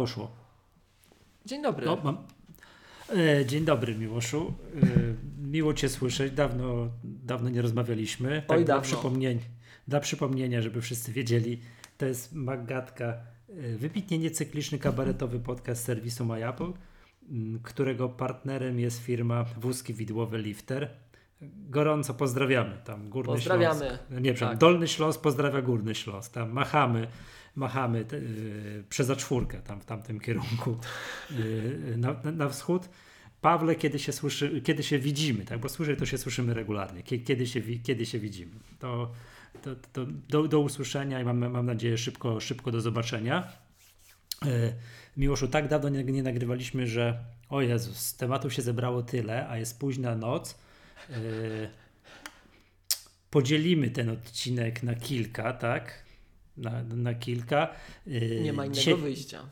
Poszło. 0.00 0.30
Dzień 1.46 1.62
dobry. 1.62 1.86
No, 1.86 1.98
mam... 2.04 2.16
e, 3.16 3.46
dzień 3.46 3.64
dobry, 3.64 3.94
Miłoszu. 3.94 4.54
E, 4.82 4.86
miło 5.42 5.74
Cię 5.74 5.88
słyszeć. 5.88 6.32
Dawno, 6.32 6.88
dawno 7.04 7.50
nie 7.50 7.62
rozmawialiśmy. 7.62 8.42
Tak 8.46 8.58
Oj, 8.58 8.64
dla, 8.64 8.74
dawno. 8.74 8.82
przypomnień, 8.82 9.38
dla 9.88 10.00
przypomnienia, 10.00 10.62
żeby 10.62 10.80
wszyscy 10.80 11.12
wiedzieli, 11.12 11.60
to 11.98 12.06
jest 12.06 12.34
Magatka, 12.34 13.06
e, 13.06 13.76
wybitnie 13.76 14.18
niecykliczny 14.18 14.78
kabaretowy 14.78 15.40
podcast 15.40 15.84
serwisu 15.84 16.24
MyApple, 16.24 16.72
którego 17.62 18.08
partnerem 18.08 18.80
jest 18.80 19.02
firma 19.02 19.44
Wózki 19.44 19.94
Widłowe 19.94 20.38
Lifter. 20.38 20.90
Gorąco 21.68 22.14
pozdrawiamy 22.14 22.78
tam 22.84 23.08
Górny 23.10 23.32
Pozdrawiamy. 23.32 23.80
Śląsk. 23.86 24.04
Nie, 24.10 24.34
przepraszam, 24.34 24.48
Tak. 24.48 24.58
Dolny 24.58 24.88
Śląsk 24.88 25.20
pozdrawia 25.20 25.62
Górny 25.62 25.94
Śląsk. 25.94 26.32
Tam 26.32 26.52
machamy, 26.52 27.06
machamy 27.56 28.04
te, 28.04 28.16
yy, 28.18 28.84
przez 28.88 29.16
czwórkę 29.16 29.62
tam 29.62 29.80
w 29.80 29.84
tamtym 29.84 30.20
kierunku 30.20 30.78
yy, 31.30 31.94
na, 31.96 32.16
na, 32.32 32.48
wschód. 32.48 32.88
Pawle, 33.40 33.74
kiedy 33.74 33.98
się 33.98 34.12
słyszy, 34.12 34.60
kiedy 34.64 34.82
się 34.82 34.98
widzimy, 34.98 35.44
tak? 35.44 35.58
Bo 35.60 35.68
słyszę, 35.68 35.96
to 35.96 36.06
się 36.06 36.18
słyszymy 36.18 36.54
regularnie. 36.54 37.02
Kie- 37.02 37.24
Kiedy 37.24 37.46
się, 37.46 37.60
kiedy 37.82 38.06
się 38.06 38.18
widzimy. 38.18 38.52
To, 38.78 39.12
to, 39.62 39.76
to 39.92 40.06
do, 40.28 40.48
do 40.48 40.60
usłyszenia 40.60 41.20
i 41.20 41.24
mam, 41.24 41.50
mam 41.50 41.66
nadzieję 41.66 41.98
szybko, 41.98 42.40
szybko 42.40 42.70
do 42.70 42.80
zobaczenia. 42.80 43.52
E, 44.46 44.72
Miłoszu, 45.16 45.48
tak 45.48 45.68
dawno 45.68 45.88
nie, 45.88 46.04
nie 46.04 46.22
nagrywaliśmy, 46.22 46.86
że 46.86 47.24
o 47.48 47.62
Jezus, 47.62 48.16
tematów 48.16 48.54
się 48.54 48.62
zebrało 48.62 49.02
tyle, 49.02 49.48
a 49.48 49.58
jest 49.58 49.78
późna 49.80 50.14
noc. 50.14 50.58
Podzielimy 53.30 53.90
ten 53.90 54.08
odcinek 54.08 54.82
na 54.82 54.94
kilka, 54.94 55.52
tak? 55.52 56.04
Na, 56.60 56.82
na 56.82 57.14
kilka. 57.14 57.68
E, 58.06 58.10
Nie 58.40 58.52
ma 58.52 58.64
innego 58.64 58.80
dzisiaj- 58.80 58.94
wyjścia. 58.96 59.42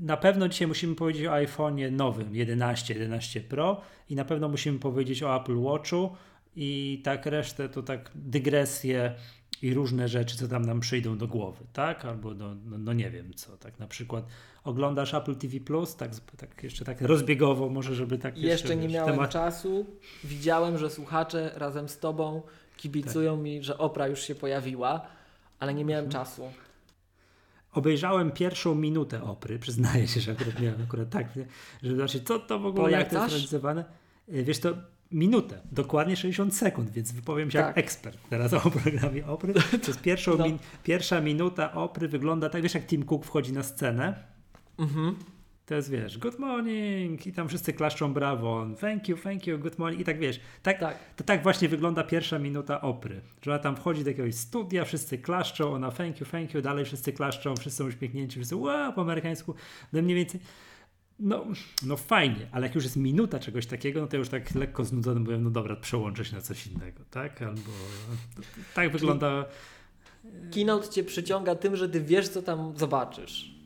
na 0.00 0.16
pewno 0.16 0.48
dzisiaj 0.48 0.68
musimy 0.68 0.94
powiedzieć 0.94 1.26
o 1.26 1.30
iPhone'ie 1.30 1.92
nowym 1.92 2.36
11, 2.36 2.94
11 2.94 3.40
Pro 3.40 3.80
i 4.10 4.14
na 4.14 4.24
pewno 4.24 4.48
musimy 4.48 4.78
powiedzieć 4.78 5.22
o 5.22 5.36
Apple 5.36 5.56
Watchu 5.62 6.10
i 6.56 7.00
tak 7.04 7.26
resztę 7.26 7.68
to 7.68 7.82
tak 7.82 8.10
dygresje 8.14 9.14
i 9.62 9.74
różne 9.74 10.08
rzeczy, 10.08 10.36
co 10.36 10.48
tam 10.48 10.62
nam 10.64 10.80
przyjdą 10.80 11.18
do 11.18 11.26
głowy, 11.26 11.64
tak? 11.72 12.04
Albo 12.04 12.34
do, 12.34 12.54
no, 12.64 12.78
no 12.78 12.92
nie 12.92 13.10
wiem 13.10 13.34
co, 13.34 13.56
tak 13.56 13.78
na 13.78 13.86
przykład 13.86 14.26
oglądasz 14.64 15.14
Apple 15.14 15.36
TV 15.36 15.60
Plus, 15.60 15.96
tak, 15.96 16.10
tak 16.36 16.62
jeszcze 16.62 16.84
tak 16.84 17.00
rozbiegowo 17.00 17.68
może, 17.68 17.94
żeby 17.94 18.18
tak 18.18 18.38
Jeszcze, 18.38 18.76
nie 18.76 18.82
wiesz, 18.82 18.92
miałem 18.92 19.14
temat- 19.14 19.30
czasu. 19.30 19.86
Widziałem, 20.24 20.78
że 20.78 20.90
słuchacze 20.90 21.50
razem 21.54 21.88
z 21.88 21.98
tobą 21.98 22.42
kibicują 22.76 23.36
mi, 23.36 23.62
że 23.62 23.78
Opra 23.78 24.08
już 24.08 24.22
się 24.22 24.34
pojawiła, 24.34 25.06
ale 25.58 25.74
nie 25.74 25.84
miałem 25.84 26.04
Mhm. 26.04 26.24
czasu. 26.24 26.42
Obejrzałem 27.72 28.30
pierwszą 28.30 28.74
minutę 28.74 29.22
opry, 29.22 29.58
przyznaję 29.58 30.08
się, 30.08 30.20
że 30.20 30.32
akurat 30.32 30.60
miałem 30.60 30.82
akurat 30.82 31.10
tak, 31.10 31.26
żeby 31.82 31.96
zobaczyć, 31.96 32.26
co 32.26 32.38
to 32.38 32.58
w 32.58 32.66
ogóle, 32.66 32.90
jak 32.90 33.10
to 33.10 33.16
jest 33.22 33.30
realizowane. 33.34 33.84
Y, 34.28 34.44
Wiesz 34.44 34.58
to 34.60 34.74
minutę, 35.12 35.60
dokładnie 35.72 36.16
60 36.16 36.56
sekund, 36.56 36.90
więc 36.90 37.12
wypowiem 37.12 37.50
się 37.50 37.58
jak 37.58 37.66
Tak. 37.66 37.78
ekspert 37.78 38.18
teraz 38.30 38.52
o 38.52 38.60
programie 38.70 39.26
opry. 39.26 39.54
Przez 39.82 39.96
pierwszą 39.96 40.36
No. 40.36 40.44
min, 40.44 40.58
pierwsza 40.84 41.20
minuta 41.20 41.72
opry 41.72 42.08
wygląda 42.08 42.48
tak, 42.48 42.62
wiesz 42.62 42.74
jak 42.74 42.86
Tim 42.86 43.04
Cook 43.04 43.24
wchodzi 43.24 43.52
na 43.52 43.62
scenę, 43.62 44.24
Mhm. 44.78 45.16
To 45.66 45.74
jest 45.74 45.90
wiesz, 45.90 46.18
good 46.18 46.38
morning 46.38 47.26
i 47.26 47.32
tam 47.32 47.48
wszyscy 47.48 47.72
klaszczą 47.72 48.14
brawo, 48.14 48.66
thank 48.80 49.08
you, 49.08 49.16
thank 49.16 49.46
you, 49.46 49.58
good 49.58 49.78
morning 49.78 50.00
i 50.00 50.04
tak 50.04 50.18
wiesz, 50.18 50.40
tak, 50.62 50.80
Tak. 50.80 51.14
to 51.16 51.24
tak 51.24 51.42
właśnie 51.42 51.68
wygląda 51.68 52.04
pierwsza 52.04 52.38
minuta 52.38 52.80
opry, 52.80 53.20
że 53.42 53.50
ona 53.50 53.58
tam 53.58 53.76
wchodzi 53.76 54.04
do 54.04 54.10
jakiegoś 54.10 54.34
studia, 54.34 54.84
wszyscy 54.84 55.18
klaszczą, 55.18 55.72
ona 55.72 55.90
thank 55.90 56.20
you, 56.20 56.26
thank 56.26 56.54
you, 56.54 56.62
dalej 56.62 56.84
wszyscy 56.84 57.12
klaszczą, 57.12 57.56
wszyscy 57.56 57.78
są 57.78 57.88
uśmiechnięci, 57.88 58.36
wszyscy 58.36 58.56
wow, 58.56 58.92
po 58.92 59.00
amerykańsku, 59.00 59.54
no 59.92 60.02
mniej 60.02 60.16
więcej, 60.16 60.40
no, 61.18 61.46
no 61.86 61.96
fajnie, 61.96 62.48
ale 62.52 62.66
jak 62.66 62.74
już 62.74 62.84
jest 62.84 62.96
minuta 62.96 63.38
czegoś 63.38 63.66
takiego, 63.66 64.00
no 64.00 64.06
to 64.06 64.16
już 64.16 64.28
tak 64.28 64.54
lekko 64.54 64.84
znudzony 64.84 65.20
byłem, 65.20 65.42
no 65.42 65.50
dobra, 65.50 65.76
przełączę 65.76 66.24
się 66.24 66.36
na 66.36 66.42
coś 66.42 66.66
innego, 66.66 67.04
tak, 67.10 67.42
albo 67.42 67.70
tak 68.74 68.92
wygląda 68.92 69.44
Keynote 70.54 70.88
cię 70.88 71.04
przyciąga 71.04 71.54
tym, 71.54 71.76
że 71.76 71.88
ty 71.88 72.00
wiesz, 72.00 72.28
co 72.28 72.42
tam 72.42 72.76
zobaczysz. 72.76 73.56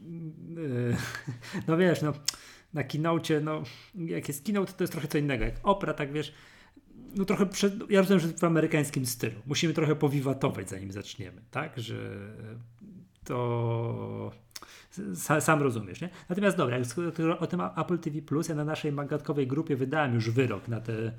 Yy, 0.57 0.97
no 1.69 1.77
wiesz, 1.77 2.03
no 2.03 2.13
na 2.75 2.85
keynote, 2.85 3.41
no 3.41 3.63
jak 3.95 4.29
jest 4.29 4.45
keynote, 4.45 4.73
to 4.73 4.83
jest 4.85 4.93
trochę 4.93 5.09
co 5.09 5.19
innego. 5.19 5.45
Jak 5.45 5.55
opera, 5.63 5.95
tak 5.95 6.13
wiesz, 6.13 6.33
no 7.17 7.25
trochę, 7.25 7.47
przed, 7.47 7.91
ja 7.91 8.01
rozumiem, 8.01 8.21
że 8.21 8.29
w 8.29 8.45
amerykańskim 8.45 9.07
stylu. 9.07 9.41
Musimy 9.47 9.75
trochę 9.75 9.97
powiwatować, 9.97 10.71
zanim 10.71 10.93
zaczniemy, 10.93 11.43
tak, 11.51 11.79
że 11.81 11.97
to 13.25 14.33
sa- 15.15 15.41
sam 15.41 15.63
rozumiesz, 15.63 16.01
nie? 16.01 16.09
Natomiast 16.29 16.57
dobra, 16.57 16.79
o 17.39 17.47
tym 17.47 17.61
Apple 17.77 17.99
TV+, 17.99 18.23
Plus, 18.23 18.49
ja 18.49 18.55
na 18.55 18.65
naszej 18.65 18.93
magatkowej 18.93 19.47
grupie 19.47 19.77
wydałem 19.77 20.15
już 20.15 20.31
wyrok 20.31 20.69
na 20.69 20.81
te 20.81 21.13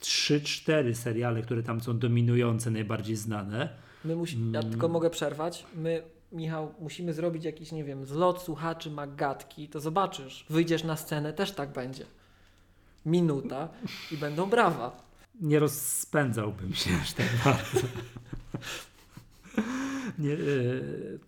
3-4 0.00 0.94
seriale, 0.94 1.42
które 1.42 1.62
tam 1.62 1.80
są 1.80 1.98
dominujące, 1.98 2.70
najbardziej 2.70 3.16
znane. 3.16 3.68
My 4.04 4.16
musi... 4.16 4.36
Ja 4.52 4.58
Mm. 4.60 4.70
tylko 4.72 4.88
mogę 4.88 5.10
przerwać. 5.10 5.66
My, 5.76 6.02
Michał, 6.32 6.74
musimy 6.80 7.12
zrobić 7.12 7.44
jakiś, 7.44 7.72
nie 7.72 7.84
wiem, 7.84 8.06
zlot 8.06 8.42
słuchaczy 8.42 8.90
Magatki, 8.90 9.68
to 9.68 9.80
zobaczysz. 9.80 10.46
Wyjdziesz 10.50 10.84
na 10.84 10.96
scenę, 10.96 11.32
też 11.32 11.52
tak 11.52 11.72
będzie. 11.72 12.04
Minuta 13.06 13.68
i 14.12 14.16
będą 14.16 14.50
brawa. 14.50 15.02
nie 15.40 15.58
rozpędzałbym 15.58 16.74
się 16.74 16.90
aż 17.02 17.12
tak 17.12 17.26
bardzo. 17.44 17.86
Nie, 20.18 20.32
e, 20.32 20.36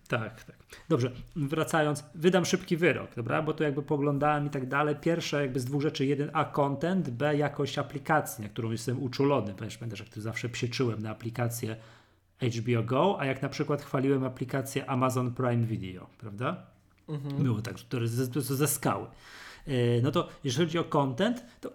tak, 0.07 0.43
tak. 0.43 0.55
Dobrze, 0.89 1.11
wracając, 1.35 2.03
wydam 2.15 2.45
szybki 2.45 2.77
wyrok, 2.77 3.15
dobra, 3.15 3.41
bo 3.41 3.53
to 3.53 3.63
jakby 3.63 3.81
poglądałem 3.81 4.45
i 4.45 4.49
tak 4.49 4.67
dalej. 4.67 4.95
Pierwsze 4.95 5.41
jakby 5.41 5.59
z 5.59 5.65
dwóch 5.65 5.81
rzeczy, 5.81 6.05
jeden 6.05 6.29
A 6.33 6.45
content, 6.45 7.09
B 7.09 7.37
jakość 7.37 7.77
aplikacji, 7.77 8.43
na 8.43 8.49
którą 8.49 8.71
jestem 8.71 9.03
uczulony, 9.03 9.53
ponieważ 9.53 9.77
pamiętasz, 9.77 9.99
jak 9.99 10.09
tu 10.09 10.21
zawsze 10.21 10.49
pieczyłem 10.49 11.01
na 11.01 11.09
aplikację 11.09 11.75
HBO 12.41 12.83
Go, 12.83 13.19
a 13.19 13.25
jak 13.25 13.41
na 13.41 13.49
przykład 13.49 13.81
chwaliłem 13.81 14.23
aplikację 14.23 14.89
Amazon 14.89 15.33
Prime 15.33 15.65
Video, 15.65 16.07
prawda? 16.17 16.65
Mhm. 17.09 17.43
Było 17.43 17.61
tak, 17.61 17.75
które 17.75 18.07
ze, 18.07 18.25
ze, 18.25 18.55
ze 18.55 18.67
skały. 18.67 19.07
E, 19.67 20.01
No 20.01 20.11
to 20.11 20.27
jeżeli 20.43 20.65
chodzi 20.65 20.79
o 20.79 20.83
content, 20.83 21.45
to 21.61 21.71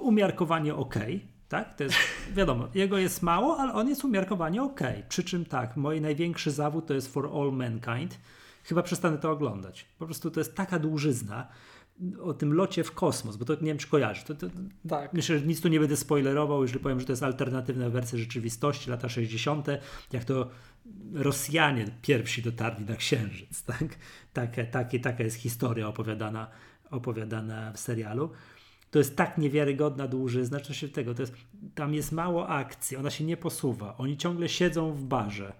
umiarkowanie 0.00 0.74
ok, 0.74 0.94
tak? 1.48 1.74
To 1.74 1.84
jest, 1.84 1.96
wiadomo, 2.36 2.68
jego 2.74 2.98
jest 2.98 3.22
mało, 3.22 3.56
ale 3.58 3.72
on 3.72 3.88
jest 3.88 4.04
umiarkowanie 4.04 4.62
ok. 4.62 4.80
Przy 5.08 5.24
czym 5.24 5.44
tak, 5.44 5.76
mój 5.76 6.00
największy 6.00 6.50
zawód 6.50 6.86
to 6.86 6.94
jest 6.94 7.12
For 7.12 7.26
All 7.34 7.52
Mankind. 7.52 8.18
Chyba 8.64 8.82
przestanę 8.82 9.18
to 9.18 9.30
oglądać. 9.30 9.86
Po 9.98 10.04
prostu 10.06 10.30
to 10.30 10.40
jest 10.40 10.54
taka 10.54 10.78
dłużyzna 10.78 11.48
o 12.22 12.34
tym 12.34 12.52
locie 12.52 12.84
w 12.84 12.92
kosmos, 12.92 13.36
bo 13.36 13.44
to 13.44 13.54
nie 13.54 13.60
wiem, 13.60 13.78
czy 13.78 13.88
kojarzysz. 13.88 14.24
To, 14.24 14.34
to, 14.34 14.46
Tak. 14.88 15.12
Myślę, 15.12 15.38
że 15.38 15.46
nic 15.46 15.60
tu 15.60 15.68
nie 15.68 15.80
będę 15.80 15.96
spoilerował, 15.96 16.62
jeżeli 16.62 16.80
powiem, 16.80 17.00
że 17.00 17.06
to 17.06 17.12
jest 17.12 17.22
alternatywna 17.22 17.90
wersja 17.90 18.18
rzeczywistości, 18.18 18.90
lata 18.90 19.08
60., 19.08 19.66
jak 20.12 20.24
to 20.24 20.50
Rosjanie 21.14 21.84
pierwsi 22.02 22.42
dotarli 22.42 22.84
na 22.84 22.96
Księżyc. 22.96 23.62
Tak? 23.62 23.84
Takie, 24.32 24.64
takie, 24.64 25.00
taka 25.00 25.24
jest 25.24 25.36
historia 25.36 25.88
opowiadana, 25.88 26.50
opowiadana 26.90 27.72
w 27.72 27.78
serialu. 27.78 28.30
To 28.90 28.98
jest 28.98 29.16
tak 29.16 29.38
niewiarygodna 29.38 30.08
dłużyzna, 30.08 30.58
znaczy 30.58 30.74
się 30.74 30.88
tego, 30.88 31.14
to 31.14 31.22
jest, 31.22 31.34
tam 31.74 31.94
jest 31.94 32.12
mało 32.12 32.48
akcji, 32.48 32.96
ona 32.96 33.10
się 33.10 33.24
nie 33.24 33.36
posuwa, 33.36 33.96
oni 33.96 34.16
ciągle 34.16 34.48
siedzą 34.48 34.92
w 34.92 35.04
barze, 35.04 35.52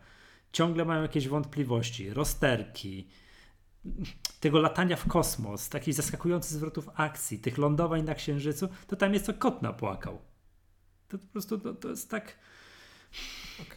ciągle 0.53 0.85
mają 0.85 1.03
jakieś 1.03 1.29
wątpliwości, 1.29 2.11
rozterki, 2.11 3.09
tego 4.41 4.59
latania 4.59 4.97
w 4.97 5.07
kosmos, 5.07 5.69
takich 5.69 5.95
zaskakujących 5.95 6.53
zwrotów 6.53 6.89
akcji, 6.95 7.39
tych 7.39 7.59
lądowań 7.59 8.03
na 8.05 8.15
Księżycu, 8.15 8.69
to 8.87 8.97
tam 8.97 9.15
jest 9.15 9.27
co 9.27 9.35
kot 9.35 9.63
napłakał. 9.63 10.19
To 11.09 11.19
po 11.19 11.27
prostu 11.27 11.59
to, 11.59 11.75
to 11.75 11.89
jest 11.89 12.11
tak. 12.11 12.39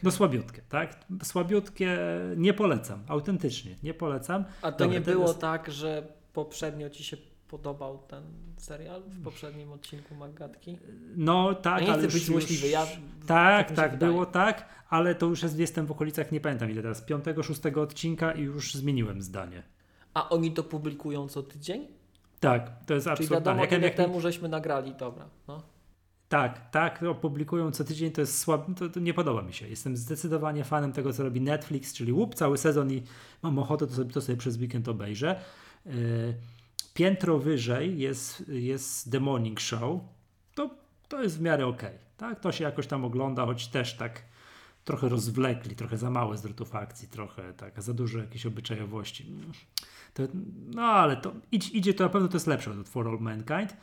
No 0.02 0.10
słabiutkie, 0.10 0.62
tak? 0.68 1.04
Słabiutkie 1.22 1.98
nie 2.36 2.54
polecam, 2.54 3.04
autentycznie 3.08 3.76
nie 3.82 3.94
polecam. 3.94 4.44
A 4.62 4.72
to 4.72 4.78
Dobra, 4.78 4.94
nie 4.94 5.00
było 5.00 5.34
tak, 5.34 5.70
że 5.70 6.12
poprzednio 6.32 6.90
ci 6.90 7.04
się 7.04 7.16
podobał 7.48 7.98
ten 7.98 8.22
serial 8.56 9.02
w 9.02 9.22
poprzednim 9.22 9.72
odcinku 9.72 10.14
Magatki? 10.14 10.78
No 11.16 11.54
tak, 11.54 11.82
ale 11.82 12.02
już, 12.02 12.14
być 12.14 12.24
złośliwy, 12.24 12.68
ja-. 12.68 12.86
Tak, 13.26 13.68
tak 13.68 13.76
tak, 13.76 13.98
było 13.98 14.26
tak, 14.26 14.68
ale 14.88 15.14
to 15.14 15.26
już 15.26 15.42
jest, 15.42 15.58
jestem 15.58 15.86
w 15.86 15.90
okolicach, 15.90 16.32
nie 16.32 16.40
pamiętam 16.40 16.70
ile 16.70 16.82
teraz, 16.82 17.02
piątego, 17.02 17.42
szóstego 17.42 17.82
odcinka 17.82 18.32
i 18.32 18.42
już 18.42 18.74
zmieniłem 18.74 19.22
zdanie. 19.22 19.62
A 20.14 20.28
oni 20.28 20.52
to 20.52 20.62
publikują 20.64 21.28
co 21.28 21.42
tydzień? 21.42 21.86
Tak, 22.40 22.70
to 22.86 22.94
jest 22.94 23.04
Czyli 23.06 23.12
absurdalne. 23.12 23.44
wiadomo, 23.44 23.62
Jak- 23.62 23.72
ile 23.72 23.80
jak- 23.82 23.96
temu 23.96 24.20
żeśmy 24.20 24.48
nagrali, 24.48 24.94
dobra. 24.94 25.24
No. 25.48 25.62
Tak, 26.28 26.70
tak, 26.70 27.02
opublikują 27.02 27.70
co 27.70 27.84
tydzień, 27.84 28.10
to 28.12 28.20
jest 28.20 28.38
słabe, 28.38 28.74
to, 28.74 28.88
to 28.88 29.00
nie 29.00 29.14
podoba 29.14 29.42
mi 29.42 29.52
się. 29.52 29.68
Jestem 29.68 29.96
zdecydowanie 29.96 30.64
fanem 30.64 30.92
tego, 30.92 31.12
co 31.12 31.22
robi 31.22 31.40
Netflix, 31.40 31.92
czyli 31.94 32.12
łup 32.12 32.34
cały 32.34 32.58
sezon 32.58 32.92
i 32.92 33.02
mam 33.42 33.58
ochotę, 33.58 33.86
to 33.86 33.94
sobie, 33.94 34.12
to 34.12 34.20
sobie 34.20 34.38
przez 34.38 34.56
weekend 34.58 34.88
obejrzę. 34.88 35.40
Yy, 35.86 35.92
piętro 36.94 37.38
wyżej 37.38 37.98
jest, 37.98 38.48
jest 38.48 39.12
The 39.12 39.20
Morning 39.20 39.60
Show, 39.60 40.00
to, 40.54 40.70
to 41.08 41.22
jest 41.22 41.38
w 41.38 41.40
miarę 41.40 41.66
okej, 41.66 41.98
tak? 42.16 42.40
To 42.40 42.52
się 42.52 42.64
jakoś 42.64 42.86
tam 42.86 43.04
ogląda, 43.04 43.46
choć 43.46 43.66
też 43.68 43.94
tak 43.96 44.22
trochę 44.84 45.08
rozwlekli, 45.08 45.76
trochę 45.76 45.96
za 45.98 46.10
małe 46.10 46.36
zwrotów 46.38 46.74
akcji, 46.74 47.08
trochę 47.08 47.52
tak, 47.54 47.82
za 47.82 47.94
dużo 47.94 48.18
jakiejś 48.18 48.46
obyczajowości. 48.46 49.26
To, 50.14 50.22
no 50.74 50.82
ale 50.82 51.16
to 51.16 51.32
idzie, 51.52 51.94
to 51.94 52.04
na 52.04 52.10
pewno 52.10 52.28
to 52.28 52.36
jest 52.36 52.46
lepsze 52.46 52.70
od 52.70 52.88
For 52.88 53.08
All 53.08 53.18
Mankind. 53.20 53.76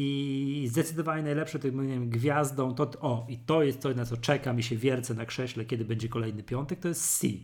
I 0.00 0.66
zdecydowanie 0.70 1.22
najlepsze 1.22 1.58
tym 1.58 1.74
moim 1.74 2.10
gwiazdą 2.10 2.74
to, 2.74 2.90
o, 3.00 3.26
i 3.28 3.38
to 3.38 3.62
jest 3.62 3.80
coś, 3.80 3.96
na 3.96 4.04
co 4.04 4.16
czekam 4.16 4.58
i 4.58 4.62
się 4.62 4.76
wiercę 4.76 5.14
na 5.14 5.26
krześle, 5.26 5.64
kiedy 5.64 5.84
będzie 5.84 6.08
kolejny 6.08 6.42
piątek, 6.42 6.80
to 6.80 6.88
jest 6.88 7.04
Sea. 7.04 7.38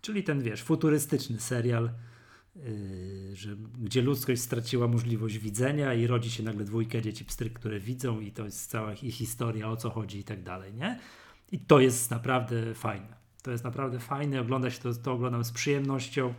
Czyli 0.00 0.24
ten, 0.24 0.42
wiesz, 0.42 0.62
futurystyczny 0.62 1.40
serial, 1.40 1.90
yy, 2.56 3.36
że, 3.36 3.56
gdzie 3.78 4.02
ludzkość 4.02 4.42
straciła 4.42 4.88
możliwość 4.88 5.38
widzenia 5.38 5.94
i 5.94 6.06
rodzi 6.06 6.30
się 6.30 6.42
nagle 6.42 6.64
dwójka 6.64 7.00
dzieci 7.00 7.24
pstryk, 7.24 7.52
które 7.52 7.80
widzą 7.80 8.20
i 8.20 8.32
to 8.32 8.44
jest 8.44 8.70
cała 8.70 8.92
ich 8.94 9.14
historia, 9.14 9.70
o 9.70 9.76
co 9.76 9.90
chodzi 9.90 10.18
i 10.18 10.24
tak 10.24 10.42
dalej, 10.42 10.74
nie? 10.74 10.98
I 11.52 11.58
to 11.58 11.80
jest 11.80 12.10
naprawdę 12.10 12.74
fajne. 12.74 13.16
To 13.42 13.50
jest 13.50 13.64
naprawdę 13.64 13.98
fajne, 13.98 14.40
ogląda 14.40 14.70
się 14.70 14.80
to, 14.80 14.94
to 14.94 15.12
oglądam 15.12 15.44
z 15.44 15.52
przyjemnością 15.52 16.34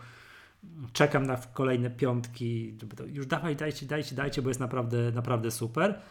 czekam 0.93 1.25
na 1.25 1.37
kolejne 1.37 1.89
piątki, 1.89 2.77
już 3.07 3.27
dawaj, 3.27 3.55
dajcie, 3.55 3.85
dajcie, 3.85 4.15
dajcie, 4.15 4.41
bo 4.41 4.49
jest 4.49 4.59
naprawdę, 4.59 5.11
naprawdę 5.11 5.51
super. 5.51 6.01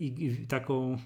I, 0.00 0.26
i 0.26 0.46
taką, 0.46 0.98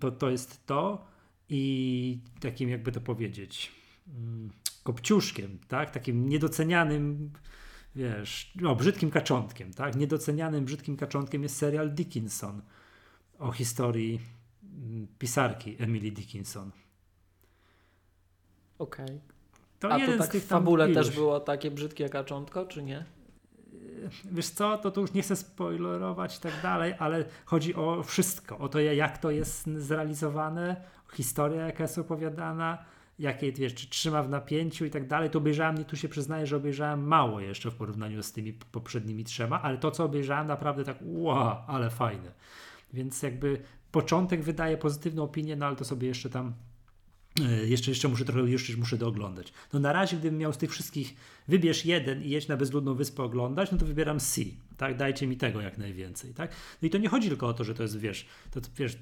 to, 0.00 0.10
to 0.10 0.30
jest 0.30 0.66
to 0.66 1.06
i 1.48 2.20
takim 2.40 2.68
jakby 2.68 2.92
to 2.92 3.00
powiedzieć, 3.00 3.72
mm, 4.08 4.50
kopciuszkiem, 4.82 5.58
tak, 5.68 5.90
takim 5.90 6.28
niedocenianym, 6.28 7.32
wiesz, 7.96 8.52
no, 8.56 8.76
brzydkim 8.76 9.10
kaczątkiem, 9.10 9.74
tak, 9.74 9.96
niedocenianym 9.96 10.64
brzydkim 10.64 10.96
kaczątkiem 10.96 11.42
jest 11.42 11.56
serial 11.56 11.94
Dickinson 11.94 12.62
o 13.38 13.52
historii 13.52 14.20
mm, 14.62 15.06
pisarki 15.18 15.76
Emily 15.78 16.10
Dickinson. 16.10 16.70
Okej. 18.78 19.06
Okay. 19.06 19.37
To 19.80 19.92
A 19.92 19.98
to 20.06 20.18
tak 20.18 20.32
w 20.32 20.46
fabule 20.46 20.88
też 20.88 21.10
było 21.10 21.40
takie 21.40 21.70
brzydkie 21.70 22.08
kaczątko, 22.08 22.66
czy 22.66 22.82
nie? 22.82 23.04
Wiesz 24.24 24.48
co, 24.48 24.78
to 24.78 24.90
tu 24.90 25.00
już 25.00 25.12
nie 25.12 25.22
chcę 25.22 25.36
spoilerować 25.36 26.38
i 26.38 26.40
tak 26.40 26.52
dalej, 26.62 26.94
ale 26.98 27.24
chodzi 27.44 27.74
o 27.74 28.02
wszystko, 28.02 28.58
o 28.58 28.68
to 28.68 28.80
jak 28.80 29.18
to 29.18 29.30
jest 29.30 29.66
zrealizowane, 29.76 30.76
historia 31.12 31.66
jaka 31.66 31.84
jest 31.84 31.98
opowiadana, 31.98 32.78
jakie, 33.18 33.52
wiesz, 33.52 33.74
czy 33.74 33.88
trzyma 33.88 34.22
w 34.22 34.28
napięciu 34.28 34.84
i 34.84 34.90
tak 34.90 35.06
dalej. 35.06 35.30
To 35.30 35.38
obejrzałem, 35.38 35.84
tu 35.84 35.96
się 35.96 36.08
przyznaję, 36.08 36.46
że 36.46 36.56
obejrzałem 36.56 37.06
mało 37.06 37.40
jeszcze 37.40 37.70
w 37.70 37.74
porównaniu 37.74 38.22
z 38.22 38.32
tymi 38.32 38.52
poprzednimi 38.52 39.24
trzema, 39.24 39.62
ale 39.62 39.78
to, 39.78 39.90
co 39.90 40.04
obejrzałem, 40.04 40.46
naprawdę 40.46 40.84
tak, 40.84 40.96
wow, 41.02 41.56
ale 41.66 41.90
fajne. 41.90 42.32
Więc 42.92 43.22
jakby 43.22 43.62
początek 43.92 44.42
wydaje 44.42 44.76
pozytywną 44.76 45.22
opinię, 45.22 45.56
no 45.56 45.66
ale 45.66 45.76
to 45.76 45.84
sobie 45.84 46.08
jeszcze 46.08 46.30
tam 46.30 46.52
jeszcze, 47.66 47.90
jeszcze 47.90 48.08
muszę 48.08 48.24
trochę, 48.24 48.50
jeszcze 48.50 48.76
muszę 48.76 48.96
dooglądać. 48.96 49.52
No 49.72 49.80
na 49.80 49.92
razie, 49.92 50.16
gdybym 50.16 50.38
miał 50.38 50.52
z 50.52 50.58
tych 50.58 50.70
wszystkich, 50.70 51.14
wybierz 51.48 51.84
jeden 51.84 52.22
i 52.22 52.30
jedź 52.30 52.48
na 52.48 52.56
bezludną 52.56 52.94
wyspę 52.94 53.22
oglądać, 53.22 53.72
no 53.72 53.78
to 53.78 53.86
wybieram 53.86 54.20
C, 54.20 54.40
tak? 54.76 54.96
Dajcie 54.96 55.26
mi 55.26 55.36
tego 55.36 55.60
jak 55.60 55.78
najwięcej, 55.78 56.34
tak? 56.34 56.50
No 56.82 56.86
i 56.86 56.90
to 56.90 56.98
nie 56.98 57.08
chodzi 57.08 57.28
tylko 57.28 57.46
o 57.48 57.54
to, 57.54 57.64
że 57.64 57.74
to 57.74 57.82
jest, 57.82 57.98
wiesz, 57.98 58.26
to, 58.50 58.60
wiesz, 58.76 58.98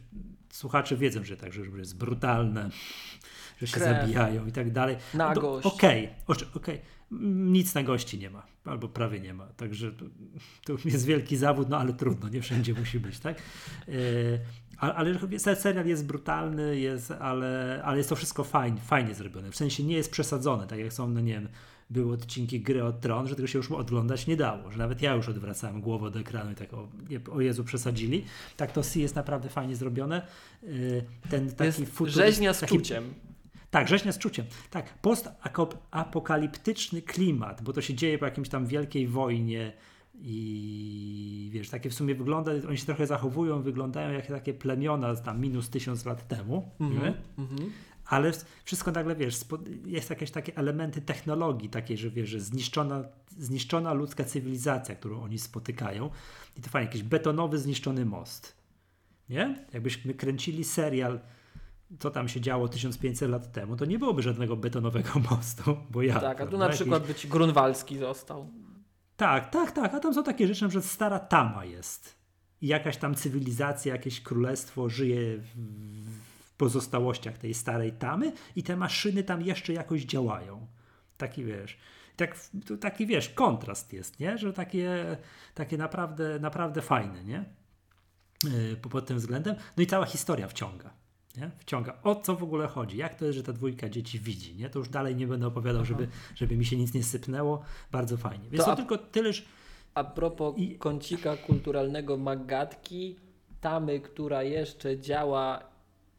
słuchacze 0.50 0.96
wiedzą, 0.96 1.24
że 1.24 1.36
tak, 1.36 1.52
że 1.52 1.62
jest 1.62 1.96
brutalne, 1.96 2.70
że 3.60 3.66
się 3.66 3.72
Krew. 3.72 4.00
zabijają 4.00 4.46
i 4.46 4.52
tak 4.52 4.72
dalej. 4.72 4.96
Nagość. 5.14 5.64
No 5.64 5.72
Okej, 5.72 6.08
okay, 6.26 6.46
okay. 6.54 6.78
nic 7.50 7.74
na 7.74 7.82
gości 7.82 8.18
nie 8.18 8.30
ma, 8.30 8.46
albo 8.64 8.88
prawie 8.88 9.20
nie 9.20 9.34
ma, 9.34 9.46
także 9.46 9.92
to, 9.92 10.04
to 10.64 10.88
jest 10.88 11.06
wielki 11.06 11.36
zawód, 11.36 11.68
no 11.68 11.78
ale 11.78 11.92
trudno, 11.92 12.28
nie 12.28 12.42
wszędzie 12.42 12.74
musi 12.74 13.00
być, 13.00 13.18
tak? 13.18 13.42
Yy, 13.88 13.94
ale 14.78 15.56
serial 15.56 15.86
jest 15.86 16.06
brutalny, 16.06 16.78
jest, 16.78 17.10
ale, 17.10 17.82
ale 17.84 17.96
jest 17.96 18.08
to 18.08 18.16
wszystko 18.16 18.44
fajnie, 18.44 18.80
fajnie 18.80 19.14
zrobione. 19.14 19.50
W 19.50 19.56
sensie 19.56 19.82
nie 19.82 19.96
jest 19.96 20.10
przesadzone, 20.10 20.66
tak 20.66 20.78
jak 20.78 20.92
są, 20.92 21.08
no 21.08 21.20
nie 21.20 21.32
wiem, 21.32 21.48
były 21.90 22.14
odcinki 22.14 22.60
gry 22.60 22.84
od 22.84 23.00
Tron, 23.00 23.28
że 23.28 23.36
tego 23.36 23.48
się 23.48 23.58
już 23.58 23.70
oglądać 23.70 24.26
nie 24.26 24.36
dało, 24.36 24.70
że 24.70 24.78
nawet 24.78 25.02
ja 25.02 25.14
już 25.14 25.28
odwracałem 25.28 25.80
głowę 25.80 26.10
do 26.10 26.20
ekranu 26.20 26.52
i 26.52 26.54
tak 26.54 26.74
o, 26.74 26.88
o 27.32 27.40
Jezu 27.40 27.64
przesadzili. 27.64 28.24
Tak 28.56 28.72
to 28.72 28.82
C 28.82 29.00
jest 29.00 29.16
naprawdę 29.16 29.48
fajnie 29.48 29.76
zrobione. 29.76 30.26
Y, 30.64 31.04
ten 31.30 31.52
taki 31.52 31.80
jest 31.80 31.98
rzeźnia 32.06 32.54
z 32.54 32.60
taki, 32.60 32.76
czuciem. 32.76 33.14
Tak, 33.70 33.88
rzeźnia 33.88 34.12
z 34.12 34.18
czuciem. 34.18 34.46
Tak, 34.70 34.98
postapokaliptyczny 34.98 37.02
klimat, 37.02 37.62
bo 37.62 37.72
to 37.72 37.80
się 37.80 37.94
dzieje 37.94 38.18
po 38.18 38.24
jakimś 38.24 38.48
tam 38.48 38.66
wielkiej 38.66 39.08
wojnie, 39.08 39.72
i 40.20 41.48
wiesz, 41.52 41.70
takie 41.70 41.90
w 41.90 41.94
sumie 41.94 42.14
wygląda, 42.14 42.52
oni 42.68 42.78
się 42.78 42.86
trochę 42.86 43.06
zachowują, 43.06 43.62
wyglądają 43.62 44.12
jak 44.12 44.26
takie 44.26 44.54
plemiona 44.54 45.16
tam 45.16 45.40
minus 45.40 45.70
tysiąc 45.70 46.04
lat 46.04 46.28
temu, 46.28 46.70
mm 46.80 46.98
-hmm. 46.98 47.12
ale 48.06 48.32
wszystko 48.64 48.92
nagle, 48.92 49.16
wiesz, 49.16 49.40
jest 49.86 50.10
jakieś 50.10 50.30
takie 50.30 50.56
elementy 50.56 51.02
technologii 51.02 51.68
takiej, 51.68 51.96
że 51.96 52.10
wiesz, 52.10 52.28
że 52.28 52.40
zniszczona, 52.40 53.04
zniszczona 53.38 53.92
ludzka 53.92 54.24
cywilizacja, 54.24 54.94
którą 54.94 55.22
oni 55.22 55.38
spotykają 55.38 56.10
i 56.56 56.60
to 56.60 56.70
fajnie, 56.70 56.86
jakiś 56.86 57.02
betonowy, 57.02 57.58
zniszczony 57.58 58.04
most, 58.04 58.56
nie? 59.28 59.66
Jakbyśmy 59.72 60.14
kręcili 60.14 60.64
serial 60.64 61.20
co 61.98 62.10
tam 62.10 62.28
się 62.28 62.40
działo 62.40 62.68
1500 62.68 63.30
lat 63.30 63.52
temu, 63.52 63.76
to 63.76 63.84
nie 63.84 63.98
byłoby 63.98 64.22
żadnego 64.22 64.56
betonowego 64.56 65.10
mostu, 65.30 65.76
bo 65.90 66.02
ja... 66.02 66.20
Tak, 66.20 66.40
a 66.40 66.46
tu 66.46 66.58
na 66.58 66.68
przykład 66.68 67.08
jakiś... 67.08 67.22
być 67.22 67.32
Grunwaldzki 67.32 67.98
został. 67.98 68.50
Tak, 69.16 69.50
tak, 69.50 69.72
tak. 69.72 69.94
A 69.94 70.00
tam 70.00 70.14
są 70.14 70.22
takie 70.22 70.46
rzeczy, 70.46 70.70
że 70.70 70.82
stara 70.82 71.18
tama 71.18 71.64
jest. 71.64 72.16
I 72.62 72.66
jakaś 72.66 72.96
tam 72.96 73.14
cywilizacja, 73.14 73.92
jakieś 73.92 74.20
królestwo 74.20 74.88
żyje 74.88 75.38
w 75.38 76.52
pozostałościach 76.56 77.38
tej 77.38 77.54
starej 77.54 77.92
tamy 77.92 78.32
i 78.56 78.62
te 78.62 78.76
maszyny 78.76 79.22
tam 79.24 79.42
jeszcze 79.42 79.72
jakoś 79.72 80.02
działają. 80.04 80.66
Taki 81.16 81.44
wiesz. 81.44 81.78
Tak, 82.16 82.36
taki 82.80 83.06
wiesz, 83.06 83.28
kontrast 83.28 83.92
jest, 83.92 84.20
nie? 84.20 84.38
Że 84.38 84.52
takie, 84.52 85.16
takie 85.54 85.78
naprawdę, 85.78 86.38
naprawdę 86.40 86.82
fajne, 86.82 87.24
nie? 87.24 87.44
Yy, 88.44 88.76
pod 88.76 89.06
tym 89.06 89.16
względem. 89.16 89.56
No 89.76 89.82
i 89.82 89.86
cała 89.86 90.06
historia 90.06 90.48
wciąga 90.48 91.05
nie? 91.36 91.50
wciąga. 91.58 91.98
O 92.02 92.14
co 92.14 92.36
w 92.36 92.42
ogóle 92.42 92.66
chodzi? 92.66 92.96
Jak 92.96 93.14
to 93.14 93.24
jest, 93.24 93.36
że 93.36 93.42
ta 93.42 93.52
dwójka 93.52 93.88
dzieci 93.88 94.20
widzi? 94.20 94.56
Nie? 94.56 94.70
To 94.70 94.78
już 94.78 94.88
dalej 94.88 95.16
nie 95.16 95.26
będę 95.26 95.46
opowiadał, 95.46 95.84
żeby, 95.84 96.08
żeby 96.34 96.56
mi 96.56 96.64
się 96.64 96.76
nic 96.76 96.94
nie 96.94 97.04
sypnęło. 97.04 97.62
Bardzo 97.92 98.16
fajnie. 98.16 98.50
Więc 98.50 98.64
to, 98.64 98.70
to 98.70 98.76
tylko 98.76 98.98
tyle, 98.98 99.32
że... 99.32 99.42
A 99.94 100.04
propos 100.04 100.54
I... 100.56 100.78
kącika 100.78 101.36
kulturalnego 101.36 102.16
Magatki, 102.16 103.16
tamy, 103.60 104.00
która 104.00 104.42
jeszcze 104.42 105.00
działa 105.00 105.62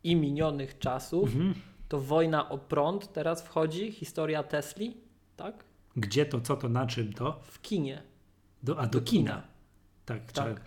i 0.03 0.15
minionych 0.15 0.79
czasów, 0.79 1.35
mhm. 1.35 1.53
to 1.89 2.01
Wojna 2.01 2.49
o 2.49 2.57
prąd 2.57 3.13
teraz 3.13 3.41
wchodzi, 3.41 3.91
historia 3.91 4.43
Tesli, 4.43 4.97
tak? 5.35 5.63
Gdzie 5.95 6.25
to, 6.25 6.41
co 6.41 6.57
to, 6.57 6.69
na 6.69 6.87
czym 6.87 7.13
to? 7.13 7.39
W 7.43 7.61
kinie. 7.61 8.03
Do, 8.63 8.79
a 8.79 8.87
do, 8.87 8.99
do 8.99 9.05
kina. 9.05 9.31
kina. 9.31 9.43
Tak, 10.05 10.31
tak. 10.31 10.61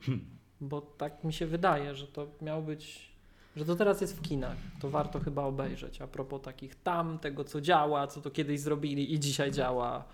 Hmm 0.00 0.31
bo 0.62 0.80
tak 0.80 1.24
mi 1.24 1.32
się 1.32 1.46
wydaje, 1.46 1.94
że 1.94 2.06
to 2.06 2.26
miał 2.42 2.62
być, 2.62 3.12
że 3.56 3.64
to 3.64 3.76
teraz 3.76 4.00
jest 4.00 4.18
w 4.18 4.22
kinach. 4.22 4.56
To 4.80 4.90
warto 4.90 5.20
chyba 5.20 5.44
obejrzeć. 5.44 6.02
A 6.02 6.06
propos 6.06 6.42
takich 6.42 6.82
tam, 6.82 7.18
tego 7.18 7.44
co 7.44 7.60
działa, 7.60 8.06
co 8.06 8.20
to 8.20 8.30
kiedyś 8.30 8.60
zrobili 8.60 9.14
i 9.14 9.20
dzisiaj 9.20 9.52
działa. 9.52 10.04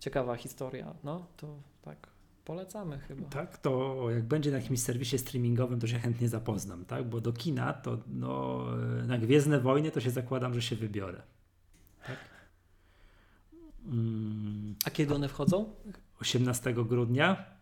Ciekawa 0.00 0.36
historia. 0.36 0.94
No 1.04 1.26
to 1.36 1.46
tak 1.82 2.08
polecamy 2.44 2.98
chyba. 2.98 3.28
Tak, 3.28 3.58
to 3.58 4.04
jak 4.10 4.24
będzie 4.24 4.50
na 4.50 4.56
jakimś 4.56 4.82
serwisie 4.82 5.18
streamingowym, 5.18 5.80
to 5.80 5.86
się 5.86 5.98
chętnie 5.98 6.28
zapoznam, 6.28 6.84
tak? 6.84 7.08
Bo 7.08 7.20
do 7.20 7.32
kina 7.32 7.72
to 7.72 7.98
no, 8.06 8.64
na 9.06 9.18
Gwiezdne 9.18 9.60
Wojny 9.60 9.90
to 9.90 10.00
się 10.00 10.10
zakładam, 10.10 10.54
że 10.54 10.62
się 10.62 10.76
wybiorę. 10.76 11.22
Tak? 12.06 12.16
Mm. 13.86 14.74
A 14.84 14.90
kiedy 14.90 15.14
one 15.14 15.28
wchodzą? 15.28 15.74
18 16.20 16.74
grudnia. 16.74 17.57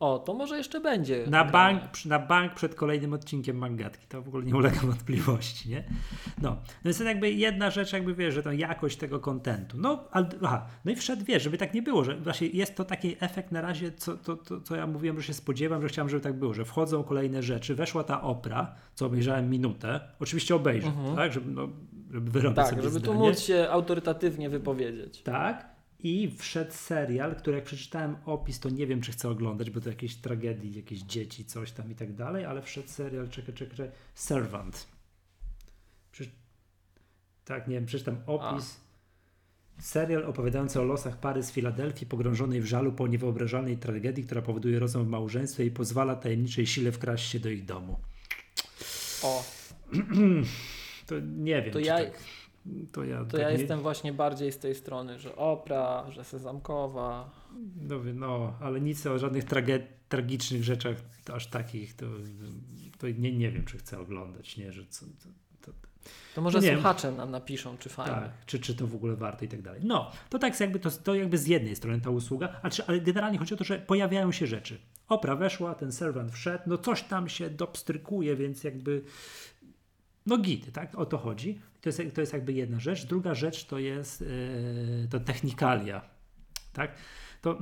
O, 0.00 0.18
to 0.18 0.34
może 0.34 0.56
jeszcze 0.56 0.80
będzie. 0.80 1.26
Na 1.26 1.44
bank, 1.44 1.82
na 2.06 2.18
bank 2.18 2.54
przed 2.54 2.74
kolejnym 2.74 3.12
odcinkiem 3.12 3.56
Mangatki. 3.56 4.06
To 4.06 4.22
w 4.22 4.28
ogóle 4.28 4.44
nie 4.44 4.56
ulega 4.56 4.80
wątpliwości, 4.86 5.68
nie? 5.68 5.84
No, 6.42 6.50
no 6.84 6.88
jest 6.88 7.00
jakby 7.00 7.30
jedna 7.30 7.70
rzecz, 7.70 7.92
jakby 7.92 8.14
wiesz, 8.14 8.34
że 8.34 8.42
to 8.42 8.52
jakość 8.52 8.96
tego 8.96 9.20
kontentu. 9.20 9.76
No, 9.80 10.04
ale, 10.10 10.28
aha, 10.42 10.66
no 10.84 10.92
i 10.92 10.96
wszedł, 10.96 11.24
wiesz, 11.24 11.42
żeby 11.42 11.58
tak 11.58 11.74
nie 11.74 11.82
było, 11.82 12.04
że 12.04 12.16
właśnie 12.16 12.46
jest 12.46 12.76
to 12.76 12.84
taki 12.84 13.16
efekt 13.20 13.52
na 13.52 13.60
razie, 13.60 13.92
co, 13.92 14.16
to, 14.16 14.36
to, 14.36 14.60
co 14.60 14.76
ja 14.76 14.86
mówiłem, 14.86 15.20
że 15.20 15.26
się 15.26 15.34
spodziewam, 15.34 15.82
że 15.82 15.88
chciałem, 15.88 16.08
żeby 16.08 16.22
tak 16.22 16.38
było, 16.38 16.54
że 16.54 16.64
wchodzą 16.64 17.04
kolejne 17.04 17.42
rzeczy, 17.42 17.74
weszła 17.74 18.04
ta 18.04 18.22
opra, 18.22 18.74
co 18.94 19.06
obejrzałem 19.06 19.50
minutę, 19.50 20.00
oczywiście 20.20 20.54
obejrzę, 20.54 20.88
uh-huh. 20.88 21.16
tak, 21.16 21.32
żeby, 21.32 21.50
no, 21.50 21.68
żeby 22.10 22.30
wyrobić 22.30 22.56
tak, 22.56 22.68
sobie 22.68 22.82
żeby 22.82 22.98
zdanie. 22.98 23.06
tu 23.06 23.14
móc 23.14 23.40
się 23.40 23.66
autorytatywnie 23.70 24.50
wypowiedzieć. 24.50 25.22
Tak, 25.22 25.69
i 26.02 26.36
wszedł 26.38 26.72
serial, 26.72 27.36
który 27.36 27.56
jak 27.56 27.64
przeczytałem 27.64 28.16
opis, 28.24 28.60
to 28.60 28.70
nie 28.70 28.86
wiem, 28.86 29.00
czy 29.00 29.12
chcę 29.12 29.28
oglądać, 29.28 29.70
bo 29.70 29.80
to 29.80 29.88
jakieś 29.88 30.16
tragedii, 30.16 30.74
jakieś 30.74 31.00
dzieci, 31.00 31.44
coś 31.44 31.72
tam 31.72 31.90
i 31.90 31.94
tak 31.94 32.14
dalej, 32.14 32.44
ale 32.44 32.62
wszedł 32.62 32.88
serial, 32.88 33.28
czekaj, 33.28 33.54
czekaj, 33.54 33.90
Servant. 34.14 34.86
Tak, 37.50 37.68
nie 37.68 37.74
wiem, 37.74 37.86
przeczytam 37.86 38.16
opis. 38.26 38.80
A. 39.76 39.82
Serial 39.82 40.24
opowiadający 40.24 40.80
o 40.80 40.84
losach 40.84 41.20
pary 41.20 41.42
z 41.42 41.52
Filadelfii 41.52 42.06
pogrążonej 42.06 42.60
w 42.60 42.66
żalu 42.66 42.92
po 42.92 43.06
niewyobrażalnej 43.06 43.76
tragedii, 43.76 44.24
która 44.24 44.42
powoduje 44.42 44.78
rozum 44.78 45.04
w 45.04 45.08
małżeństwie 45.08 45.64
i 45.64 45.70
pozwala 45.70 46.16
tajemniczej 46.16 46.66
sile 46.66 46.92
wkraść 46.92 47.30
się 47.30 47.40
do 47.40 47.48
ich 47.48 47.64
domu. 47.64 48.00
to 51.06 51.14
nie 51.20 51.62
wiem. 51.62 51.72
To 51.72 51.78
ja, 51.78 51.98
tak, 51.98 52.18
to 52.92 53.04
ja, 53.04 53.24
to 53.24 53.30
tak 53.30 53.40
ja 53.40 53.50
nie... 53.50 53.58
jestem 53.58 53.80
właśnie 53.80 54.12
bardziej 54.12 54.52
z 54.52 54.58
tej 54.58 54.74
strony, 54.74 55.18
że 55.18 55.36
opera, 55.36 56.10
że 56.10 56.24
sezamkowa. 56.24 57.30
No, 57.76 58.00
no 58.14 58.54
ale 58.60 58.80
nic 58.80 59.06
o 59.06 59.18
żadnych 59.18 59.44
trage- 59.44 59.86
tragicznych 60.08 60.64
rzeczach 60.64 60.96
aż 61.32 61.46
takich, 61.46 61.96
to, 61.96 62.06
to 62.98 63.06
nie, 63.08 63.32
nie 63.32 63.50
wiem, 63.50 63.64
czy 63.64 63.78
chcę 63.78 64.00
oglądać, 64.00 64.56
nie, 64.56 64.72
że 64.72 64.86
co, 64.86 65.06
to, 65.06 65.28
to, 65.60 65.72
to 66.34 66.42
może 66.42 66.60
no 66.60 66.72
słuchacze 66.74 67.12
nam 67.12 67.30
napiszą, 67.30 67.78
czy 67.78 67.88
fajnie. 67.88 68.12
Tak, 68.12 68.46
czy, 68.46 68.58
czy 68.58 68.74
to 68.74 68.86
w 68.86 68.94
ogóle 68.94 69.16
warto 69.16 69.44
i 69.44 69.48
tak 69.48 69.62
dalej. 69.62 69.80
No, 69.84 70.12
to 70.28 70.38
tak 70.38 70.60
jakby 70.60 70.78
to, 70.78 70.90
to 70.90 71.14
jakby 71.14 71.38
z 71.38 71.46
jednej 71.46 71.76
strony 71.76 72.00
ta 72.00 72.10
usługa, 72.10 72.60
ale, 72.62 72.72
ale 72.86 73.00
generalnie 73.00 73.38
chodzi 73.38 73.54
o 73.54 73.56
to, 73.56 73.64
że 73.64 73.78
pojawiają 73.78 74.32
się 74.32 74.46
rzeczy. 74.46 74.78
Opra 75.08 75.36
weszła, 75.36 75.74
ten 75.74 75.92
serwant 75.92 76.32
wszedł, 76.32 76.64
no 76.66 76.78
coś 76.78 77.02
tam 77.02 77.28
się 77.28 77.50
dopstrykuje, 77.50 78.36
więc 78.36 78.64
jakby 78.64 79.02
no 80.26 80.38
gity, 80.38 80.72
tak? 80.72 80.94
O 80.94 81.06
to 81.06 81.18
chodzi. 81.18 81.60
To 81.80 81.88
jest, 81.88 82.02
to 82.14 82.20
jest 82.20 82.32
jakby 82.32 82.52
jedna 82.52 82.80
rzecz. 82.80 83.06
Druga 83.06 83.34
rzecz 83.34 83.64
to 83.64 83.78
jest 83.78 84.20
yy, 84.20 85.08
to 85.10 85.20
technikalia, 85.20 86.02
tak? 86.72 86.94
To 87.42 87.58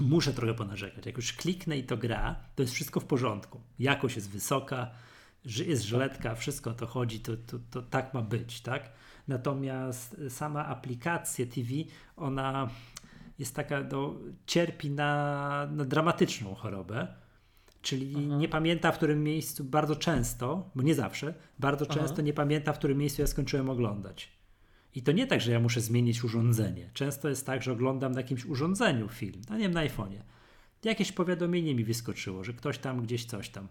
muszę 0.00 0.32
trochę 0.32 0.54
ponarzekać. 0.54 1.06
Jak 1.06 1.16
już 1.16 1.32
kliknę 1.32 1.78
i 1.78 1.84
to 1.84 1.96
gra, 1.96 2.36
to 2.54 2.62
jest 2.62 2.74
wszystko 2.74 3.00
w 3.00 3.04
porządku. 3.04 3.60
Jakość 3.78 4.16
jest 4.16 4.30
wysoka, 4.30 4.90
jest 5.44 5.82
żyletka, 5.82 6.34
wszystko 6.34 6.74
to 6.74 6.86
chodzi, 6.86 7.20
to, 7.20 7.36
to, 7.36 7.58
to 7.70 7.82
tak 7.82 8.14
ma 8.14 8.22
być, 8.22 8.60
tak? 8.60 8.92
Natomiast 9.28 10.16
sama 10.28 10.66
aplikacja 10.66 11.46
TV, 11.46 11.68
ona 12.16 12.70
jest 13.38 13.54
taka, 13.54 13.80
no, 13.92 14.14
cierpi 14.46 14.90
na, 14.90 15.68
na 15.72 15.84
dramatyczną 15.84 16.54
chorobę, 16.54 17.08
czyli 17.82 18.14
Aha. 18.16 18.36
nie 18.36 18.48
pamięta 18.48 18.92
w 18.92 18.96
którym 18.96 19.24
miejscu 19.24 19.64
bardzo 19.64 19.96
często, 19.96 20.70
bo 20.74 20.82
nie 20.82 20.94
zawsze, 20.94 21.34
bardzo 21.58 21.86
Aha. 21.90 22.00
często 22.00 22.22
nie 22.22 22.32
pamięta 22.32 22.72
w 22.72 22.78
którym 22.78 22.98
miejscu 22.98 23.22
ja 23.22 23.26
skończyłem 23.26 23.70
oglądać. 23.70 24.40
I 24.94 25.02
to 25.02 25.12
nie 25.12 25.26
tak, 25.26 25.40
że 25.40 25.52
ja 25.52 25.60
muszę 25.60 25.80
zmienić 25.80 26.24
urządzenie. 26.24 26.90
Często 26.94 27.28
jest 27.28 27.46
tak, 27.46 27.62
że 27.62 27.72
oglądam 27.72 28.12
na 28.12 28.20
jakimś 28.20 28.44
urządzeniu 28.44 29.08
film, 29.08 29.42
no 29.50 29.56
nie 29.56 29.62
wiem, 29.62 29.72
na 29.72 29.86
iPhone'ie. 29.86 30.20
Jakieś 30.84 31.12
powiadomienie 31.12 31.74
mi 31.74 31.84
wyskoczyło, 31.84 32.44
że 32.44 32.52
ktoś 32.52 32.78
tam 32.78 33.02
gdzieś 33.02 33.24
coś 33.24 33.48
tam. 33.48 33.68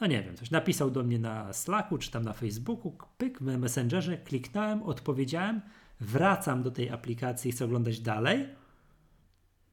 No 0.00 0.06
nie 0.06 0.22
wiem, 0.22 0.36
coś 0.36 0.50
napisał 0.50 0.90
do 0.90 1.02
mnie 1.02 1.18
na 1.18 1.52
Slacku 1.52 1.98
czy 1.98 2.10
tam 2.10 2.24
na 2.24 2.32
Facebooku, 2.32 2.96
pyk, 3.18 3.38
w 3.38 3.58
Messengerze, 3.58 4.18
kliknąłem, 4.18 4.82
odpowiedziałem, 4.82 5.60
wracam 6.00 6.62
do 6.62 6.70
tej 6.70 6.90
aplikacji 6.90 7.48
i 7.48 7.52
chcę 7.52 7.64
oglądać 7.64 8.00
dalej. 8.00 8.48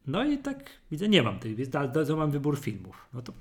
No 0.07 0.25
i 0.25 0.37
tak 0.37 0.69
widzę, 0.91 1.09
nie 1.09 1.23
mam 1.23 1.39
tych, 1.39 1.71
to 1.71 2.17
mam 2.17 2.31
wybór 2.31 2.59
filmów. 2.59 3.09
No 3.13 3.21
to 3.21 3.33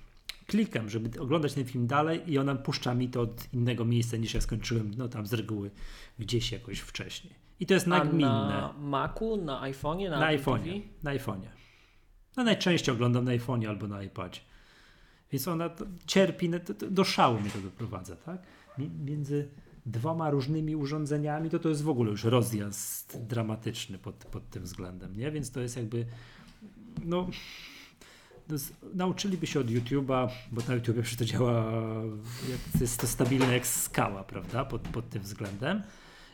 klikam, 0.46 0.90
żeby 0.90 1.20
oglądać 1.20 1.54
ten 1.54 1.64
film 1.64 1.86
dalej 1.86 2.32
i 2.32 2.38
ona 2.38 2.54
puszcza 2.54 2.94
mi 2.94 3.08
to 3.08 3.20
od 3.20 3.54
innego 3.54 3.84
miejsca 3.84 4.16
niż 4.16 4.34
ja 4.34 4.40
skończyłem, 4.40 4.90
no 4.96 5.08
tam 5.08 5.26
z 5.26 5.32
reguły 5.32 5.70
gdzieś 6.18 6.52
jakoś 6.52 6.78
wcześniej. 6.78 7.34
I 7.60 7.66
to 7.66 7.74
jest 7.74 7.86
nagminne. 7.86 8.28
na 8.28 8.74
Macu, 8.78 9.36
na 9.36 9.62
iPhone'ie, 9.62 10.10
na, 10.10 10.20
na 10.20 10.26
iPhone'ie, 10.26 10.80
na 11.02 11.10
iPhone'ie. 11.10 11.48
No 12.36 12.44
najczęściej 12.44 12.94
oglądam 12.94 13.24
na 13.24 13.30
iPhone'ie 13.30 13.66
albo 13.66 13.88
na 13.88 14.02
iPadzie. 14.02 14.40
Więc 15.32 15.48
ona 15.48 15.70
cierpi, 16.06 16.48
no, 16.48 16.58
do 16.90 17.04
szału 17.04 17.40
mnie 17.40 17.50
to 17.50 17.58
doprowadza, 17.58 18.16
tak? 18.16 18.42
Między 19.04 19.48
dwoma 19.86 20.30
różnymi 20.30 20.76
urządzeniami 20.76 21.50
to 21.50 21.58
to 21.58 21.68
jest 21.68 21.82
w 21.82 21.88
ogóle 21.88 22.10
już 22.10 22.24
rozjazd 22.24 23.26
dramatyczny 23.26 23.98
pod, 23.98 24.14
pod 24.14 24.50
tym 24.50 24.62
względem, 24.62 25.16
nie? 25.16 25.30
Więc 25.30 25.50
to 25.50 25.60
jest 25.60 25.76
jakby 25.76 26.06
no 27.04 27.28
nauczyliby 28.94 29.46
się 29.46 29.60
od 29.60 29.66
YouTube'a, 29.66 30.28
bo 30.52 30.62
na 30.68 30.74
YouTube 30.74 30.96
przecież 31.02 31.16
to 31.16 31.24
działa, 31.24 31.72
jest 32.80 33.00
to 33.00 33.06
stabilne 33.06 33.52
jak 33.52 33.66
skała, 33.66 34.24
prawda, 34.24 34.64
pod, 34.64 34.82
pod 34.82 35.10
tym 35.10 35.22
względem. 35.22 35.82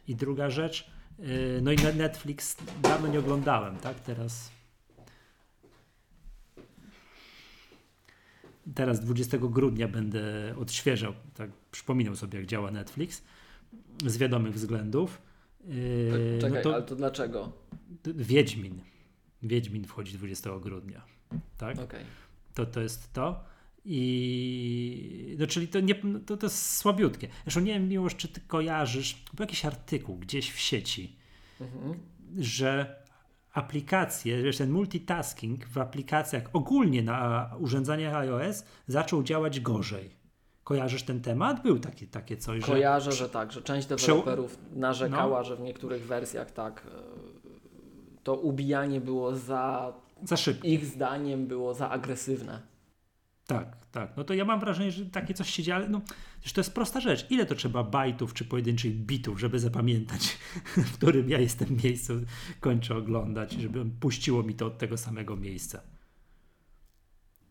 I 0.08 0.16
druga 0.16 0.50
rzecz, 0.50 0.90
yy, 1.18 1.26
no 1.62 1.72
i 1.72 1.76
Netflix 1.96 2.56
dawno 2.82 3.08
nie 3.08 3.18
oglądałem, 3.18 3.76
tak, 3.76 4.00
teraz 4.00 4.50
teraz 8.74 9.00
20 9.00 9.38
grudnia 9.40 9.88
będę 9.88 10.54
odświeżał, 10.58 11.12
tak 11.34 11.50
przypominał 11.70 12.16
sobie 12.16 12.38
jak 12.38 12.48
działa 12.48 12.70
Netflix 12.70 13.22
z 14.06 14.16
wiadomych 14.16 14.54
względów. 14.54 15.22
Yy, 15.64 16.38
Czekaj, 16.40 16.58
no 16.58 16.62
to, 16.62 16.74
ale 16.74 16.82
to 16.82 16.96
dlaczego? 16.96 17.52
Wiedźmin. 18.04 18.80
Wiedźmin 19.42 19.84
wchodzi 19.84 20.18
20 20.18 20.50
grudnia 20.60 21.02
tak? 21.58 21.78
Okay. 21.78 22.04
To, 22.54 22.66
to 22.66 22.80
jest 22.80 23.12
to. 23.12 23.44
I 23.84 25.36
no, 25.38 25.46
czyli 25.46 25.68
to, 25.68 25.80
nie, 25.80 25.94
to, 26.26 26.36
to 26.36 26.46
jest 26.46 26.76
słabiutkie. 26.76 27.28
Zresztą 27.42 27.60
nie 27.60 27.72
wiem, 27.72 27.88
Miłosz, 27.88 28.16
czy 28.16 28.28
ty 28.28 28.40
kojarzysz, 28.40 29.24
był 29.34 29.42
jakiś 29.42 29.64
artykuł 29.64 30.16
gdzieś 30.16 30.52
w 30.52 30.58
sieci, 30.58 31.16
mhm. 31.60 31.94
że 32.38 33.02
aplikacje, 33.52 34.52
że 34.52 34.58
ten 34.58 34.70
multitasking 34.70 35.66
w 35.66 35.78
aplikacjach 35.78 36.42
ogólnie 36.52 37.02
na 37.02 37.50
urządzeniach 37.58 38.14
iOS 38.14 38.64
zaczął 38.86 39.22
działać 39.22 39.60
gorzej. 39.60 40.22
Kojarzysz 40.64 41.02
ten 41.02 41.20
temat? 41.20 41.62
Był 41.62 41.78
taki, 41.78 42.06
takie 42.06 42.36
coś, 42.36 42.60
że... 42.60 42.66
Kojarzę, 42.66 43.12
że 43.12 43.28
tak, 43.28 43.52
że 43.52 43.62
część 43.62 43.86
deweloperów 43.86 44.58
narzekała, 44.72 45.38
no. 45.38 45.44
że 45.44 45.56
w 45.56 45.60
niektórych 45.60 46.06
wersjach 46.06 46.50
tak 46.50 46.86
e, 46.86 46.90
to 48.22 48.34
ubijanie 48.34 49.00
było 49.00 49.36
za 49.36 49.92
za 50.24 50.36
szybko. 50.36 50.66
Ich 50.66 50.86
zdaniem 50.86 51.46
było 51.46 51.74
za 51.74 51.90
agresywne. 51.90 52.72
Tak, 53.46 53.76
tak. 53.92 54.16
No 54.16 54.24
to 54.24 54.34
ja 54.34 54.44
mam 54.44 54.60
wrażenie, 54.60 54.90
że 54.90 55.06
takie 55.06 55.34
coś 55.34 55.50
się 55.50 55.62
dzieje, 55.62 55.76
ale 55.76 55.88
no, 55.88 56.00
to 56.54 56.60
jest 56.60 56.74
prosta 56.74 57.00
rzecz. 57.00 57.30
Ile 57.30 57.46
to 57.46 57.54
trzeba 57.54 57.84
bajtów 57.84 58.34
czy 58.34 58.44
pojedynczych 58.44 58.94
bitów, 58.94 59.40
żeby 59.40 59.58
zapamiętać, 59.58 60.38
w 60.90 60.96
którym 60.96 61.30
ja 61.30 61.38
jestem 61.38 61.68
miejscu, 61.84 62.12
kończę 62.60 62.96
oglądać, 62.96 63.52
żeby 63.52 63.84
puściło 64.00 64.42
mi 64.42 64.54
to 64.54 64.66
od 64.66 64.78
tego 64.78 64.96
samego 64.96 65.36
miejsca. 65.36 65.80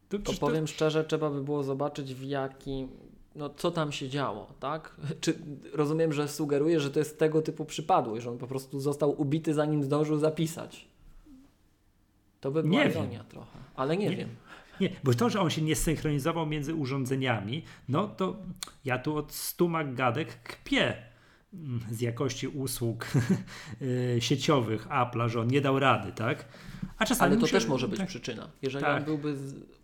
To, 0.10 0.20
to 0.20 0.34
powiem 0.34 0.66
to... 0.66 0.72
szczerze, 0.72 1.04
trzeba 1.04 1.30
by 1.30 1.44
było 1.44 1.64
zobaczyć 1.64 2.14
w 2.14 2.24
jakim, 2.24 2.90
no 3.36 3.50
co 3.50 3.72
tam 3.72 3.92
się 3.92 4.10
działo, 4.10 4.54
tak? 4.60 4.96
Czy 5.22 5.34
rozumiem, 5.74 6.14
że 6.14 6.28
sugeruje, 6.28 6.80
że 6.80 6.92
to 6.92 7.00
jest 7.00 7.20
tego 7.20 7.42
typu 7.42 7.66
przypadłość, 7.66 8.24
że 8.24 8.32
on 8.32 8.38
po 8.38 8.48
prostu 8.48 8.80
został 8.80 9.22
ubity 9.22 9.54
zanim 9.54 9.84
zdążył 9.84 10.20
zapisać. 10.20 10.91
To 12.42 12.52
by 12.52 12.64
była 12.64 12.84
nie 12.84 12.90
ironia 12.90 13.20
wiem. 13.20 13.28
trochę, 13.28 13.60
ale 13.76 13.98
nie, 13.98 14.10
nie, 14.10 14.16
wiem. 14.16 14.30
Nie, 14.80 14.90
bo 15.04 15.14
to, 15.14 15.30
że 15.30 15.42
on 15.42 15.50
się 15.50 15.62
nie 15.62 15.76
synchronizował 15.76 16.46
między 16.46 16.76
urządzeniami, 16.76 17.64
no 17.90 18.08
to 18.08 18.36
ja 18.86 19.00
tu 19.00 19.18
od 19.18 19.34
stu 19.34 19.70
gadek 19.94 20.44
kpię 20.44 20.96
mm, 21.54 21.80
z 21.92 22.02
jakości 22.02 22.48
usług 22.48 23.08
y, 23.82 24.18
sieciowych 24.20 24.88
Apple'a, 24.88 25.30
że 25.30 25.42
on 25.42 25.48
nie 25.48 25.62
dał 25.62 25.80
rady, 25.80 26.12
tak? 26.12 26.46
A 26.98 27.06
czasami 27.06 27.32
Ale 27.32 27.42
to 27.42 27.48
też 27.48 27.68
może 27.68 27.88
być 27.88 28.00
tak, 28.00 28.08
przyczyna. 28.08 28.50
Jeżeli 28.62 28.86
tak. 28.86 28.98
on 28.98 29.04
byłby 29.04 29.36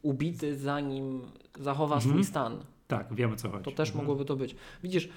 ubity 0.02 0.58
zanim 0.58 1.22
zachowa 1.60 1.96
mhm. 1.96 2.12
swój 2.12 2.24
stan. 2.24 2.64
Tak, 2.88 3.08
wiemy 3.12 3.36
co 3.36 3.50
chodzi. 3.50 3.64
To 3.64 3.72
też 3.72 3.90
mhm. 3.90 4.06
mogłoby 4.06 4.26
to 4.26 4.36
być. 4.36 4.56
Widzisz, 4.84 5.10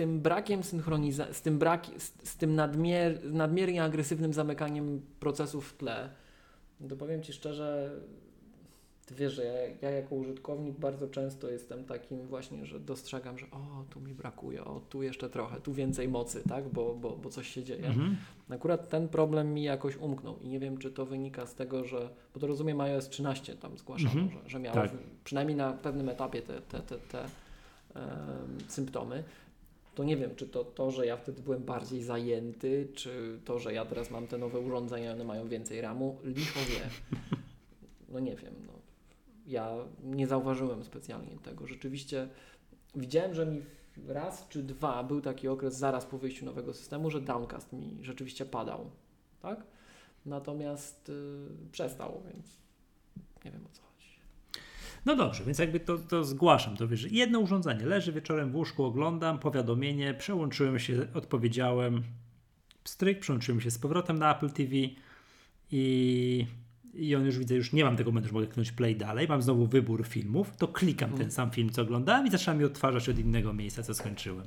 tym 0.00 0.20
brakiem 0.20 0.62
synchronizacji, 0.62 1.34
z 1.34 1.42
tym, 1.42 1.58
brak, 1.58 1.86
z, 1.98 2.28
z 2.28 2.36
tym 2.36 2.54
nadmier, 2.54 3.32
nadmiernie 3.32 3.84
agresywnym 3.84 4.32
zamykaniem 4.32 5.00
procesów 5.20 5.68
w 5.68 5.76
tle, 5.76 6.10
to 6.88 6.96
powiem 6.96 7.22
Ci 7.22 7.32
szczerze, 7.32 7.90
Ty 9.06 9.14
wiesz, 9.14 9.32
że 9.32 9.44
ja, 9.44 9.52
ja, 9.82 9.90
jako 9.90 10.14
użytkownik 10.14 10.78
bardzo 10.78 11.08
często 11.08 11.50
jestem 11.50 11.84
takim 11.84 12.26
właśnie, 12.26 12.66
że 12.66 12.80
dostrzegam, 12.80 13.38
że 13.38 13.46
o, 13.50 13.84
tu 13.90 14.00
mi 14.00 14.14
brakuje, 14.14 14.64
o, 14.64 14.80
tu 14.80 15.02
jeszcze 15.02 15.30
trochę, 15.30 15.60
tu 15.60 15.72
więcej 15.72 16.08
mocy, 16.08 16.42
tak, 16.48 16.68
bo, 16.68 16.94
bo, 16.94 17.16
bo 17.16 17.30
coś 17.30 17.48
się 17.48 17.64
dzieje. 17.64 17.86
Mhm. 17.86 18.16
Akurat 18.50 18.88
ten 18.88 19.08
problem 19.08 19.54
mi 19.54 19.62
jakoś 19.62 19.96
umknął 19.96 20.38
i 20.38 20.48
nie 20.48 20.60
wiem, 20.60 20.78
czy 20.78 20.90
to 20.90 21.06
wynika 21.06 21.46
z 21.46 21.54
tego, 21.54 21.84
że, 21.84 22.10
bo 22.34 22.40
to 22.40 22.46
rozumiem 22.46 22.80
iOS 22.80 23.08
13 23.08 23.56
tam 23.56 23.78
zgłaszano, 23.78 24.20
mhm. 24.20 24.30
że, 24.30 24.50
że 24.50 24.58
miało 24.58 24.76
tak. 24.76 24.90
przynajmniej 25.24 25.56
na 25.56 25.72
pewnym 25.72 26.08
etapie 26.08 26.42
te, 26.42 26.60
te, 26.60 26.80
te, 26.80 26.98
te 26.98 27.26
symptomy 28.68 29.24
to 29.94 30.04
nie 30.04 30.16
wiem, 30.16 30.36
czy 30.36 30.48
to 30.48 30.64
to, 30.64 30.90
że 30.90 31.06
ja 31.06 31.16
wtedy 31.16 31.42
byłem 31.42 31.62
bardziej 31.62 32.02
zajęty, 32.02 32.88
czy 32.94 33.40
to, 33.44 33.58
że 33.58 33.72
ja 33.72 33.84
teraz 33.84 34.10
mam 34.10 34.26
te 34.26 34.38
nowe 34.38 34.60
urządzenia, 34.60 35.12
one 35.12 35.24
mają 35.24 35.48
więcej 35.48 35.80
ramu, 35.80 36.18
licho 36.24 36.60
wie. 36.60 36.80
No 38.08 38.20
nie 38.20 38.36
wiem, 38.36 38.54
no. 38.66 38.72
Ja 39.46 39.76
nie 40.04 40.26
zauważyłem 40.26 40.84
specjalnie 40.84 41.38
tego. 41.38 41.66
Rzeczywiście 41.66 42.28
widziałem, 42.94 43.34
że 43.34 43.46
mi 43.46 43.62
raz 44.08 44.48
czy 44.48 44.62
dwa 44.62 45.04
był 45.04 45.20
taki 45.20 45.48
okres 45.48 45.76
zaraz 45.76 46.06
po 46.06 46.18
wyjściu 46.18 46.44
nowego 46.44 46.74
systemu, 46.74 47.10
że 47.10 47.20
downcast 47.20 47.72
mi 47.72 47.98
rzeczywiście 48.02 48.46
padał, 48.46 48.90
tak? 49.42 49.64
Natomiast 50.26 51.08
y, 51.08 51.48
przestał, 51.72 52.22
więc 52.32 52.46
nie 53.44 53.50
wiem 53.50 53.66
o 53.66 53.68
co. 53.68 53.89
No 55.06 55.16
dobrze, 55.16 55.44
więc 55.44 55.58
jakby 55.58 55.80
to, 55.80 55.98
to 55.98 56.24
zgłaszam, 56.24 56.76
to 56.76 56.88
wiesz, 56.88 57.12
jedno 57.12 57.40
urządzenie 57.40 57.86
leży 57.86 58.12
wieczorem 58.12 58.50
w 58.52 58.56
łóżku, 58.56 58.84
oglądam, 58.84 59.38
powiadomienie, 59.38 60.14
przełączyłem 60.14 60.78
się, 60.78 61.06
odpowiedziałem, 61.14 62.02
stryk, 62.84 63.18
przełączyłem 63.20 63.60
się 63.60 63.70
z 63.70 63.78
powrotem 63.78 64.18
na 64.18 64.36
Apple 64.36 64.50
TV 64.50 64.74
i 65.72 66.46
i 66.94 67.16
on 67.16 67.26
już 67.26 67.38
widzę, 67.38 67.54
już 67.54 67.72
nie 67.72 67.84
mam 67.84 67.96
tego 67.96 68.10
momentu, 68.10 68.28
że 68.28 68.34
mogę 68.34 68.46
kliknąć 68.46 68.72
play 68.72 68.96
dalej, 68.96 69.28
mam 69.28 69.42
znowu 69.42 69.66
wybór 69.66 70.06
filmów, 70.06 70.56
to 70.56 70.68
klikam 70.68 71.12
ten 71.12 71.30
sam 71.30 71.50
film, 71.50 71.70
co 71.70 71.82
oglądałem 71.82 72.26
i 72.26 72.30
zaczynam 72.30 72.58
mi 72.58 72.64
odtwarzać 72.64 73.08
od 73.08 73.18
innego 73.18 73.52
miejsca, 73.52 73.82
co 73.82 73.94
skończyłem. 73.94 74.46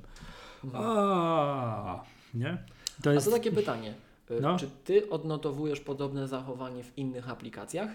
A, 0.74 2.04
nie? 2.34 2.58
To 3.04 3.10
A 3.10 3.14
jest... 3.14 3.26
to 3.26 3.32
takie 3.32 3.52
pytanie. 3.52 3.94
Y, 4.32 4.42
No. 4.42 4.60
Czy 4.60 4.70
ty 4.84 5.10
odnotowujesz 5.10 5.80
podobne 5.80 6.28
zachowanie 6.28 6.84
w 6.84 6.98
innych 6.98 7.30
aplikacjach? 7.30 7.90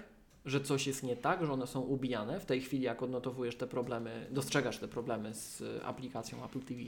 Że 0.48 0.60
coś 0.60 0.86
jest 0.86 1.02
nie 1.02 1.16
tak, 1.16 1.46
że 1.46 1.52
one 1.52 1.66
są 1.66 1.80
ubijane 1.80 2.40
w 2.40 2.46
tej 2.46 2.60
chwili, 2.60 2.82
jak 2.82 3.02
odnotowujesz 3.02 3.56
te 3.56 3.66
problemy, 3.66 4.26
dostrzegasz 4.30 4.78
te 4.78 4.88
problemy 4.88 5.34
z 5.34 5.60
y, 5.60 5.84
aplikacją 5.84 6.44
Apple 6.44 6.60
TV? 6.60 6.80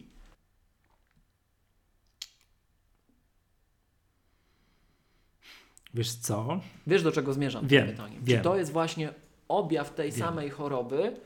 Wiesz 5.94 6.12
co? 6.12 6.60
Wiesz, 6.86 7.02
do 7.02 7.12
czego 7.12 7.32
zmierzam 7.32 7.66
Wiem, 7.66 7.86
tym 7.86 7.96
pytaniem? 7.96 8.24
wiem. 8.24 8.38
Czy 8.38 8.44
to 8.44 8.56
jest 8.56 8.72
właśnie 8.72 9.14
objaw 9.48 9.94
tej 9.94 10.10
Wiem. 10.10 10.18
samej 10.20 10.50
choroby, 10.50 11.16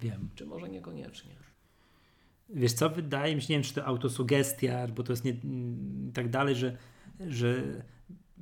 Wiem. 0.00 0.28
czy 0.34 0.46
może 0.46 0.68
niekoniecznie? 0.68 1.30
Wiesz 2.48 2.72
co, 2.72 2.90
wydaje 2.90 3.36
mi 3.36 3.42
się, 3.42 3.46
nie 3.52 3.56
wiem, 3.56 3.62
czy 3.64 3.74
to 3.74 3.84
autosugestia, 3.84 4.88
bo 4.88 5.02
to 5.02 5.12
jest 5.12 5.24
nie, 5.24 5.36
mm, 5.44 6.12
tak 6.14 6.30
dalej, 6.30 6.54
że, 6.54 6.76
że 7.26 7.62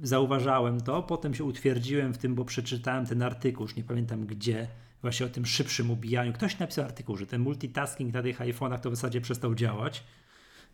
zauważałem 0.03 0.81
to, 0.81 1.03
potem 1.03 1.35
się 1.35 1.45
utwierdziłem 1.45 2.15
w 2.15 2.19
tym, 2.19 2.35
bo 2.35 2.45
przeczytałem 2.45 3.07
ten 3.07 3.23
artykuł, 3.23 3.67
już 3.67 3.77
nie 3.77 3.85
pamiętam 3.85 4.27
gdzie, 4.27 4.69
właśnie 5.03 5.27
o 5.27 5.29
tym 5.29 5.47
szybszym 5.47 5.91
ubijaniu. 5.91 6.33
Ktoś 6.33 6.59
napisał 6.59 6.85
artykuł, 6.85 7.17
że 7.17 7.27
ten 7.27 7.41
multitasking 7.41 8.15
na 8.15 8.23
tych 8.23 8.39
iPhone'ach 8.41 8.81
to 8.81 8.91
w 8.91 8.95
zasadzie 8.97 9.21
przestał 9.21 9.55
działać. 9.55 10.05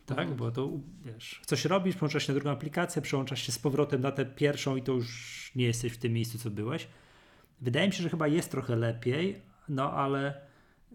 Tak, 0.05 0.19
Mhm. 0.19 0.37
bo 0.37 0.51
to 0.51 0.69
wiesz, 1.05 1.41
coś 1.45 1.65
robisz, 1.65 1.95
przełączasz 1.95 2.27
się 2.27 2.33
na 2.33 2.39
drugą 2.39 2.51
aplikację, 2.51 3.01
przełączasz 3.01 3.41
się 3.41 3.51
z 3.51 3.59
powrotem 3.59 4.01
na 4.01 4.11
tę 4.11 4.25
pierwszą 4.25 4.75
i 4.75 4.81
to 4.81 4.91
już 4.91 5.51
nie 5.55 5.65
jesteś 5.65 5.91
w 5.91 5.97
tym 5.97 6.13
miejscu, 6.13 6.37
co 6.37 6.49
byłeś. 6.49 6.87
Wydaje 7.61 7.87
mi 7.87 7.93
się, 7.93 8.03
że 8.03 8.09
chyba 8.09 8.27
jest 8.27 8.51
trochę 8.51 8.75
lepiej, 8.75 9.41
no 9.69 9.91
ale 9.93 10.46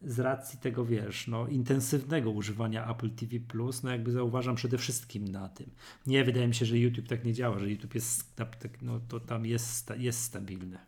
z 0.04 0.18
racji 0.18 0.59
tego, 0.59 0.85
wiesz, 0.85 1.28
no, 1.28 1.49
intensywnego 1.49 2.30
używania 2.30 2.90
Apple 2.90 3.11
TV+, 3.11 3.38
no 3.82 3.90
jakby 3.90 4.12
zauważam 4.12 4.56
przede 4.56 4.78
wszystkim 4.78 5.28
na 5.28 5.49
tym. 5.49 5.71
Nie, 6.06 6.25
wydaje 6.25 6.49
mi 6.49 6.54
się, 6.54 6.66
że 6.66 6.78
YouTube 6.78 7.09
tak 7.09 7.25
nie 7.25 7.32
działa, 7.32 7.59
że 7.59 7.71
YouTube 7.71 7.94
jest, 7.94 8.37
tak, 8.37 8.56
no 8.82 9.00
to 9.09 9.21
tam 9.21 9.47
jest, 9.47 9.92
jest 9.99 10.23
stabilny. 10.23 10.78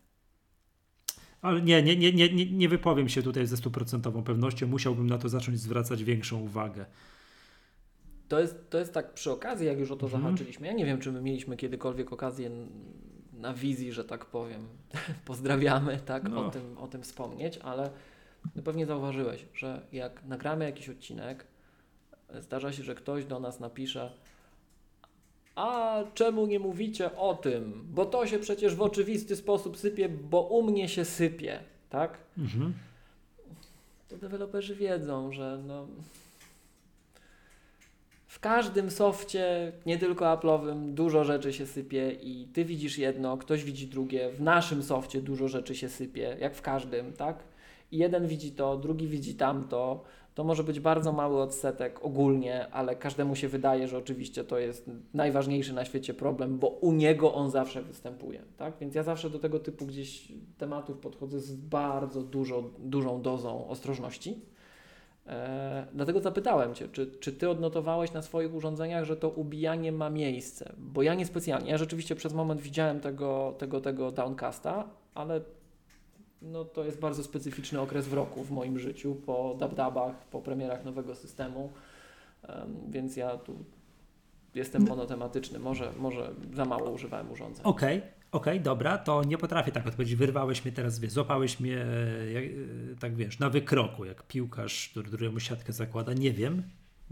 Ale 1.43 1.63
nie, 1.63 1.83
nie, 1.83 1.97
nie, 1.97 2.13
nie, 2.13 2.47
nie, 2.53 2.69
wypowiem 2.69 3.09
się 3.09 3.23
tutaj 3.23 3.47
ze 3.47 3.57
stuprocentową 3.57 4.23
pewnością, 4.25 4.67
musiałbym 4.67 5.07
na 5.07 5.19
to 5.19 5.29
zacząć 5.29 5.61
zwracać 5.61 6.05
większą 6.05 6.41
uwagę. 6.41 6.87
To 8.29 8.41
jest, 8.41 8.71
to 8.71 8.79
jest 8.79 8.93
tak 8.95 9.15
przy 9.15 9.31
okazji, 9.31 9.67
jak 9.67 9.79
już 9.79 9.91
o 9.91 9.97
to 9.97 10.07
Mhm. 10.07 10.23
zahaczyliśmy. 10.23 10.67
Ja 10.67 10.73
nie 10.73 10.85
wiem, 10.87 11.01
czy 11.01 11.13
my 11.13 11.23
mieliśmy 11.23 11.57
kiedykolwiek 11.57 12.13
okazję 12.13 12.51
na 13.33 13.55
wizji, 13.55 13.93
że 13.93 14.05
tak 14.05 14.25
powiem, 14.25 14.61
pozdrawiamy, 15.27 16.01
tak, 16.07 16.31
No. 16.31 16.47
o, 16.47 16.51
tym, 16.51 16.79
o 16.79 16.89
tym 16.89 17.03
wspomnieć, 17.03 17.59
ale 17.59 17.91
no 18.57 18.63
pewnie 18.63 18.87
zauważyłeś, 18.87 19.47
że 19.55 19.87
jak 19.93 20.25
nagramy 20.25 20.65
jakiś 20.65 20.89
odcinek, 20.89 21.47
zdarza 22.41 22.73
się, 22.73 22.83
że 22.83 22.95
ktoś 22.95 23.25
do 23.25 23.41
nas 23.41 23.61
napisze 23.61 24.11
a 25.55 26.03
czemu 26.15 26.47
nie 26.47 26.59
mówicie 26.59 27.17
o 27.17 27.35
tym? 27.35 27.85
Bo 27.91 28.07
to 28.07 28.27
się 28.27 28.39
przecież 28.39 28.75
w 28.75 28.83
oczywisty 28.83 29.37
sposób 29.37 29.79
sypie, 29.79 30.09
bo 30.09 30.41
u 30.43 30.63
mnie 30.63 30.89
się 30.89 31.05
sypie, 31.05 31.61
tak? 31.91 32.19
Mhm. 32.39 32.75
to 34.09 34.17
deweloperzy 34.17 34.75
wiedzą, 34.75 35.33
że 35.33 35.63
no, 35.67 35.87
w 38.27 38.41
każdym 38.41 38.91
softie, 38.91 39.73
nie 39.87 39.99
tylko 39.99 40.25
Apple'owym, 40.25 40.95
dużo 40.95 41.25
rzeczy 41.25 41.53
się 41.53 41.67
sypie 41.67 42.11
i 42.23 42.49
ty 42.53 42.65
widzisz 42.65 42.99
jedno, 42.99 43.37
ktoś 43.37 43.65
widzi 43.65 43.87
drugie. 43.87 44.31
W 44.33 44.41
naszym 44.41 44.83
softie 44.83 45.23
dużo 45.23 45.49
rzeczy 45.49 45.75
się 45.75 45.89
sypie, 45.89 46.37
jak 46.41 46.55
w 46.55 46.63
każdym, 46.63 47.13
tak? 47.13 47.39
Jeden 47.95 48.27
widzi 48.27 48.53
to, 48.53 48.77
drugi 48.77 49.09
widzi 49.09 49.35
tamto. 49.35 50.03
To 50.35 50.45
może 50.45 50.65
być 50.65 50.81
bardzo 50.81 51.13
mały 51.13 51.43
odsetek 51.43 52.05
ogólnie, 52.05 52.69
ale 52.71 52.97
każdemu 52.97 53.37
się 53.37 53.49
wydaje, 53.49 53.89
że 53.89 53.99
oczywiście 53.99 54.45
to 54.45 54.59
jest 54.59 54.91
najważniejszy 55.15 55.73
na 55.73 55.85
świecie 55.85 56.15
problem, 56.15 56.59
bo 56.59 56.69
u 56.69 56.93
niego 56.93 57.35
on 57.35 57.51
zawsze 57.51 57.83
występuje, 57.83 58.43
tak? 58.57 58.75
Więc 58.81 58.95
ja 58.95 59.03
zawsze 59.03 59.31
do 59.31 59.39
tego 59.39 59.59
typu 59.59 59.87
gdzieś 59.87 60.33
tematów 60.59 60.99
podchodzę 60.99 61.41
z 61.41 61.57
bardzo 61.57 62.23
dużo, 62.23 62.71
dużą 62.79 63.23
dozą 63.23 63.69
ostrożności. 63.69 64.41
E, 65.27 65.87
dlatego 65.93 66.21
zapytałem 66.21 66.75
Cię, 66.75 66.89
czy, 66.89 67.07
czy 67.21 67.33
Ty 67.33 67.51
odnotowałeś 67.51 68.13
na 68.13 68.23
swoich 68.23 68.55
urządzeniach, 68.55 69.05
że 69.05 69.17
to 69.17 69.29
ubijanie 69.29 69.93
ma 69.93 70.11
miejsce? 70.11 70.73
Bo 70.79 71.03
ja 71.03 71.15
niespecjalnie. 71.15 71.71
Ja 71.71 71.79
rzeczywiście 71.79 72.15
przez 72.15 72.35
moment 72.35 72.61
widziałem 72.61 73.01
tego, 73.01 73.55
tego, 73.59 73.81
tego 73.81 74.13
downcasta, 74.13 74.89
ale 75.15 75.41
no, 76.43 76.65
to 76.65 76.85
jest 76.85 77.01
bardzo 77.01 77.25
specyficzny 77.25 77.81
okres 77.81 78.09
w 78.09 78.13
roku 78.13 78.45
w 78.45 78.51
moim 78.51 78.79
życiu, 78.79 79.15
po 79.27 79.57
dabdabach, 79.59 80.29
po 80.29 80.41
premierach 80.41 80.85
nowego 80.85 81.15
systemu, 81.15 81.71
Em, 82.49 82.77
więc 82.91 83.17
ja 83.17 83.37
tu 83.37 83.65
jestem 84.55 84.89
monotematyczny. 84.89 85.59
Może, 85.59 85.93
może 85.99 86.31
za 86.55 86.65
mało 86.65 86.91
używałem 86.91 87.33
urządzeń. 87.33 87.67
Okej, 87.67 88.03
okej, 88.33 88.61
dobra, 88.61 88.99
to 88.99 89.25
nie 89.25 89.39
potrafię 89.39 89.73
tak 89.73 89.87
odpowiedzieć. 89.87 90.17
Wyrwałeś 90.17 90.65
mnie 90.65 90.73
teraz, 90.73 90.99
wiesz, 90.99 91.13
złapałeś 91.13 91.61
mnie, 91.61 91.85
e, 91.85 92.33
jak, 92.33 92.45
e, 92.45 92.97
tak 93.01 93.17
wiesz, 93.17 93.39
na 93.39 93.51
wykroku, 93.51 94.05
jak 94.05 94.23
piłkarz, 94.23 94.89
który 94.89 95.09
któremu 95.09 95.41
siatkę 95.41 95.73
zakłada. 95.73 96.13
Nie 96.13 96.33
wiem. 96.33 96.63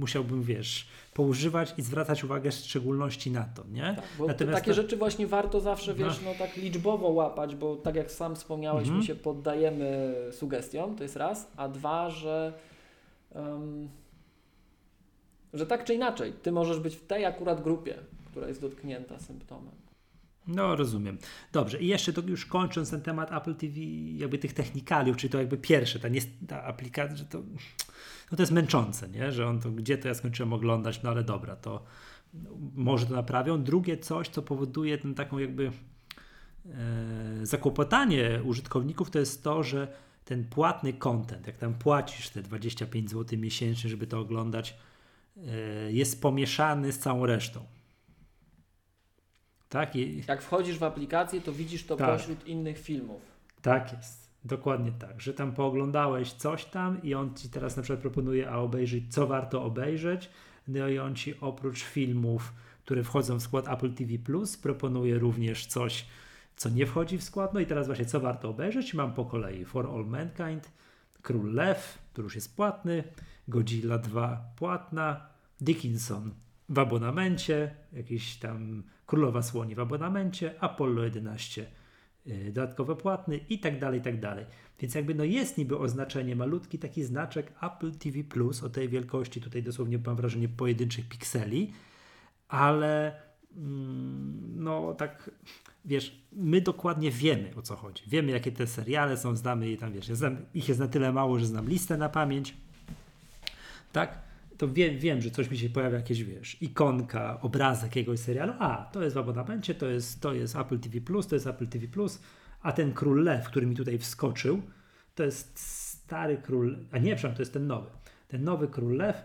Musiałbym, 0.06 0.42
wiesz, 0.42 0.86
poużywać 1.14 1.74
i 1.78 1.82
zwracać 1.82 2.24
uwagę 2.24 2.50
w 2.50 2.54
szczególności 2.54 3.30
na 3.30 3.44
to, 3.44 3.62
nie? 3.72 3.82
Tak, 3.96 4.04
bo 4.18 4.24
to 4.24 4.28
Natomiast 4.32 4.58
takie 4.58 4.70
to- 4.70 4.74
rzeczy 4.74 4.96
właśnie 4.96 5.26
warto 5.26 5.60
zawsze, 5.60 5.94
wiesz, 5.94 6.20
no 6.24 6.30
tak 6.38 6.56
liczbowo 6.56 7.08
łapać, 7.08 7.56
bo 7.56 7.76
tak 7.76 7.94
jak 7.94 8.10
sam 8.10 8.36
wspomniałeś, 8.36 8.82
Mhm. 8.82 8.98
my 8.98 9.06
się 9.06 9.14
poddajemy 9.14 10.14
sugestiom, 10.32 10.96
to 10.96 11.02
jest 11.02 11.16
raz, 11.16 11.48
a 11.56 11.68
dwa, 11.68 12.10
że 12.10 12.52
em, 13.34 13.88
że 15.54 15.66
tak 15.66 15.84
czy 15.84 15.94
inaczej, 15.94 16.32
ty 16.42 16.52
możesz 16.52 16.80
być 16.80 16.96
w 16.96 17.06
tej 17.06 17.24
akurat 17.24 17.62
grupie, 17.62 17.94
która 18.30 18.48
jest 18.48 18.60
dotknięta 18.60 19.18
symptomem. 19.18 19.81
No, 20.46 20.76
rozumiem. 20.76 21.18
Dobrze, 21.52 21.78
i 21.78 21.86
jeszcze 21.86 22.12
to 22.12 22.20
już 22.20 22.46
kończąc 22.46 22.90
ten 22.90 23.00
temat 23.00 23.32
Apple 23.32 23.54
TV, 23.54 23.80
jakby 24.16 24.38
tych 24.38 24.52
technikaliów, 24.52 25.16
czyli 25.16 25.30
to 25.30 25.38
jakby 25.38 25.58
pierwsze, 25.58 25.98
ta, 25.98 26.08
ta 26.48 26.64
aplikacja, 26.64 27.16
że 27.16 27.24
to, 27.24 27.38
no 28.30 28.36
to 28.36 28.42
jest 28.42 28.52
męczące, 28.52 29.08
nie? 29.08 29.32
Że 29.32 29.46
on 29.46 29.60
to, 29.60 29.70
gdzie 29.70 29.98
to 29.98 30.08
ja 30.08 30.14
skończyłem 30.14 30.52
oglądać, 30.52 31.02
no 31.02 31.10
ale 31.10 31.24
dobra, 31.24 31.56
to 31.56 31.84
może 32.74 33.06
to 33.06 33.14
naprawią. 33.14 33.62
Drugie 33.62 33.98
coś, 33.98 34.28
co 34.28 34.42
powoduje 34.42 34.98
ten 34.98 35.14
taką 35.14 35.38
jakby 35.38 35.66
e, 35.66 37.46
zakłopotanie 37.46 38.40
użytkowników, 38.44 39.10
to 39.10 39.18
jest 39.18 39.44
to, 39.44 39.62
że 39.62 39.88
ten 40.24 40.44
płatny 40.44 40.92
content, 40.92 41.46
jak 41.46 41.56
tam 41.56 41.74
płacisz 41.74 42.28
te 42.28 42.42
25 42.42 43.10
zł 43.10 43.38
miesięcznie, 43.38 43.90
żeby 43.90 44.06
to 44.06 44.20
oglądać, 44.20 44.76
e, 45.36 45.92
jest 45.92 46.22
pomieszany 46.22 46.92
z 46.92 46.98
całą 46.98 47.26
resztą. 47.26 47.64
Tak? 49.72 49.96
I, 49.96 50.22
Jak 50.28 50.42
wchodzisz 50.42 50.78
w 50.78 50.82
aplikację, 50.82 51.40
to 51.40 51.52
widzisz 51.52 51.86
to 51.86 51.96
Tak. 51.96 52.18
pośród 52.18 52.46
innych 52.46 52.78
filmów. 52.78 53.22
Tak 53.62 53.92
jest. 53.92 54.30
Dokładnie 54.44 54.92
tak, 54.92 55.20
że 55.20 55.34
tam 55.34 55.52
pooglądałeś 55.52 56.32
coś 56.32 56.64
tam 56.64 57.02
i 57.02 57.14
on 57.14 57.34
ci 57.34 57.48
teraz 57.48 57.76
na 57.76 57.82
przykład 57.82 58.00
proponuje, 58.00 58.50
a 58.50 58.56
obejrzeć, 58.56 59.04
co 59.14 59.26
warto 59.26 59.64
obejrzeć. 59.64 60.30
No 60.68 60.88
i 60.88 60.98
on 60.98 61.14
ci 61.14 61.40
oprócz 61.40 61.82
filmów, 61.82 62.52
które 62.84 63.02
wchodzą 63.02 63.38
w 63.38 63.42
skład 63.42 63.68
Apple 63.68 63.92
TV 63.94 64.18
Plus, 64.18 64.56
proponuje 64.56 65.18
również 65.18 65.66
coś, 65.66 66.06
co 66.56 66.68
nie 66.68 66.86
wchodzi 66.86 67.18
w 67.18 67.22
skład. 67.22 67.54
No 67.54 67.60
i 67.60 67.66
teraz 67.66 67.86
właśnie, 67.86 68.04
co 68.04 68.20
warto 68.20 68.48
obejrzeć? 68.48 68.94
Mam 68.94 69.14
po 69.14 69.24
kolei 69.24 69.64
For 69.64 69.86
All 69.86 70.06
Mankind, 70.06 70.70
Król 71.22 71.52
Lew, 71.54 71.98
który 72.12 72.24
już 72.24 72.34
jest 72.34 72.56
płatny, 72.56 73.04
Godzilla 73.48 73.98
2 73.98 74.44
płatna, 74.56 75.26
Dickinson 75.60 76.30
w 76.68 76.78
abonamencie, 76.78 77.74
jakiś 77.92 78.36
tam 78.36 78.82
Królowa 79.12 79.42
Słoni 79.42 79.74
w 79.74 79.80
abonamencie, 79.80 80.54
Apollo 80.60 81.02
11 81.02 81.66
y, 82.26 82.52
dodatkowo 82.52 82.96
płatny 82.96 83.40
i 83.48 83.58
tak 83.58 83.78
dalej, 83.78 84.00
i 84.00 84.02
tak 84.02 84.20
dalej. 84.20 84.44
Więc 84.80 84.94
jakby 84.94 85.14
no 85.14 85.24
jest 85.24 85.58
niby 85.58 85.78
oznaczenie, 85.78 86.36
malutki 86.36 86.78
taki 86.78 87.04
znaczek 87.04 87.52
Apple 87.62 87.92
TV 87.92 88.24
Plus 88.24 88.62
o 88.62 88.70
tej 88.70 88.88
wielkości, 88.88 89.40
tutaj 89.40 89.62
dosłownie 89.62 89.98
mam 90.06 90.16
wrażenie 90.16 90.48
pojedynczych 90.48 91.08
pikseli, 91.08 91.72
ale 92.48 93.22
mm, 93.56 94.54
no 94.56 94.94
tak 94.94 95.30
wiesz, 95.84 96.22
my 96.32 96.60
dokładnie 96.60 97.10
wiemy 97.10 97.50
o 97.56 97.62
co 97.62 97.76
chodzi. 97.76 98.04
Wiemy 98.06 98.32
jakie 98.32 98.52
te 98.52 98.66
seriale 98.66 99.16
są, 99.16 99.36
znamy 99.36 99.68
je 99.68 99.76
tam, 99.76 99.92
wiesz, 99.92 100.08
ja 100.08 100.14
znam, 100.14 100.36
ich 100.54 100.68
jest 100.68 100.80
na 100.80 100.88
tyle 100.88 101.12
mało, 101.12 101.38
że 101.38 101.46
znam 101.46 101.68
listę 101.68 101.96
na 101.96 102.08
pamięć. 102.08 102.54
Tak? 103.92 104.31
To 104.62 104.68
wiem, 104.68 104.98
wiem, 104.98 105.20
że 105.20 105.30
coś 105.30 105.50
mi 105.50 105.58
się 105.58 105.68
pojawia, 105.70 105.96
jakieś, 105.96 106.24
wiesz, 106.24 106.62
ikonka, 106.62 107.40
obrazek 107.40 107.96
jakiegoś 107.96 108.20
serialu. 108.20 108.52
A, 108.58 108.90
to 108.92 109.02
jest 109.02 109.16
w 109.16 109.18
abonamencie, 109.18 109.74
to 109.74 109.86
jest, 109.86 110.20
to 110.20 110.34
jest 110.34 110.56
Apple 110.56 110.78
TV+, 110.78 111.00
to 111.28 111.34
jest 111.34 111.46
Apple 111.46 111.66
TV+, 111.66 111.86
a 112.60 112.72
ten 112.72 112.92
Król 112.92 113.24
Lew, 113.24 113.46
który 113.46 113.66
mi 113.66 113.76
tutaj 113.76 113.98
wskoczył, 113.98 114.62
to 115.14 115.24
jest 115.24 115.58
stary 115.58 116.36
Król, 116.36 116.78
a 116.92 116.98
nie, 116.98 117.16
przepraszam, 117.16 117.36
to 117.36 117.42
jest 117.42 117.52
ten 117.52 117.66
nowy. 117.66 117.90
Ten 118.28 118.44
nowy 118.44 118.68
Król 118.68 118.96
Lew, 118.96 119.24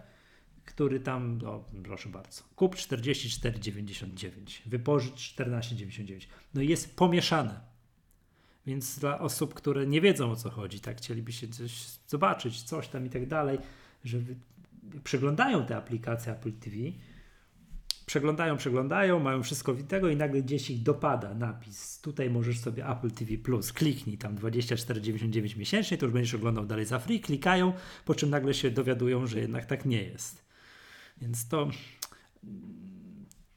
który 0.65 1.00
tam, 1.00 1.39
o, 1.45 1.63
proszę 1.84 2.10
bardzo, 2.10 2.43
kup 2.56 2.76
44,99, 2.76 4.62
wypożycz 4.65 5.36
14,99. 5.36 6.28
No 6.54 6.62
jest 6.62 6.95
pomieszane. 6.95 7.60
Więc 8.65 9.00
dla 9.00 9.19
osób, 9.19 9.54
które 9.54 9.88
nie 9.88 10.02
wiedzą 10.02 10.32
o 10.32 10.36
co 10.36 10.50
chodzi, 10.50 10.80
tak, 10.80 10.97
chcieliby 10.97 11.32
się 11.32 11.47
coś 11.47 11.86
zobaczyć, 12.08 12.63
coś 12.63 12.88
tam 12.88 13.06
i 13.06 13.10
tak 13.10 13.28
dalej, 13.28 13.60
że 14.04 14.19
przeglądają 15.04 15.65
te 15.65 15.78
aplikacje 15.78 16.32
Apple 16.32 16.54
TV, 16.54 16.76
przeglądają, 18.06 18.58
przeglądają, 18.58 19.19
mają 19.19 19.43
wszystko 19.43 19.73
wideo 19.73 20.08
i 20.08 20.15
nagle 20.15 20.41
gdzieś 20.41 20.69
ich 20.69 20.84
dopada 20.84 21.34
napis. 21.34 22.02
Tutaj 22.02 22.30
możesz 22.30 22.60
sobie 22.60 22.88
Apple 22.88 23.12
TV 23.12 23.38
Plus, 23.38 23.73
kliknij 23.73 24.17
tam 24.17 24.36
24,99 24.36 25.58
miesięcznie, 25.58 25.97
to 25.97 26.06
już 26.06 26.13
będziesz 26.13 26.34
oglądał 26.34 26.65
dalej 26.65 26.86
za 26.86 27.00
free, 27.00 27.19
klikają, 27.19 27.73
po 28.06 28.15
czym 28.15 28.30
nagle 28.30 28.54
się 28.54 28.71
dowiadują, 28.71 29.28
że 29.28 29.39
jednak 29.39 29.65
tak 29.65 29.86
nie 29.86 30.04
jest. 30.04 30.45
Więc 31.21 31.47
to, 31.47 31.69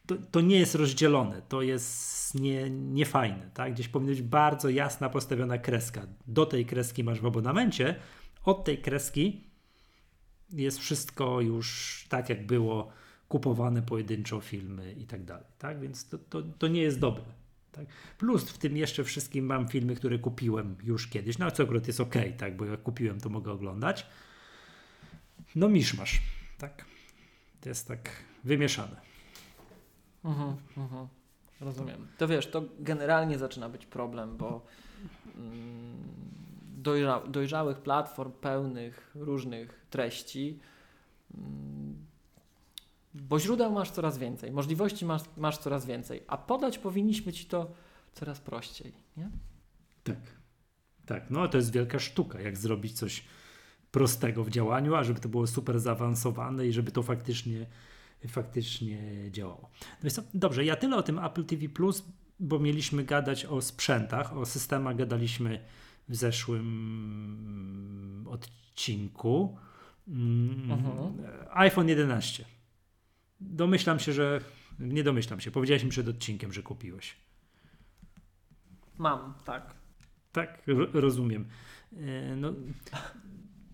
to, 0.06 0.16
to 0.30 0.40
nie 0.40 0.58
jest 0.58 0.74
rozdzielone, 0.74 1.42
to 1.48 1.62
jest 1.62 2.34
nie, 2.34 2.70
niefajne. 2.70 3.50
Tak? 3.54 3.72
Gdzieś 3.72 3.88
powinna 3.88 4.12
być 4.12 4.22
bardzo 4.22 4.68
jasna 4.68 5.08
postawiona 5.08 5.58
kreska. 5.58 6.06
Do 6.26 6.46
tej 6.46 6.66
kreski 6.66 7.04
masz 7.04 7.20
w 7.20 7.26
abonamencie, 7.26 7.94
od 8.44 8.64
tej 8.64 8.78
kreski 8.78 9.49
jest 10.52 10.78
wszystko 10.78 11.40
już 11.40 12.06
tak, 12.08 12.28
jak 12.28 12.46
było 12.46 12.92
kupowane 13.28 13.82
pojedynczo 13.82 14.40
filmy 14.40 14.92
i 14.92 15.06
tak 15.06 15.24
dalej. 15.24 15.46
Tak? 15.58 15.80
Więc 15.80 16.08
to, 16.08 16.18
to, 16.18 16.42
to 16.42 16.68
nie 16.68 16.82
jest 16.82 16.98
dobre. 16.98 17.24
Tak? 17.72 17.86
Plus 18.18 18.50
w 18.50 18.58
tym 18.58 18.76
jeszcze 18.76 19.04
wszystkim 19.04 19.46
mam 19.46 19.68
filmy, 19.68 19.94
które 19.96 20.18
kupiłem 20.18 20.76
już 20.82 21.06
kiedyś. 21.06 21.38
No 21.38 21.50
co 21.50 21.62
akurat 21.62 21.86
jest 21.86 22.00
ok, 22.00 22.14
tak? 22.38 22.56
bo 22.56 22.64
jak 22.64 22.82
kupiłem, 22.82 23.20
to 23.20 23.28
mogę 23.28 23.52
oglądać. 23.52 24.06
No 25.54 25.68
miszmasz. 25.68 26.20
Tak? 26.58 26.84
To 27.60 27.68
jest 27.68 27.88
tak 27.88 28.10
wymieszane. 28.44 29.00
Mhm, 30.24 30.56
mhm. 30.76 31.08
Rozumiem. 31.60 32.06
To 32.18 32.28
wiesz, 32.28 32.46
to 32.46 32.62
generalnie 32.78 33.38
zaczyna 33.38 33.68
być 33.68 33.86
problem, 33.86 34.36
bo 34.36 34.66
mm, 35.36 36.39
dojrza 36.82 37.22
dojrzałych 37.28 37.78
platform 37.78 38.32
pełnych 38.32 39.10
różnych 39.14 39.86
treści 39.90 40.58
mm, 41.34 42.06
bo 43.14 43.40
źródeł 43.40 43.72
masz 43.72 43.90
coraz 43.90 44.18
więcej, 44.18 44.52
możliwości 44.52 45.06
masz, 45.06 45.22
masz 45.36 45.58
coraz 45.58 45.86
więcej, 45.86 46.22
a 46.26 46.36
podać 46.36 46.78
powinniśmy 46.78 47.32
ci 47.32 47.44
to 47.44 47.70
coraz 48.12 48.40
prościej, 48.40 48.92
nie? 49.16 49.30
Tak. 50.04 50.40
Tak, 51.06 51.30
no 51.30 51.48
to 51.48 51.56
jest 51.56 51.72
wielka 51.72 51.98
sztuka, 51.98 52.40
jak 52.40 52.58
zrobić 52.58 52.92
coś 52.92 53.24
prostego 53.90 54.44
w 54.44 54.50
działaniu, 54.50 54.94
a 54.94 55.04
żeby 55.04 55.20
to 55.20 55.28
było 55.28 55.46
super 55.46 55.80
zaawansowane 55.80 56.66
i 56.66 56.72
żeby 56.72 56.92
to 56.92 57.02
faktycznie, 57.02 57.66
faktycznie 58.28 58.98
działało. 59.30 59.70
No 60.02 60.10
dobrze, 60.34 60.64
ja 60.64 60.76
tyle 60.76 60.96
o 60.96 61.02
tym 61.02 61.18
Apple 61.18 61.44
TV 61.44 61.66
bo 62.40 62.58
mieliśmy 62.58 63.04
gadać 63.04 63.44
o 63.44 63.62
sprzętach, 63.62 64.36
o 64.36 64.46
systemach 64.46 64.96
gadaliśmy 64.96 65.60
w 66.10 66.16
zeszłym 66.16 66.66
odcinku. 68.30 69.58
Mm, 70.08 70.72
mhm. 70.72 71.14
iPhone 71.50 71.88
11. 71.88 72.44
Domyślam 73.40 73.98
się, 73.98 74.12
że. 74.12 74.40
Nie 74.78 75.04
domyślam 75.04 75.40
się. 75.40 75.50
Powiedziałeś 75.50 75.84
mi 75.84 75.90
przed 75.90 76.08
odcinkiem, 76.08 76.52
że 76.52 76.62
kupiłeś. 76.62 77.16
Mam, 78.98 79.34
tak. 79.44 79.74
Tak, 80.32 80.62
rozumiem. 80.92 81.48
E, 81.96 82.36
no, 82.36 82.52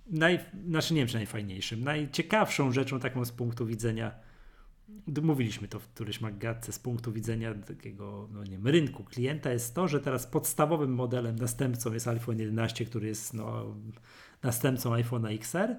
naj, 0.06 0.40
znaczy 0.68 0.94
nie 0.94 1.00
wiem, 1.00 1.08
czy 1.08 1.14
najfajniejszym. 1.14 1.84
Najciekawszą 1.84 2.72
rzeczą 2.72 3.00
taką 3.00 3.24
z 3.24 3.32
punktu 3.32 3.66
widzenia, 3.66 4.14
mówiliśmy 5.22 5.68
to 5.68 5.80
w 5.80 5.88
którymś 5.88 6.20
magatce, 6.20 6.72
z 6.72 6.78
punktu 6.78 7.12
widzenia 7.12 7.54
takiego, 7.54 8.28
no 8.32 8.44
nie 8.44 8.50
wiem, 8.50 8.66
rynku 8.66 9.04
klienta 9.04 9.52
jest 9.52 9.74
to, 9.74 9.88
że 9.88 10.00
teraz 10.00 10.26
podstawowym 10.26 10.94
modelem, 10.94 11.36
następcą 11.36 11.92
jest 11.92 12.08
iPhone 12.08 12.38
11, 12.38 12.84
który 12.84 13.06
jest 13.08 13.34
no, 13.34 13.74
następcą 14.42 14.90
iPhone'a 14.90 15.34
XR, 15.34 15.76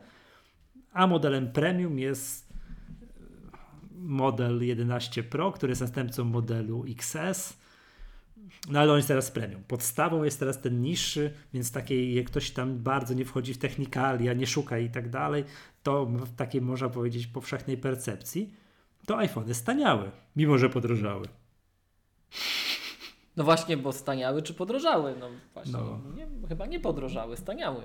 a 0.94 1.08
modelem 1.08 1.52
premium 1.52 2.00
jest 2.00 2.48
model 3.92 4.64
11 4.64 5.24
Pro, 5.24 5.52
który 5.52 5.72
jest 5.72 5.82
następcą 5.82 6.26
modelu 6.26 6.86
XS. 6.88 7.58
No 8.70 8.80
ale 8.80 8.92
on 8.92 8.98
jest 8.98 9.08
teraz 9.08 9.32
premium. 9.32 9.64
Podstawą 9.68 10.24
jest 10.24 10.40
teraz 10.40 10.62
ten 10.62 10.82
niższy, 10.82 11.34
więc 11.54 11.72
takiej, 11.72 12.14
jak 12.14 12.26
ktoś 12.26 12.52
tam 12.52 12.78
bardzo 12.78 13.14
nie 13.14 13.26
wchodzi 13.26 13.54
w 13.54 13.58
technikalia, 13.58 14.34
nie 14.34 14.48
szuka 14.48 14.78
i 14.78 14.90
tak 14.90 15.10
dalej, 15.10 15.44
to 15.84 16.06
w 16.06 16.36
takiej 16.36 16.62
można 16.62 16.90
powiedzieć 16.90 17.28
powszechnej 17.28 17.78
percepcji, 17.78 18.54
to 19.08 19.18
iPhony 19.18 19.54
staniały, 19.54 20.12
mimo 20.36 20.58
że 20.58 20.70
podrożały. 20.70 21.28
No 23.36 23.44
właśnie, 23.44 23.78
bo 23.78 23.94
staniały 23.94 24.42
czy 24.42 24.54
podrożały? 24.54 25.16
No 25.20 25.30
właśnie, 25.54 25.74
no. 25.74 26.02
Nie, 26.16 26.28
chyba 26.48 26.66
nie 26.66 26.80
podrożały, 26.80 27.38
staniały. 27.38 27.84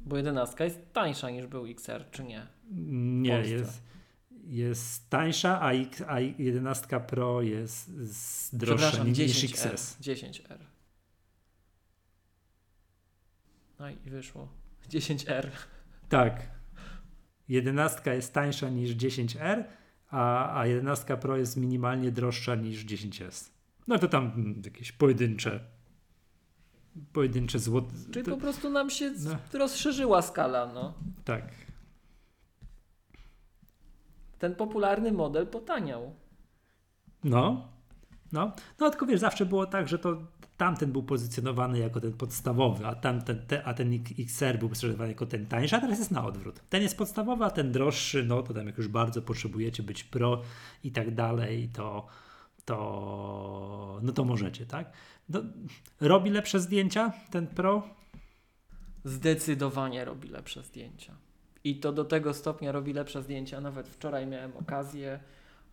Bo 0.00 0.16
11 0.16 0.64
jest 0.64 0.92
tańsza 0.92 1.30
niż 1.30 1.46
był 1.46 1.66
XR, 1.66 2.04
czy 2.10 2.24
nie? 2.24 2.46
Nie, 2.70 3.40
jest 3.40 3.82
jest 4.44 5.10
tańsza, 5.10 5.60
a, 5.60 5.72
X, 5.72 6.02
a 6.06 6.20
11 6.20 7.00
Pro 7.00 7.42
jest 7.42 7.90
droższa 8.52 9.04
niż 9.04 9.16
10 9.16 9.52
XS. 9.52 10.00
10R. 10.00 10.58
No 13.78 13.90
i 13.90 13.96
wyszło. 13.96 14.48
10R. 14.90 15.48
Tak. 16.08 16.50
11 17.48 18.14
jest 18.14 18.34
tańsza 18.34 18.68
niż 18.68 18.96
10R, 18.96 19.64
a, 20.12 20.58
a 20.60 20.66
11 20.66 21.16
Pro 21.16 21.36
jest 21.36 21.56
minimalnie 21.56 22.10
droższa 22.10 22.54
niż 22.54 22.86
10S. 22.86 23.50
No 23.88 23.98
to 23.98 24.08
tam 24.08 24.24
mm, 24.24 24.62
jakieś 24.64 24.92
pojedyncze 24.92 25.60
pojedyncze 27.12 27.58
złote. 27.58 27.94
Czyli 28.12 28.30
po 28.30 28.36
prostu 28.36 28.70
nam 28.70 28.90
się 28.90 29.12
no. 29.24 29.58
rozszerzyła 29.58 30.22
skala, 30.22 30.66
no. 30.74 30.94
Tak 31.24 31.44
ten 34.42 34.54
popularny 34.54 35.12
model 35.12 35.46
potaniał. 35.46 36.14
No, 37.24 37.68
no, 38.32 38.52
no 38.80 38.90
tylko 38.90 39.06
wiesz, 39.06 39.20
zawsze 39.20 39.46
było 39.46 39.66
tak, 39.66 39.88
że 39.88 39.98
to 39.98 40.22
tamten 40.62 40.92
był 40.92 41.02
pozycjonowany 41.02 41.78
jako 41.78 42.00
ten 42.00 42.12
podstawowy, 42.12 42.86
a, 42.86 42.94
tamten, 42.94 43.46
te, 43.46 43.64
a 43.64 43.74
ten 43.74 43.92
XR 44.18 44.58
był 44.58 44.68
pozycjonowany 44.68 45.08
jako 45.08 45.26
ten 45.26 45.46
tańszy, 45.46 45.76
a 45.76 45.80
teraz 45.80 45.98
jest 45.98 46.10
na 46.10 46.24
odwrót. 46.24 46.60
Ten 46.68 46.82
jest 46.82 46.96
podstawowy, 46.96 47.44
a 47.44 47.50
ten 47.50 47.72
droższy, 47.72 48.24
no 48.24 48.42
to 48.42 48.54
tam 48.54 48.66
jak 48.66 48.78
już 48.78 48.88
bardzo 48.88 49.22
potrzebujecie 49.22 49.82
być 49.82 50.04
pro 50.04 50.42
i 50.84 50.92
tak 50.92 51.14
dalej, 51.14 51.68
to, 51.68 52.06
to 52.64 54.00
no 54.02 54.12
to 54.12 54.24
możecie, 54.24 54.66
tak? 54.66 54.92
No, 55.28 55.40
robi 56.00 56.30
lepsze 56.30 56.60
zdjęcia 56.60 57.12
ten 57.30 57.46
pro? 57.46 57.82
Zdecydowanie 59.04 60.04
robi 60.04 60.28
lepsze 60.28 60.62
zdjęcia. 60.62 61.16
I 61.64 61.80
to 61.80 61.92
do 61.92 62.04
tego 62.04 62.34
stopnia 62.34 62.72
robi 62.72 62.92
lepsze 62.92 63.22
zdjęcia. 63.22 63.60
Nawet 63.60 63.88
wczoraj 63.88 64.26
miałem 64.26 64.56
okazję 64.56 65.20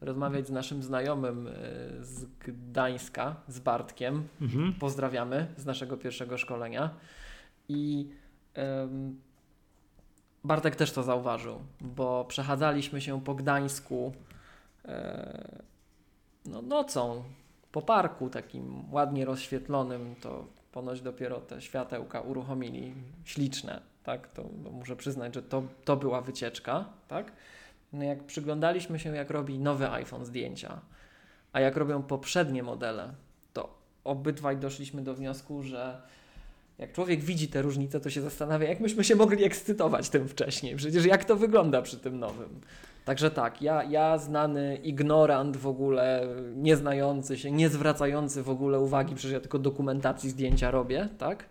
rozmawiać 0.02 0.48
z 0.48 0.52
naszym 0.52 0.84
znajomym 0.84 1.48
e, 1.48 1.52
z 2.02 2.26
Gdańska, 2.26 3.36
z 3.48 3.60
Bartkiem. 3.60 4.28
Mhm. 4.42 4.74
Pozdrawiamy 4.74 5.48
z 5.58 5.66
naszego 5.66 5.98
pierwszego 5.98 6.38
szkolenia. 6.38 6.90
I 7.70 8.10
um, 8.58 9.20
Bartek 10.44 10.76
też 10.76 10.92
to 10.92 11.04
zauważył, 11.04 11.60
bo 11.82 12.26
przechadzaliśmy 12.26 13.02
się 13.02 13.22
po 13.22 13.36
Gdańsku 13.36 14.14
e, 14.86 15.62
no, 16.46 16.62
nocą 16.62 17.24
po 17.72 17.82
parku 17.82 18.30
takim 18.30 18.92
ładnie 18.92 19.26
rozświetlonym. 19.26 20.16
To 20.22 20.46
ponoć 20.72 21.02
dopiero 21.02 21.40
te 21.40 21.62
światełka 21.62 22.22
uruchomili 22.22 22.94
śliczne 23.26 23.82
tak, 24.10 24.28
to, 24.28 24.44
to 24.64 24.72
muszę 24.72 24.96
przyznać, 24.96 25.34
że 25.36 25.44
to, 25.44 25.64
to 25.86 25.98
była 25.98 26.22
wycieczka, 26.22 26.86
tak. 27.08 27.32
No 27.94 28.04
jak 28.04 28.24
przyglądaliśmy 28.24 29.00
się, 29.00 29.16
jak 29.16 29.30
robi 29.30 29.60
nowy 29.60 29.90
iPhone 29.90 30.26
zdjęcia, 30.26 30.82
a 31.54 31.60
jak 31.60 31.78
robią 31.78 32.04
poprzednie 32.04 32.64
modele, 32.64 33.14
to 33.54 33.80
obydwaj 34.04 34.58
doszliśmy 34.58 35.02
do 35.02 35.16
wniosku, 35.16 35.64
że 35.64 36.02
jak 36.78 36.92
człowiek 36.92 37.20
widzi 37.22 37.48
te 37.48 37.62
różnice, 37.62 38.00
to 38.00 38.10
się 38.10 38.22
zastanawia, 38.22 38.70
jak 38.70 38.80
myśmy 38.80 39.04
się 39.04 39.16
mogli 39.16 39.44
ekscytować 39.44 40.10
tym 40.10 40.28
wcześniej. 40.28 40.76
Przecież 40.76 41.06
jak 41.06 41.26
to 41.26 41.36
wygląda 41.36 41.82
przy 41.82 41.98
tym 41.98 42.20
nowym. 42.20 42.62
Także 43.06 43.32
tak, 43.32 43.62
ja, 43.62 43.84
ja 43.84 44.18
znany 44.18 44.76
ignorant 44.76 45.58
w 45.58 45.68
ogóle, 45.68 46.28
nieznający 46.56 47.38
się, 47.38 47.52
nie 47.52 47.70
zwracający 47.70 48.44
w 48.44 48.50
ogóle 48.50 48.80
uwagi, 48.80 49.16
przecież 49.16 49.32
ja 49.32 49.40
tylko 49.40 49.60
dokumentacji 49.60 50.30
zdjęcia 50.30 50.72
robię, 50.72 51.10
tak? 51.18 51.46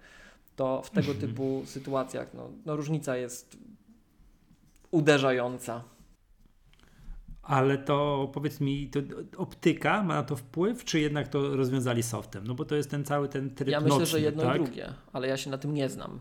to 0.58 0.82
w 0.82 0.90
tego 0.90 1.12
mhm. 1.12 1.28
typu 1.28 1.62
sytuacjach 1.66 2.34
no, 2.34 2.50
no 2.66 2.76
różnica 2.76 3.16
jest 3.16 3.56
uderzająca. 4.90 5.84
Ale 7.48 7.78
to 7.78 8.30
powiedz 8.34 8.60
mi, 8.60 8.90
to 8.90 9.00
optyka 9.36 10.02
ma 10.02 10.14
na 10.14 10.22
to 10.22 10.36
wpływ, 10.36 10.84
czy 10.84 11.00
jednak 11.00 11.28
to 11.28 11.56
rozwiązali 11.56 12.02
softem? 12.02 12.46
No 12.46 12.54
bo 12.54 12.64
to 12.64 12.74
jest 12.74 12.90
ten 12.90 13.04
cały 13.04 13.28
ten 13.28 13.54
tryb 13.54 13.68
Ja 13.68 13.80
myślę, 13.80 13.98
nocny, 13.98 14.06
że 14.06 14.20
jedno 14.20 14.42
tak? 14.42 14.60
i 14.60 14.64
drugie, 14.64 14.94
ale 15.12 15.28
ja 15.28 15.36
się 15.36 15.50
na 15.50 15.58
tym 15.58 15.74
nie 15.74 15.88
znam. 15.88 16.20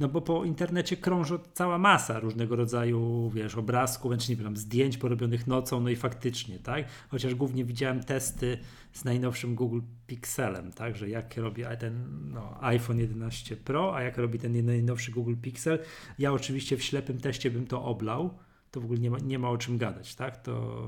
No 0.00 0.08
bo 0.08 0.20
po 0.20 0.44
internecie 0.44 0.96
krąży 0.96 1.38
cała 1.54 1.78
masa 1.78 2.20
różnego 2.20 2.56
rodzaju, 2.56 3.30
wiesz, 3.30 3.54
obrazków, 3.54 4.08
wręcz 4.08 4.28
nie 4.28 4.36
wiem, 4.36 4.56
zdjęć 4.56 4.98
porobionych 4.98 5.46
nocą, 5.46 5.80
no 5.80 5.90
i 5.90 5.96
faktycznie, 5.96 6.58
tak? 6.58 6.84
Chociaż 7.08 7.34
głównie 7.34 7.64
widziałem 7.64 8.04
testy 8.04 8.58
z 8.92 9.04
najnowszym 9.04 9.54
Google 9.54 9.80
Pixelem, 10.06 10.72
tak? 10.72 10.96
Że 10.96 11.08
jak 11.08 11.36
robi 11.36 11.62
ten 11.80 12.04
no, 12.32 12.58
iPhone 12.60 12.98
11 12.98 13.56
Pro, 13.56 13.96
a 13.96 14.02
jak 14.02 14.18
robi 14.18 14.38
ten 14.38 14.66
najnowszy 14.66 15.12
Google 15.12 15.34
Pixel. 15.42 15.78
Ja 16.18 16.32
oczywiście 16.32 16.76
w 16.76 16.82
ślepym 16.82 17.20
teście 17.20 17.50
bym 17.50 17.66
to 17.66 17.84
oblał, 17.84 18.45
to 18.76 18.80
w 18.80 18.84
ogóle 18.84 19.00
nie 19.00 19.10
ma, 19.10 19.18
nie 19.18 19.38
ma 19.38 19.50
o 19.50 19.58
czym 19.58 19.78
gadać, 19.78 20.14
tak? 20.14 20.42
To 20.42 20.86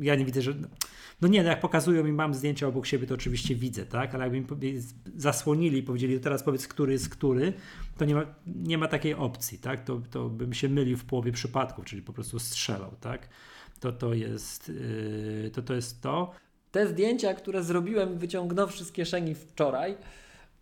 ja 0.00 0.14
nie 0.14 0.24
widzę, 0.24 0.42
że. 0.42 0.54
No 1.20 1.28
nie, 1.28 1.42
no 1.42 1.48
jak 1.48 1.60
pokazują 1.60 2.04
mi, 2.04 2.12
mam 2.12 2.34
zdjęcia 2.34 2.66
obok 2.66 2.86
siebie, 2.86 3.06
to 3.06 3.14
oczywiście 3.14 3.54
widzę, 3.54 3.86
tak? 3.86 4.14
Ale 4.14 4.24
jakby 4.24 4.56
mi 4.56 4.82
zasłonili 5.16 5.78
i 5.78 5.82
powiedzieli, 5.82 6.18
to 6.18 6.24
teraz 6.24 6.42
powiedz, 6.42 6.68
który 6.68 6.92
jest 6.92 7.08
który, 7.08 7.52
to 7.98 8.04
nie 8.04 8.14
ma, 8.14 8.26
nie 8.46 8.78
ma 8.78 8.88
takiej 8.88 9.14
opcji, 9.14 9.58
tak? 9.58 9.84
To, 9.84 10.00
to 10.10 10.28
bym 10.28 10.54
się 10.54 10.68
mylił 10.68 10.96
w 10.96 11.04
połowie 11.04 11.32
przypadków, 11.32 11.84
czyli 11.84 12.02
po 12.02 12.12
prostu 12.12 12.38
strzelał, 12.38 12.90
tak? 13.00 13.28
To, 13.80 13.92
to, 13.92 14.14
jest, 14.14 14.68
yy, 14.68 15.50
to, 15.50 15.62
to 15.62 15.74
jest 15.74 16.02
to. 16.02 16.30
Te 16.70 16.86
zdjęcia, 16.86 17.34
które 17.34 17.62
zrobiłem, 17.62 18.18
wyciągnąwszy 18.18 18.84
z 18.84 18.92
kieszeni 18.92 19.34
wczoraj, 19.34 19.96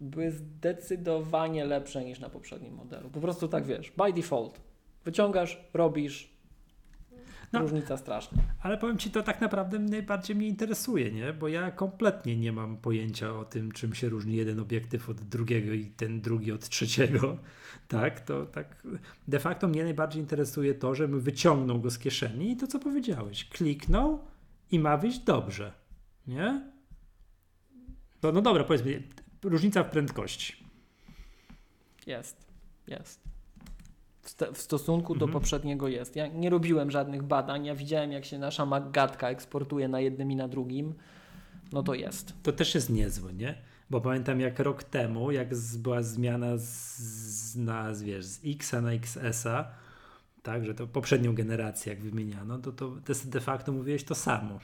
były 0.00 0.30
zdecydowanie 0.30 1.64
lepsze 1.64 2.04
niż 2.04 2.18
na 2.20 2.30
poprzednim 2.30 2.74
modelu. 2.74 3.10
Po 3.10 3.20
prostu 3.20 3.48
tak 3.48 3.66
wiesz, 3.66 3.92
by 3.96 4.12
default. 4.12 4.60
Wyciągasz, 5.04 5.64
robisz, 5.74 6.31
no, 7.52 7.60
różnica 7.60 7.96
straszna. 7.96 8.42
Ale 8.60 8.78
powiem 8.78 8.98
Ci, 8.98 9.10
to 9.10 9.22
tak 9.22 9.40
naprawdę 9.40 9.78
najbardziej 9.78 10.36
mnie 10.36 10.48
interesuje, 10.48 11.12
nie? 11.12 11.32
Bo 11.32 11.48
ja 11.48 11.70
kompletnie 11.70 12.36
nie 12.36 12.52
mam 12.52 12.76
pojęcia 12.76 13.34
o 13.34 13.44
tym, 13.44 13.72
czym 13.72 13.94
się 13.94 14.08
różni 14.08 14.36
jeden 14.36 14.60
obiektyw 14.60 15.08
od 15.08 15.20
drugiego 15.20 15.72
i 15.72 15.86
ten 15.86 16.20
drugi 16.20 16.52
od 16.52 16.68
trzeciego. 16.68 17.36
Tak, 17.88 18.20
to 18.20 18.46
tak 18.46 18.82
de 19.28 19.38
facto 19.38 19.68
mnie 19.68 19.84
najbardziej 19.84 20.22
interesuje 20.22 20.74
to, 20.74 20.94
że 20.94 21.08
wyciągnął 21.08 21.80
go 21.80 21.90
z 21.90 21.98
kieszeni 21.98 22.52
i 22.52 22.56
to, 22.56 22.66
co 22.66 22.78
powiedziałeś, 22.78 23.48
kliknął 23.48 24.18
i 24.70 24.78
ma 24.78 24.96
wyjść 24.96 25.18
dobrze, 25.18 25.72
nie? 26.26 26.70
To, 28.20 28.32
no 28.32 28.42
dobra, 28.42 28.64
powiedzmy, 28.64 29.02
różnica 29.42 29.84
w 29.84 29.90
prędkości. 29.90 30.56
Jest, 32.06 32.46
jest 32.86 33.31
w 34.54 34.58
stosunku 34.58 35.14
do 35.14 35.24
mhm. 35.24 35.32
poprzedniego 35.32 35.88
jest. 35.88 36.16
Ja 36.16 36.26
nie 36.26 36.50
robiłem 36.50 36.90
żadnych 36.90 37.22
badań, 37.22 37.64
ja 37.64 37.74
widziałem 37.74 38.12
jak 38.12 38.24
się 38.24 38.38
nasza 38.38 38.66
Maggatka 38.66 39.30
eksportuje 39.30 39.88
na 39.88 40.00
jednym 40.00 40.32
i 40.32 40.36
na 40.36 40.48
drugim, 40.48 40.94
no 41.72 41.82
to 41.82 41.94
jest. 41.94 42.34
To 42.42 42.52
też 42.52 42.74
jest 42.74 42.90
niezłe, 42.90 43.32
nie? 43.34 43.54
Bo 43.90 44.00
pamiętam 44.00 44.40
jak 44.40 44.58
rok 44.58 44.84
temu, 44.84 45.30
jak 45.30 45.56
z, 45.56 45.76
była 45.76 46.02
zmiana 46.02 46.56
z, 46.56 47.56
na, 47.56 47.92
wiesz, 47.94 48.24
z 48.24 48.40
X 48.46 48.72
na 48.72 48.92
XS-a, 48.92 49.68
tak, 50.42 50.66
że 50.66 50.74
to 50.74 50.86
poprzednią 50.86 51.34
generację 51.34 51.92
jak 51.92 52.02
wymieniano, 52.02 52.58
to, 52.58 52.72
to, 52.72 52.96
to 53.04 53.12
de 53.24 53.40
facto 53.40 53.72
mówiłeś 53.72 54.04
to 54.04 54.14
samo. 54.14 54.58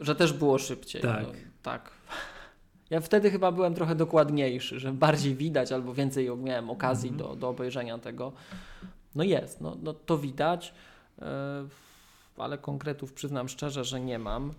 Że 0.00 0.14
też 0.14 0.32
było 0.32 0.58
szybciej. 0.58 1.02
Tak. 1.02 1.22
No, 1.22 1.32
tak. 1.62 1.90
Ja 2.90 3.00
wtedy 3.00 3.30
chyba 3.30 3.52
byłem 3.52 3.74
trochę 3.74 3.94
dokładniejszy, 3.94 4.80
że 4.80 4.92
bardziej 4.92 5.34
widać 5.34 5.72
albo 5.72 5.94
więcej 5.94 6.30
miałem 6.36 6.70
okazji 6.70 7.08
mm 7.08 7.20
-hmm. 7.20 7.28
do, 7.28 7.36
do 7.36 7.48
obejrzenia 7.48 7.98
tego. 7.98 8.32
No 9.14 9.24
jest, 9.24 9.60
no, 9.60 9.76
no 9.82 9.94
to 9.94 10.18
widać, 10.18 10.74
yy, 11.18 11.24
ale 12.38 12.58
konkretów 12.58 13.12
przyznam 13.12 13.48
szczerze, 13.48 13.84
że 13.84 14.00
nie 14.00 14.18
mam. 14.18 14.52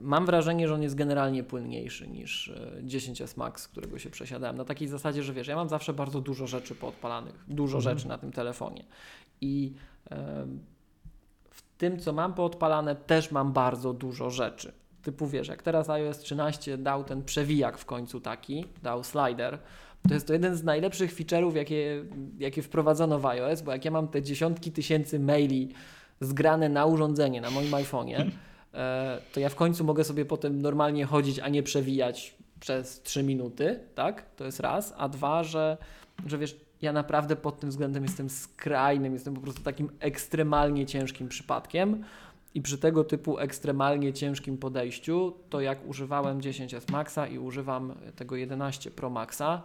Mam 0.00 0.26
wrażenie, 0.26 0.68
że 0.68 0.74
on 0.74 0.82
jest 0.82 0.94
generalnie 0.94 1.44
płynniejszy 1.44 2.08
niż 2.08 2.52
10S 2.84 3.34
e, 3.34 3.34
Max, 3.36 3.68
którego 3.68 3.98
się 3.98 4.10
przesiadałem. 4.10 4.56
Na 4.56 4.64
takiej 4.64 4.88
zasadzie, 4.88 5.22
że 5.22 5.32
wiesz, 5.32 5.46
ja 5.46 5.56
mam 5.56 5.68
zawsze 5.68 5.92
bardzo 5.92 6.20
dużo 6.20 6.46
rzeczy 6.46 6.74
poodpalanych, 6.74 7.44
dużo 7.48 7.78
mhm. 7.78 7.96
rzeczy 7.96 8.08
na 8.08 8.18
tym 8.18 8.32
telefonie. 8.32 8.84
I 9.40 9.72
yy, 10.10 10.16
w 11.50 11.62
tym, 11.78 11.98
co 11.98 12.12
mam 12.12 12.34
poodpalane, 12.34 12.96
też 12.96 13.30
mam 13.30 13.52
bardzo 13.52 13.92
dużo 13.92 14.30
rzeczy 14.30 14.72
typu 15.02 15.26
wiesz, 15.26 15.48
jak 15.48 15.62
teraz 15.62 15.90
iOS 15.90 16.18
13 16.18 16.78
dał 16.78 17.04
ten 17.04 17.22
przewijak 17.24 17.78
w 17.78 17.84
końcu 17.84 18.20
taki, 18.20 18.64
dał 18.82 19.04
slider, 19.04 19.58
to 20.08 20.14
jest 20.14 20.26
to 20.26 20.32
jeden 20.32 20.56
z 20.56 20.64
najlepszych 20.64 21.14
feature'ów, 21.14 21.56
jakie, 21.56 22.04
jakie 22.38 22.62
wprowadzono 22.62 23.18
w 23.18 23.26
iOS, 23.26 23.62
bo 23.62 23.72
jak 23.72 23.84
ja 23.84 23.90
mam 23.90 24.08
te 24.08 24.22
dziesiątki 24.22 24.72
tysięcy 24.72 25.20
maili 25.20 25.68
zgrane 26.20 26.68
na 26.68 26.86
urządzenie, 26.86 27.40
na 27.40 27.50
moim 27.50 27.70
iPhone'ie, 27.70 28.30
e, 28.74 29.18
to 29.32 29.40
ja 29.40 29.48
w 29.48 29.54
końcu 29.54 29.84
mogę 29.84 30.04
sobie 30.04 30.24
potem 30.24 30.62
normalnie 30.62 31.04
chodzić, 31.04 31.38
a 31.38 31.48
nie 31.48 31.62
przewijać 31.62 32.34
przez 32.60 33.02
3 33.02 33.22
minuty, 33.22 33.80
tak? 33.94 34.26
To 34.36 34.44
jest 34.44 34.60
raz. 34.60 34.94
A 34.96 35.08
dwa, 35.08 35.44
że, 35.44 35.76
że 36.26 36.38
wiesz, 36.38 36.56
ja 36.82 36.92
naprawdę 36.92 37.36
pod 37.36 37.60
tym 37.60 37.70
względem 37.70 38.02
jestem 38.02 38.30
skrajnym, 38.30 39.12
jestem 39.12 39.34
po 39.34 39.40
prostu 39.40 39.62
takim 39.62 39.90
ekstremalnie 40.00 40.86
ciężkim 40.86 41.28
przypadkiem, 41.28 42.04
i 42.54 42.62
przy 42.62 42.78
tego 42.78 43.04
typu 43.04 43.38
ekstremalnie 43.38 44.12
ciężkim 44.12 44.58
podejściu, 44.58 45.34
to 45.50 45.60
jak 45.60 45.86
używałem 45.86 46.40
10S 46.40 46.92
Maxa 46.92 47.26
i 47.26 47.38
używam 47.38 47.94
tego 48.16 48.36
11 48.36 48.90
Pro 48.90 49.10
Maxa, 49.10 49.62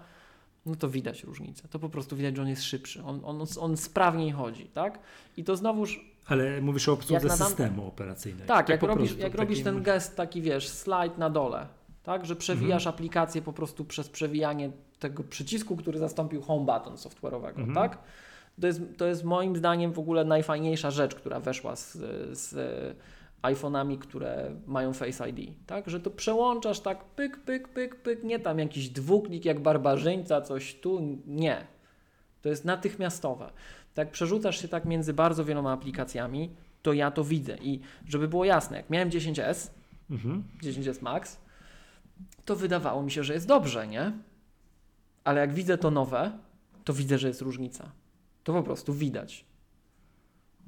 no 0.66 0.76
to 0.76 0.90
widać 0.90 1.24
różnicę. 1.24 1.68
To 1.68 1.80
po 1.80 1.90
prostu 1.90 2.16
widać, 2.16 2.36
że 2.36 2.42
on 2.42 2.48
jest 2.48 2.64
szybszy. 2.64 3.04
On, 3.04 3.22
on, 3.24 3.46
on 3.60 3.78
sprawniej 3.78 4.32
chodzi, 4.32 4.66
tak? 4.66 5.00
I 5.38 5.44
to 5.44 5.56
znowuż. 5.56 6.14
Ale 6.26 6.62
mówisz 6.62 6.90
o 6.90 6.94
obsłudze 6.94 7.28
nadam... 7.28 7.48
systemu 7.48 7.88
operacyjnego. 7.88 8.48
Tak, 8.48 8.68
tak 8.68 8.70
jak, 8.70 8.84
robisz, 8.84 9.18
jak 9.18 9.36
robisz 9.36 9.64
ten 9.64 9.84
gest 9.84 10.18
taki, 10.18 10.42
wiesz, 10.42 10.70
slajd 10.70 11.18
na 11.18 11.30
dole, 11.30 11.68
tak? 12.04 12.26
Że 12.26 12.36
przewijasz 12.36 12.84
mhm. 12.84 12.96
aplikację 12.96 13.42
po 13.42 13.54
prostu 13.54 13.86
przez 13.86 14.10
przewijanie 14.10 14.72
tego 15.00 15.24
przycisku, 15.24 15.78
który 15.78 16.00
zastąpił 16.00 16.42
home 16.42 16.66
button 16.66 16.96
software'owego, 16.96 17.60
mhm. 17.60 17.74
tak? 17.74 17.98
To 18.62 18.68
jest, 18.68 18.82
to 18.98 19.06
jest 19.08 19.24
moim 19.24 19.56
zdaniem 19.56 19.94
w 19.94 20.00
ogóle 20.00 20.26
najfajniejsza 20.26 20.92
rzecz, 20.92 21.16
która 21.16 21.40
weszła 21.40 21.76
z, 21.76 21.98
z 22.38 22.56
iPhone'ami, 23.42 23.98
które 23.98 24.56
mają 24.68 24.94
Face 24.94 25.30
ID, 25.30 25.52
tak? 25.66 25.90
Że 25.90 26.00
to 26.00 26.12
przełączasz 26.12 26.80
tak 26.80 27.06
pyk, 27.06 27.40
pyk, 27.40 27.68
pyk, 27.68 27.96
pyk, 27.96 28.24
nie 28.24 28.40
tam 28.40 28.60
jakiś 28.60 28.90
dwuklik 28.90 29.46
jak 29.46 29.60
barbarzyńca, 29.60 30.42
coś 30.42 30.76
tu, 30.76 31.20
nie. 31.28 31.68
To 32.42 32.50
jest 32.50 32.66
natychmiastowe. 32.66 33.52
Tak 33.94 34.12
przerzucasz 34.12 34.62
się 34.62 34.68
tak 34.68 34.86
między 34.86 35.14
bardzo 35.14 35.46
wieloma 35.46 35.72
aplikacjami, 35.72 36.50
to 36.82 36.94
ja 36.94 37.12
to 37.12 37.24
widzę 37.24 37.58
i 37.62 37.80
żeby 38.08 38.28
było 38.28 38.46
jasne, 38.46 38.78
jak 38.78 38.90
miałem 38.90 39.10
10S, 39.10 39.70
mhm. 40.12 40.44
10S 40.64 41.02
Max, 41.02 41.40
to 42.46 42.56
wydawało 42.56 43.04
mi 43.04 43.12
się, 43.12 43.24
że 43.24 43.34
jest 43.34 43.48
dobrze, 43.48 43.88
nie? 43.88 44.12
Ale 45.24 45.42
jak 45.42 45.54
widzę 45.54 45.78
to 45.78 45.92
nowe, 45.92 46.32
to 46.84 46.94
widzę, 46.94 47.18
że 47.18 47.28
jest 47.28 47.42
różnica 47.42 47.92
to 48.44 48.54
po 48.54 48.64
prostu 48.64 48.94
widać. 48.94 49.46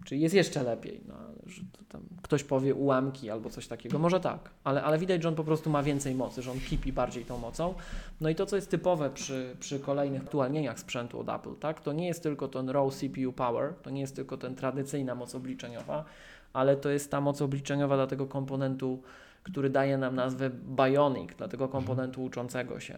Czyli 0.05 0.21
jest 0.21 0.35
jeszcze 0.35 0.63
lepiej. 0.63 1.01
No, 1.07 1.15
że 1.45 1.61
tam 1.89 2.01
ktoś 2.21 2.43
powie 2.43 2.75
ułamki 2.75 3.29
albo 3.29 3.49
coś 3.49 3.67
takiego. 3.67 3.99
Może 3.99 4.19
tak, 4.19 4.49
ale, 4.63 4.83
ale 4.83 4.97
widać, 4.97 5.23
że 5.23 5.29
on 5.29 5.35
po 5.35 5.43
prostu 5.43 5.69
ma 5.69 5.83
więcej 5.83 6.15
mocy, 6.15 6.41
że 6.41 6.51
on 6.51 6.59
kipi 6.59 6.93
bardziej 6.93 7.25
tą 7.25 7.37
mocą. 7.37 7.73
No 8.21 8.29
i 8.29 8.35
to, 8.35 8.45
co 8.45 8.55
jest 8.55 8.71
typowe 8.71 9.09
przy, 9.09 9.55
przy 9.59 9.79
kolejnych 9.79 10.21
aktualnieniach 10.21 10.79
sprzętu 10.79 11.19
od 11.19 11.29
Apple, 11.29 11.55
tak, 11.55 11.81
to 11.81 11.93
nie 11.93 12.07
jest 12.07 12.23
tylko 12.23 12.47
ten 12.47 12.69
raw 12.69 12.95
CPU 12.95 13.33
power, 13.33 13.73
to 13.81 13.89
nie 13.89 14.01
jest 14.01 14.15
tylko 14.15 14.37
ten 14.37 14.55
tradycyjna 14.55 15.15
moc 15.15 15.35
obliczeniowa, 15.35 16.05
ale 16.53 16.77
to 16.77 16.89
jest 16.89 17.11
ta 17.11 17.21
moc 17.21 17.41
obliczeniowa 17.41 17.95
dla 17.95 18.07
tego 18.07 18.27
komponentu, 18.27 19.01
który 19.43 19.69
daje 19.69 19.97
nam 19.97 20.15
nazwę 20.15 20.49
Bionic, 20.49 21.35
dla 21.37 21.47
tego 21.47 21.67
komponentu 21.67 22.23
uczącego 22.23 22.79
się. 22.79 22.97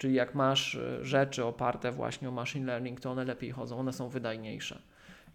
Czyli 0.00 0.14
jak 0.14 0.34
masz 0.34 0.74
e, 0.74 1.04
rzeczy 1.04 1.44
oparte 1.44 1.92
właśnie 1.92 2.28
o 2.28 2.32
machine 2.32 2.66
learning, 2.66 3.00
to 3.00 3.10
one 3.10 3.24
lepiej 3.24 3.50
chodzą, 3.50 3.78
one 3.78 3.92
są 3.92 4.08
wydajniejsze. 4.08 4.82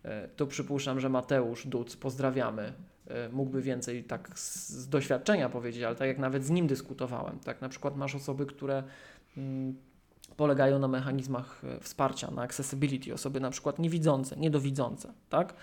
E, 0.04 0.28
to 0.28 0.48
przypuszczam, 0.48 1.00
że 1.00 1.10
Mateusz 1.10 1.68
Duc, 1.68 1.96
pozdrawiamy, 1.96 2.74
e, 3.08 3.30
mógłby 3.30 3.62
więcej 3.62 4.04
tak 4.04 4.40
z 4.40 4.90
doświadczenia 4.90 5.50
powiedzieć, 5.50 5.84
ale 5.84 5.96
tak 5.96 6.08
jak 6.08 6.20
nawet 6.20 6.46
z 6.46 6.50
nim 6.50 6.68
dyskutowałem, 6.68 7.40
tak 7.40 7.62
na 7.62 7.70
przykład 7.70 7.98
masz 7.98 8.16
osoby, 8.16 8.46
które 8.46 8.84
mm, 9.38 9.76
polegają 10.38 10.80
na 10.80 10.88
mechanizmach 10.88 11.62
wsparcia, 11.82 12.32
na 12.32 12.42
accessibility, 12.42 13.14
osoby 13.14 13.40
na 13.40 13.50
przykład 13.50 13.80
niewidzące, 13.80 14.36
niedowidzące, 14.36 15.14
tak? 15.30 15.54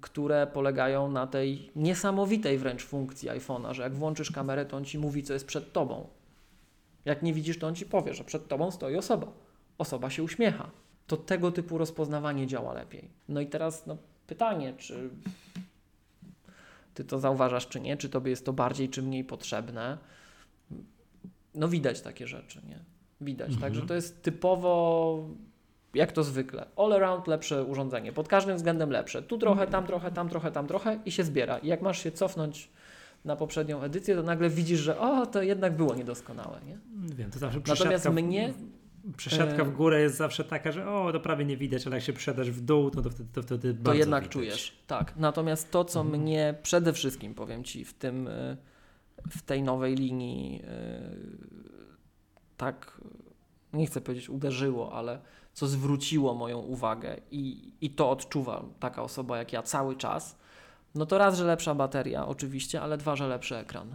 które 0.00 0.46
polegają 0.46 1.10
na 1.10 1.26
tej 1.26 1.70
niesamowitej 1.76 2.58
wręcz 2.58 2.84
funkcji 2.84 3.28
iPhone'a, 3.28 3.74
że 3.74 3.82
jak 3.82 3.94
włączysz 3.94 4.30
kamerę, 4.30 4.66
to 4.66 4.76
on 4.76 4.84
ci 4.84 4.98
mówi, 4.98 5.22
co 5.22 5.32
jest 5.32 5.46
przed 5.46 5.72
tobą. 5.72 6.15
Jak 7.06 7.22
nie 7.22 7.34
widzisz, 7.34 7.58
to 7.58 7.66
on 7.66 7.74
ci 7.74 7.86
powie, 7.86 8.14
że 8.14 8.24
przed 8.24 8.48
tobą 8.48 8.70
stoi 8.70 8.96
osoba. 8.96 9.32
Osoba 9.78 10.10
się 10.10 10.22
uśmiecha. 10.22 10.70
To 11.06 11.16
tego 11.16 11.52
typu 11.52 11.78
rozpoznawanie 11.78 12.46
działa 12.46 12.74
lepiej. 12.74 13.08
No 13.28 13.40
i 13.40 13.46
teraz 13.46 13.86
no, 13.86 13.96
pytanie, 14.26 14.74
czy 14.78 15.10
ty 16.94 17.04
to 17.04 17.18
zauważasz, 17.18 17.68
czy 17.68 17.80
nie? 17.80 17.96
Czy 17.96 18.08
tobie 18.08 18.30
jest 18.30 18.46
to 18.46 18.52
bardziej, 18.52 18.88
czy 18.88 19.02
mniej 19.02 19.24
potrzebne? 19.24 19.98
No 21.54 21.68
widać 21.68 22.00
takie 22.00 22.26
rzeczy, 22.26 22.60
nie? 22.68 22.78
Widać. 23.20 23.48
Mhm. 23.48 23.62
Także 23.62 23.86
to 23.86 23.94
jest 23.94 24.22
typowo 24.22 25.24
jak 25.94 26.12
to 26.12 26.24
zwykle. 26.24 26.66
All 26.76 26.92
around 26.92 27.26
lepsze 27.26 27.64
urządzenie, 27.64 28.12
pod 28.12 28.28
każdym 28.28 28.56
względem 28.56 28.90
lepsze. 28.90 29.22
Tu 29.22 29.38
trochę, 29.38 29.66
tam 29.66 29.86
trochę, 29.86 30.12
tam 30.12 30.28
trochę, 30.28 30.52
tam 30.52 30.66
trochę 30.66 30.98
i 31.04 31.12
się 31.12 31.24
zbiera. 31.24 31.58
I 31.58 31.66
jak 31.66 31.82
masz 31.82 32.02
się 32.02 32.12
cofnąć 32.12 32.70
na 33.26 33.36
poprzednią 33.36 33.82
edycję, 33.82 34.16
to 34.16 34.22
nagle 34.22 34.50
widzisz, 34.50 34.80
że 34.80 34.98
o, 35.00 35.26
to 35.26 35.42
jednak 35.42 35.76
było 35.76 35.94
niedoskonałe. 35.94 36.60
Nie? 36.66 36.78
Wiem, 37.14 37.30
to 37.30 37.38
zawsze 37.38 37.60
Natomiast 37.68 38.08
mnie, 38.10 38.54
przesiadka 39.16 39.64
w 39.64 39.68
E. 39.68 39.72
górę 39.72 40.00
jest 40.00 40.16
zawsze 40.16 40.44
taka, 40.44 40.72
że 40.72 40.88
o, 40.90 41.12
to 41.12 41.20
prawie 41.20 41.44
nie 41.44 41.56
widać, 41.56 41.86
ale 41.86 41.96
jak 41.96 42.04
się 42.04 42.12
przesiadasz 42.12 42.50
w 42.50 42.60
dół, 42.60 42.90
to, 42.90 43.02
to 43.02 43.10
wtedy, 43.10 43.28
to 43.32 43.42
wtedy 43.42 43.74
to 43.74 43.80
bardzo 43.82 43.98
jednak 43.98 44.22
widać. 44.22 44.32
czujesz. 44.32 44.78
Tak. 44.86 45.16
Natomiast 45.16 45.70
to, 45.70 45.84
co 45.84 46.00
Mhm. 46.00 46.22
mnie 46.22 46.54
przede 46.62 46.92
wszystkim, 46.92 47.34
powiem 47.34 47.64
Ci, 47.64 47.84
w 47.84 47.94
tym, 47.94 48.28
y, 48.28 48.56
w 49.30 49.42
tej 49.42 49.62
nowej 49.62 49.94
linii 49.94 50.62
y, 50.62 51.46
tak, 52.56 53.00
nie 53.72 53.86
chcę 53.86 54.00
powiedzieć 54.00 54.30
uderzyło, 54.30 54.92
ale 54.92 55.20
co 55.52 55.66
zwróciło 55.66 56.34
moją 56.34 56.58
uwagę 56.58 57.16
i, 57.30 57.72
i 57.80 57.90
to 57.90 58.10
odczuwa 58.10 58.64
taka 58.80 59.02
osoba 59.02 59.38
jak 59.38 59.52
ja 59.52 59.62
cały 59.62 59.96
czas, 59.96 60.38
no 60.96 61.06
to 61.06 61.18
raz, 61.18 61.38
że 61.38 61.44
lepsza 61.44 61.74
bateria 61.74 62.26
oczywiście, 62.26 62.80
ale 62.80 62.98
dwa, 62.98 63.16
że 63.16 63.28
lepszy 63.28 63.56
ekran. 63.56 63.88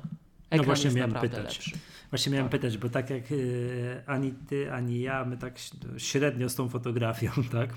Ekran 0.50 0.66
właśnie 0.66 0.86
jest 0.86 0.98
miałem 0.98 1.14
pytać. 1.14 1.44
lepszy. 1.44 1.72
Właśnie 2.10 2.32
miałem 2.32 2.50
Tak. 2.50 2.62
pytać, 2.62 2.78
bo 2.78 2.90
tak 2.90 3.10
jak 3.10 3.32
y, 3.32 4.04
ani 4.06 4.32
ty, 4.32 4.74
ani 4.74 5.02
ja, 5.02 5.26
my 5.26 5.38
tak 5.38 5.54
średnio 5.98 6.50
z 6.50 6.56
tą 6.56 6.70
fotografią, 6.70 7.32
tak? 7.52 7.70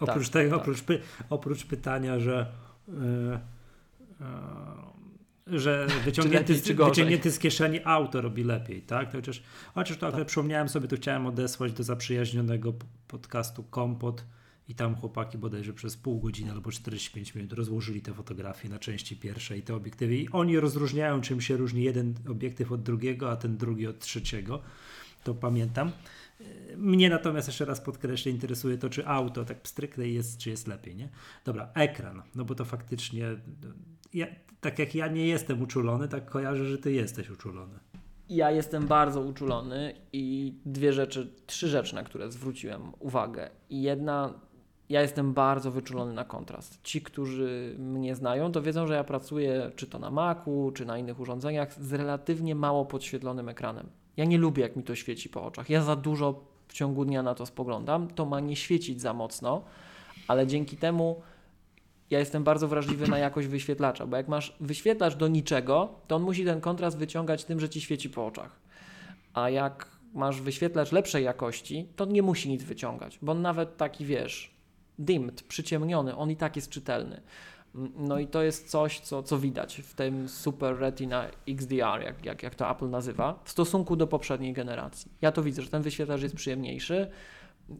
Oprócz 0.00 0.28
tego, 0.28 0.50
tak. 0.50 0.60
Oprócz, 0.60 0.82
py, 0.82 1.00
oprócz 1.30 1.64
pytania, 1.64 2.20
że 2.20 2.46
y, 2.88 2.92
y, 4.20 5.58
że 5.58 5.86
wyciągnięty, 6.04 6.52
lepiej, 6.52 6.74
z, 6.74 6.76
wyciągnięty 6.76 7.30
z 7.30 7.38
kieszeni 7.38 7.80
auto 7.84 8.20
robi 8.20 8.44
lepiej, 8.44 8.82
tak? 8.82 9.10
To 9.12 9.18
chociaż, 9.18 9.42
chociaż 9.74 9.96
to 9.96 10.12
Tak. 10.12 10.26
przypomniałem 10.26 10.68
sobie, 10.68 10.88
to 10.88 10.96
chciałem 10.96 11.26
odesłać 11.26 11.72
do 11.72 11.82
zaprzyjaźnionego 11.82 12.72
podcastu 13.08 13.62
Kompot 13.62 14.24
i 14.68 14.74
tam 14.74 14.96
chłopaki 14.96 15.38
bodajże 15.38 15.72
przez 15.72 15.96
pół 15.96 16.20
godziny 16.20 16.52
albo 16.52 16.70
45 16.70 17.34
minut 17.34 17.52
rozłożyli 17.52 18.02
te 18.02 18.14
fotografie 18.14 18.68
na 18.68 18.78
części 18.78 19.16
pierwsze 19.16 19.58
i 19.58 19.62
te 19.62 19.74
obiektywy 19.74 20.16
i 20.16 20.28
oni 20.28 20.60
rozróżniają 20.60 21.20
czym 21.20 21.40
się 21.40 21.56
różni 21.56 21.82
jeden 21.82 22.14
obiektyw 22.28 22.72
od 22.72 22.82
drugiego, 22.82 23.30
a 23.30 23.36
ten 23.36 23.56
drugi 23.56 23.86
od 23.86 23.98
trzeciego. 23.98 24.62
To 25.24 25.34
pamiętam. 25.34 25.92
Mnie 26.76 27.10
natomiast 27.10 27.48
jeszcze 27.48 27.64
raz 27.64 27.80
podkreślę, 27.80 28.32
interesuje 28.32 28.78
to, 28.78 28.90
czy 28.90 29.06
auto 29.06 29.44
tak 29.44 29.68
stricte 29.68 30.08
jest, 30.08 30.38
czy 30.38 30.50
jest 30.50 30.66
lepiej, 30.66 30.96
nie? 30.96 31.08
Dobra, 31.44 31.70
ekran, 31.74 32.22
no 32.34 32.44
bo 32.44 32.54
to 32.54 32.64
faktycznie, 32.64 33.26
ja, 34.14 34.26
tak 34.60 34.78
jak 34.78 34.94
ja 34.94 35.08
nie 35.08 35.26
jestem 35.26 35.62
uczulony, 35.62 36.08
tak 36.08 36.30
kojarzę, 36.30 36.64
że 36.64 36.78
ty 36.78 36.92
jesteś 36.92 37.30
uczulony. 37.30 37.78
Ja 38.28 38.50
jestem 38.50 38.86
bardzo 38.86 39.20
uczulony 39.20 39.94
i 40.12 40.54
dwie 40.66 40.92
rzeczy, 40.92 41.34
trzy 41.46 41.68
rzeczy, 41.68 41.94
na 41.94 42.02
które 42.02 42.32
zwróciłem 42.32 42.92
uwagę. 42.98 43.50
I 43.70 43.82
jedna, 43.82 44.34
ja 44.94 45.02
jestem 45.02 45.32
bardzo 45.32 45.70
wyczulony 45.70 46.12
na 46.12 46.24
kontrast. 46.24 46.78
Ci, 46.82 47.02
którzy 47.02 47.76
mnie 47.78 48.14
znają, 48.14 48.52
to 48.52 48.62
wiedzą, 48.62 48.86
że 48.86 48.94
ja 48.94 49.04
pracuję 49.04 49.70
czy 49.76 49.86
to 49.86 49.98
na 49.98 50.10
Macu, 50.10 50.72
czy 50.74 50.84
na 50.84 50.98
innych 50.98 51.20
urządzeniach 51.20 51.74
z 51.74 51.92
relatywnie 51.92 52.54
mało 52.54 52.84
podświetlonym 52.84 53.48
ekranem. 53.48 53.86
Ja 54.16 54.24
nie 54.24 54.38
lubię, 54.38 54.62
jak 54.62 54.76
mi 54.76 54.82
to 54.82 54.94
świeci 54.94 55.28
po 55.28 55.44
oczach. 55.44 55.70
Ja 55.70 55.82
za 55.82 55.96
dużo 55.96 56.44
w 56.68 56.72
ciągu 56.72 57.04
dnia 57.04 57.22
na 57.22 57.34
to 57.34 57.46
spoglądam. 57.46 58.08
To 58.08 58.24
ma 58.26 58.40
nie 58.40 58.56
świecić 58.56 59.00
za 59.00 59.12
mocno, 59.12 59.64
ale 60.28 60.46
dzięki 60.46 60.76
temu 60.76 61.22
ja 62.10 62.18
jestem 62.18 62.44
bardzo 62.44 62.68
wrażliwy 62.68 63.08
na 63.08 63.18
jakość 63.18 63.48
wyświetlacza, 63.48 64.06
bo 64.06 64.16
jak 64.16 64.28
masz 64.28 64.56
wyświetlacz 64.60 65.14
do 65.16 65.28
niczego, 65.28 65.94
to 66.06 66.16
on 66.16 66.22
musi 66.22 66.44
ten 66.44 66.60
kontrast 66.60 66.98
wyciągać 66.98 67.44
tym, 67.44 67.60
że 67.60 67.68
ci 67.68 67.80
świeci 67.80 68.10
po 68.10 68.26
oczach. 68.26 68.60
A 69.32 69.50
jak 69.50 69.88
masz 70.12 70.40
wyświetlacz 70.40 70.92
lepszej 70.92 71.24
jakości, 71.24 71.88
to 71.96 72.04
on 72.04 72.12
nie 72.12 72.22
musi 72.22 72.48
nic 72.48 72.62
wyciągać, 72.62 73.18
bo 73.22 73.32
on 73.32 73.42
nawet 73.42 73.76
taki, 73.76 74.04
wiesz, 74.04 74.53
dimmed, 74.98 75.42
przyciemniony, 75.42 76.16
on 76.16 76.30
i 76.30 76.36
tak 76.36 76.56
jest 76.56 76.68
czytelny. 76.70 77.20
Mm, 77.74 77.92
No 77.96 78.18
i 78.18 78.26
to 78.26 78.42
jest 78.42 78.68
coś, 78.70 79.00
co, 79.00 79.22
co 79.22 79.38
widać 79.38 79.76
w 79.76 79.94
tym 79.94 80.28
Super 80.28 80.78
Retina 80.78 81.24
XDR, 81.48 82.02
jak, 82.04 82.24
jak, 82.24 82.42
jak 82.42 82.54
to 82.54 82.70
Apple 82.70 82.90
nazywa, 82.90 83.40
w 83.44 83.50
stosunku 83.50 83.96
do 83.96 84.06
poprzedniej 84.06 84.52
generacji. 84.52 85.10
Ja 85.22 85.32
to 85.32 85.42
widzę, 85.42 85.62
że 85.62 85.68
ten 85.70 85.82
wyświetlacz 85.82 86.22
jest 86.22 86.34
przyjemniejszy, 86.34 87.10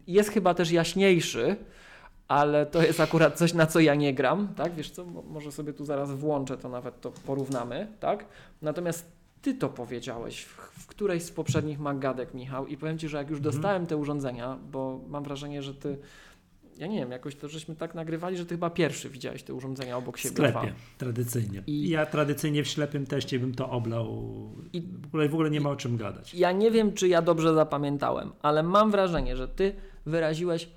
jest 0.07 0.29
chyba 0.29 0.53
też 0.53 0.71
jaśniejszy, 0.71 1.55
ale 2.27 2.65
to 2.65 2.81
jest 2.83 2.99
akurat 2.99 3.37
coś, 3.37 3.53
na 3.53 3.65
co 3.67 3.79
ja 3.79 3.95
nie 3.95 4.13
gram, 4.13 4.47
tak? 4.55 4.75
Wiesz 4.75 4.89
co, 4.91 5.05
mo- 5.05 5.21
może 5.21 5.51
sobie 5.51 5.73
tu 5.73 5.85
zaraz 5.85 6.11
włączę, 6.11 6.57
to 6.57 6.69
nawet 6.69 7.01
to 7.01 7.11
porównamy, 7.11 7.87
tak? 7.99 8.25
Natomiast 8.61 9.11
ty 9.41 9.53
to 9.53 9.69
powiedziałeś 9.69 10.41
w, 10.43 10.57
w 10.81 10.87
którejś 10.87 11.23
z 11.23 11.31
poprzednich 11.31 11.79
magadek, 11.79 12.33
Michał, 12.33 12.67
i 12.67 12.77
powiem 12.77 12.97
ci, 12.97 13.07
że 13.09 13.17
jak 13.17 13.29
już 13.29 13.37
Mhm. 13.39 13.53
dostałem 13.55 13.87
te 13.87 13.97
urządzenia, 13.97 14.57
bo 14.71 14.99
mam 15.07 15.23
wrażenie, 15.23 15.63
że 15.63 15.73
ty, 15.73 15.97
ja 16.77 16.87
nie 16.87 16.99
wiem, 16.99 17.11
jakoś 17.11 17.35
to 17.35 17.47
żeśmy 17.47 17.75
tak 17.75 17.95
nagrywali, 17.95 18.37
że 18.37 18.45
ty 18.45 18.49
chyba 18.55 18.69
pierwszy 18.69 19.09
widziałeś 19.09 19.43
te 19.43 19.53
urządzenia 19.53 19.97
obok 19.97 20.17
W 20.17 20.19
siebie. 20.19 20.35
sklepie, 20.35 20.51
dwa. 20.67 20.71
tradycyjnie. 20.97 21.63
I- 21.67 21.89
Ja 21.89 22.05
tradycyjnie 22.05 22.63
w 22.63 22.67
ślepym 22.67 23.05
teście 23.05 23.39
bym 23.39 23.55
to 23.55 23.69
oblał. 23.69 24.23
I- 24.73 24.81
w, 24.81 25.05
ogóle, 25.05 25.29
w 25.29 25.33
ogóle 25.33 25.49
nie 25.49 25.61
ma 25.61 25.69
o 25.69 25.75
czym 25.75 25.97
gadać. 25.97 26.33
Ja 26.33 26.51
nie 26.51 26.71
wiem, 26.71 26.93
czy 26.93 27.07
ja 27.07 27.21
dobrze 27.21 27.53
zapamiętałem, 27.53 28.31
ale 28.41 28.63
mam 28.63 28.91
wrażenie, 28.91 29.35
że 29.35 29.47
ty 29.47 29.75
wyraziłeś 30.05 30.69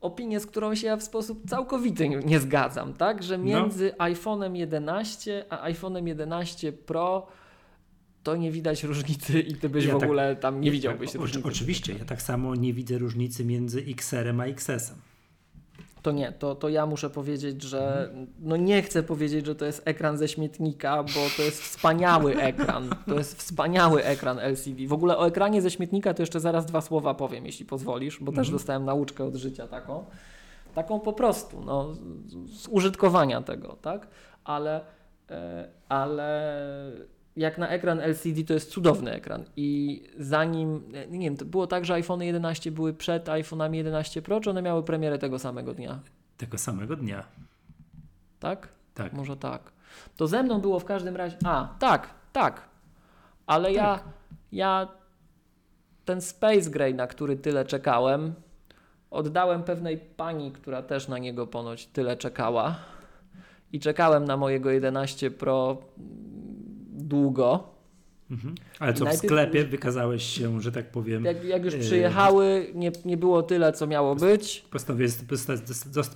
opinię, 0.00 0.40
z 0.40 0.46
którą 0.46 0.74
się 0.74 0.86
ja 0.86 0.96
w 0.96 1.02
sposób 1.02 1.42
całkowity 1.48 2.08
nie, 2.08 2.40
zgadzam, 2.40 2.94
tak? 2.94 3.22
Że 3.22 3.38
No. 3.38 3.44
między 3.44 3.92
iPhone'em 3.98 4.54
11 4.56 5.44
a 5.50 5.70
iPhone'em 5.70 6.06
11 6.06 6.72
Pro 6.72 7.26
to 8.26 8.36
nie 8.36 8.50
widać 8.52 8.82
różnicy 8.84 9.40
i 9.40 9.54
ty 9.54 9.68
byś 9.68 9.84
Ja 9.84 9.90
w 9.96 10.00
tak- 10.00 10.02
ogóle 10.08 10.36
tam 10.36 10.60
nie 10.60 10.70
widziałbyś 10.70 11.14
różnicy. 11.14 11.48
Oczywiście, 11.48 11.92
ja 11.98 12.04
tak 12.04 12.22
samo 12.22 12.54
nie 12.54 12.72
widzę 12.72 12.98
różnicy 12.98 13.44
między 13.44 13.84
XR-em 13.88 14.40
a 14.40 14.46
XS-em. 14.46 14.96
To 16.02 16.12
nie, 16.12 16.32
to, 16.32 16.54
to 16.54 16.68
ja 16.68 16.86
muszę 16.86 17.10
powiedzieć, 17.10 17.62
że 17.62 18.10
no 18.40 18.56
nie 18.56 18.82
chcę 18.82 19.02
powiedzieć, 19.02 19.46
że 19.46 19.54
to 19.54 19.64
jest 19.64 19.82
ekran 19.84 20.18
ze 20.18 20.28
śmietnika, 20.28 21.02
bo 21.02 21.20
to 21.36 21.42
jest 21.42 21.62
wspaniały 21.62 22.36
ekran. 22.52 22.90
To 23.08 23.14
jest 23.18 23.38
wspaniały 23.38 24.04
ekran 24.04 24.38
LCD. 24.38 24.86
W 24.86 24.92
ogóle 24.92 25.18
o 25.18 25.26
ekranie 25.26 25.62
ze 25.62 25.70
śmietnika 25.70 26.14
to 26.14 26.22
jeszcze 26.22 26.40
zaraz 26.40 26.66
dwa 26.66 26.80
słowa 26.80 27.14
powiem, 27.14 27.46
jeśli 27.46 27.66
pozwolisz, 27.66 28.18
bo 28.20 28.32
też 28.32 28.38
Mhm. 28.38 28.52
dostałem 28.52 28.84
nauczkę 28.84 29.24
od 29.24 29.34
życia 29.34 29.68
taką. 29.68 30.04
Taką 30.74 31.00
po 31.00 31.12
prostu, 31.12 31.60
no, 31.64 31.94
z, 31.94 32.00
z 32.62 32.68
użytkowania 32.70 33.42
tego, 33.42 33.76
tak? 33.82 34.08
Ale, 34.44 34.80
e, 35.30 35.68
ale 35.88 36.52
jak 37.36 37.58
na 37.58 37.68
ekran 37.68 38.00
LCD 38.00 38.44
to 38.44 38.54
jest 38.54 38.70
cudowny 38.70 39.12
ekran 39.12 39.44
i 39.56 40.02
zanim, 40.18 40.92
nie 41.10 41.20
wiem, 41.26 41.36
to 41.36 41.44
było 41.44 41.66
tak, 41.66 41.84
że 41.84 41.94
iPhone 41.94 42.22
11 42.22 42.70
były 42.70 42.94
przed 42.94 43.26
iPhone'ami 43.26 43.74
11 43.74 44.22
Pro, 44.22 44.40
czy 44.40 44.50
one 44.50 44.62
miały 44.62 44.82
premierę 44.82 45.18
tego 45.18 45.38
samego 45.38 45.74
dnia, 45.74 46.00
Tego 46.36 46.58
samego 46.58 46.96
dnia. 46.96 47.24
tak? 48.40 48.68
Tak. 48.94 49.12
Może 49.12 49.36
tak. 49.36 49.72
To 50.16 50.26
ze 50.26 50.42
mną 50.42 50.60
było 50.60 50.80
w 50.80 50.84
każdym 50.84 51.16
razie. 51.16 51.36
A, 51.44 51.68
tak, 51.78 52.10
tak. 52.32 52.62
Ale 53.46 53.72
ja, 53.72 54.00
ja 54.52 54.88
ten 56.04 56.20
Space 56.20 56.70
Gray, 56.70 56.94
na 56.94 57.06
który 57.06 57.36
tyle 57.36 57.64
czekałem, 57.64 58.34
oddałem 59.10 59.62
pewnej 59.62 59.98
pani, 59.98 60.52
która 60.52 60.82
też 60.82 61.08
na 61.08 61.18
niego 61.18 61.46
ponoć 61.46 61.86
tyle 61.86 62.16
czekała. 62.16 62.76
I 63.72 63.80
czekałem 63.80 64.24
na 64.24 64.36
mojego 64.36 64.70
11 64.70 65.30
Pro 65.30 65.76
długo. 66.96 67.76
Mhm. 68.30 68.54
Ale 68.80 68.94
co, 68.94 69.06
w 69.06 69.12
sklepie 69.14 69.64
wykazałeś 69.64 70.22
się, 70.22 70.60
że 70.60 70.72
tak 70.72 70.90
powiem, 70.90 71.24
Jak, 71.24 71.44
jak 71.44 71.64
już 71.64 71.74
Yy. 71.74 71.80
przyjechały, 71.80 72.70
nie, 72.74 72.92
nie 73.04 73.16
było 73.16 73.42
tyle, 73.42 73.72
co 73.72 73.86
miało 73.86 74.16
być. 74.16 74.64
postanowiłeś 74.70 75.12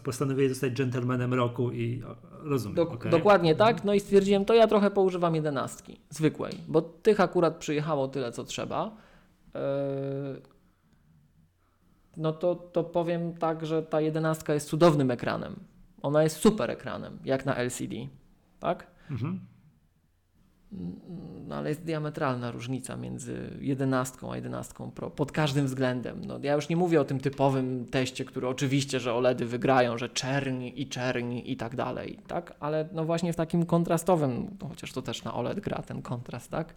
postanowiłeś 0.05 0.49
zostać 0.51 0.73
dżentelmenem 0.73 1.35
roku 1.35 1.73
i 1.73 2.03
rozumiem. 2.43 2.77
Dok- 2.77 2.95
okej. 2.95 3.11
Dokładnie 3.11 3.55
tak. 3.55 3.85
No 3.85 3.95
i 3.95 4.01
stwierdziłem, 4.01 4.45
to 4.45 4.55
ja 4.55 4.66
trochę 4.66 4.90
poużywam 4.90 5.35
jedenastki, 5.35 6.01
zwykłej, 6.11 6.53
bo 6.69 6.83
tych 6.83 7.21
akurat 7.21 7.57
przyjechało 7.57 8.09
tyle, 8.09 8.33
co 8.33 8.45
trzeba. 8.45 8.97
Yy, 9.55 9.61
No 12.16 12.33
to, 12.33 12.55
to 12.55 12.85
powiem 12.85 13.35
tak, 13.35 13.66
że 13.66 13.83
ta 13.83 14.01
jedenastka 14.01 14.55
jest 14.55 14.69
cudownym 14.69 15.11
ekranem. 15.11 15.57
Ona 16.03 16.23
jest 16.23 16.37
super 16.37 16.71
ekranem, 16.71 17.19
jak 17.25 17.47
na 17.47 17.55
LCD, 17.57 17.95
tak? 18.61 18.87
Mhm. 19.11 19.40
No 21.48 21.54
ale 21.56 21.68
jest 21.68 21.85
diametralna 21.85 22.50
różnica 22.50 22.96
między 22.96 23.59
11 23.61 24.16
a 24.30 24.37
11 24.37 24.74
Pro 24.95 25.11
pod 25.11 25.32
każdym 25.32 25.66
względem. 25.66 26.24
No, 26.24 26.38
ja 26.42 26.55
już 26.55 26.68
nie 26.68 26.76
mówię 26.76 27.01
o 27.01 27.05
tym 27.05 27.20
typowym 27.20 27.86
teście, 27.90 28.24
który 28.24 28.49
oczywiście, 28.49 29.01
że 29.01 29.14
OLEDy 29.14 29.47
wygrają, 29.47 29.99
że 29.99 30.09
czerni 30.09 30.80
i 30.82 30.88
czerni 30.88 31.53
i 31.53 31.57
tak 31.57 31.76
dalej, 31.76 32.18
tak? 32.26 32.55
Ale 32.61 32.88
no 32.92 33.05
właśnie 33.05 33.32
w 33.32 33.36
takim 33.36 33.66
kontrastowym, 33.66 34.57
no 34.61 34.68
chociaż 34.68 34.92
to 34.92 35.03
też 35.03 35.24
na 35.24 35.34
OLED 35.34 35.61
gra 35.61 35.82
ten 35.82 36.03
kontrast, 36.03 36.51
tak? 36.51 36.74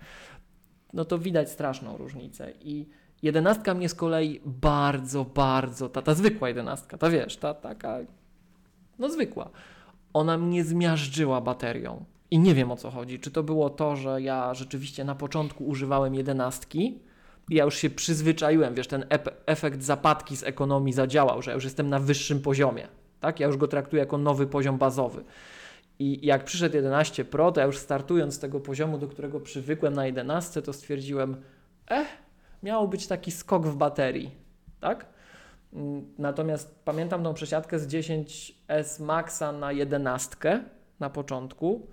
No 0.94 1.06
to 1.06 1.20
widać 1.20 1.52
straszną 1.52 1.98
różnicę 1.98 2.52
i 2.62 2.90
jedenastka 3.22 3.74
mnie 3.74 3.90
z 3.90 3.96
kolei 3.96 4.42
bardzo, 4.46 5.26
bardzo, 5.26 5.90
ta, 5.90 6.02
ta 6.02 6.14
zwykła 6.14 6.48
jedenastka, 6.48 6.98
ta 6.98 7.10
wiesz, 7.10 7.38
ta 7.38 7.54
taka, 7.54 7.98
no 9.00 9.10
zwykła, 9.10 9.50
ona 10.14 10.38
mnie 10.38 10.64
zmiażdżyła 10.64 11.42
baterią. 11.42 12.06
I 12.34 12.40
nie 12.40 12.56
wiem 12.56 12.72
o 12.72 12.76
co 12.76 12.92
chodzi. 12.92 13.20
Czy 13.20 13.32
to 13.32 13.44
było 13.44 13.70
to, 13.70 13.96
że 13.96 14.22
ja 14.22 14.54
rzeczywiście 14.54 15.04
na 15.04 15.16
początku 15.16 15.66
używałem 15.66 16.16
jedenastki 16.16 17.00
ja 17.50 17.64
już 17.64 17.78
się 17.78 17.90
przyzwyczaiłem, 17.90 18.76
wiesz, 18.76 18.88
ten 18.88 19.06
efekt 19.46 19.84
zapadki 19.84 20.38
z 20.38 20.44
ekonomii 20.44 20.94
zadziałał, 20.94 21.42
że 21.42 21.52
ja 21.52 21.56
już 21.56 21.64
jestem 21.64 21.90
na 21.90 22.00
wyższym 22.00 22.42
poziomie, 22.42 22.88
tak? 23.20 23.40
Ja 23.40 23.48
już 23.48 23.58
go 23.58 23.68
traktuję 23.68 24.00
jako 24.00 24.18
nowy 24.18 24.48
poziom 24.48 24.78
bazowy. 24.78 25.24
I 26.00 26.26
jak 26.26 26.44
przyszedł 26.44 26.76
11 26.76 27.26
Pro, 27.26 27.52
to 27.52 27.60
ja 27.60 27.66
już 27.66 27.78
startując 27.78 28.34
z 28.34 28.40
tego 28.40 28.60
poziomu, 28.60 28.98
do 28.98 29.08
którego 29.08 29.40
przywykłem 29.40 29.94
na 29.94 30.06
11, 30.06 30.62
to 30.62 30.74
stwierdziłem, 30.74 31.38
eh, 31.88 32.08
miał 32.64 32.88
być 32.88 33.08
taki 33.08 33.32
skok 33.32 33.68
w 33.68 33.76
baterii, 33.76 34.32
tak? 34.80 35.06
Mm, 35.74 36.14
Natomiast 36.18 36.80
pamiętam 36.86 37.24
tą 37.24 37.34
przesiadkę 37.34 37.80
z 37.80 37.88
10S 37.88 39.00
Maxa 39.00 39.52
na 39.52 39.72
11 39.72 40.64
na 41.00 41.10
początku. 41.10 41.88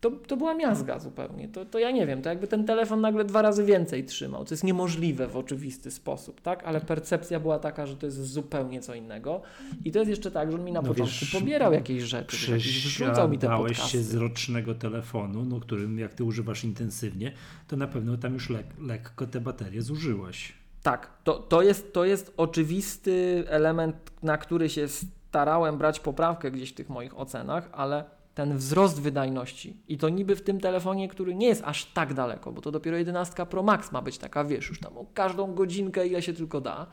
To, 0.00 0.10
to 0.10 0.36
była 0.36 0.54
miazga 0.54 0.98
zupełnie. 0.98 1.48
To, 1.48 1.64
to 1.64 1.78
ja 1.78 1.90
nie 1.90 2.06
wiem, 2.06 2.22
to 2.22 2.28
jakby 2.28 2.46
ten 2.46 2.64
telefon 2.66 3.00
nagle 3.00 3.24
dwa 3.24 3.42
razy 3.42 3.64
więcej 3.64 4.04
trzymał. 4.04 4.44
To 4.44 4.54
jest 4.54 4.64
niemożliwe 4.64 5.28
w 5.28 5.36
oczywisty 5.36 5.90
sposób, 5.90 6.40
tak? 6.40 6.64
Ale 6.64 6.80
percepcja 6.80 7.40
była 7.40 7.58
taka, 7.58 7.86
że 7.86 7.96
to 7.96 8.06
jest 8.06 8.26
zupełnie 8.26 8.80
co 8.80 8.94
innego. 8.94 9.42
I 9.84 9.92
to 9.92 9.98
jest 9.98 10.10
jeszcze 10.10 10.30
tak, 10.30 10.50
że 10.50 10.58
on 10.58 10.64
mi 10.64 10.72
na 10.72 10.82
No 10.82 10.88
początku 10.88 11.16
wiesz, 11.20 11.32
pobierał 11.32 11.72
jakieś 11.72 12.02
rzeczy, 12.02 12.36
że 12.36 12.52
jakiś 12.52 12.86
wrzucał 12.86 13.28
mi 13.28 13.38
te 13.38 13.48
podcasty. 13.48 13.90
się 13.90 14.02
z 14.02 14.14
rocznego 14.14 14.74
telefonu, 14.74 15.44
no, 15.44 15.60
którym 15.60 15.98
jak 15.98 16.14
ty 16.14 16.24
używasz 16.24 16.64
intensywnie, 16.64 17.32
to 17.68 17.76
na 17.76 17.86
pewno 17.86 18.16
tam 18.16 18.34
już 18.34 18.50
lek, 18.50 18.66
lekko 18.80 19.26
te 19.26 19.40
baterie 19.40 19.82
zużyłeś. 19.82 20.52
Tak, 20.82 21.10
to, 21.24 21.34
to, 21.34 21.62
jest, 21.62 21.92
to 21.92 22.04
jest 22.04 22.34
oczywisty 22.36 23.44
element, 23.48 23.96
na 24.22 24.38
który 24.38 24.68
się 24.68 24.88
starałem 24.88 25.78
brać 25.78 26.00
poprawkę 26.00 26.50
gdzieś 26.50 26.72
w 26.72 26.74
tych 26.74 26.88
moich 26.88 27.18
ocenach, 27.18 27.68
ale 27.72 28.04
ten 28.38 28.56
wzrost 28.56 29.00
wydajności 29.00 29.76
i 29.88 29.98
to 29.98 30.08
niby 30.08 30.36
w 30.36 30.42
tym 30.42 30.60
telefonie, 30.60 31.08
który 31.08 31.34
nie 31.34 31.46
jest 31.46 31.62
aż 31.64 31.84
tak 31.84 32.14
daleko, 32.14 32.52
bo 32.52 32.60
to 32.60 32.70
dopiero 32.70 32.96
11 32.96 33.46
Pro 33.46 33.62
Max 33.62 33.92
ma 33.92 34.02
być 34.02 34.18
taka, 34.18 34.44
wiesz, 34.44 34.68
już 34.68 34.80
tam 34.80 34.98
o 34.98 35.04
każdą 35.14 35.54
godzinkę, 35.54 36.06
ile 36.06 36.22
się 36.22 36.32
tylko 36.32 36.60
da. 36.60 36.86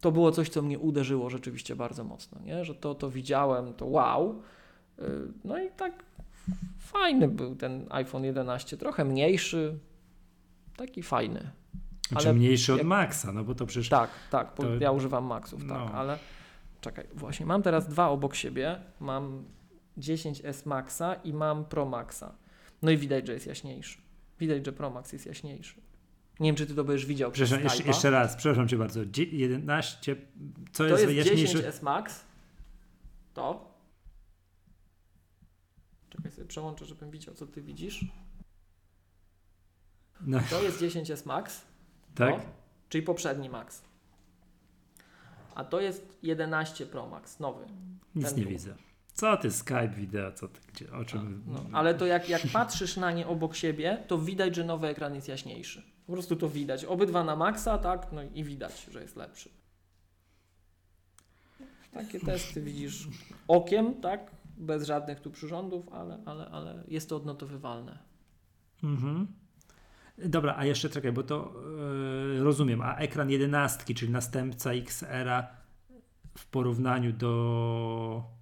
To 0.00 0.12
było 0.12 0.32
coś, 0.32 0.48
co 0.48 0.62
mnie 0.62 0.78
uderzyło 0.78 1.30
rzeczywiście 1.30 1.76
bardzo 1.76 2.04
mocno, 2.04 2.40
nie? 2.40 2.64
że 2.64 2.74
to, 2.74 2.94
to 2.94 3.10
widziałem, 3.10 3.74
to 3.74 3.86
wow. 3.86 4.42
Yy, 4.98 5.04
No 5.44 5.62
i 5.62 5.70
tak 5.76 5.92
fajny 6.78 7.28
był 7.28 7.56
ten 7.56 7.86
iPhone 7.90 8.24
11, 8.24 8.76
trochę 8.76 9.04
mniejszy, 9.04 9.78
taki 10.76 11.02
fajny. 11.02 11.50
Znaczy 12.08 12.28
Ale 12.28 12.38
mniejszy 12.38 12.72
od 12.72 12.78
jak- 12.78 12.86
Maxa, 12.86 13.32
no 13.32 13.44
bo 13.44 13.54
to 13.54 13.66
przecież 13.66 13.88
Tak, 13.88 14.10
tak, 14.30 14.54
To- 14.54 14.74
ja 14.80 14.90
używam 14.92 15.24
Maxów, 15.24 15.60
tak, 15.60 15.68
No. 15.68 15.90
ale 15.94 16.18
czekaj, 16.80 17.06
właśnie 17.14 17.46
mam 17.46 17.62
teraz 17.62 17.88
dwa 17.88 18.08
obok 18.08 18.34
siebie, 18.34 18.80
mam 19.00 19.44
10S 19.98 20.66
Maxa 20.66 21.14
i 21.14 21.32
mam 21.32 21.64
Pro 21.64 21.84
Maxa. 21.84 22.34
No 22.82 22.90
i 22.90 22.96
widać, 22.96 23.26
że 23.26 23.32
jest 23.32 23.46
jaśniejszy. 23.46 23.98
Widać, 24.40 24.66
że 24.66 24.72
Pro 24.72 24.90
Max 24.90 25.12
jest 25.12 25.26
jaśniejszy. 25.26 25.80
Nie 26.40 26.48
wiem, 26.48 26.56
czy 26.56 26.66
ty 26.66 26.74
to 26.74 26.84
będziesz 26.84 27.06
widział 27.06 27.30
przez 27.32 27.48
Przepraszam, 27.48 27.64
jeszcze, 27.78 27.84
Skype'a. 27.84 27.94
jeszcze 27.94 28.10
raz, 28.10 28.36
przepraszam 28.36 28.68
cię 28.68 28.76
bardzo. 28.78 29.06
Dzie- 29.06 29.24
11, 29.24 30.16
co 30.72 30.78
To 30.84 30.84
jest, 30.88 30.92
jest 31.02 31.06
wyjaśniejsze? 31.06 31.58
10S 31.58 31.82
Max. 31.82 32.24
To. 33.34 33.72
Czekaj, 36.10 36.32
sobie 36.32 36.46
przełączę, 36.46 36.84
żebym 36.84 37.10
widział, 37.10 37.34
co 37.34 37.46
ty 37.46 37.62
widzisz. 37.62 38.04
No, 40.20 40.40
To 40.50 40.62
jest 40.62 40.80
10S 40.80 41.26
Max. 41.26 41.62
tak? 42.14 42.30
No, 42.38 42.44
czyli 42.88 43.02
poprzedni 43.04 43.48
Max. 43.50 43.82
A 45.54 45.64
to 45.64 45.80
jest 45.80 46.18
11 46.22 46.86
Pro 46.86 47.08
Max, 47.08 47.40
nowy. 47.40 47.64
Nic 48.14 48.36
nie 48.36 48.42
tu. 48.42 48.48
widzę. 48.48 48.74
Co 49.14 49.36
ty, 49.36 49.50
Skype, 49.50 49.88
wideo, 49.88 50.32
co 50.32 50.48
ty, 50.48 50.60
gdzie, 50.72 50.92
o 50.92 51.04
czym... 51.04 51.42
No, 51.46 51.66
ale 51.72 51.94
to 51.94 52.06
jak, 52.06 52.28
jak 52.28 52.42
patrzysz 52.52 52.96
na 52.96 53.12
nie 53.12 53.26
obok 53.26 53.56
siebie, 53.56 54.04
to 54.06 54.18
widać, 54.18 54.56
że 54.56 54.64
nowy 54.64 54.86
ekran 54.86 55.14
jest 55.14 55.28
jaśniejszy. 55.28 55.82
Po 56.06 56.12
prostu 56.12 56.36
to 56.36 56.48
widać. 56.48 56.84
Obydwa 56.84 57.24
na 57.24 57.36
maksa, 57.36 57.78
tak? 57.78 58.12
No 58.12 58.22
i 58.34 58.44
widać, 58.44 58.86
że 58.92 59.02
jest 59.02 59.16
lepszy. 59.16 59.50
Takie 61.92 62.20
testy 62.20 62.62
widzisz 62.62 63.08
okiem, 63.48 63.94
tak? 64.00 64.30
Bez 64.56 64.86
żadnych 64.86 65.20
tu 65.20 65.30
przyrządów, 65.30 65.88
ale, 65.88 66.18
ale, 66.26 66.48
ale 66.48 66.84
jest 66.88 67.08
to 67.08 67.16
odnotowywalne. 67.16 67.98
Mhm. 68.82 69.26
Dobra, 70.18 70.54
a 70.56 70.64
jeszcze 70.64 70.88
czekaj, 70.88 71.12
bo 71.12 71.22
to 71.22 71.52
e, 72.38 72.42
rozumiem, 72.42 72.80
a 72.80 72.96
ekran 72.96 73.30
11, 73.30 73.94
czyli 73.94 74.12
następca 74.12 74.72
XR-a 74.72 75.46
w 76.38 76.46
porównaniu 76.46 77.12
do 77.12 78.41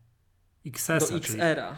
XS-a, 0.66 0.98
Do. 0.98 1.16
XR-a. 1.16 1.76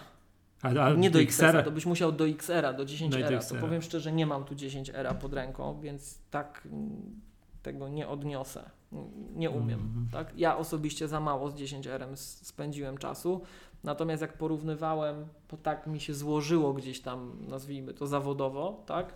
A, 0.62 0.68
a 0.68 0.92
Nie 0.92 1.10
do 1.10 1.20
XR-a, 1.20 1.62
to 1.62 1.70
byś 1.70 1.86
musiał 1.86 2.12
do 2.12 2.28
XR-a, 2.28 2.72
do 2.72 2.84
No 2.84 2.90
i 2.90 2.92
10R. 2.92 3.30
do 3.30 3.54
to 3.54 3.60
powiem 3.60 3.82
szczerze, 3.82 4.12
nie 4.12 4.26
mam 4.26 4.44
tu 4.44 4.54
10R 4.54 5.14
pod 5.14 5.32
ręką, 5.32 5.80
więc 5.80 6.18
tak 6.30 6.62
mm, 6.72 7.20
tego 7.62 7.88
nie 7.88 8.08
odniosę. 8.08 8.70
Nie 9.34 9.50
umiem. 9.50 9.80
Mhm. 9.80 10.08
Tak? 10.12 10.38
Ja 10.38 10.56
osobiście 10.56 11.08
za 11.08 11.20
mało 11.20 11.50
z 11.50 11.54
10R 11.54 12.16
spędziłem 12.16 12.98
czasu. 12.98 13.42
Natomiast 13.84 14.22
jak 14.22 14.32
porównywałem, 14.32 15.26
to 15.48 15.56
tak 15.56 15.86
mi 15.86 16.00
się 16.00 16.14
złożyło 16.14 16.72
gdzieś 16.72 17.00
tam, 17.00 17.36
nazwijmy 17.48 17.94
to 17.94 18.06
zawodowo, 18.06 18.82
tak? 18.86 19.14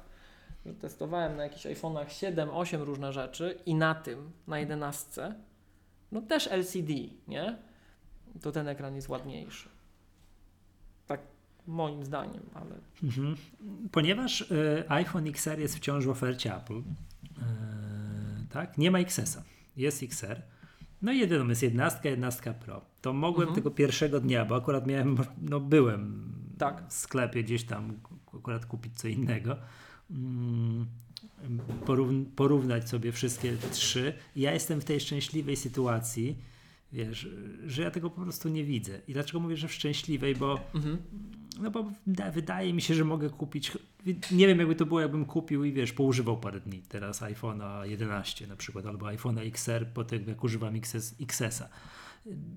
Że 0.66 0.74
testowałem 0.74 1.36
na 1.36 1.42
jakichś 1.42 1.66
iPhone'ach 1.66 2.08
7, 2.08 2.50
8 2.50 2.82
różne 2.82 3.12
rzeczy 3.12 3.58
i 3.66 3.74
na 3.74 3.94
tym, 3.94 4.30
na 4.46 4.58
11, 4.58 5.34
no 6.12 6.22
też 6.22 6.46
LCD, 6.46 6.92
nie? 7.28 7.58
To 8.42 8.52
ten 8.52 8.68
ekran 8.68 8.94
jest 8.96 9.08
ładniejszy. 9.08 9.68
Tak 11.06 11.20
moim 11.66 12.04
zdaniem, 12.04 12.42
ale 12.54 12.76
Mhm. 13.04 13.36
Ponieważ 13.92 14.42
e, 14.52 14.84
iPhone 14.88 15.26
XR 15.28 15.58
jest 15.58 15.76
wciąż 15.76 16.04
w 16.06 16.08
ofercie 16.10 16.56
Apple, 16.56 16.78
e, 16.78 16.82
tak? 18.50 18.78
Nie 18.78 18.90
ma 18.90 18.98
XS-a, 18.98 19.42
jest 19.76 20.02
XR. 20.02 20.42
No 21.02 21.12
i 21.12 21.18
jedyną 21.18 21.48
jest 21.48 21.62
11, 21.62 22.08
11 22.10 22.54
Pro. 22.54 22.80
To 23.02 23.12
mogłem 23.12 23.48
Mhm. 23.48 23.54
tego 23.54 23.70
pierwszego 23.70 24.20
dnia, 24.20 24.44
bo 24.44 24.56
akurat 24.56 24.86
miałem, 24.86 25.16
no 25.42 25.60
byłem 25.60 26.32
Tak. 26.58 26.88
w 26.88 26.92
sklepie 26.92 27.44
gdzieś 27.44 27.64
tam 27.64 27.98
akurat 28.38 28.66
kupić 28.66 28.98
co 28.98 29.08
innego. 29.08 29.56
Mm, 30.10 30.86
porówn- 31.86 32.24
porównać 32.36 32.88
sobie 32.88 33.12
wszystkie 33.12 33.56
trzy. 33.72 34.12
Ja 34.36 34.52
jestem 34.52 34.80
w 34.80 34.84
tej 34.84 35.00
szczęśliwej 35.00 35.56
sytuacji, 35.56 36.36
wiesz, 36.92 37.28
że 37.66 37.82
ja 37.82 37.90
tego 37.90 38.10
po 38.10 38.22
prostu 38.22 38.48
nie 38.48 38.64
widzę. 38.64 39.00
I 39.08 39.12
dlaczego 39.12 39.40
mówię, 39.40 39.56
że 39.56 39.68
w 39.68 39.72
szczęśliwej? 39.72 40.34
Bo 40.34 40.60
mhm. 40.74 40.98
no 41.60 41.70
bo 41.70 41.92
da, 42.06 42.30
wydaje 42.30 42.72
mi 42.72 42.82
się, 42.82 42.94
że 42.94 43.04
mogę 43.04 43.30
kupić. 43.30 43.72
Nie 44.30 44.46
wiem, 44.46 44.58
jakby 44.58 44.74
to 44.74 44.86
było, 44.86 45.00
jakbym 45.00 45.24
kupił 45.24 45.64
i 45.64 45.72
wiesz, 45.72 45.92
poużywał 45.92 46.36
parę 46.36 46.60
dni 46.60 46.82
teraz 46.88 47.22
iPhone'a 47.22 47.82
11 47.82 48.46
na 48.46 48.56
przykład, 48.56 48.86
albo 48.86 49.06
iPhone'a 49.06 49.46
XR 49.46 49.86
po 49.94 50.04
tym, 50.04 50.28
jak 50.28 50.44
używam 50.44 50.76
XS, 50.76 51.14
XS-a. 51.20 51.68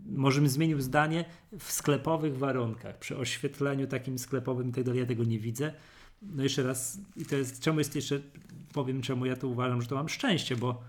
Może 0.05 0.41
bym 0.41 0.49
zmienił 0.49 0.81
zdanie 0.81 1.25
w 1.59 1.71
sklepowych 1.71 2.37
warunkach, 2.37 2.99
przy 2.99 3.17
oświetleniu 3.17 3.87
takim 3.87 4.19
sklepowym 4.19 4.69
i 4.69 4.71
tak 4.71 4.83
dalej, 4.83 4.99
ja 4.99 5.05
tego 5.05 5.23
nie 5.23 5.39
widzę. 5.39 5.73
No 6.21 6.43
jeszcze 6.43 6.63
raz, 6.63 6.99
i 7.15 7.25
to 7.25 7.35
jest, 7.35 7.61
czemu 7.61 7.79
jest 7.79 7.95
jeszcze, 7.95 8.19
powiem 8.73 9.01
czemu 9.01 9.25
ja 9.25 9.35
to 9.35 9.47
uważam, 9.47 9.81
że 9.81 9.87
to 9.87 9.95
mam 9.95 10.09
szczęście, 10.09 10.55
bo 10.55 10.81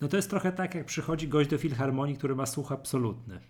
no 0.00 0.08
to 0.08 0.16
jest 0.16 0.30
trochę 0.30 0.52
tak, 0.52 0.74
jak 0.74 0.86
przychodzi 0.86 1.28
gość 1.28 1.50
do 1.50 1.58
filharmonii, 1.58 2.16
który 2.16 2.34
ma 2.34 2.46
słuch 2.46 2.72
absolutny. 2.72 3.40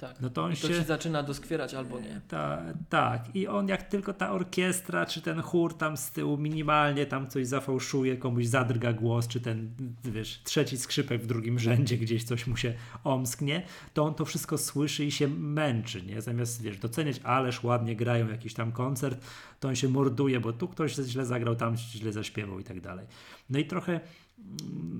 tak. 0.00 0.20
No 0.20 0.30
to 0.30 0.44
on 0.44 0.52
I 0.52 0.56
to 0.56 0.68
się... 0.68 0.74
ci 0.74 0.84
zaczyna 0.84 1.22
doskwierać 1.22 1.74
albo 1.74 2.00
nie. 2.00 2.20
Ta, 2.28 2.62
tak, 2.88 3.36
i 3.36 3.48
on 3.48 3.68
jak 3.68 3.82
tylko 3.82 4.12
ta 4.12 4.32
orkiestra, 4.32 5.06
czy 5.06 5.20
ten 5.22 5.40
chór 5.40 5.76
tam 5.76 5.96
z 5.96 6.10
tyłu 6.10 6.36
minimalnie 6.36 7.06
tam 7.06 7.26
coś 7.30 7.46
zafałszuje, 7.46 8.16
komuś 8.16 8.46
zadrga 8.46 8.92
głos, 8.92 9.28
czy 9.28 9.40
ten, 9.40 9.70
wiesz, 10.04 10.42
trzeci 10.44 10.78
skrzypek 10.78 11.22
w 11.22 11.26
drugim 11.26 11.58
rzędzie 11.58 11.96
gdzieś 11.96 12.24
coś 12.24 12.46
mu 12.46 12.56
się 12.56 12.74
omsknie, 13.04 13.62
to 13.94 14.04
on 14.04 14.14
to 14.14 14.24
wszystko 14.24 14.58
słyszy 14.58 15.04
i 15.04 15.10
się 15.10 15.28
męczy, 15.28 16.02
nie? 16.02 16.22
Zamiast, 16.22 16.62
wiesz, 16.62 16.78
doceniać, 16.78 17.20
ależ 17.22 17.62
ładnie 17.62 17.96
grają 17.96 18.28
jakiś 18.28 18.54
tam 18.54 18.72
koncert, 18.72 19.24
to 19.60 19.68
on 19.68 19.76
się 19.76 19.88
morduje, 19.88 20.40
bo 20.40 20.52
tu 20.52 20.68
ktoś 20.68 20.94
źle 20.94 21.26
zagrał, 21.26 21.56
tam 21.56 21.76
źle 21.76 22.12
zaśpiewał 22.12 22.60
i 22.60 22.64
tak 22.64 22.80
dalej. 22.80 23.06
No 23.50 23.58
i 23.58 23.64
trochę 23.64 24.00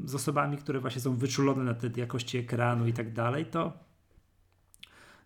z 0.04 0.14
osobami, 0.14 0.56
które 0.56 0.80
właśnie 0.80 1.00
są 1.00 1.16
wyczulone 1.16 1.64
na 1.64 1.74
te 1.74 2.00
jakości 2.00 2.38
ekranu 2.38 2.86
i 2.86 2.92
tak 2.92 3.12
dalej, 3.12 3.46
to 3.46 3.72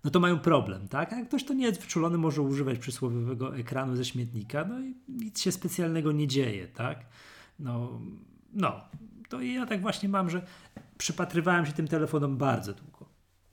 no 0.04 0.10
to 0.10 0.20
mają 0.20 0.38
problem, 0.38 0.88
tak? 0.88 1.12
A 1.12 1.16
jak 1.16 1.28
ktoś 1.28 1.44
to 1.44 1.54
nie 1.54 1.66
jest 1.66 1.80
wyczulony, 1.80 2.18
może 2.18 2.42
używać 2.42 2.78
przysłowiowego 2.78 3.56
ekranu 3.56 3.96
ze 3.96 4.04
śmietnika, 4.04 4.64
no 4.64 4.80
i 4.80 4.94
nic 5.08 5.40
się 5.40 5.52
specjalnego 5.52 6.12
nie 6.12 6.26
dzieje, 6.26 6.68
tak? 6.68 7.06
No, 7.58 8.00
no, 8.52 8.80
to 9.28 9.40
ja 9.40 9.66
tak 9.66 9.80
właśnie 9.80 10.08
mam, 10.08 10.30
że 10.30 10.46
przypatrywałem 10.98 11.66
się 11.66 11.72
tym 11.72 11.88
telefonom 11.88 12.36
bardzo 12.36 12.74
długo. 12.74 12.97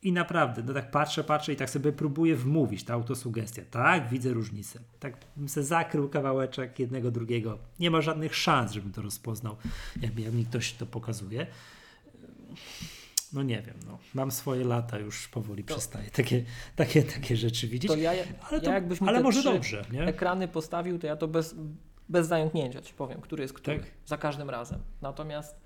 I 0.05 0.11
naprawdę, 0.11 0.63
no 0.63 0.73
tak 0.73 0.91
patrzę, 0.91 1.23
patrzę 1.23 1.53
i 1.53 1.55
tak 1.55 1.69
sobie 1.69 1.91
próbuję 1.91 2.35
wmówić, 2.35 2.83
ta 2.83 2.93
autosugestia. 2.93 3.61
Tak, 3.71 4.09
widzę 4.09 4.33
różnicę. 4.33 4.79
Tak 4.99 5.17
bym 5.37 5.49
se 5.49 5.63
zakrył 5.63 6.09
kawałeczek 6.09 6.79
jednego, 6.79 7.11
drugiego. 7.11 7.57
Nie 7.79 7.91
ma 7.91 8.01
żadnych 8.01 8.35
szans, 8.35 8.71
żebym 8.71 8.91
to 8.91 9.01
rozpoznał, 9.01 9.55
jak, 10.01 10.19
jak 10.19 10.33
mi 10.33 10.45
ktoś 10.45 10.73
to 10.73 10.85
pokazuje. 10.85 11.47
No 13.33 13.43
nie 13.43 13.61
wiem, 13.61 13.75
no. 13.87 13.97
mam 14.13 14.31
swoje 14.31 14.65
lata, 14.65 14.99
już 14.99 15.27
powoli 15.27 15.63
To- 15.63 15.73
przestaję 15.73 16.09
takie, 16.09 16.43
takie, 16.75 17.03
takie 17.03 17.37
rzeczy 17.37 17.67
widzieć. 17.67 17.91
To 17.91 17.97
ja, 17.97 18.11
ale 18.51 18.61
to, 18.61 18.67
ja 18.67 18.73
jakbyś 18.73 19.01
mi 19.01 19.07
ale 19.07 19.23
może 19.23 19.43
dobrze, 19.43 19.85
nie? 19.91 20.03
ekrany 20.03 20.47
postawił, 20.47 20.99
to 20.99 21.07
ja 21.07 21.15
to 21.15 21.27
bez, 21.27 21.55
bez 22.09 22.27
zająknięcia 22.27 22.81
ci 22.81 22.93
powiem, 22.93 23.21
który 23.21 23.41
jest 23.41 23.53
który. 23.53 23.79
Tak. 23.79 23.87
Za 24.05 24.17
każdym 24.17 24.49
razem. 24.49 24.79
Natomiast 25.01 25.65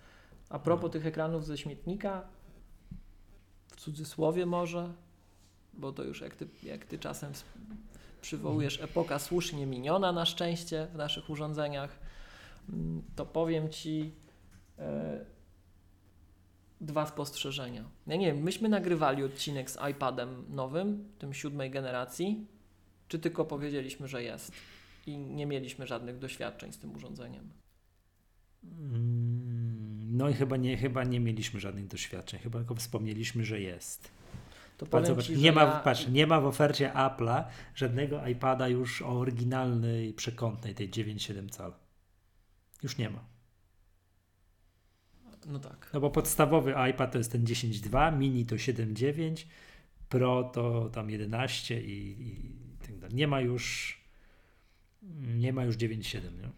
a 0.49 0.59
propos 0.59 0.91
tych 0.91 1.05
ekranów 1.05 1.45
ze 1.45 1.57
śmietnika, 1.57 2.27
cudzysłowie 3.79 4.45
może, 4.45 4.93
bo 5.73 5.91
to 5.91 6.03
już 6.03 6.21
jak 6.21 6.35
ty, 6.35 6.47
jak 6.63 6.85
ty 6.85 6.99
czasem 6.99 7.33
przywołujesz 8.21 8.81
epoka 8.81 9.19
słusznie 9.19 9.65
miniona 9.65 10.11
na 10.11 10.25
szczęście 10.25 10.87
w 10.93 10.95
naszych 10.95 11.29
urządzeniach, 11.29 11.99
mm, 12.69 13.03
to 13.15 13.25
powiem 13.25 13.69
Ci 13.69 14.11
e, 14.79 15.25
dwa 16.81 17.05
spostrzeżenia. 17.05 17.83
Ja 18.07 18.15
nie 18.15 18.25
wiem, 18.25 18.43
myśmy 18.43 18.69
nagrywali 18.69 19.23
odcinek 19.23 19.71
z 19.71 19.77
iPadem 19.91 20.45
nowym, 20.49 21.09
tym 21.19 21.33
siódmej 21.33 21.71
generacji, 21.71 22.47
czy 23.07 23.19
tylko 23.19 23.45
powiedzieliśmy, 23.45 24.07
że 24.07 24.23
jest 24.23 24.51
i 25.07 25.17
nie 25.17 25.45
mieliśmy 25.45 25.87
żadnych 25.87 26.19
doświadczeń 26.19 26.73
z 26.73 26.77
tym 26.77 26.95
urządzeniem? 26.95 27.49
Mm, 28.63 29.58
no 30.19 30.29
i 30.29 30.33
chyba 30.33 30.57
nie, 30.57 30.77
chyba 30.77 31.03
nie 31.03 31.19
mieliśmy 31.19 31.59
żadnych 31.59 31.87
doświadczeń, 31.87 32.39
chyba 32.39 32.59
tylko 32.59 32.75
wspomnieliśmy, 32.75 33.45
że 33.45 33.61
jest. 33.61 34.11
To 34.77 35.05
zobacz, 35.05 35.25
ci, 35.25 35.37
nie, 35.37 35.51
ma, 35.51 35.63
ja, 35.63 35.79
patrz, 35.79 36.07
nie 36.07 36.27
ma 36.27 36.41
w 36.41 36.45
ofercie 36.45 36.91
Apple'a 36.95 37.43
żadnego 37.75 38.27
iPada 38.27 38.67
już 38.67 39.01
o 39.01 39.09
oryginalnej 39.09 40.13
przekątnej, 40.13 40.75
tej 40.75 40.89
9,7 40.89 41.49
cala. 41.49 41.79
Już 42.83 42.97
nie 42.97 43.09
ma. 43.09 43.23
No 45.47 45.59
tak. 45.59 45.89
No 45.93 45.99
bo 45.99 46.09
podstawowy 46.09 46.73
iPad 46.91 47.11
to 47.11 47.17
jest 47.17 47.31
ten 47.31 47.43
10.2, 47.43 48.17
mini 48.17 48.45
to 48.45 48.55
7.9, 48.55 49.45
Pro 50.09 50.43
to 50.43 50.89
tam 50.89 51.09
11 51.09 51.81
i, 51.81 52.27
i 52.27 52.87
tak 52.87 52.97
dalej. 52.97 53.15
Nie 53.15 53.27
ma 53.27 53.41
już 53.41 53.99
nie 55.37 55.53
ma 55.53 55.65
już 55.65 55.77
9.7, 55.77 56.21
nie? 56.21 56.49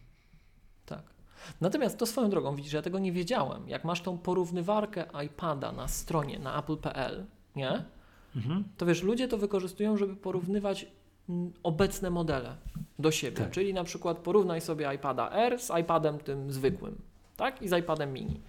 Natomiast 1.62 1.98
to 1.98 2.06
swoją 2.06 2.30
drogą, 2.30 2.56
widzisz, 2.56 2.74
ja 2.74 2.82
tego 2.82 3.00
nie 3.00 3.12
wiedziałem. 3.12 3.70
Jak 3.70 3.84
masz 3.84 4.02
tą 4.02 4.18
porównywarkę 4.18 5.06
iPada 5.26 5.72
na 5.72 5.88
stronie, 5.88 6.40
na 6.40 6.60
apple.pl, 6.60 7.26
nie? 7.56 7.84
Mhm. 8.36 8.64
To 8.78 8.86
wiesz, 8.86 9.04
ludzie 9.04 9.28
to 9.28 9.38
wykorzystują, 9.38 9.98
żeby 9.98 10.16
porównywać 10.16 10.88
obecne 11.64 12.10
modele 12.10 12.58
do 13.00 13.12
siebie. 13.12 13.38
Tak. 13.38 13.52
Czyli 13.52 13.74
na 13.74 13.84
przykład 13.84 14.18
porównaj 14.18 14.62
sobie 14.62 14.94
iPada 14.96 15.32
R 15.32 15.60
z 15.60 15.72
iPadem 15.82 16.20
tym 16.20 16.52
zwykłym, 16.52 17.02
tak? 17.38 17.62
I 17.62 17.68
z 17.68 17.80
iPadem 17.80 18.14
mini. 18.14 18.42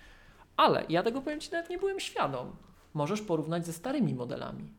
Ale 0.56 0.84
ja 0.88 1.02
tego 1.02 1.22
powiem 1.22 1.40
Ci 1.40 1.52
nawet 1.52 1.70
nie 1.70 1.78
byłem 1.78 2.00
świadom. 2.00 2.56
Możesz 2.94 3.20
porównać 3.20 3.66
ze 3.66 3.72
starymi 3.72 4.14
modelami. 4.14 4.72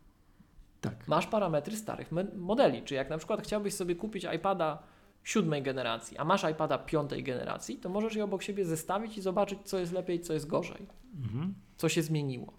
Tak. 0.82 1.08
Masz 1.08 1.28
parametry 1.28 1.78
starych 1.78 2.10
modeli. 2.36 2.82
Czy 2.82 2.96
jak 2.96 3.10
na 3.10 3.18
przykład 3.18 3.42
chciałbyś 3.42 3.74
sobie 3.74 3.96
kupić 3.96 4.28
iPada 4.36 4.84
siódmej 5.24 5.62
generacji, 5.64 6.18
a 6.18 6.26
masz 6.26 6.44
iPada 6.52 6.78
piątej 6.78 7.24
generacji, 7.24 7.78
to 7.78 7.90
możesz 7.90 8.16
je 8.16 8.24
obok 8.24 8.44
siebie 8.44 8.66
zestawić 8.66 9.18
i 9.18 9.22
zobaczyć, 9.22 9.60
co 9.64 9.80
jest 9.80 9.92
lepiej, 9.94 10.22
co 10.22 10.34
jest 10.34 10.48
gorzej, 10.48 10.88
Mhm. 11.24 11.54
co 11.78 11.90
się 11.90 12.02
zmieniło. 12.02 12.54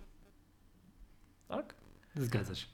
Tak? 1.48 1.74
Zgadza 2.16 2.54
się. 2.54 2.66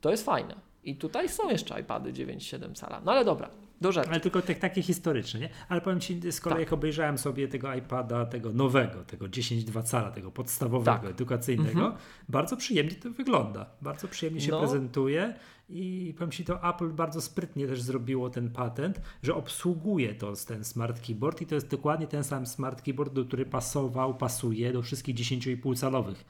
To 0.00 0.10
jest 0.10 0.24
fajne. 0.24 0.54
I 0.84 0.96
tutaj 0.96 1.28
są 1.28 1.50
jeszcze 1.50 1.80
iPady 1.80 2.12
9,7 2.12 2.74
cala. 2.74 3.00
No 3.04 3.12
ale 3.12 3.24
dobra, 3.24 3.50
do 3.80 3.92
rzeczy. 3.92 4.08
Ale 4.10 4.20
tylko 4.20 4.42
te, 4.42 4.54
takie 4.54 4.82
historyczne, 4.82 5.40
nie? 5.40 5.48
Ale 5.68 5.80
powiem 5.80 6.00
Ci, 6.00 6.32
z 6.32 6.40
kolei 6.40 6.56
Tak. 6.56 6.66
jak 6.66 6.72
obejrzałem 6.72 7.18
sobie 7.18 7.48
tego 7.48 7.74
iPada, 7.74 8.26
tego 8.26 8.52
nowego, 8.52 9.04
tego 9.04 9.26
10.2 9.28 9.82
cala, 9.82 10.10
tego 10.10 10.30
podstawowego, 10.30 10.98
Tak. 10.98 11.10
edukacyjnego, 11.10 11.80
Mhm. 11.80 11.94
bardzo 12.28 12.56
przyjemnie 12.56 12.94
to 12.94 13.10
wygląda. 13.10 13.66
Bardzo 13.82 14.08
przyjemnie 14.08 14.40
się 14.40 14.50
No. 14.50 14.58
prezentuje 14.60 15.34
i 15.70 16.14
powiem 16.18 16.30
Ci, 16.30 16.44
to 16.44 16.68
Apple 16.68 16.90
bardzo 16.90 17.20
sprytnie 17.20 17.66
też 17.66 17.82
zrobiło 17.82 18.30
ten 18.30 18.50
patent, 18.50 19.00
że 19.22 19.34
obsługuje 19.34 20.14
to 20.14 20.32
ten 20.46 20.64
smart 20.64 21.06
keyboard 21.06 21.42
i 21.42 21.46
to 21.46 21.54
jest 21.54 21.68
dokładnie 21.68 22.06
ten 22.06 22.24
sam 22.24 22.46
smart 22.46 22.82
keyboard, 22.82 23.12
do 23.12 23.24
który 23.24 23.46
pasował, 23.46 24.14
pasuje 24.14 24.72
do 24.72 24.82
wszystkich 24.82 25.16
10,5 25.16 25.76
calowych 25.76 26.24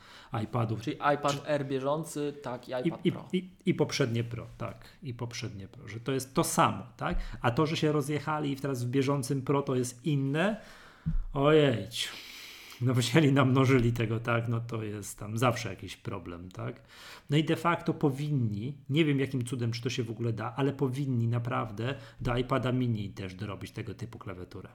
iPadów. 0.45 0.81
Czyli 0.83 0.97
iPad 0.97 1.49
Air 1.49 1.67
bieżący, 1.67 2.35
tak, 2.43 2.69
i 2.69 2.73
I, 2.73 2.89
iPad 2.89 3.07
i, 3.07 3.13
Pro. 3.13 3.29
i, 3.33 3.51
I 3.67 3.75
poprzednie 3.75 4.25
Pro, 4.25 4.47
tak. 4.59 4.85
I 5.03 5.15
poprzednie 5.15 5.69
Pro, 5.69 5.89
że 5.89 6.01
to 6.01 6.13
jest 6.13 6.35
to 6.35 6.45
samo, 6.45 6.87
tak? 6.97 7.19
A 7.41 7.51
to, 7.51 7.67
że 7.67 7.77
się 7.77 7.93
rozjechali 7.93 8.53
i 8.53 8.57
teraz 8.57 8.85
w 8.85 8.89
bieżącym 8.89 9.43
Pro 9.43 9.63
to 9.63 9.77
jest 9.77 10.07
inne, 10.07 10.61
ojej, 11.35 11.89
no 12.81 12.95
wzięli, 12.95 13.33
namnożyli 13.43 13.93
tego, 13.93 14.21
tak? 14.21 14.49
No 14.49 14.61
to 14.61 14.83
jest 14.83 15.19
tam 15.19 15.39
zawsze 15.39 15.69
jakiś 15.69 15.97
problem, 15.97 16.51
tak? 16.51 16.83
No 17.31 17.37
i 17.37 17.45
de 17.45 17.57
facto 17.57 17.95
powinni, 17.95 18.79
nie 18.91 19.05
wiem 19.05 19.21
jakim 19.21 19.45
cudem, 19.45 19.73
czy 19.73 19.83
to 19.83 19.91
się 19.91 20.03
w 20.03 20.11
ogóle 20.11 20.33
da, 20.33 20.55
ale 20.57 20.73
powinni 20.73 21.29
naprawdę 21.29 21.95
do 22.21 22.37
iPada 22.37 22.73
mini 22.73 23.11
też 23.11 23.35
dorobić 23.35 23.71
tego 23.73 23.95
typu 23.95 24.19
klawiaturę. 24.19 24.69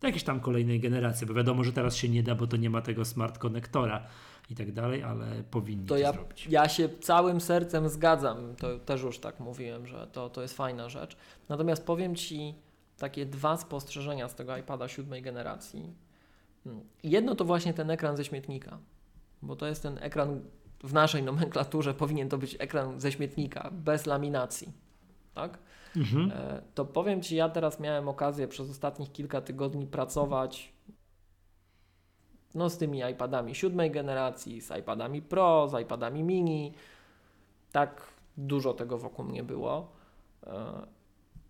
Do 0.00 0.06
jakiejś 0.06 0.24
tam 0.24 0.40
kolejnej 0.40 0.80
generacji, 0.80 1.26
bo 1.26 1.34
wiadomo, 1.34 1.64
że 1.64 1.72
teraz 1.72 1.96
się 1.96 2.08
nie 2.08 2.22
da, 2.22 2.34
bo 2.34 2.46
to 2.46 2.56
nie 2.56 2.70
ma 2.70 2.82
tego 2.82 3.04
smart 3.04 3.38
konektora 3.38 4.06
i 4.50 4.54
tak 4.54 4.72
dalej, 4.72 5.02
ale 5.02 5.44
powinni 5.50 5.86
to, 5.86 5.94
To 5.94 5.98
ja, 5.98 6.12
zrobić. 6.12 6.46
ja 6.50 6.68
się 6.68 6.88
całym 7.00 7.40
sercem 7.40 7.88
zgadzam. 7.88 8.56
To 8.56 8.78
też 8.78 9.02
już 9.02 9.18
tak 9.18 9.40
mówiłem, 9.40 9.86
że 9.86 10.06
to, 10.12 10.30
to 10.30 10.42
jest 10.42 10.56
fajna 10.56 10.88
rzecz. 10.88 11.16
Natomiast 11.48 11.86
powiem 11.86 12.16
Ci 12.16 12.54
takie 12.98 13.26
dwa 13.26 13.56
spostrzeżenia 13.56 14.28
z 14.28 14.34
tego 14.34 14.56
iPada 14.56 14.88
siódmej 14.88 15.22
generacji. 15.22 15.94
Jedno 17.02 17.34
to 17.34 17.44
właśnie 17.44 17.74
ten 17.74 17.90
ekran 17.90 18.16
ze 18.16 18.24
śmietnika, 18.24 18.78
bo 19.42 19.56
to 19.56 19.66
jest 19.66 19.82
ten 19.82 19.98
ekran 20.00 20.40
w 20.84 20.92
naszej 20.92 21.22
nomenklaturze 21.22 21.94
powinien 22.04 22.28
to 22.28 22.38
być 22.38 22.56
ekran 22.58 23.00
ze 23.00 23.12
śmietnika, 23.12 23.70
bez 23.72 24.06
laminacji. 24.06 24.72
Tak? 25.34 25.58
Mhm. 25.96 26.32
E, 26.34 26.62
To 26.74 26.84
powiem 26.84 27.22
Ci, 27.22 27.36
ja 27.36 27.48
teraz 27.48 27.80
miałem 27.80 28.08
okazję 28.08 28.48
przez 28.48 28.70
ostatnich 28.70 29.12
kilka 29.12 29.40
tygodni 29.40 29.86
pracować 29.86 30.72
no, 32.54 32.70
z 32.70 32.78
tymi 32.78 33.00
iPadami 33.12 33.54
siódmej 33.54 33.90
generacji, 33.90 34.60
z 34.60 34.70
iPadami 34.78 35.22
Pro, 35.22 35.68
z 35.68 35.80
iPadami 35.82 36.22
mini. 36.22 36.74
Tak 37.72 38.02
dużo 38.36 38.74
tego 38.74 38.98
wokół 38.98 39.24
mnie 39.24 39.42
było. 39.42 39.92
E, 40.46 40.86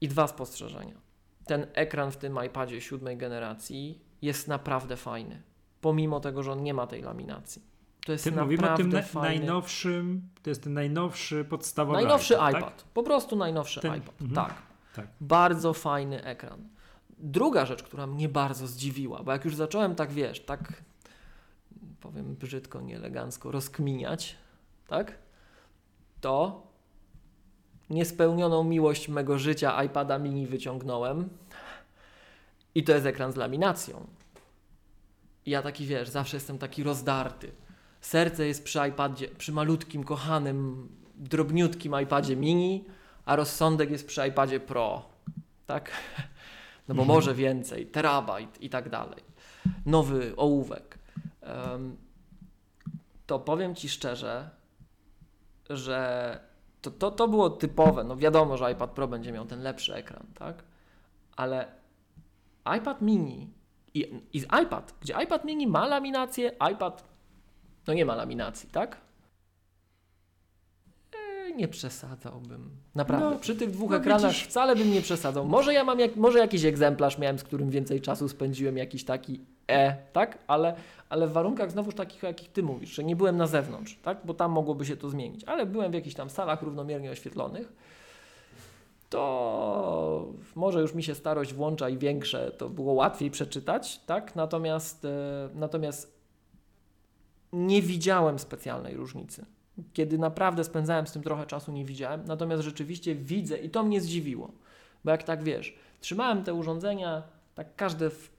I 0.01 0.09
dwa 0.09 0.27
spostrzeżenia. 0.27 1.01
Ten 1.47 1.67
ekran 1.75 2.11
w 2.11 2.17
tym 2.17 2.39
iPadzie 2.47 2.81
siódmej 2.81 3.17
generacji 3.17 4.06
jest 4.23 4.49
naprawdę 4.49 4.97
fajny, 4.97 5.43
pomimo 5.81 6.21
tego, 6.21 6.43
że 6.43 6.53
on 6.53 6.62
nie 6.62 6.75
ma 6.75 6.87
tej 6.87 7.03
laminacji. 7.03 7.62
To 8.07 8.12
jest 8.12 8.25
Ty 8.25 8.31
naprawdę 8.31 8.53
mówimy 8.55 8.73
o 8.73 8.77
tym 8.77 8.89
na, 8.89 9.03
fajny. 9.03 9.39
najnowszym, 9.39 10.29
to 10.43 10.51
jest 10.51 10.62
ten 10.62 10.75
najnowszy 10.75 11.45
podstawowy 11.45 11.97
Najnowszy 11.99 12.35
iPad, 12.35 12.51
iPad, 12.51 12.77
tak? 12.83 12.85
po 12.95 13.03
prostu 13.03 13.37
najnowszy 13.37 13.81
Ten- 13.81 13.97
iPad. 13.97 14.23
mhm. 14.23 14.35
Tak. 14.49 14.55
Tak. 14.97 15.07
Bardzo 15.21 15.73
fajny 15.73 16.25
ekran. 16.25 16.69
Druga 17.19 17.67
rzecz, 17.67 17.83
która 17.83 18.07
mnie 18.07 18.29
bardzo 18.29 18.67
zdziwiła, 18.67 19.23
bo 19.23 19.33
jak 19.33 19.45
już 19.45 19.55
zacząłem 19.55 19.95
tak, 19.95 20.12
wiesz, 20.12 20.41
tak 20.45 20.83
powiem 22.01 22.35
brzydko, 22.35 22.81
nieelegancko, 22.81 23.51
rozkminiać, 23.51 24.37
tak? 24.89 25.19
To 26.21 26.67
niespełnioną 27.91 28.64
miłość 28.64 29.09
mego 29.09 29.39
życia 29.39 29.83
iPada 29.85 30.19
mini 30.19 30.47
wyciągnąłem 30.47 31.29
i 32.77 32.85
to 32.85 32.93
jest 32.93 33.07
ekran 33.07 33.33
z 33.33 33.37
laminacją. 33.37 34.07
I 35.47 35.51
ja 35.51 35.62
taki, 35.62 35.87
wiesz, 35.87 36.09
zawsze 36.09 36.37
jestem 36.37 36.59
taki 36.59 36.83
rozdarty. 36.83 37.53
Serce 38.01 38.47
jest 38.47 38.64
przy 38.64 38.79
iPadzie, 38.89 39.29
przy 39.29 39.53
malutkim, 39.53 40.05
kochanym, 40.05 40.89
drobniutkim 41.14 42.01
iPadzie 42.03 42.37
mini, 42.37 42.85
a 43.24 43.37
rozsądek 43.37 43.91
jest 43.91 44.07
przy 44.07 44.29
iPadzie 44.29 44.61
Pro, 44.61 45.09
tak? 45.66 45.91
No 46.89 46.95
bo 46.95 47.03
Mhm. 47.03 47.16
może 47.16 47.35
więcej, 47.35 47.87
terabajt 47.87 48.62
i 48.62 48.70
tak 48.70 48.89
dalej. 48.91 49.24
Nowy 49.87 50.37
ołówek. 50.37 50.99
Em, 51.43 51.97
to 53.27 53.39
powiem 53.39 53.74
Ci 53.74 53.89
szczerze, 53.89 54.51
że 55.70 56.41
to, 56.83 56.91
to, 56.91 57.11
to 57.11 57.29
było 57.29 57.51
typowe. 57.51 58.05
No 58.05 58.16
wiadomo, 58.16 58.57
że 58.57 58.72
iPad 58.72 58.91
Pro 58.91 59.09
będzie 59.09 59.33
miał 59.33 59.47
ten 59.47 59.62
lepszy 59.62 59.95
ekran, 59.95 60.27
tak? 60.35 60.62
Ale 61.37 61.68
iPad 62.79 63.03
mini 63.03 63.51
i, 63.95 64.01
i 64.33 64.39
iPad, 64.62 64.95
gdzie 65.01 65.14
iPad 65.25 65.45
mini 65.45 65.67
ma 65.67 65.87
laminację, 65.87 66.53
iPad 66.73 67.05
no 67.87 67.95
nie 67.95 68.05
ma 68.05 68.14
laminacji, 68.14 68.69
tak? 68.71 69.01
E, 71.49 71.53
Nie 71.53 71.69
przesadzałbym. 71.69 72.71
Naprawdę. 72.95 73.31
No, 73.31 73.39
Przy 73.39 73.57
tych 73.57 73.71
dwóch 73.71 73.91
no 73.91 73.97
ekranach 73.97 74.31
widzisz. 74.33 74.45
wcale 74.49 74.77
bym 74.77 74.91
nie 74.93 75.03
przesadzał. 75.03 75.45
Może 75.47 75.75
ja 75.75 75.85
mam 75.85 75.99
jak, 76.01 76.17
może 76.17 76.39
jakiś 76.39 76.64
egzemplarz 76.64 77.19
miałem, 77.19 77.39
z 77.39 77.45
którym 77.45 77.71
więcej 77.71 78.01
czasu 78.01 78.29
spędziłem, 78.29 78.77
jakiś 78.77 79.05
taki 79.05 79.41
e, 79.71 79.97
tak? 80.12 80.39
Ale, 80.47 80.77
ale 81.09 81.27
w 81.29 81.33
warunkach 81.33 81.71
znowuż 81.71 81.95
takich, 81.95 82.23
jakich 82.23 82.53
ty 82.53 82.62
mówisz, 82.62 82.91
że 82.91 83.05
nie 83.05 83.17
byłem 83.17 83.37
na 83.37 83.47
zewnątrz, 83.47 83.99
tak? 84.03 84.19
Bo 84.25 84.35
tam 84.35 84.53
mogłoby 84.53 84.87
się 84.87 84.97
to 84.97 85.09
zmienić. 85.11 85.45
Ale 85.45 85.67
byłem 85.67 85.91
w 85.91 85.95
jakichś 85.95 86.17
tam 86.17 86.31
salach 86.31 86.62
równomiernie 86.62 87.11
oświetlonych. 87.11 87.73
To 89.11 90.33
może 90.55 90.81
już 90.81 90.95
mi 90.95 91.03
się 91.03 91.15
starość 91.15 91.55
włącza 91.55 91.89
i 91.89 91.99
większe, 91.99 92.51
to 92.51 92.69
było 92.69 92.93
łatwiej 92.93 93.31
przeczytać, 93.31 93.99
tak? 93.99 94.37
Natomiast, 94.37 95.05
e, 95.05 95.49
natomiast 95.55 96.17
nie 97.53 97.83
widziałem 97.83 98.39
specjalnej 98.39 98.97
różnicy. 98.97 99.45
Kiedy 99.93 100.19
naprawdę 100.19 100.65
spędzałem 100.65 101.07
z 101.07 101.13
tym 101.13 101.23
trochę 101.23 101.47
czasu, 101.47 101.73
nie 101.73 101.85
widziałem. 101.85 102.25
Natomiast 102.27 102.63
rzeczywiście 102.63 103.15
widzę 103.15 103.59
i 103.59 103.71
to 103.71 103.83
mnie 103.83 104.01
zdziwiło. 104.01 104.51
Bo 105.05 105.11
jak 105.11 105.23
tak 105.23 105.43
wiesz, 105.43 105.75
trzymałem 106.01 106.45
te 106.45 106.55
urządzenia, 106.55 107.23
tak 107.55 107.77
każde 107.77 108.11
w, 108.11 108.31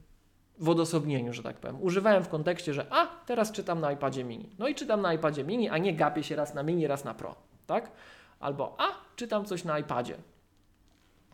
w 0.60 0.70
odosobnieniu, 0.70 1.34
że 1.34 1.44
tak 1.44 1.56
powiem. 1.56 1.82
Używałem 1.82 2.24
w 2.24 2.30
kontekście, 2.30 2.74
że 2.74 2.86
a, 2.90 3.08
teraz 3.26 3.52
czytam 3.52 3.80
na 3.80 3.92
iPadzie 3.92 4.24
mini. 4.24 4.50
No 4.60 4.68
i 4.68 4.76
czytam 4.76 5.02
na 5.02 5.14
iPadzie 5.14 5.44
mini, 5.44 5.70
a 5.70 5.78
nie 5.78 5.94
gapię 5.94 6.24
się 6.24 6.36
raz 6.36 6.54
na 6.54 6.64
mini, 6.64 6.88
raz 6.88 7.04
na 7.04 7.14
pro, 7.14 7.36
tak? 7.68 7.92
Albo 8.40 8.76
a, 8.78 8.88
czytam 9.16 9.46
coś 9.46 9.64
na 9.64 9.80
iPadzie. 9.80 10.18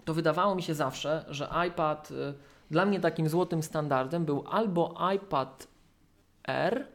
To 0.06 0.14
wydawało 0.14 0.56
mi 0.56 0.64
się 0.64 0.74
zawsze, 0.74 1.26
że 1.30 1.50
iPad 1.68 2.12
y, 2.12 2.34
Dla 2.72 2.86
mnie 2.86 3.00
takim 3.00 3.30
złotym 3.30 3.64
standardem 3.64 4.26
był 4.26 4.44
albo 4.48 4.96
iPad 5.16 5.68
R, 6.48 6.88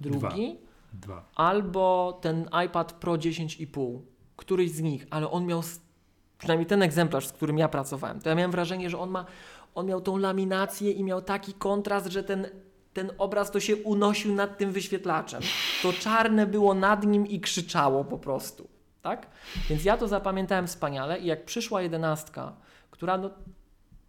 drugi, 0.00 0.58
Dwa. 0.92 1.24
albo 1.34 2.18
ten 2.22 2.48
iPad 2.66 2.92
Pro 2.92 3.12
10,5. 3.12 4.00
Któryś 4.36 4.70
z 4.70 4.80
nich, 4.80 5.06
ale 5.10 5.30
on 5.30 5.46
miał, 5.46 5.62
przynajmniej 6.38 6.66
ten 6.66 6.82
egzemplarz, 6.82 7.26
z 7.26 7.32
którym 7.32 7.58
ja 7.58 7.68
pracowałem, 7.68 8.20
to 8.20 8.28
ja 8.28 8.34
miałem 8.34 8.50
wrażenie, 8.50 8.90
że 8.90 8.98
on 8.98 9.10
ma, 9.10 9.24
on 9.74 9.86
miał 9.86 10.00
tą 10.00 10.16
laminację 10.16 10.90
i 10.92 11.04
miał 11.04 11.22
taki 11.22 11.54
kontrast, 11.54 12.06
że 12.06 12.24
ten, 12.24 12.46
ten 12.92 13.10
obraz 13.18 13.50
to 13.50 13.60
się 13.60 13.76
unosił 13.76 14.34
nad 14.34 14.58
tym 14.58 14.72
wyświetlaczem. 14.72 15.42
To 15.82 15.92
czarne 15.92 16.46
było 16.46 16.74
nad 16.74 17.06
nim 17.06 17.26
i 17.26 17.40
krzyczało 17.40 18.04
po 18.04 18.18
prostu. 18.18 18.73
Tak? 19.04 19.26
Więc 19.70 19.84
ja 19.84 19.96
to 19.96 20.08
zapamiętałem 20.08 20.66
wspaniale 20.66 21.18
i 21.18 21.26
jak 21.26 21.44
przyszła 21.44 21.82
jedenastka, 21.82 22.52
która 22.90 23.18
no, 23.18 23.30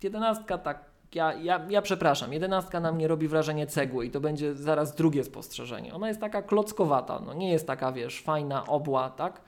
jedenastka 0.04 0.58
tak, 0.58 0.86
ja, 1.16 1.34
ja, 1.34 1.66
ja 1.70 1.82
przepraszam, 1.82 2.34
jedenastka 2.34 2.80
na 2.80 2.92
mnie 2.92 3.08
robi 3.08 3.28
wrażenie 3.28 3.68
cegły 3.68 4.06
i 4.06 4.12
to 4.12 4.20
będzie 4.20 4.54
zaraz 4.56 4.96
drugie 4.96 5.24
spostrzeżenie. 5.24 5.94
Ona 5.94 6.08
jest 6.08 6.20
taka 6.20 6.42
klockowata, 6.42 7.20
no 7.26 7.34
nie 7.34 7.52
jest 7.52 7.68
taka, 7.68 7.92
wiesz, 7.92 8.22
fajna, 8.22 8.66
obła, 8.68 9.10
tak? 9.10 9.42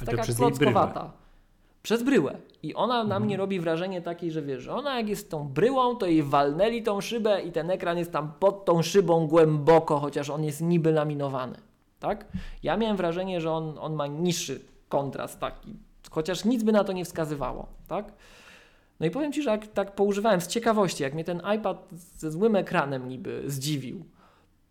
Jest 0.00 0.10
taka 0.10 0.22
klockowata. 0.34 1.10
Przez 1.82 2.02
bryłę. 2.02 2.36
I 2.62 2.74
ona 2.74 2.94
na 2.94 3.02
Mhm. 3.02 3.22
mnie 3.22 3.36
robi 3.36 3.60
wrażenie 3.60 4.02
takiej, 4.02 4.30
że 4.30 4.42
wiesz, 4.42 4.62
że 4.62 4.74
ona 4.74 4.96
jak 4.96 5.08
jest 5.08 5.30
tą 5.30 5.48
bryłą, 5.48 5.96
to 5.96 6.06
jej 6.06 6.22
walnęli 6.22 6.82
tą 6.82 7.00
szybę 7.00 7.42
i 7.42 7.52
ten 7.52 7.70
ekran 7.70 7.98
jest 7.98 8.12
tam 8.12 8.32
pod 8.40 8.64
tą 8.64 8.82
szybą 8.82 9.26
głęboko, 9.26 9.98
chociaż 9.98 10.30
on 10.30 10.44
jest 10.44 10.60
niby 10.60 10.92
laminowany. 10.92 11.56
Tak? 12.00 12.26
Ja 12.62 12.76
miałem 12.76 12.96
wrażenie, 12.96 13.40
że 13.40 13.52
on, 13.52 13.78
on 13.80 13.94
ma 13.94 14.06
niższy 14.06 14.73
kontrast 14.88 15.40
taki, 15.40 15.76
chociaż 16.10 16.44
nic 16.44 16.62
by 16.62 16.72
na 16.72 16.84
to 16.84 16.92
nie 16.92 17.04
wskazywało. 17.04 17.66
Tak? 17.88 18.12
No 19.00 19.06
i 19.06 19.10
powiem 19.10 19.32
Ci, 19.32 19.42
że 19.42 19.50
jak 19.50 19.66
tak 19.66 19.94
poużywałem 19.94 20.40
z 20.40 20.46
ciekawości, 20.46 21.02
jak 21.02 21.14
mnie 21.14 21.24
ten 21.24 21.42
iPad 21.56 21.88
ze 21.92 22.30
złym 22.30 22.56
ekranem 22.56 23.08
niby 23.08 23.42
zdziwił, 23.46 24.04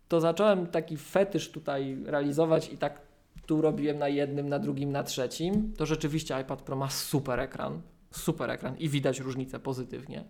to 0.08 0.20
zacząłem 0.20 0.66
taki 0.66 0.96
fetysz 0.96 1.50
tutaj 1.50 1.98
realizować 2.04 2.72
i 2.72 2.78
tak 2.78 3.00
tu 3.46 3.60
robiłem 3.60 3.98
na 3.98 4.08
jednym, 4.08 4.48
na 4.48 4.58
drugim, 4.58 4.92
na 4.92 5.02
trzecim. 5.02 5.72
To 5.76 5.86
rzeczywiście 5.86 6.40
iPad 6.40 6.62
Pro 6.62 6.76
ma 6.76 6.90
super 6.90 7.40
ekran, 7.40 7.80
super 8.10 8.50
ekran 8.50 8.76
i 8.78 8.88
widać 8.88 9.20
różnicę 9.20 9.60
pozytywnie. 9.60 10.24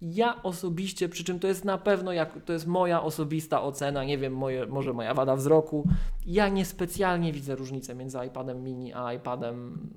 Ja 0.00 0.42
osobiście, 0.42 1.08
przy 1.08 1.24
czym 1.24 1.38
to 1.38 1.48
jest 1.48 1.64
na 1.64 1.78
pewno, 1.78 2.12
jak, 2.12 2.44
to 2.44 2.52
jest 2.52 2.66
moja 2.66 3.02
osobista 3.02 3.62
ocena, 3.62 4.04
nie 4.04 4.18
wiem, 4.18 4.36
moje, 4.36 4.66
może 4.66 4.92
moja 4.92 5.14
wada 5.14 5.36
wzroku, 5.36 5.88
ja 6.26 6.48
niespecjalnie 6.48 7.32
widzę 7.32 7.56
różnicę 7.56 7.94
między 7.94 8.18
iPadem 8.26 8.64
mini 8.64 8.94
a 8.94 9.12
iPadem 9.12 9.88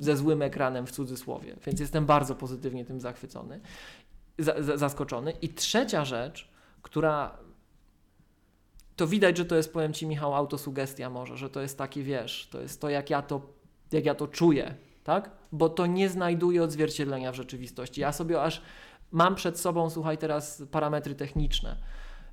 ze 0.00 0.16
złym 0.16 0.42
ekranem 0.42 0.86
w 0.86 0.90
cudzysłowie, 0.90 1.56
więc 1.66 1.80
jestem 1.80 2.06
bardzo 2.06 2.34
pozytywnie 2.34 2.84
tym 2.84 3.00
zachwycony, 3.00 3.60
za, 4.38 4.62
za, 4.62 4.76
zaskoczony. 4.76 5.32
I 5.42 5.48
trzecia 5.48 6.04
rzecz, 6.04 6.48
która 6.82 7.38
to 8.96 9.06
widać, 9.06 9.36
że 9.36 9.44
to 9.44 9.56
jest, 9.56 9.72
powiem 9.72 9.92
Ci 9.92 10.06
Michał, 10.06 10.34
autosugestia 10.34 11.10
może, 11.10 11.36
że 11.36 11.50
to 11.50 11.60
jest 11.60 11.78
taki, 11.78 12.02
wiesz, 12.02 12.48
to 12.50 12.60
jest 12.60 12.80
to, 12.80 12.90
jak 12.90 13.10
ja 13.10 13.22
to, 13.22 13.40
jak 13.92 14.04
ja 14.04 14.14
to 14.14 14.28
czuję, 14.28 14.74
tak? 15.08 15.30
Bo 15.52 15.68
to 15.68 15.86
nie 15.86 16.08
znajduje 16.08 16.62
odzwierciedlenia 16.62 17.32
w 17.32 17.34
rzeczywistości. 17.34 18.00
Ja 18.00 18.12
sobie 18.12 18.42
aż 18.42 18.62
mam 19.12 19.34
przed 19.34 19.60
sobą, 19.60 19.90
słuchaj, 19.90 20.18
teraz 20.18 20.62
parametry 20.70 21.14
techniczne. 21.14 21.76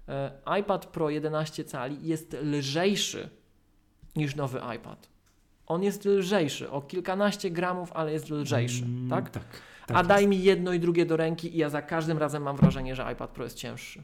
E, 0.08 0.32
iPad 0.60 0.86
Pro 0.86 1.10
11 1.10 1.64
cali 1.64 2.08
jest 2.08 2.38
lżejszy 2.42 3.30
niż 4.16 4.36
nowy 4.36 4.62
iPad. 4.76 5.10
On 5.68 5.84
jest 5.84 6.06
lżejszy, 6.06 6.72
o 6.72 6.82
kilkanaście 6.82 7.52
gramów, 7.52 7.94
ale 7.94 8.12
jest 8.12 8.30
lżejszy, 8.30 8.84
Mm, 8.84 9.10
tak? 9.10 9.30
Tak. 9.30 9.44
A 9.88 9.94
tak 9.94 10.08
daj 10.08 10.28
mi 10.28 10.44
jedno 10.44 10.74
i 10.74 10.80
drugie 10.80 11.06
do 11.06 11.18
ręki 11.18 11.56
i 11.56 11.58
ja 11.58 11.70
za 11.70 11.82
każdym 11.82 12.18
razem 12.18 12.44
mam 12.44 12.58
wrażenie, 12.58 12.96
że 12.96 13.12
iPad 13.14 13.30
Pro 13.30 13.44
jest 13.44 13.58
cięższy. 13.58 14.04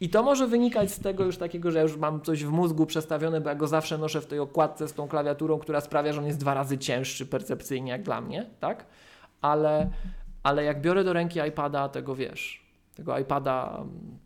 I 0.00 0.08
to 0.10 0.22
może 0.22 0.46
wynikać 0.46 0.90
z 0.90 1.00
tego 1.00 1.24
już 1.24 1.36
takiego, 1.36 1.70
że 1.70 1.78
ja 1.78 1.82
już 1.82 1.96
mam 1.96 2.20
coś 2.20 2.44
w 2.44 2.50
mózgu 2.50 2.86
przestawione, 2.86 3.40
bo 3.40 3.48
ja 3.48 3.54
go 3.54 3.66
zawsze 3.66 3.98
noszę 3.98 4.20
w 4.20 4.26
tej 4.26 4.38
okładce 4.38 4.88
z 4.88 4.92
tą 4.92 5.08
klawiaturą, 5.08 5.58
która 5.58 5.80
sprawia, 5.80 6.12
że 6.12 6.20
on 6.20 6.26
jest 6.26 6.38
dwa 6.38 6.54
razy 6.54 6.78
cięższy 6.78 7.26
percepcyjnie 7.26 7.92
jak 7.92 8.02
dla 8.02 8.20
mnie, 8.20 8.46
tak? 8.60 8.86
Ale, 9.40 9.90
ale 10.42 10.64
jak 10.64 10.80
biorę 10.80 11.04
do 11.04 11.12
ręki 11.12 11.40
iPada, 11.48 11.88
tego 11.88 12.14
wiesz, 12.14 12.66
tego 12.94 13.18
iPada 13.18 13.76
mm, 13.76 14.18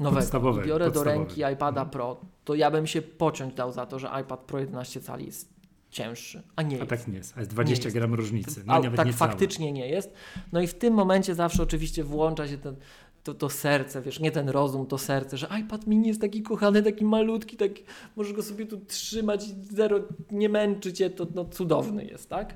nowego, 0.00 0.52
biorę 0.52 0.84
do 0.84 0.90
podstawowego. 0.90 1.04
ręki 1.04 1.42
iPada 1.52 1.84
Pro, 1.84 2.20
to 2.44 2.54
ja 2.54 2.70
bym 2.70 2.86
się 2.86 3.02
pociąć 3.02 3.54
dał 3.54 3.72
za 3.72 3.86
to, 3.86 3.98
że 3.98 4.10
iPad 4.22 4.40
Pro 4.40 4.58
11 4.58 5.00
cali 5.00 5.26
jest 5.26 5.52
cięższy, 5.90 6.42
a 6.56 6.62
nie 6.62 6.76
A 6.76 6.78
jest. 6.78 6.90
tak 6.90 7.08
nie 7.08 7.16
jest. 7.16 7.36
A 7.36 7.40
jest 7.40 7.50
20 7.50 7.84
jest. 7.84 7.96
gram 7.96 8.14
różnicy. 8.14 8.62
No 8.66 8.74
A, 8.74 8.90
tak 8.90 9.06
nie 9.06 9.12
faktycznie 9.12 9.72
nie 9.72 9.88
jest. 9.88 10.12
No 10.52 10.60
i 10.60 10.66
w 10.66 10.74
tym 10.74 10.94
momencie 10.94 11.34
zawsze 11.34 11.62
oczywiście 11.62 12.04
włącza 12.04 12.48
się 12.48 12.58
ten, 12.58 12.76
to, 13.24 13.34
to 13.34 13.50
serce, 13.50 14.02
wiesz, 14.02 14.20
nie 14.20 14.30
ten 14.30 14.48
rozum, 14.48 14.86
to 14.86 14.98
serce, 14.98 15.38
że 15.38 15.48
iPad 15.60 15.86
mini 15.86 16.08
jest 16.08 16.20
taki 16.20 16.42
kochany, 16.42 16.82
taki 16.82 17.04
malutki, 17.04 17.56
taki, 17.56 17.84
możesz 18.16 18.32
go 18.32 18.42
sobie 18.42 18.66
tu 18.66 18.80
trzymać, 18.80 19.44
zero, 19.70 20.00
nie 20.30 20.48
męczy 20.48 20.92
cię, 20.92 21.10
to 21.10 21.26
no, 21.34 21.44
cudowny 21.44 22.04
jest, 22.04 22.28
tak? 22.28 22.54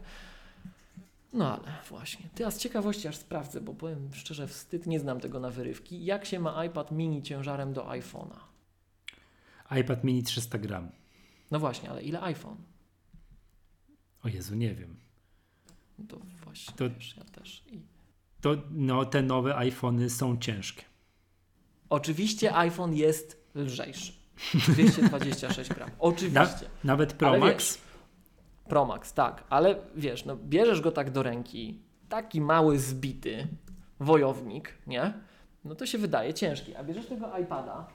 No 1.32 1.58
ale 1.58 1.72
właśnie. 1.88 2.28
Ty, 2.34 2.46
a 2.46 2.50
z 2.50 2.58
ciekawości 2.58 3.08
aż 3.08 3.16
sprawdzę, 3.16 3.60
bo 3.60 3.74
powiem 3.74 4.08
szczerze, 4.12 4.46
wstyd, 4.46 4.86
nie 4.86 5.00
znam 5.00 5.20
tego 5.20 5.40
na 5.40 5.50
wyrywki. 5.50 6.04
Jak 6.04 6.24
się 6.24 6.40
ma 6.40 6.64
iPad 6.64 6.92
mini 6.92 7.22
ciężarem 7.22 7.72
do 7.72 7.82
iPhone'a? 7.82 8.38
iPad 9.80 10.04
mini 10.04 10.22
300 10.22 10.58
gram. 10.58 10.90
No 11.50 11.58
właśnie, 11.58 11.90
ale 11.90 12.02
ile 12.02 12.22
iPhone? 12.22 12.56
O 14.24 14.28
Jezu, 14.28 14.54
nie 14.54 14.74
wiem. 14.74 14.96
No 15.98 16.04
to 16.08 16.18
właśnie, 16.44 16.76
To- 16.76 16.90
wiesz, 16.90 17.16
ja 17.16 17.24
też. 17.24 17.62
I... 17.66 17.80
To 18.40 18.56
no, 18.70 19.04
te 19.04 19.22
nowe 19.22 19.56
iPhony 19.56 20.10
są 20.10 20.36
ciężkie. 20.38 20.82
Oczywiście 21.90 22.56
iPhone 22.56 22.94
jest 22.94 23.46
lżejszy. 23.54 24.12
226 24.68 25.70
gram. 25.70 25.90
Oczywiście. 25.98 26.70
Nawet 26.84 27.12
Pro 27.12 27.38
Max. 27.38 27.78
Pro 28.68 28.84
Max, 28.84 29.12
tak, 29.12 29.44
ale 29.50 29.76
wiesz, 29.94 30.24
no 30.24 30.36
bierzesz 30.36 30.80
go 30.80 30.92
tak 30.92 31.10
do 31.10 31.22
ręki, 31.22 31.80
taki 32.08 32.40
mały, 32.40 32.78
zbity 32.78 33.48
wojownik, 34.00 34.74
nie? 34.86 35.12
No 35.64 35.74
to 35.74 35.86
się 35.86 35.98
wydaje 35.98 36.34
ciężki, 36.34 36.76
a 36.76 36.84
bierzesz 36.84 37.06
tego 37.06 37.38
iPada, 37.38 37.86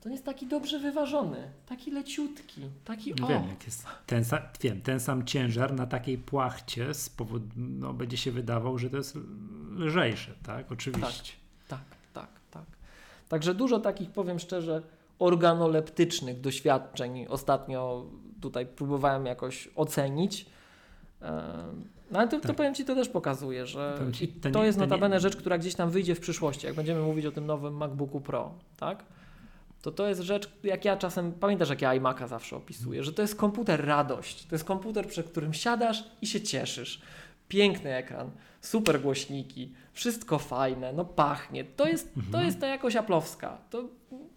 to 0.00 0.08
jest 0.08 0.24
taki 0.24 0.46
dobrze 0.46 0.78
wyważony, 0.78 1.50
taki 1.66 1.90
leciutki, 1.90 2.60
taki 2.84 3.22
o. 3.22 3.26
wiem, 3.26 3.48
jak 3.48 3.64
jest 3.64 3.86
ten, 4.06 4.24
sa, 4.24 4.42
wiem, 4.60 4.82
ten 4.82 5.00
sam 5.00 5.24
ciężar 5.24 5.74
na 5.74 5.86
takiej 5.86 6.18
płachcie 6.18 6.94
z 6.94 7.08
powodu, 7.08 7.46
no, 7.56 7.92
będzie 7.92 8.16
się 8.16 8.32
wydawał, 8.32 8.78
że 8.78 8.90
to 8.90 8.96
jest 8.96 9.18
lżejsze, 9.70 10.32
tak? 10.46 10.72
Oczywiście. 10.72 11.32
Tak, 11.68 11.80
tak, 12.14 12.28
tak. 12.50 12.64
Także 13.28 13.54
dużo 13.54 13.78
takich, 13.80 14.10
powiem 14.10 14.38
szczerze, 14.38 14.82
organoleptycznych 15.18 16.40
doświadczeń 16.40 17.26
ostatnio 17.28 18.06
tutaj 18.40 18.66
próbowałem 18.66 19.26
jakoś 19.26 19.68
ocenić. 19.76 20.46
No 22.10 22.18
ale 22.18 22.28
to, 22.28 22.40
to 22.40 22.46
Tak. 22.48 22.56
powiem 22.56 22.74
Ci, 22.74 22.84
to 22.84 22.94
też 22.94 23.08
pokazuje, 23.08 23.66
że 23.66 23.98
ci, 24.12 24.28
to 24.28 24.50
to, 24.50 24.58
nie- 24.60 24.66
jest 24.66 24.78
to 24.78 24.84
nie- 24.84 24.88
notabene 24.90 25.20
rzecz, 25.20 25.36
która 25.36 25.58
gdzieś 25.58 25.74
tam 25.74 25.90
wyjdzie 25.90 26.14
w 26.14 26.20
przyszłości, 26.20 26.66
jak 26.66 26.74
będziemy 26.74 27.00
mówić 27.02 27.26
o 27.26 27.32
tym 27.32 27.46
nowym 27.46 27.76
MacBooku 27.76 28.20
Pro, 28.20 28.54
tak? 28.76 29.04
To 29.82 29.90
to 29.92 30.08
jest 30.08 30.20
rzecz, 30.20 30.50
jak 30.62 30.84
ja 30.84 30.96
czasem, 30.96 31.32
pamiętasz 31.32 31.68
jak 31.70 31.82
ja 31.82 31.90
iMac'a 31.90 32.28
zawsze 32.28 32.56
opisuję, 32.56 33.04
że 33.04 33.12
to 33.12 33.22
jest 33.22 33.36
komputer 33.36 33.86
radość, 33.86 34.46
to 34.46 34.54
jest 34.54 34.64
komputer, 34.64 35.06
przed 35.08 35.30
którym 35.30 35.54
siadasz 35.54 36.04
i 36.22 36.26
się 36.26 36.40
cieszysz. 36.40 37.00
Piękny 37.50 37.94
ekran, 37.96 38.30
super 38.60 39.00
głośniki, 39.00 39.72
wszystko 39.92 40.38
fajne, 40.38 40.92
no 40.92 41.04
pachnie. 41.04 41.64
To 41.64 41.86
jest, 41.86 42.14
to 42.14 42.20
Mhm. 42.20 42.46
jest 42.46 42.60
ta 42.60 42.66
jakość 42.66 42.96
aplowska. 42.96 43.58
To 43.70 43.84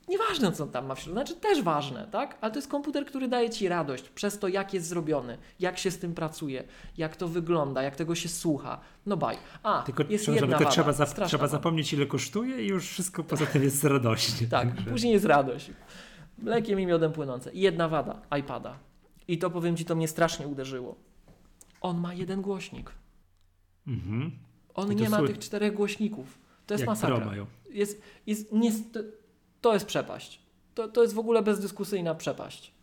nieważne, 0.08 0.52
co 0.52 0.68
tam 0.68 0.86
ma 0.86 0.96
w 0.96 1.00
środku, 1.00 1.14
znaczy 1.14 1.36
też 1.36 1.62
ważne, 1.62 2.08
tak? 2.12 2.38
Ale 2.42 2.52
to 2.52 2.58
jest 2.58 2.68
komputer, 2.68 3.06
który 3.06 3.28
daje 3.28 3.50
Ci 3.50 3.68
radość 3.68 4.10
przez 4.10 4.40
to, 4.40 4.48
jak 4.48 4.74
jest 4.74 4.88
zrobiony, 4.88 5.38
jak 5.60 5.78
się 5.78 5.92
z 5.92 6.00
tym 6.00 6.14
pracuje, 6.14 6.64
jak 6.98 7.16
to 7.16 7.28
wygląda, 7.28 7.82
jak 7.84 7.96
tego 7.96 8.16
się 8.16 8.30
słucha. 8.30 8.80
No 9.06 9.18
baj. 9.18 9.38
A, 9.64 9.84
Tylko, 9.84 10.04
jest 10.10 10.28
jedna 10.28 10.42
tylko 10.42 10.58
wada, 10.60 10.70
trzeba, 10.72 10.92
zap- 10.92 11.28
trzeba 11.28 11.48
zapomnieć, 11.48 11.94
ile 11.94 12.06
kosztuje 12.06 12.64
i 12.64 12.68
już 12.68 12.88
wszystko 12.90 13.24
poza 13.24 13.46
tym 13.46 13.64
jest 13.64 13.84
radośnie. 13.84 14.48
Tak, 14.48 14.68
Także- 14.76 14.92
później 14.92 15.14
jest 15.14 15.26
radość. 15.26 15.72
Mlekiem 16.38 16.80
i 16.80 16.86
miodem 16.86 17.12
płynące. 17.12 17.50
Jedna 17.54 17.88
wada 17.90 18.22
iPada. 18.40 18.78
I 19.28 19.38
to 19.38 19.50
powiem 19.50 19.78
Ci, 19.78 19.86
to 19.86 19.96
mnie 19.96 20.08
strasznie 20.08 20.48
uderzyło. 20.48 20.96
On 21.82 21.98
ma 21.98 22.14
jeden 22.14 22.42
głośnik. 22.42 22.92
Mhm. 23.88 24.32
On 24.74 24.90
nie 24.96 25.10
ma 25.10 25.18
sły- 25.20 25.28
tych 25.28 25.40
czterech 25.40 25.74
głośników. 25.74 26.38
To 26.68 26.74
jest 26.74 26.82
Jak 26.82 26.88
masakra. 26.88 27.26
Mają. 27.26 27.46
Jest, 27.70 28.02
jest, 28.28 28.52
nie, 28.52 28.72
to, 29.62 29.74
jest 29.74 29.86
przepaść. 29.86 30.40
To, 30.76 30.88
to 30.88 31.02
jest 31.02 31.14
w 31.14 31.20
ogóle 31.20 31.44
bezdyskusyjna 31.44 32.16
przepaść. 32.16 32.74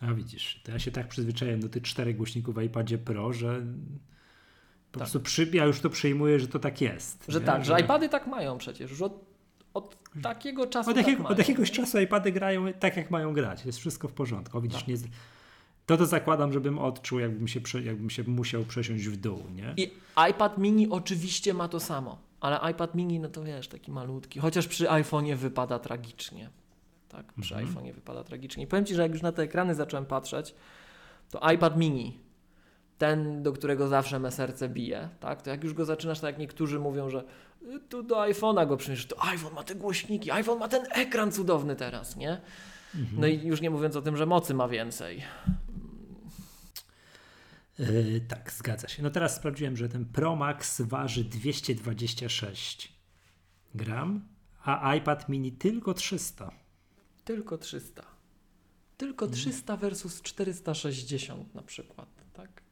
A 0.00 0.14
widzisz, 0.14 0.60
to 0.64 0.72
ja 0.72 0.78
się 0.78 0.90
tak 0.90 1.08
przyzwyczaiłem 1.08 1.60
do 1.60 1.68
tych 1.68 1.82
czterech 1.82 2.16
głośników 2.16 2.54
w 2.54 2.62
iPadzie 2.62 2.98
Pro, 2.98 3.32
że 3.32 3.54
po 4.92 4.98
Tak. 4.98 4.98
prostu 4.98 5.20
przy, 5.20 5.50
ja 5.52 5.64
już 5.64 5.80
to 5.80 5.90
przyjmuję, 5.90 6.38
że 6.40 6.48
to 6.48 6.58
tak 6.58 6.80
jest. 6.80 7.24
Że 7.28 7.40
nie? 7.40 7.46
tak, 7.46 7.64
że 7.64 7.80
iPady 7.80 8.08
tak 8.08 8.26
mają 8.26 8.58
przecież. 8.58 8.90
Już 8.90 9.02
od, 9.02 9.24
od 9.74 9.96
takiego 10.22 10.66
czasu 10.66 10.90
Od, 10.90 10.96
tak 10.96 11.06
jakiego, 11.06 11.22
mają. 11.22 11.32
od 11.32 11.38
jakiegoś 11.38 11.70
czasu 11.70 11.98
iPady 12.00 12.32
grają 12.32 12.72
tak, 12.72 12.96
jak 12.96 13.10
mają 13.10 13.32
grać. 13.32 13.64
Jest 13.64 13.78
wszystko 13.78 14.08
w 14.08 14.12
porządku. 14.12 14.58
O, 14.58 14.60
widzisz, 14.60 14.78
Tak. 14.78 14.88
nie, 14.88 14.96
to 15.86 15.96
to 15.96 16.06
zakładam, 16.06 16.52
żebym 16.52 16.78
odczuł, 16.78 17.18
jakbym 17.18 17.48
się, 17.48 17.60
jakbym 17.84 18.10
się 18.10 18.24
musiał 18.24 18.64
przesiąść 18.64 19.08
w 19.08 19.16
dół, 19.16 19.42
nie? 19.54 19.74
I 19.76 19.90
iPad 20.30 20.58
mini 20.58 20.88
oczywiście 20.90 21.54
ma 21.54 21.68
to 21.68 21.80
samo. 21.80 22.18
Ale 22.40 22.70
iPad 22.72 22.94
mini, 22.94 23.20
no 23.20 23.28
to 23.28 23.42
wiesz, 23.44 23.68
taki 23.68 23.90
malutki. 23.90 24.40
Chociaż 24.40 24.66
przy 24.68 24.84
iPhone'ie 24.86 25.34
wypada 25.36 25.78
tragicznie. 25.78 26.50
Tak, 27.08 27.32
przy 27.40 27.54
Mhm. 27.54 27.74
iPhone'ie 27.74 27.92
wypada 27.94 28.24
tragicznie. 28.24 28.64
I 28.64 28.66
powiem 28.66 28.84
Ci, 28.86 28.94
że 28.94 29.02
jak 29.02 29.12
już 29.12 29.22
na 29.22 29.32
te 29.32 29.42
ekrany 29.42 29.74
zacząłem 29.74 30.06
patrzeć, 30.06 30.54
to 31.30 31.50
iPad 31.52 31.76
mini, 31.76 32.18
ten, 32.98 33.42
do 33.42 33.52
którego 33.52 33.88
zawsze 33.88 34.18
me 34.18 34.30
serce 34.32 34.68
bije, 34.68 35.08
tak, 35.20 35.42
to 35.42 35.50
jak 35.50 35.64
już 35.64 35.74
go 35.74 35.84
zaczynasz, 35.84 36.20
tak 36.20 36.28
jak 36.30 36.38
niektórzy 36.38 36.78
mówią, 36.78 37.10
że 37.10 37.24
y, 37.62 37.80
tu 37.88 38.02
do 38.02 38.16
iPhone'a 38.16 38.68
go 38.68 38.76
przyniesiesz, 38.76 39.06
to 39.06 39.24
iPhone 39.24 39.54
ma 39.54 39.62
te 39.64 39.74
głośniki, 39.74 40.30
iPhone 40.30 40.58
ma 40.58 40.68
ten 40.68 40.82
ekran 40.90 41.32
cudowny 41.32 41.76
teraz, 41.76 42.16
nie? 42.16 42.40
Mhm. 42.94 43.20
No 43.20 43.26
i 43.26 43.46
już 43.46 43.60
nie 43.60 43.70
mówiąc 43.70 43.96
o 43.96 44.02
tym, 44.02 44.16
że 44.16 44.26
mocy 44.26 44.54
ma 44.54 44.68
więcej. 44.68 45.22
Yy, 47.78 48.20
tak, 48.28 48.52
zgadza 48.52 48.88
się. 48.88 49.02
No 49.02 49.10
teraz 49.10 49.36
sprawdziłem, 49.36 49.76
że 49.76 49.88
ten 49.88 50.04
Pro 50.04 50.36
Max 50.36 50.80
waży 50.80 51.24
226 51.24 52.92
gram, 53.74 54.24
a 54.64 54.94
iPad 54.94 55.28
mini 55.28 55.52
tylko 55.52 55.94
300. 55.94 56.50
Tylko 57.24 57.58
300. 57.58 58.02
Tylko 58.96 59.26
300 59.26 59.76
versus 59.76 60.22
460 60.22 61.54
na 61.54 61.62
przykład, 61.62 62.08
tak? 62.32 62.62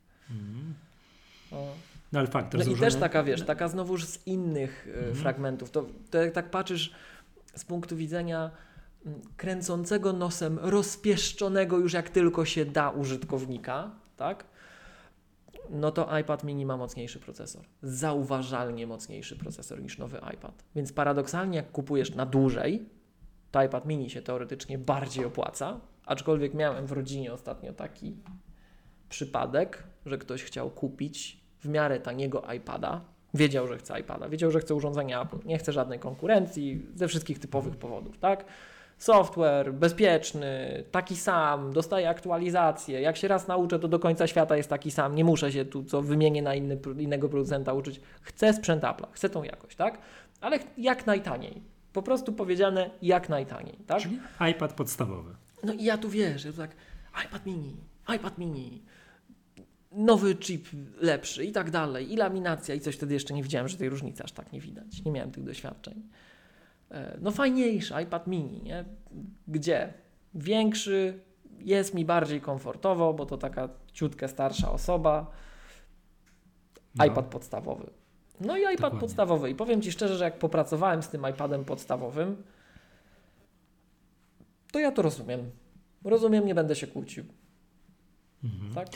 O. 1.53 1.75
No 2.13 2.19
ale 2.19 2.29
fakt, 2.29 2.55
No 2.55 2.65
i 2.65 2.77
też 2.77 2.95
taka, 2.97 3.23
wiesz, 3.25 3.43
taka 3.43 3.69
znowuż 3.69 4.05
z 4.05 4.27
innych 4.27 4.89
Mhm. 4.97 5.15
fragmentów. 5.15 5.71
To, 5.71 5.87
to 6.11 6.19
jak 6.23 6.33
tak 6.35 6.51
patrzysz 6.51 6.93
z 7.57 7.65
punktu 7.65 7.97
widzenia 7.97 8.51
mm, 9.07 9.21
kręcącego 9.37 10.13
nosem, 10.13 10.59
rozpieszczonego 10.59 11.79
już 11.79 11.93
jak 11.93 12.11
tylko 12.11 12.45
się 12.45 12.65
da 12.65 12.91
użytkownika, 12.91 13.91
tak? 14.17 14.45
No 15.73 15.91
to 15.91 16.19
iPad 16.19 16.45
mini 16.45 16.67
ma 16.67 16.77
mocniejszy 16.77 17.21
procesor. 17.21 17.65
Zauważalnie 17.83 18.87
mocniejszy 18.87 19.37
procesor 19.37 19.83
niż 19.83 19.99
nowy 19.99 20.21
iPad. 20.35 20.65
Więc 20.75 20.93
paradoksalnie, 20.93 21.57
jak 21.57 21.73
kupujesz 21.73 22.15
na 22.15 22.27
dłużej, 22.27 22.89
to 23.51 23.63
iPad 23.63 23.87
mini 23.87 24.11
się 24.11 24.23
teoretycznie 24.23 24.79
bardziej 24.79 25.25
opłaca. 25.25 25.81
Aczkolwiek 26.07 26.55
miałem 26.55 26.87
w 26.87 26.93
rodzinie 26.93 27.33
ostatnio 27.33 27.73
taki 27.73 28.17
przypadek, 29.09 29.85
że 30.07 30.19
ktoś 30.19 30.43
chciał 30.43 30.71
kupić 30.71 31.41
w 31.61 31.69
miarę 31.69 32.01
taniego 32.01 32.43
iPada. 32.57 33.01
Wiedział, 33.35 33.67
że 33.67 33.79
chce 33.79 34.01
iPada, 34.01 34.29
wiedział, 34.29 34.51
że 34.51 34.61
chce 34.61 34.75
urządzenia 34.75 35.23
Apple, 35.23 35.39
nie 35.45 35.59
chce 35.59 35.73
żadnej 35.73 35.99
konkurencji 35.99 36.87
ze 36.95 37.09
wszystkich 37.09 37.39
typowych 37.39 37.77
powodów, 37.77 38.19
tak? 38.19 38.45
Software 39.03 39.75
bezpieczny, 39.75 40.85
taki 40.91 41.17
sam, 41.17 41.73
dostaje 41.73 42.09
aktualizacje. 42.09 43.01
Jak 43.01 43.17
się 43.17 43.29
raz 43.29 43.49
nauczę, 43.49 43.79
to 43.79 43.89
do 43.89 43.99
końca 43.99 44.27
świata 44.27 44.57
jest 44.57 44.69
taki 44.69 44.91
sam. 44.91 45.15
Nie 45.15 45.25
muszę 45.25 45.53
się 45.53 45.65
tu, 45.65 45.85
co 45.85 46.03
wymienię 46.03 46.43
na 46.43 46.55
inny, 46.55 46.79
innego 46.99 47.29
producenta 47.29 47.73
uczyć. 47.73 48.01
Chcę 48.21 48.55
sprzęt 48.55 48.83
Apple'a, 48.83 49.07
chcę 49.13 49.29
tą 49.29 49.43
jakość, 49.43 49.77
tak? 49.77 49.99
Ale 50.41 50.59
jak 50.79 51.07
najtaniej. 51.07 51.63
Po 51.93 52.03
prostu 52.03 52.33
powiedziane 52.33 52.91
jak 53.03 53.29
najtaniej, 53.29 53.79
tak? 53.87 54.03
Czyli 54.03 54.21
iPad 54.51 54.73
podstawowy. 54.73 55.35
No 55.65 55.73
i 55.73 55.85
ja 55.85 55.99
tu 55.99 56.09
wiesz, 56.09 56.45
ja 56.45 56.53
tu 56.53 56.59
tak 56.59 56.71
iPad 57.27 57.47
mini, 57.47 57.77
iPad 58.17 58.39
mini, 58.39 58.83
nowy 59.93 60.37
chip 60.37 60.69
lepszy 61.01 61.45
i 61.45 61.53
tak 61.53 61.71
dalej, 61.71 62.13
i 62.13 62.17
laminacja 62.17 62.75
i 62.75 62.81
coś 62.81 62.97
wtedy 62.97 63.15
jeszcze 63.15 63.35
nie 63.35 63.43
widziałem, 63.43 63.69
że 63.69 63.77
tej 63.77 63.89
różnicy 63.89 64.25
aż 64.25 64.33
tak 64.33 64.53
nie 64.53 64.61
widać. 64.61 65.05
Nie 65.05 65.13
miałem 65.13 65.31
tych 65.31 65.45
doświadczeń. 65.45 66.03
E, 66.93 67.19
No 67.21 67.31
fajniejszy 67.31 67.95
iPad 68.03 68.27
mini, 68.27 68.63
nie? 68.63 68.85
Gdzie? 69.49 69.93
Większy, 70.35 71.21
jest 71.59 71.95
mi 71.95 72.05
bardziej 72.05 72.41
komfortowo, 72.41 73.15
bo 73.15 73.27
to 73.27 73.39
taka 73.39 73.69
ciutkę 73.93 74.29
starsza 74.29 74.73
osoba. 74.73 75.31
No. 76.95 77.05
iPad 77.05 77.27
podstawowy. 77.27 77.91
No 78.41 78.57
i 78.57 78.61
iPad 78.61 78.73
Dokładnie. 78.77 79.01
podstawowy. 79.01 79.51
I 79.51 79.55
powiem 79.55 79.83
Ci 79.83 79.93
szczerze, 79.93 80.17
że 80.17 80.25
jak 80.25 80.39
popracowałem 80.39 81.03
z 81.03 81.09
tym 81.09 81.27
iPadem 81.31 81.65
podstawowym, 81.65 82.43
to 84.73 84.79
ja 84.79 84.93
to 84.93 85.03
rozumiem. 85.03 85.51
Rozumiem, 86.05 86.47
nie 86.47 86.55
będę 86.55 86.77
się 86.77 86.87
kłócił. 86.87 87.25
Mhm. 88.45 88.75
Tak? 88.75 88.89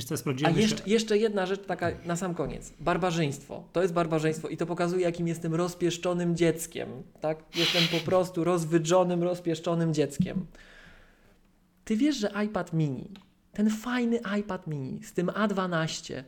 Wiesz 0.00 0.04
co, 0.04 0.14
A 0.14 0.18
sprawdziłem 0.18 0.58
jeszcze, 0.58 0.82
jeszcze 0.86 1.18
jedna 1.18 1.46
rzecz 1.46 1.66
taka 1.66 1.90
na 2.04 2.16
sam 2.16 2.34
koniec. 2.34 2.72
Barbarzyństwo. 2.80 3.64
To 3.72 3.82
jest 3.82 3.94
barbarzyństwo 3.94 4.48
i 4.48 4.56
to 4.56 4.66
pokazuje, 4.66 5.02
jakim 5.02 5.28
jestem 5.28 5.54
rozpieszczonym 5.54 6.36
dzieckiem. 6.36 6.88
Tak? 7.20 7.38
Jestem 7.54 7.82
po 8.00 8.04
prostu 8.04 8.44
rozwydrzonym, 8.44 9.22
rozpieszczonym 9.22 9.94
dzieckiem. 9.94 10.46
Ty 11.84 11.96
wiesz, 11.96 12.16
że 12.16 12.32
iPad 12.44 12.72
mini, 12.72 13.10
ten 13.52 13.70
fajny 13.70 14.20
iPad 14.40 14.66
mini 14.66 15.00
z 15.04 15.12
tym 15.12 15.26
A12, 15.26 16.22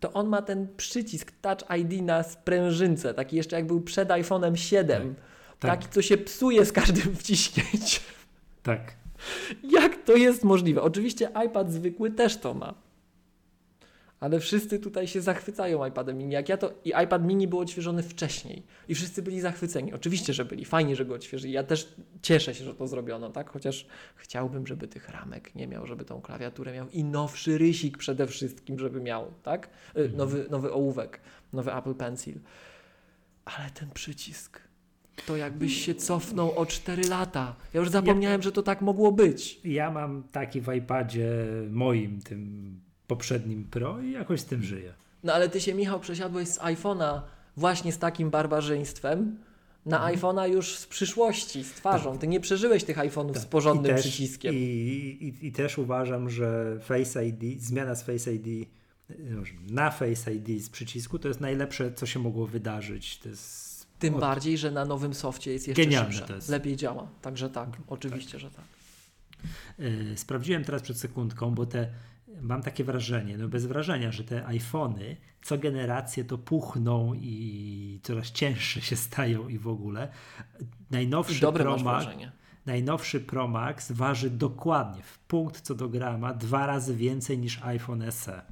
to 0.00 0.12
on 0.12 0.28
ma 0.28 0.42
ten 0.42 0.68
przycisk 0.76 1.32
Touch 1.40 1.78
ID 1.78 2.02
na 2.02 2.22
sprężynce, 2.22 3.14
taki 3.14 3.36
jeszcze 3.36 3.56
jak 3.56 3.66
był 3.66 3.80
przed 3.80 4.08
iPhone'em 4.08 4.54
7. 4.54 5.14
Tak. 5.58 5.70
Taki, 5.70 5.92
co 5.92 6.02
się 6.02 6.18
psuje 6.18 6.64
z 6.64 6.72
każdym 6.72 7.16
wciśnięciem. 7.16 8.02
Tak. 8.62 8.94
Jak 9.62 10.04
to 10.04 10.16
jest 10.16 10.44
możliwe? 10.44 10.82
Oczywiście 10.82 11.28
iPad 11.46 11.72
zwykły 11.72 12.10
też 12.10 12.36
to 12.36 12.54
ma. 12.54 12.89
Ale 14.20 14.40
wszyscy 14.40 14.78
tutaj 14.78 15.08
się 15.08 15.20
zachwycają 15.20 15.86
iPadem 15.86 16.18
mini. 16.18 16.32
Jak 16.32 16.48
ja 16.48 16.56
to. 16.56 16.72
I 16.84 16.88
iPad 17.04 17.24
mini 17.24 17.48
był 17.48 17.58
odświeżony 17.58 18.02
wcześniej. 18.02 18.62
I 18.88 18.94
wszyscy 18.94 19.22
byli 19.22 19.40
zachwyceni. 19.40 19.92
Oczywiście, 19.92 20.34
że 20.34 20.44
byli. 20.44 20.64
Fajnie, 20.64 20.96
że 20.96 21.04
go 21.04 21.14
odświeżyli. 21.14 21.52
Ja 21.52 21.62
też 21.62 21.94
cieszę 22.22 22.54
się, 22.54 22.64
że 22.64 22.74
to 22.74 22.86
zrobiono, 22.86 23.30
tak? 23.30 23.50
Chociaż 23.50 23.86
chciałbym, 24.16 24.66
żeby 24.66 24.88
tych 24.88 25.08
ramek 25.08 25.54
nie 25.54 25.66
miał, 25.66 25.86
żeby 25.86 26.04
tą 26.04 26.20
klawiaturę 26.20 26.72
miał 26.72 26.88
i 26.88 27.04
nowszy 27.04 27.58
rysik 27.58 27.98
przede 27.98 28.26
wszystkim, 28.26 28.78
żeby 28.78 29.00
miał, 29.00 29.26
tak? 29.42 29.68
Y, 29.96 30.08
Nowy, 30.16 30.46
nowy 30.50 30.72
ołówek, 30.72 31.20
nowy 31.52 31.74
Apple 31.74 31.94
Pencil. 31.94 32.40
Ale 33.44 33.70
ten 33.70 33.90
przycisk. 33.90 34.60
To 35.26 35.36
jakbyś 35.36 35.84
się 35.84 35.94
cofnął 35.94 36.58
o 36.58 36.66
4 36.66 37.08
lata. 37.08 37.56
Ja 37.74 37.80
już 37.80 37.90
zapomniałem, 37.90 38.42
że 38.42 38.52
to 38.52 38.62
tak 38.62 38.80
mogło 38.80 39.12
być. 39.12 39.60
Ja 39.64 39.90
mam 39.90 40.22
taki 40.32 40.60
w 40.60 40.74
iPadzie 40.74 41.46
moim, 41.70 42.22
tym 42.22 42.80
poprzednim 43.14 43.64
Pro 43.64 44.00
i 44.00 44.10
jakoś 44.12 44.40
z 44.40 44.44
tym 44.44 44.62
żyję. 44.62 44.92
No 45.24 45.32
ale 45.34 45.48
ty 45.48 45.60
się, 45.60 45.74
Michał, 45.74 46.00
przesiadłeś 46.00 46.48
z 46.48 46.58
iPhone'a 46.58 47.20
właśnie 47.56 47.92
z 47.92 47.98
takim 47.98 48.30
barbarzyństwem 48.30 49.36
na 49.86 49.96
Mhm. 49.96 50.14
iPhone'a 50.16 50.48
już 50.52 50.76
z 50.78 50.86
przyszłości, 50.86 51.64
z 51.64 51.72
twarzą. 51.72 52.18
Ty 52.18 52.26
nie 52.28 52.40
przeżyłeś 52.40 52.84
tych 52.84 52.96
iPhone'ów 52.98 53.38
z 53.38 53.46
porządnym 53.46 53.84
Tak. 53.92 54.00
I 54.00 54.02
też, 54.02 54.12
przyciskiem. 54.12 54.54
I, 54.54 54.58
i, 55.42 55.46
I 55.46 55.52
też 55.52 55.78
uważam, 55.78 56.30
że 56.30 56.78
Face 56.82 57.26
ID, 57.26 57.62
zmiana 57.62 57.94
z 57.94 58.02
Face 58.02 58.34
ID 58.34 58.68
na 59.70 59.90
Face 59.90 60.34
ID 60.34 60.62
z 60.64 60.68
przycisku 60.70 61.18
to 61.18 61.28
jest 61.28 61.40
najlepsze, 61.40 61.92
co 61.92 62.06
się 62.06 62.18
mogło 62.18 62.46
wydarzyć. 62.46 63.18
To 63.18 63.28
jest 63.28 63.86
Tym 63.98 64.14
o, 64.14 64.18
bardziej, 64.18 64.58
że 64.58 64.70
na 64.70 64.84
nowym 64.84 65.14
softie 65.14 65.52
jest 65.52 65.68
jeszcze 65.68 65.82
Genialne 65.82 66.12
szybsze. 66.12 66.34
jest. 66.34 66.48
Lepiej 66.48 66.76
działa. 66.76 67.08
Także 67.22 67.50
tak, 67.50 67.68
oczywiście, 67.88 68.38
że 68.38 68.50
tak. 68.50 68.64
Yy, 69.78 70.16
Sprawdziłem 70.16 70.64
teraz 70.64 70.82
przed 70.82 70.98
sekundką, 70.98 71.50
bo 71.54 71.66
te 71.66 71.88
mam 72.40 72.62
takie 72.62 72.84
wrażenie, 72.84 73.38
no 73.38 73.48
bez 73.48 73.66
wrażenia, 73.66 74.12
że 74.12 74.24
te 74.24 74.46
iPhony 74.46 75.16
co 75.42 75.58
generację 75.58 76.24
to 76.24 76.38
puchną 76.38 77.14
i 77.14 78.00
coraz 78.02 78.30
cięższe 78.30 78.80
się 78.80 78.96
stają 78.96 79.48
i 79.48 79.58
w 79.58 79.68
ogóle. 79.68 80.08
Najnowszy 80.90 81.40
dobre 81.40 81.64
Pro 81.64 81.72
masz 81.72 81.82
Max, 81.82 82.04
wrażenie. 82.04 82.32
najnowszy 82.66 83.20
Pro 83.20 83.48
Max 83.48 83.92
waży 83.92 84.30
dokładnie 84.30 85.02
w 85.02 85.18
punkt 85.18 85.60
co 85.60 85.74
do 85.74 85.88
grama 85.88 86.34
dwa 86.34 86.66
razy 86.66 86.96
więcej 86.96 87.38
niż 87.38 87.62
iPhone 87.62 88.12
SE. 88.12 88.42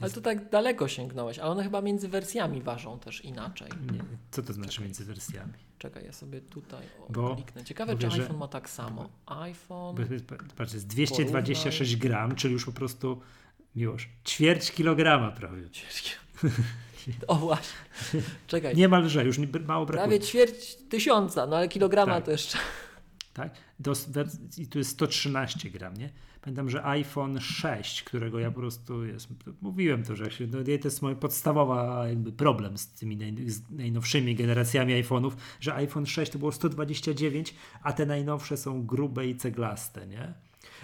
Ale 0.00 0.10
to 0.10 0.20
tak 0.20 0.50
daleko 0.50 0.88
sięgnąłeś, 0.88 1.38
ale 1.38 1.50
one 1.50 1.62
chyba 1.62 1.80
między 1.82 2.08
wersjami 2.08 2.62
ważą 2.62 2.98
też 2.98 3.24
inaczej. 3.24 3.68
Nie, 3.92 4.00
co 4.30 4.42
to 4.42 4.52
znaczy 4.52 4.82
między 4.82 5.04
wersjami? 5.04 5.52
Czekaj, 5.78 6.04
ja 6.04 6.12
sobie 6.12 6.40
tutaj 6.40 6.86
Bo- 7.10 7.34
kliknę. 7.34 7.64
Ciekawe, 7.64 7.92
bo 7.96 8.00
czy 8.00 8.06
iPhone 8.06 8.36
ma 8.36 8.48
tak 8.48 8.70
samo. 8.70 9.08
iPhone. 9.26 9.96
Bo- 9.96 10.36
bo- 10.36 10.54
Patrz, 10.56 10.74
jest 10.74 10.86
226 10.86 11.96
gram, 11.96 12.34
czyli 12.34 12.52
już 12.54 12.64
po 12.64 12.72
prostu 12.72 13.20
miłość. 13.76 14.08
Ćwierć 14.26 14.70
kilograma 14.72 15.30
prawie. 15.30 15.70
Ciężkie. 15.70 16.10
O 17.26 17.34
właśnie. 17.34 17.78
Czekaj. 18.46 18.76
Niemalże, 18.76 19.24
już 19.24 19.38
mało 19.38 19.86
brakuje. 19.86 20.08
Prawie 20.08 20.20
ćwierć 20.26 20.74
tysiąca, 20.74 21.46
no 21.46 21.56
ale 21.56 21.68
kilograma 21.68 22.14
Tak. 22.14 22.24
to 22.24 22.30
jeszcze. 22.30 22.58
tak? 23.34 23.50
Do, 23.80 23.92
I 24.58 24.66
tu 24.66 24.78
jest 24.78 24.90
113 24.90 25.70
gram, 25.70 25.96
nie? 25.96 26.10
Pamiętam, 26.48 26.70
że 26.70 26.84
iPhone 26.84 27.40
6, 27.40 28.02
którego 28.02 28.38
ja 28.38 28.50
po 28.50 28.60
prostu 28.60 29.04
jest, 29.04 29.28
mówiłem 29.62 30.02
to, 30.02 30.16
że 30.16 30.30
się, 30.30 30.46
no, 30.46 30.58
to 30.64 30.70
jest 30.70 31.02
mój 31.02 31.16
podstawowa 31.16 32.08
jakby 32.08 32.32
problem 32.32 32.78
z 32.78 32.88
tymi 32.88 33.16
naj, 33.16 33.50
z 33.50 33.70
najnowszymi 33.70 34.34
generacjami 34.34 35.02
iPhone'ów, 35.02 35.32
że 35.60 35.74
iPhone 35.74 36.06
6 36.06 36.32
to 36.32 36.38
było 36.38 36.52
129, 36.52 37.54
a 37.82 37.92
te 37.92 38.06
najnowsze 38.06 38.56
są 38.56 38.86
grube 38.86 39.26
i 39.26 39.36
ceglaste, 39.36 40.06
nie? 40.06 40.34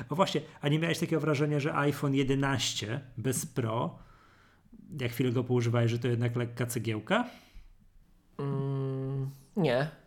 O 0.09 0.15
właśnie, 0.15 0.41
a 0.61 0.69
nie 0.69 0.79
miałeś 0.79 0.99
takiego 0.99 1.21
wrażenia, 1.21 1.61
że 1.61 1.75
iPhone 1.75 2.15
11 2.15 3.01
bez 3.19 3.47
Pro, 3.47 3.99
jak 5.01 5.13
chwilę 5.13 5.33
go 5.33 5.45
poużywałeś, 5.45 5.91
że 5.91 5.99
to 5.99 6.09
jednak 6.09 6.37
lekka 6.37 6.67
cegiełka? 6.67 7.31
Mm, 8.39 9.31
nie. 9.57 10.04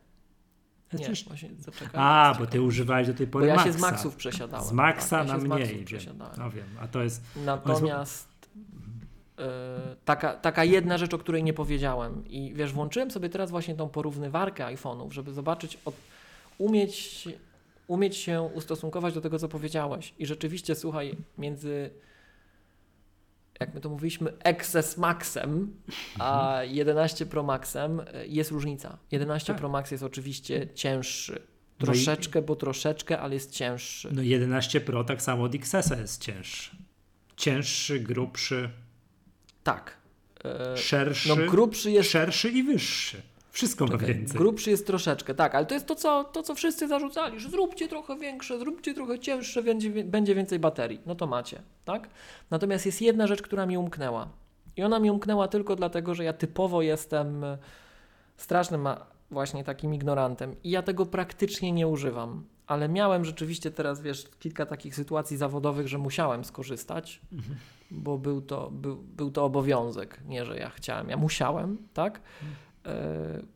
Nie, 0.93 0.99
Przecież- 0.99 1.25
właśnie 1.25 1.49
zaczekaj. 1.59 1.89
A, 1.93 2.35
bo 2.39 2.45
ty 2.47 2.61
używałeś 2.61 3.07
do 3.07 3.13
tej 3.13 3.27
Bo 3.27 3.33
pory 3.33 3.47
ja 3.47 3.55
Maxa. 3.55 3.71
się 3.71 3.77
z 3.77 3.81
Maxów 3.81 4.15
przesiadałem. 4.15 4.65
Z 4.67 4.71
Maxa 4.71 5.09
tak, 5.19 5.27
ja 5.27 5.37
na 5.37 5.55
mniej, 5.55 5.67
wiem. 5.75 5.85
przesiadałem. 5.85 6.33
No 6.37 6.49
wiem, 6.49 6.65
a 6.81 6.87
to 6.87 7.03
jest 7.03 7.21
Natomiast 7.45 8.27
taka, 10.05 10.33
taka 10.33 10.63
jedna 10.63 10.97
rzecz, 10.97 11.13
o 11.13 11.17
której 11.17 11.43
nie 11.43 11.53
powiedziałem. 11.53 12.23
I 12.29 12.53
wiesz, 12.55 12.73
włączyłem 12.73 13.11
sobie 13.11 13.29
teraz 13.29 13.51
właśnie 13.51 13.75
tą 13.75 13.89
porównywarkę 13.89 14.63
iPhone'ów, 14.65 15.11
żeby 15.11 15.33
zobaczyć, 15.33 15.77
od, 15.85 15.95
umieć, 16.57 17.27
umieć 17.87 18.17
się 18.17 18.41
ustosunkować 18.41 19.13
do 19.13 19.21
tego, 19.21 19.39
co 19.39 19.47
powiedziałeś. 19.47 20.13
I 20.19 20.25
rzeczywiście, 20.25 20.75
słuchaj, 20.75 21.15
między 21.37 21.89
jak 23.59 23.73
my 23.73 23.81
to 23.81 23.89
mówiliśmy, 23.89 24.33
XS 24.43 24.97
Maxem, 24.97 25.73
a 26.19 26.59
11 26.63 27.25
Pro 27.25 27.43
Maxem 27.43 27.99
e, 28.13 28.27
jest 28.27 28.51
różnica. 28.51 28.97
11 29.11 29.47
Tak. 29.47 29.57
Pro 29.57 29.69
Max 29.69 29.91
jest 29.91 30.03
oczywiście 30.03 30.67
cięższy. 30.75 31.31
No 31.33 31.37
i- 31.39 31.85
Troszeczkę, 31.85 32.41
bo 32.41 32.55
troszeczkę, 32.55 33.19
ale 33.19 33.33
jest 33.33 33.51
cięższy. 33.51 34.09
No 34.13 34.21
11 34.21 34.81
Pro 34.81 35.03
tak 35.03 35.21
samo 35.21 35.43
od 35.43 35.55
XS 35.55 35.89
jest 35.99 36.21
cięższy. 36.23 36.75
Cięższy, 37.37 37.99
grubszy, 37.99 38.69
Tak. 39.63 39.97
E, 40.45 40.77
szerszy, 40.77 41.29
No 41.29 41.35
grubszy 41.35 41.91
jest 41.91 42.09
szerszy 42.11 42.49
i 42.49 42.63
wyższy. 42.63 43.21
Wszystko 43.57 43.85
ma 43.85 43.91
Czekaj, 43.91 44.07
więcej. 44.07 44.37
Grubszy 44.37 44.69
jest 44.69 44.87
troszeczkę, 44.87 45.35
tak, 45.35 45.55
ale 45.55 45.65
to 45.65 45.73
jest 45.73 45.85
to 45.87 45.95
co, 45.95 46.23
to, 46.23 46.43
co 46.43 46.55
wszyscy 46.55 46.87
zarzucali, 46.87 47.39
że 47.39 47.49
zróbcie 47.49 47.87
trochę 47.87 48.17
większe, 48.17 48.59
zróbcie 48.59 48.93
trochę 48.93 49.19
cięższe, 49.19 49.63
będzie, 49.63 50.03
będzie 50.03 50.35
więcej 50.35 50.59
baterii. 50.59 51.01
No 51.05 51.15
to 51.15 51.27
macie, 51.27 51.61
tak? 51.85 52.09
Natomiast 52.49 52.85
jest 52.85 53.01
jedna 53.01 53.27
rzecz, 53.27 53.41
która 53.41 53.65
mi 53.65 53.77
umknęła. 53.77 54.29
I 54.75 54.83
ona 54.83 54.99
mi 54.99 55.11
umknęła 55.11 55.47
tylko 55.47 55.75
dlatego, 55.75 56.15
że 56.15 56.23
ja 56.23 56.33
typowo 56.33 56.81
jestem 56.81 57.43
e, 57.43 57.57
strasznym 58.37 58.87
właśnie 59.31 59.63
takim 59.63 59.93
ignorantem 59.93 60.55
i 60.63 60.69
ja 60.69 60.81
tego 60.81 61.05
praktycznie 61.05 61.71
nie 61.71 61.87
używam. 61.87 62.43
Ale 62.67 62.89
miałem 62.89 63.25
rzeczywiście 63.25 63.71
teraz, 63.71 64.01
wiesz, 64.01 64.25
kilka 64.39 64.65
takich 64.65 64.95
sytuacji 64.95 65.37
zawodowych, 65.37 65.87
że 65.87 65.97
musiałem 65.97 66.45
skorzystać, 66.45 67.21
bo 67.91 68.17
był 68.17 68.41
to, 68.41 68.71
był, 68.71 68.95
był 68.95 69.31
to 69.31 69.45
obowiązek, 69.45 70.19
nie 70.27 70.45
że 70.45 70.57
ja 70.57 70.69
chciałem, 70.69 71.09
ja 71.09 71.17
musiałem, 71.17 71.77
tak? 71.93 72.17
E, 72.17 72.66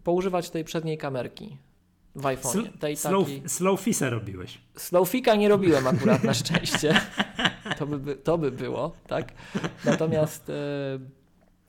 poużywać 0.04 0.50
tej 0.50 0.64
przedniej 0.64 0.98
kamerki 0.98 1.58
w 2.16 2.22
iPhone'ie. 2.24 2.64
Sl- 2.66 2.78
Tej 2.80 2.98
slow, 2.98 3.24
takiej... 3.26 3.50
slow 3.50 3.82
fisa 3.82 4.10
robiłeś. 4.10 4.58
Slowfika 4.76 5.36
nie 5.36 5.50
robiłem 5.50 5.88
akurat 5.88 6.24
na 6.24 6.34
szczęście. 6.34 7.02
To 7.78 7.88
by, 7.88 8.16
to 8.16 8.38
by 8.38 8.52
było, 8.52 8.92
tak? 9.08 9.34
Natomiast 9.86 10.50
e, 10.50 10.54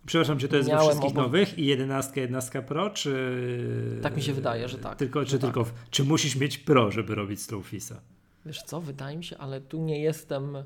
Przepraszam, 0.07 0.39
czy 0.39 0.49
to 0.49 0.57
jest 0.57 0.69
we 0.69 0.75
Miałem 0.75 0.89
wszystkich 0.91 1.11
obo- 1.11 1.23
nowych 1.23 1.59
i 1.59 1.67
11, 1.67 2.21
11 2.21 2.63
Pro, 2.63 2.91
czy... 2.91 3.99
Tak 4.03 4.17
mi 4.17 4.23
się 4.23 4.33
wydaje, 4.33 4.69
że 4.69 4.79
tak. 4.79 4.99
Tylko, 4.99 5.25
czy, 5.25 5.33
tak. 5.33 5.41
tylko, 5.41 5.65
w- 5.65 5.73
czy 5.91 6.05
musisz 6.05 6.37
mieć 6.37 6.59
Pro, 6.59 6.91
żeby 6.91 7.15
robić 7.15 7.43
slow 7.43 7.67
fisa? 7.67 8.01
wiesz 8.47 8.63
co, 8.63 8.81
wydaje 8.81 9.17
mi 9.17 9.25
się, 9.25 9.39
ale 9.39 9.61
tu 9.61 9.81
nie 9.83 10.01
jestem. 10.01 10.57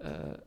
E, 0.00 0.40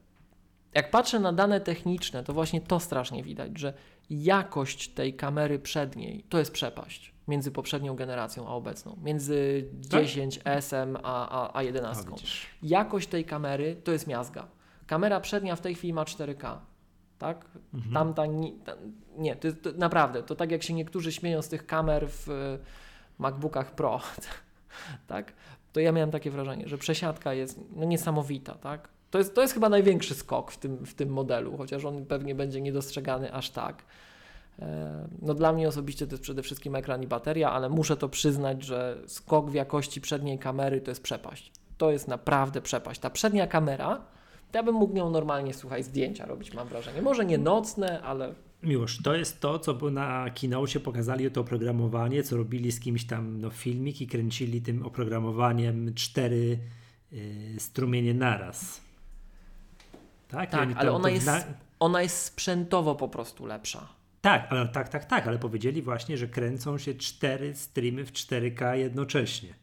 jak 0.73 0.91
patrzę 0.91 1.19
na 1.19 1.33
dane 1.33 1.61
techniczne, 1.61 2.23
to 2.23 2.33
właśnie 2.33 2.61
to 2.61 2.79
strasznie 2.79 3.23
widać, 3.23 3.59
że 3.59 3.73
jakość 4.09 4.89
tej 4.89 5.13
kamery 5.13 5.59
przedniej 5.59 6.23
to 6.29 6.39
jest 6.39 6.51
przepaść 6.51 7.13
między 7.27 7.51
poprzednią 7.51 7.95
generacją 7.95 8.47
a 8.47 8.51
obecną. 8.51 8.97
Między 9.03 9.69
Tak? 9.89 10.03
10 10.03 10.39
SM 10.45 10.97
a, 11.03 11.29
a, 11.29 11.53
a 11.53 11.57
A, 11.57 11.63
11. 11.63 12.03
widzisz. 12.11 12.47
jakość 12.63 13.07
tej 13.07 13.25
kamery 13.25 13.75
to 13.83 13.91
jest 13.91 14.07
miazga. 14.07 14.47
Kamera 14.87 15.19
przednia 15.19 15.55
w 15.55 15.61
tej 15.61 15.75
chwili 15.75 15.93
ma 15.93 16.03
4K. 16.03 16.57
Tak? 17.17 17.45
Mhm. 17.73 17.93
Tamta 17.93 18.25
ni, 18.25 18.53
ta, 18.53 18.73
nie, 19.17 19.35
to, 19.35 19.53
to 19.53 19.77
naprawdę, 19.77 20.23
to 20.23 20.35
tak 20.35 20.51
jak 20.51 20.63
się 20.63 20.73
niektórzy 20.73 21.11
śmieją 21.11 21.41
z 21.41 21.49
tych 21.49 21.65
kamer 21.65 22.09
w 22.09 22.29
e, 22.29 22.59
MacBookach 23.19 23.75
Pro, 23.75 24.01
tak? 25.07 25.33
To 25.73 25.79
ja 25.79 25.91
miałem 25.91 26.11
takie 26.11 26.31
wrażenie, 26.31 26.67
że 26.67 26.77
przesiadka 26.77 27.33
jest 27.33 27.59
no, 27.75 27.85
niesamowita, 27.85 28.55
tak? 28.55 28.89
To 29.14 29.18
jest, 29.18 29.36
to 29.36 29.41
jest 29.41 29.53
chyba 29.53 29.70
największy 29.70 30.16
skok 30.16 30.51
w 30.51 30.57
tym, 30.57 30.86
w 30.86 30.93
tym 30.93 31.09
modelu, 31.09 31.57
chociaż 31.57 31.86
on 31.86 32.05
pewnie 32.05 32.36
będzie 32.36 32.61
niedostrzegany 32.61 33.34
aż 33.34 33.49
tak. 33.49 33.84
E, 34.59 35.07
No 35.22 35.34
dla 35.34 35.53
mnie 35.53 35.68
osobiście 35.68 36.07
to 36.07 36.14
jest 36.14 36.24
przede 36.24 36.43
wszystkim 36.43 36.76
ekran 36.76 37.03
i 37.03 37.07
bateria, 37.07 37.51
ale 37.51 37.70
muszę 37.70 37.97
to 37.97 38.09
przyznać, 38.09 38.64
że 38.64 38.97
skok 39.07 39.49
w 39.49 39.53
jakości 39.53 40.01
przedniej 40.01 40.39
kamery 40.39 40.82
to 40.82 40.91
jest 40.91 41.03
przepaść. 41.03 41.51
To 41.78 41.91
jest 41.91 42.07
naprawdę 42.07 42.61
przepaść. 42.61 42.99
Ta 42.99 43.09
przednia 43.09 43.47
kamera, 43.47 44.01
ja 44.53 44.64
bym 44.64 44.76
mógł 44.76 44.93
nią 44.95 45.09
normalnie, 45.09 45.53
słuchaj, 45.53 45.84
zdjęcia 45.84 46.26
robić, 46.26 46.53
mam 46.53 46.68
wrażenie. 46.68 47.01
Może 47.01 47.26
nie 47.26 47.38
nocne, 47.38 48.01
ale 48.01 48.34
Miłosz, 48.64 49.01
to 49.03 49.16
jest 49.16 49.39
to, 49.39 49.59
co 49.59 49.74
na 49.91 50.30
keynote 50.30 50.80
pokazali 50.80 51.32
to 51.32 51.41
oprogramowanie, 51.41 52.24
co 52.24 52.38
robili 52.38 52.72
z 52.72 52.80
kimś 52.80 53.05
tam 53.05 53.41
no, 53.41 53.49
filmik 53.49 54.01
i 54.01 54.07
kręcili 54.07 54.61
tym 54.61 54.86
oprogramowaniem 54.86 55.93
cztery 55.93 56.59
y, 57.14 57.55
strumienie 57.59 58.14
naraz. 58.14 58.82
Tak, 60.34 60.49
tak, 60.49 60.61
oni 60.61 60.73
ale 60.73 60.89
to- 60.89 60.95
ona 60.95 61.03
to 61.03 61.09
jest, 61.09 61.25
na- 61.25 61.43
ona 61.79 62.01
jest 62.01 62.17
sprzętowo 62.17 62.95
po 62.95 63.07
prostu 63.07 63.45
lepsza. 63.45 63.88
Tak, 64.21 64.47
ale 64.49 64.67
tak, 64.67 64.89
tak, 64.89 65.05
tak, 65.05 65.27
ale 65.27 65.39
powiedzieli 65.39 65.81
właśnie, 65.81 66.17
że 66.17 66.27
kręcą 66.27 66.77
się 66.77 66.93
cztery 66.93 67.55
streamy 67.55 68.05
w 68.05 68.11
4K 68.11 68.75
jednocześnie. 68.75 69.53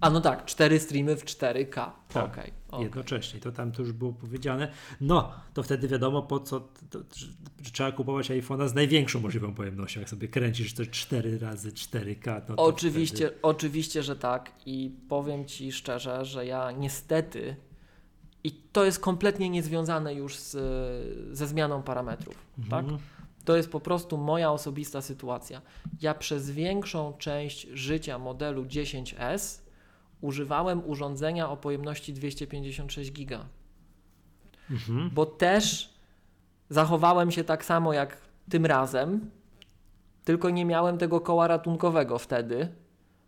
A 0.00 0.10
no 0.10 0.20
tak, 0.20 0.44
cztery 0.44 0.80
streamy 0.80 1.16
w 1.16 1.24
4K. 1.24 1.90
Tak, 2.08 2.24
Okej, 2.24 2.52
okej. 2.68 2.84
Jednocześnie, 2.84 3.40
to 3.40 3.52
tam 3.52 3.72
to 3.72 3.82
już 3.82 3.92
było 3.92 4.12
powiedziane. 4.12 4.68
No, 5.00 5.32
to 5.54 5.62
wtedy 5.62 5.88
wiadomo 5.88 6.22
po 6.22 6.40
co, 6.40 6.60
to, 6.90 6.98
że, 7.16 7.26
trzeba 7.72 7.92
kupować 7.92 8.30
iPhone'a 8.30 8.68
z 8.68 8.74
największą 8.74 9.20
możliwą 9.20 9.54
pojemnością. 9.54 10.00
Jak 10.00 10.10
sobie 10.10 10.28
kręcisz 10.28 10.74
to 10.74 10.86
4 10.86 11.38
razy 11.38 11.72
4K, 11.72 12.42
no 12.48 12.56
to 12.56 12.62
Oczywiście, 12.64 13.16
wtedy... 13.26 13.42
oczywiście, 13.42 14.02
że 14.02 14.16
tak 14.16 14.52
i 14.66 14.90
powiem 15.08 15.44
Ci 15.44 15.72
szczerze, 15.72 16.24
że 16.24 16.46
ja 16.46 16.70
niestety 16.72 17.56
i 18.46 18.50
to 18.50 18.84
jest 18.84 19.00
kompletnie 19.00 19.50
niezwiązane 19.50 20.14
już 20.14 20.36
z, 20.36 20.52
ze 21.36 21.46
zmianą 21.46 21.82
parametrów, 21.82 22.34
tak? 22.70 22.84
Mhm. 22.84 23.00
To 23.44 23.56
jest 23.56 23.70
po 23.70 23.80
prostu 23.80 24.18
moja 24.18 24.52
osobista 24.52 25.02
sytuacja. 25.02 25.62
Ja 26.00 26.14
przez 26.14 26.50
większą 26.50 27.12
część 27.18 27.68
życia 27.72 28.18
modelu 28.18 28.64
10S 28.64 29.60
używałem 30.20 30.82
urządzenia 30.86 31.50
o 31.50 31.56
pojemności 31.56 32.12
256 32.12 33.12
giga. 33.12 33.46
Mhm. 34.70 35.10
bo 35.14 35.26
też 35.26 35.94
zachowałem 36.70 37.30
się 37.30 37.44
tak 37.44 37.64
samo 37.64 37.92
jak 37.92 38.16
tym 38.50 38.66
razem, 38.66 39.30
tylko 40.24 40.50
nie 40.50 40.64
miałem 40.64 40.98
tego 40.98 41.20
koła 41.20 41.48
ratunkowego 41.48 42.18
wtedy, 42.18 42.68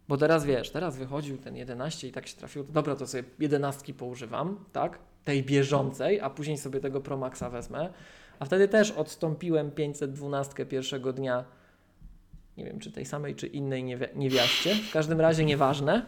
bo 0.09 0.17
teraz 0.17 0.45
wiesz, 0.45 0.71
teraz 0.71 0.97
wychodził 0.97 1.39
ten 1.39 1.57
11 1.57 2.09
i 2.09 2.13
tak 2.13 2.27
się 2.27 2.37
trafiło, 2.37 2.65
to 2.65 2.73
dobra, 2.73 2.97
to 2.97 3.07
sobie 3.07 3.25
11 3.39 3.95
poużywam, 3.95 4.65
tak, 4.73 4.99
tej 5.25 5.43
bieżącej, 5.43 6.21
a 6.21 6.31
później 6.31 6.59
sobie 6.59 6.81
tego 6.81 7.01
Pro 7.01 7.17
Maxa 7.17 7.51
wezmę, 7.51 7.93
a 8.39 8.45
wtedy 8.45 8.69
też 8.69 8.91
odstąpiłem 8.91 9.71
512 9.71 10.67
pierwszego 10.67 11.13
dnia, 11.13 11.45
nie 12.57 12.65
wiem 12.65 12.79
czy 12.79 12.93
tej 12.93 13.05
samej, 13.05 13.35
czy 13.35 13.47
innej 13.47 13.85
niewi- 13.85 14.17
niewiaście, 14.17 14.75
w 14.75 14.93
każdym 14.93 15.21
razie 15.21 15.45
nieważne, 15.45 16.07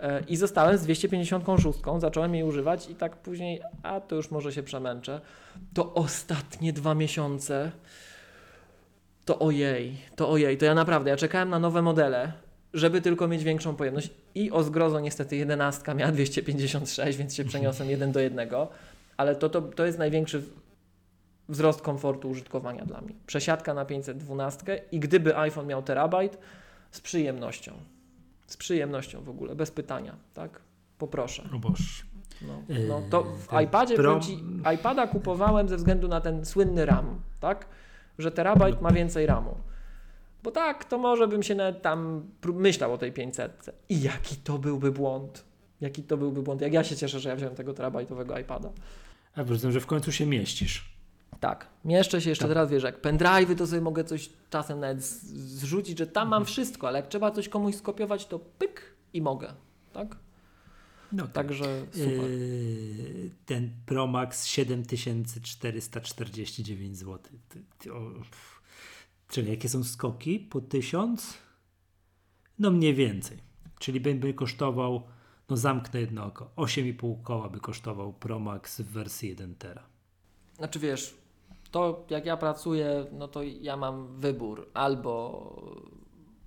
E, 0.00 0.20
I 0.28 0.36
zostałem 0.36 0.78
z 0.78 0.82
256, 0.82 1.78
zacząłem 1.98 2.34
jej 2.34 2.44
używać 2.44 2.90
i 2.90 2.94
tak 2.94 3.16
później, 3.16 3.62
a 3.82 4.00
to 4.00 4.16
już 4.16 4.30
może 4.30 4.52
się 4.52 4.62
przemęczę. 4.62 5.20
To 5.74 5.94
ostatnie 5.94 6.72
dwa 6.72 6.94
miesiące, 6.94 7.72
to 9.24 9.38
ojej, 9.38 9.96
to 10.16 10.30
ojej, 10.30 10.58
to 10.58 10.64
ja 10.64 10.74
naprawdę, 10.74 11.10
ja 11.10 11.16
czekałem 11.16 11.48
na 11.48 11.58
nowe 11.58 11.82
modele, 11.82 12.32
żeby 12.76 13.00
tylko 13.02 13.28
mieć 13.28 13.44
większą 13.44 13.76
pojemność 13.76 14.10
i 14.34 14.50
o 14.50 14.62
zgrozo 14.62 15.00
niestety 15.00 15.36
11 15.36 15.94
miała 15.94 16.12
256, 16.12 17.18
więc 17.18 17.34
się 17.34 17.44
przeniosłem 17.44 17.90
jeden 17.90 18.12
do 18.12 18.20
jednego, 18.20 18.68
ale 19.16 19.36
to, 19.36 19.48
to, 19.48 19.62
to 19.62 19.86
jest 19.86 19.98
największy 19.98 20.42
wzrost 21.48 21.82
komfortu 21.82 22.30
użytkowania 22.30 22.84
dla 22.84 23.00
mnie. 23.00 23.14
Przesiadka 23.26 23.74
na 23.74 23.84
512 23.84 24.82
i 24.92 25.00
gdyby 25.00 25.36
iPhone 25.38 25.66
miał 25.66 25.82
terabajt, 25.82 26.38
z 26.90 27.00
przyjemnością. 27.00 27.72
Z 28.46 28.56
przyjemnością 28.56 29.22
w 29.22 29.28
ogóle, 29.28 29.54
bez 29.54 29.70
pytania, 29.70 30.16
tak? 30.34 30.60
Poproszę. 30.98 31.48
O 31.54 31.58
Boże. 31.58 31.84
No, 32.42 32.62
Yy, 32.68 32.86
no 32.88 33.02
to 33.10 33.22
w 33.24 33.48
ten 33.48 33.60
iPadzie, 33.62 33.96
Pro- 33.96 34.16
powiem 34.16 34.22
ci, 34.38 34.44
iPada 34.74 35.06
kupowałem 35.06 35.68
ze 35.68 35.76
względu 35.76 36.08
na 36.08 36.20
ten 36.20 36.44
słynny 36.44 36.86
RAM, 36.86 37.20
tak? 37.40 37.66
Że 38.18 38.30
terabajt 38.30 38.80
ma 38.80 38.90
więcej 38.90 39.26
RAMu. 39.26 39.56
Bo 40.46 40.52
tak, 40.52 40.84
to 40.84 40.98
może 40.98 41.28
bym 41.28 41.42
się 41.42 41.54
nawet 41.54 41.82
tam 41.82 42.30
myślał 42.54 42.92
o 42.92 42.98
tej 42.98 43.12
500. 43.12 43.70
I 43.88 44.02
jaki 44.02 44.36
to 44.36 44.58
byłby 44.58 44.92
błąd? 44.92 45.44
Jaki 45.80 46.02
to 46.02 46.16
byłby 46.16 46.42
błąd? 46.42 46.60
Jak 46.60 46.72
ja 46.72 46.84
się 46.84 46.96
cieszę, 46.96 47.20
że 47.20 47.28
ja 47.28 47.36
wziąłem 47.36 47.54
tego 47.54 47.74
terabajtowego 47.74 48.38
iPada. 48.38 48.72
A 49.34 49.42
rozumiem, 49.42 49.72
że 49.72 49.80
w 49.80 49.86
końcu 49.86 50.12
się 50.12 50.26
mieścisz. 50.26 50.96
Tak, 51.40 51.66
mieszczę 51.84 52.20
się 52.20 52.30
jeszcze 52.30 52.44
Tak. 52.44 52.50
teraz, 52.50 52.70
wiesz, 52.70 52.82
jak 52.82 53.02
pendrive'y, 53.02 53.56
to 53.56 53.66
sobie 53.66 53.82
mogę 53.82 54.04
coś 54.04 54.30
czasem 54.50 54.80
nawet 54.80 55.02
zrzucić, 55.02 55.98
że 55.98 56.06
tam 56.06 56.28
mam 56.28 56.44
wszystko, 56.44 56.88
ale 56.88 56.98
jak 56.98 57.08
trzeba 57.08 57.30
coś 57.30 57.48
komuś 57.48 57.74
skopiować, 57.74 58.26
to 58.26 58.38
pyk 58.38 58.82
i 59.12 59.22
mogę, 59.22 59.54
tak? 59.92 60.16
No 61.12 61.22
tak. 61.24 61.32
Także 61.32 61.64
super. 61.92 62.30
Yy, 62.30 63.30
ten 63.46 63.70
Pro 63.86 64.06
Max 64.06 64.46
7449 64.46 66.96
zł. 66.98 67.18
Ty- 67.48 67.62
ty- 67.78 67.94
o. 67.94 68.00
Czyli 69.28 69.50
jakie 69.50 69.68
są 69.68 69.84
skoki? 69.84 70.40
Po 70.40 70.60
1000? 70.60 71.34
No 72.58 72.70
mniej 72.70 72.94
więcej. 72.94 73.38
Czyli 73.78 74.00
by, 74.00 74.34
kosztował, 74.34 75.02
no 75.50 75.56
zamknę 75.56 76.00
jedno 76.00 76.24
oko, 76.24 76.50
8,5 76.56 77.22
koła 77.22 77.48
by 77.48 77.60
kosztował 77.60 78.12
Pro 78.12 78.38
Max 78.38 78.80
w 78.80 78.84
wersji 78.86 79.28
1 79.28 79.54
tera. 79.54 79.82
Znaczy 80.56 80.78
wiesz, 80.78 81.14
to 81.70 82.06
jak 82.10 82.26
ja 82.26 82.36
pracuję, 82.36 83.06
no 83.12 83.28
to 83.28 83.42
ja 83.42 83.76
mam 83.76 84.20
wybór. 84.20 84.70
Albo 84.74 85.62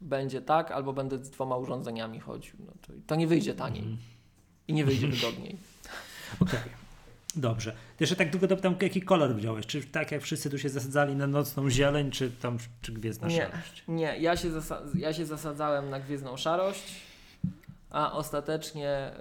będzie 0.01 0.41
tak, 0.41 0.71
albo 0.71 0.93
będę 0.93 1.25
z 1.25 1.29
dwoma 1.29 1.57
urządzeniami 1.57 2.19
chodził. 2.19 2.55
No 2.65 2.71
to, 2.81 2.93
to 3.07 3.15
nie 3.15 3.27
wyjdzie 3.27 3.53
taniej 3.53 3.83
Mhm. 3.83 3.97
i 4.67 4.73
nie 4.73 4.85
wyjdzie 4.85 5.07
wygodniej. 5.17 5.57
Okej. 6.39 6.59
Dobrze. 7.35 7.75
Jeszcze 7.99 8.15
tak 8.15 8.29
tylko 8.29 8.47
dopytam, 8.47 8.75
jaki 8.81 9.01
kolor 9.01 9.35
wziąłeś? 9.35 9.65
Czy 9.65 9.83
tak 9.83 10.11
jak 10.11 10.21
wszyscy 10.21 10.49
tu 10.49 10.57
się 10.57 10.69
zasadzali 10.69 11.15
na 11.15 11.27
nocną 11.27 11.69
zieleń, 11.69 12.11
czy 12.11 12.31
tam, 12.31 12.57
czy 12.81 12.91
gwiezdna 12.91 13.27
Nie, 13.27 13.41
szarość? 13.41 13.83
nie 13.87 14.17
ja, 14.19 14.37
się 14.37 14.49
ja 14.95 15.13
się 15.13 15.25
zasadzałem 15.25 15.89
na 15.89 15.99
gwiezdną 15.99 16.37
szarość, 16.37 16.95
a 17.89 18.13
ostatecznie 18.13 19.11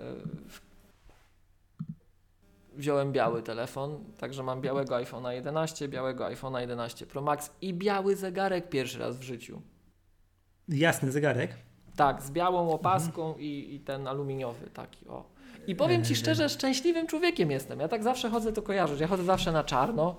y, 2.75 2.79
wziąłem 2.79 3.13
biały 3.13 3.43
telefon, 3.43 4.05
także 4.19 4.43
mam 4.43 4.61
białego 4.61 4.95
iPhone'a 4.95 5.31
11, 5.31 5.89
białego 5.89 6.25
iPhone'a 6.25 6.61
11 6.61 7.07
Pro 7.07 7.23
Max 7.23 7.51
i 7.61 7.75
biały 7.75 8.17
zegarek 8.17 8.69
pierwszy 8.69 8.99
raz 8.99 9.17
w 9.17 9.23
życiu. 9.23 9.63
Jasny 10.69 11.13
zegarek? 11.13 11.57
Tak, 11.97 12.23
z 12.23 12.31
białą 12.31 12.73
opaską 12.73 13.35
i, 13.39 13.75
i 13.75 13.81
ten 13.81 14.07
aluminiowy 14.07 14.71
taki, 14.71 15.09
o. 15.09 15.38
I 15.67 15.75
powiem 15.75 16.05
Ci 16.05 16.17
szczerze, 16.17 16.49
szczęśliwym 16.49 17.07
człowiekiem 17.07 17.51
jestem. 17.51 17.81
Ja 17.81 17.89
tak 17.89 18.03
zawsze 18.03 18.31
chodzę 18.31 18.53
to 18.53 18.63
kojarzyć. 18.63 19.01
Ja 19.01 19.07
chodzę 19.07 19.25
zawsze 19.25 19.53
na 19.53 19.65
czarno. 19.65 20.17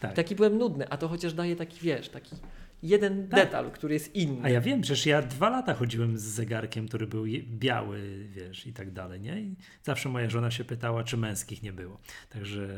Tak. 0.00 0.12
Taki 0.12 0.34
byłem 0.34 0.58
nudny, 0.58 0.88
a 0.88 0.96
to 0.96 1.08
chociaż 1.08 1.32
daje 1.32 1.56
taki, 1.56 1.80
wiesz, 1.80 2.08
taki 2.08 2.36
jeden 2.82 3.28
Tak. 3.28 3.40
detal, 3.40 3.70
który 3.70 3.94
jest 3.94 4.14
inny. 4.14 4.40
A 4.44 4.50
ja 4.50 4.60
wiem, 4.60 4.80
przecież 4.80 5.06
ja 5.06 5.22
dwa 5.22 5.48
lata 5.50 5.74
chodziłem 5.74 6.18
z 6.18 6.22
zegarkiem, 6.22 6.88
który 6.88 7.06
był 7.06 7.24
biały, 7.42 8.24
wiesz, 8.28 8.66
i 8.66 8.72
tak 8.72 8.90
dalej, 8.90 9.20
nie? 9.20 9.40
I 9.40 9.54
zawsze 9.82 10.08
moja 10.08 10.30
żona 10.30 10.50
się 10.50 10.64
pytała, 10.64 11.04
czy 11.04 11.16
męskich 11.16 11.62
nie 11.62 11.72
było. 11.72 12.00
Także... 12.30 12.68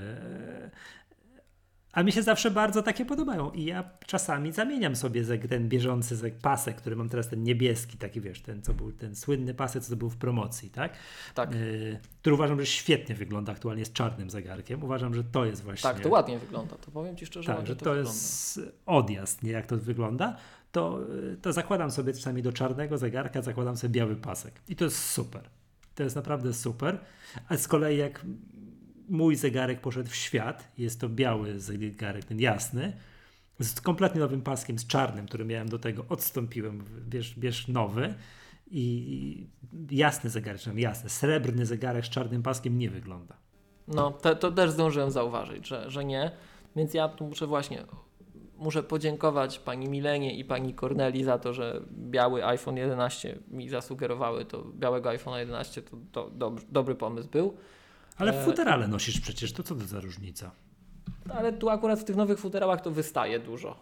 A 1.92 2.02
mi 2.02 2.12
się 2.12 2.22
zawsze 2.22 2.50
bardzo 2.50 2.82
takie 2.82 3.04
podobają 3.04 3.50
i 3.50 3.64
ja 3.64 3.90
czasami 4.06 4.52
zamieniam 4.52 4.96
sobie 4.96 5.24
ten 5.48 5.68
bieżący 5.68 6.32
pasek, 6.42 6.76
który 6.76 6.96
mam 6.96 7.08
teraz, 7.08 7.28
ten 7.28 7.42
niebieski, 7.42 7.98
taki 7.98 8.20
wiesz, 8.20 8.40
ten 8.40 8.62
co 8.62 8.74
był, 8.74 8.92
ten 8.92 9.16
słynny 9.16 9.54
pasek, 9.54 9.82
co 9.82 9.96
był 9.96 10.10
w 10.10 10.16
promocji, 10.16 10.70
tak? 10.70 10.92
Tak, 11.34 11.54
Yy, 11.54 11.98
który 12.20 12.34
uważam, 12.34 12.60
że 12.60 12.66
świetnie 12.66 13.14
wygląda 13.14 13.52
aktualnie 13.52 13.84
z 13.84 13.92
czarnym 13.92 14.30
zegarkiem. 14.30 14.84
Uważam, 14.84 15.14
że 15.14 15.24
to 15.24 15.44
jest 15.44 15.62
właśnie... 15.62 15.90
tak, 15.90 16.00
to 16.00 16.08
ładnie 16.08 16.38
wygląda. 16.38 16.76
To 16.76 16.90
powiem 16.90 17.16
Ci 17.16 17.26
szczerze, 17.26 17.54
Tak, 17.54 17.66
że 17.66 17.76
to, 17.76 17.84
to 17.84 17.94
jest 17.94 18.60
odjazd, 18.86 19.42
nie 19.42 19.50
jak 19.50 19.66
to 19.66 19.76
wygląda, 19.76 20.36
to, 20.72 21.00
to 21.42 21.52
zakładam 21.52 21.90
sobie 21.90 22.12
czasami 22.12 22.42
do 22.42 22.52
czarnego 22.52 22.98
zegarka, 22.98 23.42
zakładam 23.42 23.76
sobie 23.76 23.92
biały 23.92 24.16
pasek. 24.16 24.60
I 24.68 24.76
to 24.76 24.84
jest 24.84 25.04
super. 25.04 25.42
To 25.94 26.02
jest 26.02 26.16
naprawdę 26.16 26.54
super. 26.54 26.98
A 27.48 27.56
z 27.56 27.68
kolei 27.68 27.98
jak 27.98 28.24
mój 29.10 29.36
zegarek 29.36 29.80
poszedł 29.80 30.10
w 30.10 30.14
świat, 30.14 30.72
jest 30.78 31.00
to 31.00 31.08
biały 31.08 31.60
zegarek, 31.60 32.24
ten 32.24 32.40
jasny, 32.40 32.92
z 33.60 33.80
kompletnie 33.80 34.20
nowym 34.20 34.42
paskiem, 34.42 34.78
z 34.78 34.86
czarnym, 34.86 35.26
który 35.26 35.44
miałem 35.44 35.68
do 35.68 35.78
tego, 35.78 36.04
odstąpiłem, 36.08 36.84
bierz, 37.08 37.38
bierz 37.38 37.68
nowy 37.68 38.14
i 38.70 39.46
jasny 39.90 40.30
zegarek, 40.30 40.60
czy 40.60 40.80
jasny, 40.80 41.10
srebrny 41.10 41.66
zegarek 41.66 42.06
z 42.06 42.08
czarnym 42.08 42.42
paskiem 42.42 42.78
nie 42.78 42.90
wygląda. 42.90 43.34
No, 43.88 44.10
to, 44.10 44.36
to 44.36 44.52
też 44.52 44.70
zdążyłem 44.70 45.10
zauważyć, 45.10 45.68
że, 45.68 45.90
że 45.90 46.04
nie. 46.04 46.30
Więc 46.76 46.94
ja 46.94 47.08
tu 47.08 47.24
muszę 47.24 47.46
właśnie, 47.46 47.84
muszę 48.56 48.82
podziękować 48.82 49.58
pani 49.58 49.88
Milenie 49.88 50.36
i 50.36 50.44
pani 50.44 50.74
Corneli 50.74 51.24
za 51.24 51.38
to, 51.38 51.52
że 51.52 51.80
biały 51.92 52.44
iPhone 52.44 52.76
11 52.76 53.38
mi 53.48 53.68
zasugerowały, 53.68 54.44
to 54.44 54.64
białego 54.74 55.08
iPhone 55.08 55.38
11 55.38 55.82
to, 56.12 56.30
to 56.38 56.56
dobry 56.70 56.94
pomysł 56.94 57.28
był. 57.28 57.56
Ale 58.20 58.38
E, 58.38 58.42
w 58.42 58.44
futerale 58.44 58.88
nosisz 58.88 59.20
przecież, 59.20 59.52
to 59.52 59.62
co 59.62 59.74
to 59.74 59.84
za 59.86 60.00
różnica? 60.00 60.50
No, 61.26 61.34
Ale 61.34 61.52
tu 61.52 61.68
akurat 61.70 62.00
w 62.00 62.04
tych 62.04 62.16
nowych 62.16 62.38
futerałach 62.38 62.80
to 62.80 62.90
wystaje 62.90 63.38
dużo. 63.40 63.76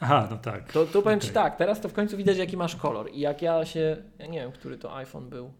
Aha, 0.00 0.28
no 0.30 0.36
tak. 0.36 0.72
To, 0.72 0.86
to 0.86 1.02
powiem 1.02 1.20
Ci 1.20 1.26
Okej. 1.26 1.34
tak, 1.34 1.56
teraz 1.56 1.80
to 1.80 1.88
w 1.88 1.92
końcu 1.92 2.16
widać 2.16 2.38
jaki 2.38 2.56
masz 2.56 2.76
kolor. 2.76 3.10
I 3.12 3.20
jak 3.20 3.42
ja 3.42 3.64
się, 3.64 4.02
ja 4.18 4.26
nie 4.26 4.40
wiem, 4.40 4.52
który 4.52 4.78
to 4.78 4.96
iPhone 4.96 5.28
był. 5.28 5.52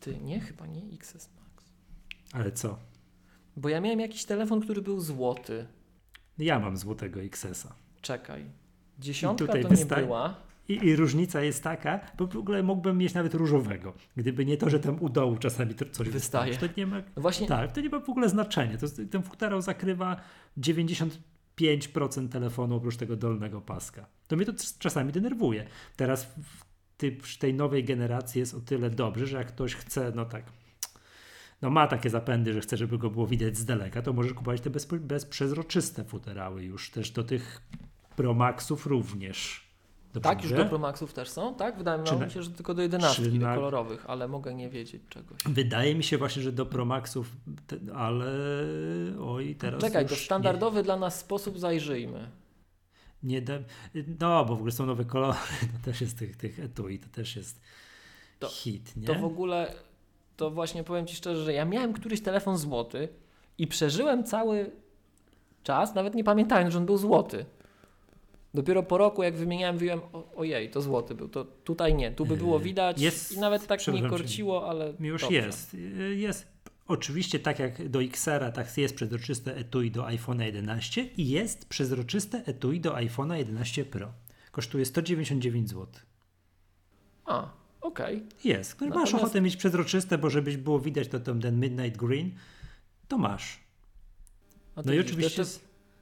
Ty, 0.00 0.16
nie, 0.16 0.40
chyba 0.40 0.66
nie 0.66 0.82
XS 0.94 1.30
Max. 1.40 1.64
Ale 2.32 2.52
co? 2.52 2.78
Bo 3.56 3.68
ja 3.68 3.80
miałem 3.80 4.00
jakiś 4.00 4.24
telefon, 4.24 4.60
który 4.60 4.82
był 4.82 5.00
złoty. 5.00 5.66
Ja 6.38 6.58
mam 6.58 6.76
złotego 6.76 7.20
XS-a. 7.20 7.74
Czekaj. 8.00 8.44
Dziesiątka 8.98 9.46
to 9.46 9.74
nie 9.74 9.86
była. 9.86 10.34
I, 10.68 10.86
I 10.86 10.96
różnica 10.96 11.42
jest 11.42 11.62
taka, 11.62 12.00
bo 12.18 12.26
w 12.26 12.36
ogóle 12.36 12.62
mógłbym 12.62 12.98
mieć 12.98 13.14
nawet 13.14 13.34
różowego. 13.34 13.92
Gdyby 14.16 14.44
nie 14.44 14.56
to, 14.56 14.70
że 14.70 14.80
tam 14.80 15.02
u 15.02 15.08
dołu 15.08 15.36
czasami 15.36 15.74
coś 15.92 16.08
Wystaje. 16.08 16.56
To 16.56 16.66
nie 16.76 16.86
ma, 16.86 16.96
No 17.16 17.22
właśnie, 17.22 17.46
tak, 17.46 17.72
to 17.72 17.80
nie 17.80 17.88
ma 17.88 18.00
w 18.00 18.08
ogóle 18.08 18.28
znaczenia. 18.28 18.78
To, 18.78 18.86
ten 19.10 19.22
futerał 19.22 19.60
zakrywa 19.60 20.16
95% 20.58 22.28
telefonu 22.28 22.76
oprócz 22.76 22.96
tego 22.96 23.16
dolnego 23.16 23.60
paska. 23.60 24.06
To 24.28 24.36
mnie 24.36 24.46
to 24.46 24.52
czasami 24.78 25.12
denerwuje. 25.12 25.66
Teraz 25.96 26.24
w, 26.24 26.64
ty, 26.96 27.12
przy 27.12 27.38
tej 27.38 27.54
nowej 27.54 27.84
generacji 27.84 28.38
jest 28.38 28.54
o 28.54 28.60
tyle 28.60 28.90
dobrze, 28.90 29.26
że 29.26 29.36
jak 29.36 29.46
ktoś 29.46 29.74
chce, 29.74 30.12
no 30.14 30.24
tak, 30.24 30.44
no 31.62 31.70
ma 31.70 31.86
takie 31.86 32.10
zapędy, 32.10 32.52
że 32.52 32.60
chce, 32.60 32.76
żeby 32.76 32.98
go 32.98 33.10
było 33.10 33.26
widać 33.26 33.56
z 33.56 33.64
daleka, 33.64 34.02
to 34.02 34.12
możesz 34.12 34.32
kupować 34.32 34.60
te 34.60 34.70
bez, 34.70 34.86
bezprzezroczyste 34.86 36.04
futerały 36.04 36.64
już 36.64 36.90
też 36.90 37.10
do 37.10 37.24
tych 37.24 37.62
Pro 38.16 38.34
Maxów 38.34 38.86
również. 38.86 39.67
Dobrze 40.14 40.30
tak, 40.30 40.42
już 40.42 40.52
do 40.52 40.64
Pro 40.64 40.78
Maxów 40.78 41.12
też 41.12 41.30
są, 41.30 41.54
tak? 41.54 41.78
Wydaje 41.78 42.02
mi 42.02 42.30
się, 42.30 42.42
że 42.42 42.50
tylko 42.50 42.74
do 42.74 42.82
11 42.82 43.22
czy 43.22 43.30
do 43.30 43.46
na- 43.46 43.54
kolorowych, 43.54 44.04
ale 44.10 44.28
mogę 44.28 44.54
nie 44.54 44.68
wiedzieć 44.68 45.02
czegoś. 45.08 45.38
Wydaje 45.46 45.94
mi 45.94 46.04
się 46.04 46.18
właśnie, 46.18 46.42
że 46.42 46.52
do 46.52 46.66
Pro 46.66 46.84
Maxów, 46.84 47.36
te- 47.66 47.94
ale 47.94 48.26
oj, 49.20 49.54
teraz 49.54 49.80
Czekaj, 49.80 50.06
to 50.06 50.16
standardowy 50.16 50.82
dla 50.82 50.96
nas 50.96 51.18
sposób 51.20 51.58
zajrzyjmy. 51.58 52.30
Nie, 53.22 53.34
nie 53.34 53.42
da, 53.42 53.54
no, 54.20 54.44
bo 54.44 54.54
w 54.56 54.58
ogóle 54.58 54.72
są 54.72 54.86
nowe 54.86 55.04
kolory, 55.04 55.38
to 55.78 55.84
też 55.84 56.00
jest 56.00 56.18
tych, 56.18 56.36
tych 56.36 56.60
etui, 56.60 56.98
to 56.98 57.08
też 57.08 57.36
jest 57.36 57.60
To- 58.38 58.48
hit, 58.48 58.96
nie? 58.96 59.06
To 59.06 59.14
w 59.14 59.24
ogóle, 59.24 59.74
to 60.36 60.50
właśnie 60.50 60.84
powiem 60.84 61.06
Ci 61.06 61.16
szczerze, 61.16 61.44
że 61.44 61.52
ja 61.52 61.64
miałem 61.64 61.92
któryś 61.92 62.20
telefon 62.22 62.58
złoty 62.58 63.08
i 63.58 63.66
przeżyłem 63.66 64.24
cały 64.24 64.70
czas, 65.62 65.94
nawet 65.94 66.14
nie 66.14 66.24
pamiętając, 66.24 66.72
że 66.72 66.78
on 66.78 66.86
był 66.86 66.96
złoty. 66.96 67.44
Dopiero 68.54 68.82
po 68.82 68.98
roku, 68.98 69.22
jak 69.22 69.36
wymieniałem, 69.36 69.78
wyjąłem, 69.78 70.00
ojej, 70.36 70.70
to 70.70 70.80
złoty 70.82 71.14
był, 71.14 71.28
to 71.28 71.44
tutaj 71.44 71.94
nie, 71.94 72.12
tu 72.12 72.26
by 72.26 72.36
było 72.36 72.58
Yy, 72.58 72.64
widać 72.64 73.00
jest- 73.00 73.32
i 73.32 73.38
nawet 73.38 73.66
tak 73.66 73.78
nie 73.80 73.82
przepraszam 73.82 74.10
cię, 74.10 74.16
korciło, 74.18 74.68
ale 74.70 74.92
Już 75.00 75.22
dobrze. 75.22 75.36
jest. 75.36 75.74
Y, 75.74 76.14
Jest 76.16 76.46
oczywiście 76.86 77.38
tak 77.38 77.58
jak 77.58 77.88
do 77.88 78.02
XR-a, 78.02 78.52
tak 78.52 78.78
jest 78.78 78.94
przezroczyste 78.94 79.56
etui 79.56 79.90
do 79.90 80.02
iPhone'a 80.02 80.42
11 80.44 81.04
i 81.16 81.28
jest 81.28 81.68
przezroczyste 81.68 82.42
etui 82.46 82.80
do 82.80 82.92
iPhone'a 82.92 83.34
11 83.34 83.84
Pro. 83.84 84.12
Kosztuje 84.52 84.84
199 84.84 85.68
zł. 85.68 85.86
A, 87.24 87.50
okej. 87.80 88.22
Jest. 88.44 88.74
Który 88.74 88.90
masz 88.90 88.98
Natomiast- 88.98 89.24
ochotę 89.24 89.40
mieć 89.40 89.56
przezroczyste, 89.56 90.18
bo 90.18 90.30
żebyś 90.30 90.56
było 90.56 90.80
widać 90.80 91.08
to 91.08 91.20
ten 91.20 91.60
Midnight 91.60 91.96
Green, 91.98 92.30
to 93.08 93.18
masz. 93.18 93.58
No 94.84 94.92
i 94.92 95.00
oczywiście 95.00 95.42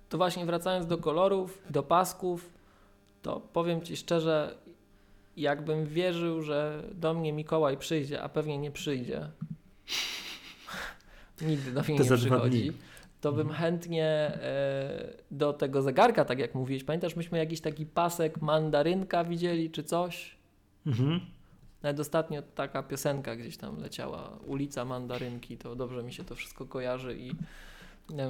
to 0.08 0.18
właśnie 0.18 0.46
wracając 0.46 0.86
do 0.86 0.98
kolorów, 0.98 1.58
do 1.70 1.82
pasków, 1.82 2.50
to 3.22 3.40
powiem 3.52 3.82
Ci 3.82 3.96
szczerze, 3.96 4.54
jakbym 5.36 5.86
wierzył, 5.86 6.42
że 6.42 6.82
do 6.94 7.14
mnie 7.14 7.32
Mikołaj 7.32 7.76
przyjdzie, 7.76 8.22
a 8.22 8.28
pewnie 8.28 8.58
nie 8.58 8.70
przyjdzie, 8.70 9.30
nigdy 11.40 11.72
do 11.72 11.82
mnie 11.82 11.98
To 11.98 12.04
nie 12.04 12.16
przychodzi, 12.18 12.72
to 13.20 13.32
bym 13.32 13.48
chętnie 13.48 14.06
e, 14.06 15.12
do 15.30 15.52
tego 15.52 15.82
zegarka, 15.82 16.24
tak 16.24 16.38
jak 16.38 16.54
mówiłeś, 16.54 16.84
pamiętasz, 16.84 17.16
myśmy 17.16 17.38
jakiś 17.38 17.60
taki 17.60 17.86
pasek 17.86 18.42
mandarynka 18.42 19.24
widzieli, 19.24 19.70
czy 19.70 19.84
coś? 19.84 20.36
Mhm. 20.86 21.20
Nawet 21.82 22.00
ostatnio 22.00 22.42
taka 22.42 22.82
piosenka 22.82 23.36
gdzieś 23.36 23.56
tam 23.56 23.80
leciała, 23.80 24.38
ulica 24.46 24.84
Mandarynki, 24.84 25.56
to 25.56 25.76
dobrze 25.76 26.02
mi 26.02 26.12
się 26.12 26.24
to 26.24 26.34
wszystko 26.34 26.66
kojarzy 26.66 27.16
i 27.18 27.32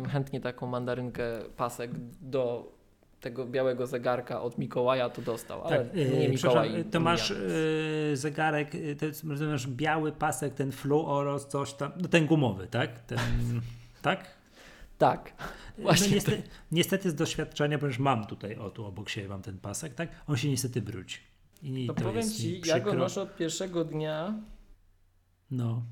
chętnie 0.09 0.41
taką 0.41 0.66
mandarynkę, 0.66 1.43
pasek 1.57 1.91
do 2.20 2.72
tego 3.20 3.47
białego 3.47 3.87
zegarka 3.87 4.43
od 4.43 4.59
Mikołaja 4.59 5.11
to 5.11 5.22
dostał, 5.22 5.64
ale 5.64 5.85
Tak, 5.85 5.95
nie 5.95 6.03
yy, 6.03 6.29
Mikołaj. 6.29 6.85
to 6.85 7.01
masz 7.01 7.31
yy, 7.31 8.16
zegarek, 8.16 8.74
yy, 8.74 8.97
to 8.97 9.07
jest, 9.07 9.24
rozumiesz, 9.24 9.66
biały 9.66 10.12
pasek, 10.12 10.55
ten 10.55 10.72
fluoros, 10.72 11.49
coś 11.49 11.72
tam, 11.74 11.93
no 12.03 12.09
ten 12.09 12.27
gumowy, 12.27 12.66
tak? 12.66 13.01
Ten, 13.01 13.18
tak? 14.03 14.37
Tak, 14.99 15.33
No 15.79 15.83
Właśnie 15.83 16.11
niestety, 16.11 16.43
niestety 16.72 17.11
z 17.11 17.14
doświadczenia, 17.14 17.79
ponieważ 17.79 17.99
mam 17.99 18.27
tutaj, 18.27 18.57
o 18.57 18.70
tu 18.70 18.85
obok 18.87 19.09
siebie 19.09 19.29
mam 19.29 19.43
ten 19.43 19.59
pasek, 19.59 19.95
tak? 19.95 20.09
On 20.27 20.37
się 20.37 20.49
niestety 20.49 20.83
brudzi. 20.83 21.18
I 21.62 21.87
to, 21.87 21.95
to 21.95 22.03
powiem 22.03 22.31
Ci, 22.31 22.62
ja 22.66 22.81
go 22.81 22.95
noszę 22.95 23.22
od 23.22 23.37
pierwszego 23.37 23.85
dnia 23.85 24.35
No, 25.51 25.83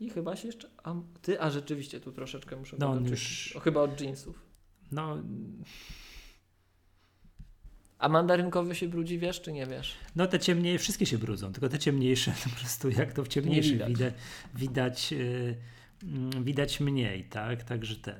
i 0.00 0.10
chyba 0.10 0.36
się 0.36 0.46
jeszcze, 0.48 0.70
a 0.84 0.94
Ty, 1.22 1.40
a 1.40 1.50
rzeczywiście 1.50 2.00
tu 2.00 2.12
troszeczkę 2.12 2.56
muszę 2.56 2.76
No, 2.80 2.90
on 2.90 3.06
już- 3.06 3.56
O, 3.56 3.60
chyba 3.60 3.80
od 3.80 4.00
jeansów. 4.00 4.42
no, 4.92 5.18
A 7.98 8.08
mandarynkowy 8.08 8.74
się 8.74 8.88
brudzi, 8.88 9.18
wiesz 9.18 9.40
czy 9.40 9.52
nie 9.52 9.66
wiesz? 9.66 9.94
no 10.16 10.26
te 10.26 10.38
ciemniejsze, 10.38 10.82
wszystkie 10.82 11.06
się 11.06 11.18
brudzą, 11.18 11.52
tylko 11.52 11.68
te 11.68 11.78
ciemniejsze, 11.78 12.32
po 12.44 12.50
prostu 12.60 12.90
jak 12.90 13.12
to 13.12 13.24
w 13.24 13.28
ciemniejszych 13.28 13.72
widać. 13.72 13.88
widać, 13.88 14.14
widać 14.54 15.12
yy, 15.12 15.56
widać 16.42 16.80
mniej, 16.80 17.24
tak? 17.24 17.62
Także 17.62 17.96
ten. 17.96 18.14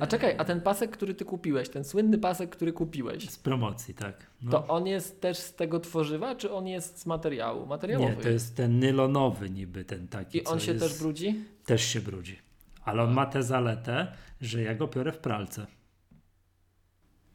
A 0.00 0.06
czekaj, 0.06 0.34
a 0.38 0.44
ten 0.44 0.60
pasek, 0.60 0.90
który 0.90 1.14
ty 1.14 1.24
kupiłeś, 1.24 1.68
ten 1.68 1.84
słynny 1.84 2.18
pasek, 2.18 2.50
który 2.50 2.72
kupiłeś, 2.72 3.30
Z 3.30 3.38
promocji, 3.38 3.94
tak. 3.94 4.26
No. 4.42 4.50
to 4.50 4.66
on 4.66 4.86
jest 4.86 5.20
też 5.20 5.38
z 5.38 5.54
tego 5.54 5.80
tworzywa, 5.80 6.34
czy 6.34 6.52
on 6.52 6.66
jest 6.66 6.98
z 6.98 7.06
materiału? 7.06 7.66
Materiałowy 7.66 8.16
Nie, 8.16 8.22
to 8.22 8.28
jest 8.28 8.56
ten 8.56 8.78
nylonowy 8.78 9.50
niby 9.50 9.84
ten 9.84 10.08
taki. 10.08 10.38
I 10.38 10.44
on 10.44 10.60
się 10.60 10.72
jest, 10.72 10.84
też 10.84 10.98
brudzi? 10.98 11.44
Też 11.66 11.82
się 11.82 12.00
brudzi. 12.00 12.38
Ale 12.84 13.02
on 13.02 13.12
ma 13.12 13.26
tę 13.26 13.42
zaletę, 13.42 14.12
że 14.40 14.62
ja 14.62 14.74
go 14.74 14.88
biorę 14.88 15.12
w 15.12 15.18
pralce. 15.18 15.66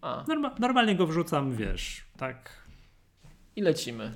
A, 0.02 0.24
Norma- 0.28 0.60
normalnie 0.60 0.96
go 0.96 1.08
wrzucam, 1.08 1.56
wiesz, 1.56 2.06
tak. 2.18 2.50
i 3.56 3.62
lecimy. 3.62 4.12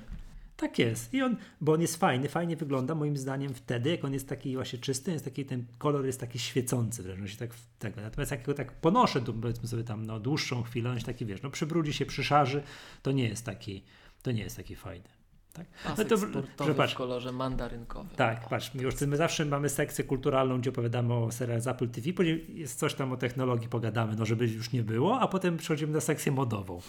Tak 0.60 0.78
jest. 0.78 1.14
I 1.14 1.22
on, 1.22 1.36
bo 1.60 1.72
on 1.72 1.80
jest 1.80 1.96
fajny, 1.96 2.28
fajnie 2.28 2.56
wygląda 2.56 2.94
moim 2.94 3.16
zdaniem 3.16 3.54
wtedy, 3.54 3.90
jak 3.90 4.04
on 4.04 4.12
jest 4.12 4.28
taki 4.28 4.54
właśnie 4.54 4.78
czysty, 4.78 5.12
jest 5.12 5.24
taki, 5.24 5.44
ten 5.44 5.66
kolor 5.78 6.06
jest 6.06 6.20
taki 6.20 6.38
świecący 6.38 7.02
wręcz, 7.02 7.20
on 7.20 7.28
się 7.28 7.36
tak 7.36 7.50
tego. 7.78 8.00
Natomiast 8.00 8.30
jak 8.30 8.42
go 8.46 8.54
tak 8.54 8.72
ponoszę, 8.72 9.20
tu 9.20 9.34
powiedzmy 9.34 9.68
sobie 9.68 9.84
tam 9.84 10.06
no, 10.06 10.20
dłuższą 10.20 10.62
chwilę, 10.62 10.90
on 10.90 11.00
się 11.00 11.06
taki, 11.06 11.26
wiesz, 11.26 11.42
no 11.42 11.50
przybrudzi 11.50 11.92
się, 11.92 12.06
przyszarzy, 12.06 12.62
to 13.02 13.12
nie 13.12 13.28
jest 13.28 13.46
taki, 13.46 13.84
to 14.22 14.32
nie 14.32 14.42
jest 14.42 14.56
taki 14.56 14.76
fajny. 14.76 15.08
Tak? 15.52 15.66
Pasek 15.84 16.08
to- 16.08 16.18
sportowy 16.18 16.70
że 16.70 16.74
patrz. 16.74 16.94
w 16.94 16.96
kolorze 16.96 17.32
mandarynkowym. 17.32 18.16
Tak, 18.16 18.48
patrz, 18.48 18.74
już 18.74 19.00
my 19.00 19.16
zawsze 19.16 19.44
mamy 19.44 19.68
sekcję 19.68 20.04
kulturalną, 20.04 20.60
gdzie 20.60 20.70
opowiadamy 20.70 21.14
o 21.14 21.32
serialach 21.32 21.62
z 21.62 21.66
Apple 21.66 21.88
TV, 21.88 22.12
później 22.12 22.46
jest 22.58 22.78
coś 22.78 22.94
tam 22.94 23.12
o 23.12 23.16
technologii 23.16 23.68
pogadamy, 23.68 24.16
no 24.16 24.26
żeby 24.26 24.48
już 24.48 24.72
nie 24.72 24.82
było, 24.82 25.20
a 25.20 25.28
potem 25.28 25.56
przechodzimy 25.56 25.92
na 25.92 26.00
sekcję 26.00 26.32
modową. 26.32 26.80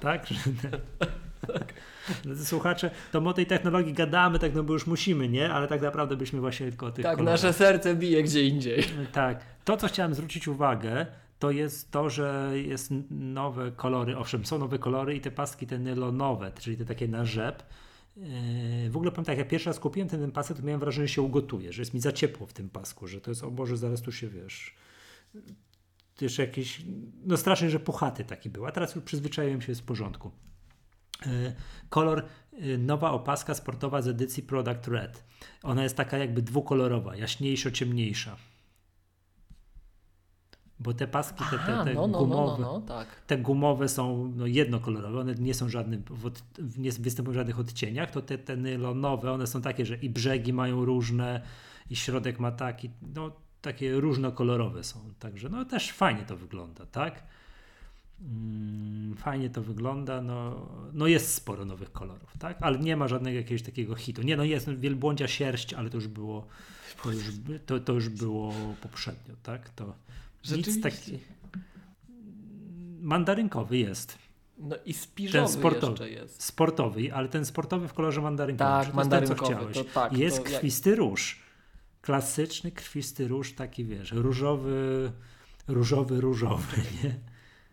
Tak? 1.46 1.74
Drodzy 2.24 2.46
Słuchacze, 2.46 2.90
to 3.12 3.20
my 3.20 3.28
o 3.28 3.32
tej 3.32 3.46
technologii 3.46 3.92
gadamy, 3.92 4.38
tak 4.38 4.54
no 4.54 4.62
bo 4.62 4.72
już 4.72 4.86
musimy, 4.86 5.28
nie? 5.28 5.52
Ale 5.52 5.68
tak 5.68 5.82
naprawdę 5.82 6.16
byśmy 6.16 6.40
właśnie 6.40 6.66
tylko 6.70 6.86
o 6.86 6.90
tych 6.90 7.02
Tak, 7.02 7.16
kolorach. 7.16 7.42
nasze 7.42 7.52
serce 7.52 7.96
bije 7.96 8.22
gdzie 8.22 8.42
indziej. 8.42 8.84
Tak. 9.12 9.44
To, 9.64 9.76
co 9.76 9.88
chciałem 9.88 10.14
zwrócić 10.14 10.48
uwagę, 10.48 11.06
to 11.38 11.50
jest 11.50 11.90
to, 11.90 12.10
że 12.10 12.50
jest 12.54 12.90
nowe 13.10 13.72
kolory. 13.72 14.16
Owszem, 14.16 14.46
są 14.46 14.58
nowe 14.58 14.78
kolory 14.78 15.16
i 15.16 15.20
te 15.20 15.30
paski 15.30 15.66
te 15.66 15.78
nylonowe, 15.78 16.52
czyli 16.60 16.76
te 16.76 16.84
takie 16.84 17.08
na 17.08 17.24
rzep. 17.24 17.62
Yy, 18.16 18.90
W 18.90 18.96
ogóle 18.96 19.10
powiem 19.10 19.24
tak, 19.24 19.38
jak 19.38 19.48
pierwszy 19.48 19.68
raz 19.70 19.80
kupiłem 19.80 20.08
ten, 20.08 20.20
ten 20.20 20.32
pasek, 20.32 20.56
to 20.56 20.62
miałem 20.62 20.80
wrażenie, 20.80 21.08
że 21.08 21.14
się 21.14 21.22
ugotuje, 21.22 21.72
że 21.72 21.82
jest 21.82 21.94
mi 21.94 22.00
za 22.00 22.12
ciepło 22.12 22.46
w 22.46 22.52
tym 22.52 22.70
pasku, 22.70 23.06
że 23.06 23.20
to 23.20 23.30
jest, 23.30 23.44
o 23.44 23.50
Boże, 23.50 23.76
zaraz 23.76 24.02
tu 24.02 24.12
się, 24.12 24.28
wiesz, 24.28 24.74
też 26.20 26.38
jakiś, 26.38 26.82
no 27.24 27.36
strasznie, 27.36 27.70
że 27.70 27.80
puchaty 27.80 28.24
taki 28.24 28.50
był, 28.50 28.66
a 28.66 28.72
teraz 28.72 28.94
już 28.94 29.04
przyzwyczaiłem 29.04 29.62
się, 29.62 29.72
jest 29.72 29.80
w 29.80 29.84
porządku. 29.84 30.30
Yy, 31.26 31.54
Kolor, 31.88 32.26
yy, 32.52 32.78
nowa 32.78 33.10
opaska 33.10 33.54
sportowa 33.54 34.02
z 34.02 34.08
edycji 34.08 34.42
Product 34.42 34.88
Red. 34.88 35.24
Ona 35.62 35.82
jest 35.82 35.96
taka 35.96 36.18
jakby 36.18 36.42
dwukolorowa, 36.42 37.16
jaśniejszo, 37.16 37.70
ciemniejsza. 37.70 38.36
Bo 40.80 40.94
te 40.94 41.06
paski, 41.06 41.44
te, 41.50 41.58
te, 41.58 41.84
te 41.84 41.94
no, 41.94 42.00
no, 42.00 42.06
no, 42.06 42.18
gumowe, 42.18 42.62
no, 42.62 42.72
no, 42.72 42.80
tak. 42.80 43.08
te 43.26 43.38
gumowe 43.38 43.88
są 43.88 44.32
no, 44.36 44.46
jednokolorowe, 44.46 45.20
one 45.20 45.34
nie 45.34 45.54
są 45.54 45.66
w- 46.10 46.78
nie 46.78 46.92
występują 46.92 47.32
w 47.32 47.36
żadnych 47.36 47.60
odcieniach, 47.60 48.10
to 48.10 48.22
te, 48.22 48.38
te 48.38 48.56
nylonowe, 48.56 49.32
one 49.32 49.46
są 49.46 49.62
takie, 49.62 49.86
że 49.86 49.96
i 49.96 50.10
brzegi 50.10 50.52
mają 50.52 50.84
różne, 50.84 51.42
i 51.90 51.96
środek 51.96 52.40
ma 52.40 52.52
taki, 52.52 52.90
no 53.14 53.32
takie 53.62 54.00
różnokolorowe 54.00 54.84
są, 54.84 55.00
także 55.18 55.48
no 55.48 55.64
też 55.64 55.92
fajnie 55.92 56.22
to 56.22 56.36
wygląda, 56.36 56.86
tak? 56.86 57.22
Mm, 58.22 59.16
fajnie 59.16 59.50
to 59.50 59.62
wygląda, 59.62 60.22
no, 60.22 60.66
no 60.92 61.06
jest 61.06 61.34
sporo 61.34 61.64
nowych 61.64 61.92
kolorów, 61.92 62.32
tak? 62.38 62.56
Ale 62.60 62.78
nie 62.78 62.96
ma 62.96 63.08
żadnego 63.08 63.36
jakiegoś 63.38 63.62
takiego 63.62 63.94
hitu. 63.94 64.22
Nie, 64.22 64.36
no 64.36 64.44
jest 64.44 64.70
wielbłądzia 64.70 65.28
sierść, 65.28 65.74
ale 65.74 65.90
to 65.90 65.96
już 65.96 66.08
było, 66.08 66.46
to 67.02 67.12
już, 67.12 67.24
to, 67.66 67.80
to 67.80 67.92
już 67.92 68.08
było 68.08 68.54
poprzednio, 68.82 69.34
tak? 69.42 69.70
To 69.70 69.94
nic 70.56 70.82
taki 70.82 71.18
mandarynkowy 73.00 73.78
jest. 73.78 74.18
No 74.58 74.76
i 74.86 74.92
spiżowy 74.92 75.52
sportowy. 75.52 75.90
jeszcze 75.90 76.10
jest. 76.10 76.42
Sportowy, 76.42 77.14
ale 77.14 77.28
ten 77.28 77.44
sportowy 77.46 77.88
w 77.88 77.92
kolorze 77.94 78.20
mandarynkowym. 78.20 78.72
Tak, 78.72 78.86
jest 78.86 79.10
ten, 79.10 79.26
co 79.26 79.34
mandarynkowy, 79.34 79.72
chciałeś. 79.72 79.92
tak, 79.94 80.12
Jest 80.12 80.44
to 80.44 80.50
jak- 80.50 80.60
krwisty 80.60 80.94
róż. 80.94 81.38
Klasyczny 82.02 82.70
krwisty 82.72 83.28
róż, 83.28 83.52
taki 83.54 83.84
wiesz, 83.84 84.12
różowy, 84.12 85.12
różowy, 85.68 86.20
różowy, 86.20 86.76
nie? 87.04 87.14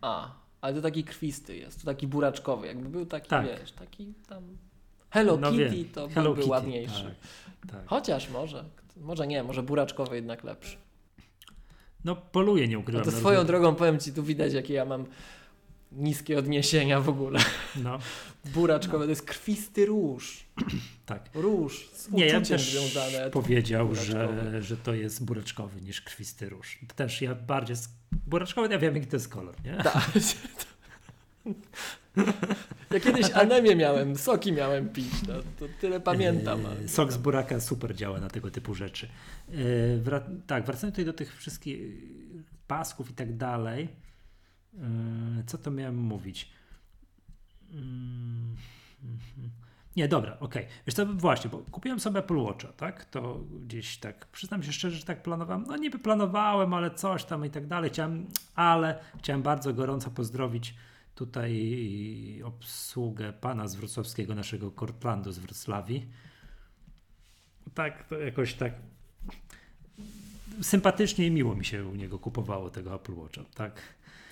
A, 0.00 0.30
ale 0.60 0.74
to 0.74 0.82
taki 0.82 1.04
krwisty 1.04 1.56
jest, 1.56 1.80
to 1.80 1.86
taki 1.86 2.06
buraczkowy. 2.06 2.66
Jakby 2.66 2.88
był 2.88 3.06
taki, 3.06 3.28
Tak. 3.28 3.46
wiesz, 3.46 3.72
taki 3.72 4.14
tam 4.28 4.42
Hello 5.10 5.36
No 5.36 5.50
Kitty, 5.50 5.70
wiem, 5.70 5.84
to 5.84 6.08
Hello 6.08 6.24
byłby 6.24 6.40
Kitty, 6.40 6.50
ładniejszy. 6.50 7.14
Tak, 7.62 7.70
tak. 7.70 7.86
Chociaż 7.86 8.30
może, 8.30 8.64
może 8.96 9.26
nie, 9.26 9.42
może 9.42 9.62
buraczkowy 9.62 10.16
jednak 10.16 10.44
lepszy. 10.44 10.76
No 12.04 12.16
poluję, 12.16 12.68
nie 12.68 12.76
A 12.76 12.78
ukrywam. 12.78 13.04
to 13.04 13.10
na 13.10 13.16
swoją 13.16 13.44
drogą 13.46 13.74
powiem 13.74 13.98
Ci, 14.00 14.12
tu 14.12 14.22
widać 14.22 14.52
jakie 14.52 14.74
ja 14.74 14.84
mam 14.84 15.06
niskie 15.92 16.38
odniesienia 16.38 17.00
w 17.00 17.08
ogóle. 17.08 17.40
No, 17.82 17.98
Buraczkowy 18.44 19.04
to 19.04 19.10
jest 19.10 19.22
krwisty 19.22 19.86
róż. 19.86 20.44
tak. 21.06 21.30
Róż 21.34 21.88
z 21.94 22.10
Nie, 22.10 22.26
ja 22.26 22.40
też 22.40 22.70
związane. 22.70 23.30
powiedział, 23.30 23.94
że, 23.94 24.62
że 24.62 24.76
to 24.76 24.94
jest 24.94 25.24
buraczkowy 25.24 25.80
niż 25.80 26.00
krwisty 26.02 26.48
róż. 26.48 26.78
Też 26.96 27.22
ja 27.22 27.34
bardziej... 27.34 27.76
z- 27.76 27.88
Buraczkowy, 28.26 28.68
ja 28.72 28.78
wiem 28.78 28.94
jaki 28.94 29.06
to 29.06 29.16
jest 29.16 29.28
kolor, 29.28 29.54
nie? 29.64 29.76
Tak. 29.84 30.10
Ja 32.90 33.00
kiedyś 33.00 33.30
anemię 33.30 33.76
miałem, 33.76 34.16
soki 34.16 34.52
miałem 34.52 34.88
pić, 34.88 35.12
no, 35.28 35.34
to 35.58 35.66
tyle 35.80 36.00
pamiętam. 36.00 36.60
E, 36.84 36.88
Sok 36.88 37.12
z 37.12 37.16
buraka 37.16 37.60
super 37.60 37.94
działa 37.94 38.20
na 38.20 38.28
tego 38.30 38.50
typu 38.50 38.74
rzeczy. 38.74 39.08
E, 39.48 39.52
Wra- 40.04 40.40
tak, 40.46 40.64
wracając 40.66 40.94
tutaj 40.94 41.04
do 41.04 41.12
tych 41.12 41.36
wszystkich 41.36 41.78
pasków 42.66 43.10
i 43.10 43.14
tak 43.14 43.36
dalej. 43.36 43.88
E, 44.74 45.42
Co 45.46 45.58
to 45.58 45.70
miałem 45.70 45.96
mówić? 45.96 46.50
Mm. 47.72 48.56
Nie, 49.96 50.08
dobra, 50.08 50.36
okej. 50.40 50.66
Wiesz 50.86 50.94
co, 50.94 51.06
właśnie, 51.06 51.50
bo 51.50 51.58
kupiłem 51.58 52.00
sobie 52.00 52.18
Apple 52.18 52.36
Watcha, 52.36 52.68
tak? 52.68 53.04
To 53.04 53.40
gdzieś 53.66 53.98
tak, 53.98 54.26
przyznam 54.26 54.62
się 54.62 54.72
szczerze, 54.72 54.96
że 54.96 55.04
tak 55.04 55.22
planowałem. 55.22 55.64
No 55.68 55.76
niby 55.76 55.98
planowałem, 55.98 56.74
ale 56.74 56.90
coś 56.90 57.24
tam 57.24 57.44
i 57.44 57.50
tak 57.50 57.66
dalej. 57.66 57.90
Chciałem, 57.90 58.26
ale 58.54 58.98
chciałem 59.18 59.42
bardzo 59.42 59.74
gorąco 59.74 60.10
pozdrowić 60.10 60.74
tutaj 61.14 62.42
obsługę 62.44 63.32
pana 63.32 63.68
z 63.68 63.74
wrocławskiego, 63.74 64.34
naszego 64.34 64.70
Kortlandu 64.70 65.32
z 65.32 65.38
Wrocławii. 65.38 66.08
Tak, 67.74 68.08
to 68.08 68.18
jakoś 68.18 68.54
tak 68.54 68.72
sympatycznie 70.62 71.26
i 71.26 71.30
miło 71.30 71.54
mi 71.54 71.64
się 71.64 71.86
u 71.86 71.94
niego 71.94 72.18
kupowało 72.18 72.70
tego 72.70 72.94
Apple 72.94 73.14
Watcha, 73.14 73.42
tak? 73.54 73.80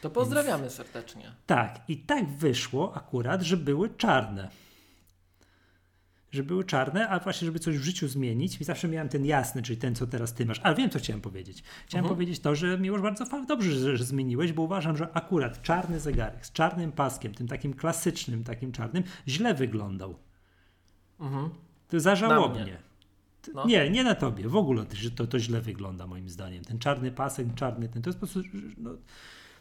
To 0.00 0.10
pozdrawiamy 0.10 0.70
serdecznie. 0.70 1.32
Tak, 1.46 1.80
i 1.88 1.96
tak 1.96 2.28
wyszło 2.28 2.96
akurat, 2.96 3.42
że 3.42 3.56
były 3.56 3.90
czarne. 3.90 4.48
Że 6.32 6.42
były 6.42 6.64
czarne, 6.64 7.08
a 7.08 7.18
właśnie, 7.18 7.46
żeby 7.46 7.58
coś 7.58 7.78
w 7.78 7.82
życiu 7.82 8.08
zmienić, 8.08 8.60
i 8.60 8.64
zawsze 8.64 8.88
miałem 8.88 9.08
ten 9.08 9.24
jasny, 9.26 9.62
czyli 9.62 9.78
ten, 9.78 9.94
co 9.94 10.06
teraz 10.06 10.34
ty 10.34 10.46
masz. 10.46 10.60
Ale 10.62 10.74
wiem, 10.74 10.90
co 10.90 10.98
chciałem 10.98 11.20
powiedzieć. 11.20 11.62
Chciałem 11.86 12.04
Mhm. 12.04 12.14
powiedzieć 12.14 12.40
to, 12.40 12.54
że 12.54 12.78
miłość 12.78 13.02
bardzo 13.02 13.24
dobrze, 13.46 13.72
że, 13.72 13.96
że 13.96 14.04
zmieniłeś, 14.04 14.52
bo 14.52 14.62
uważam, 14.62 14.96
że 14.96 15.08
akurat 15.12 15.62
czarny 15.62 16.00
zegarek 16.00 16.46
z 16.46 16.52
czarnym 16.52 16.92
paskiem, 16.92 17.34
tym 17.34 17.48
takim 17.48 17.74
klasycznym, 17.74 18.44
takim 18.44 18.72
czarnym, 18.72 19.02
źle 19.28 19.54
wyglądał. 19.54 20.14
Mhm. 21.20 21.50
To 21.88 22.00
za 22.00 22.16
żałobnie. 22.16 22.78
No. 23.54 23.66
Nie, 23.66 23.90
nie 23.90 24.04
na 24.04 24.14
tobie. 24.14 24.48
W 24.48 24.56
ogóle 24.56 24.84
że 24.92 25.10
to, 25.10 25.26
to 25.26 25.38
źle 25.38 25.60
wygląda 25.60 26.06
moim 26.06 26.28
zdaniem. 26.28 26.64
Ten 26.64 26.78
czarny 26.78 27.12
pasek, 27.12 27.54
czarny 27.54 27.88
ten, 27.88 28.02
to 28.02 28.10
jest 28.10 28.20
po 28.20 28.26
prostu, 28.26 28.50
no, 28.78 28.90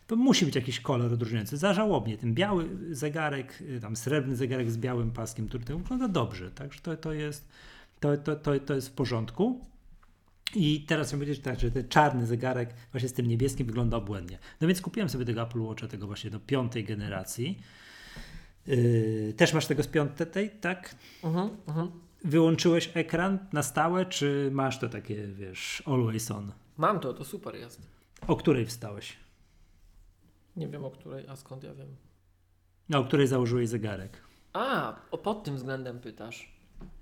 to 0.08 0.16
musi 0.16 0.46
być 0.46 0.56
jakiś 0.56 0.80
kolor 0.80 1.14
odróżniający. 1.14 1.58
Za 1.58 1.74
żałobnie. 1.74 2.18
Ten 2.18 2.34
biały 2.34 2.70
zegarek, 2.92 3.62
y, 3.62 3.80
tam 3.80 3.96
srebrny 3.96 4.36
zegarek 4.36 4.72
z 4.72 4.78
białym 4.78 5.12
paskiem, 5.12 5.48
który 5.48 5.64
to 5.64 5.78
wygląda 5.78 6.08
dobrze. 6.08 6.52
Także 6.52 6.80
to, 6.80 6.98
to, 6.98 7.14
jest, 7.14 7.50
to, 8.00 8.18
to, 8.18 8.36
to, 8.36 8.60
to 8.60 8.76
jest 8.76 8.90
w 8.90 8.92
porządku. 8.92 9.66
I 10.56 10.86
teraz 10.88 11.08
chcę 11.08 11.18
powiedzieć 11.18 11.40
tak, 11.40 11.60
że 11.60 11.72
ten 11.72 11.88
czarny 11.88 12.26
zegarek 12.26 12.74
właśnie 12.92 13.10
z 13.10 13.14
tym 13.14 13.28
niebieskim 13.28 13.68
wygląda 13.68 13.98
obłędnie. 13.98 14.40
No 14.62 14.68
więc 14.68 14.82
kupiłem 14.82 15.10
sobie 15.10 15.26
tego 15.26 15.42
Apple 15.42 15.60
Watcha, 15.60 15.88
tego 15.88 16.08
właśnie 16.08 16.30
do 16.30 16.40
piątej 16.40 16.84
generacji. 16.84 17.60
Yy, 18.68 19.34
też 19.38 19.54
masz 19.54 19.66
tego 19.66 19.84
z 19.84 19.88
piątej, 19.88 20.52
tak? 20.62 20.96
Mhm, 21.24 21.50
mhm. 21.68 21.92
Wyłączyłeś 22.24 22.92
ekran 22.94 23.40
na 23.54 23.64
stałe, 23.64 24.06
czy 24.06 24.50
masz 24.54 24.80
to 24.80 24.90
takie, 24.90 25.28
wiesz, 25.28 25.84
always 25.86 26.32
on? 26.32 26.52
Mam 26.78 27.00
to, 27.00 27.14
to 27.14 27.24
super 27.24 27.56
jest. 27.56 27.82
O 28.28 28.36
której 28.36 28.66
wstałeś? 28.66 29.25
Nie 30.58 30.68
wiem 30.68 30.86
o 30.86 30.92
której, 30.92 31.28
a 31.28 31.36
skąd 31.36 31.64
ja 31.64 31.74
wiem. 31.74 31.96
No, 32.90 33.00
o 33.00 33.04
której 33.04 33.28
założyłeś 33.28 33.70
zegarek? 33.70 34.22
A, 34.54 34.96
o 35.12 35.18
pod 35.18 35.44
tym 35.44 35.56
względem 35.56 36.00
pytasz. 36.00 36.56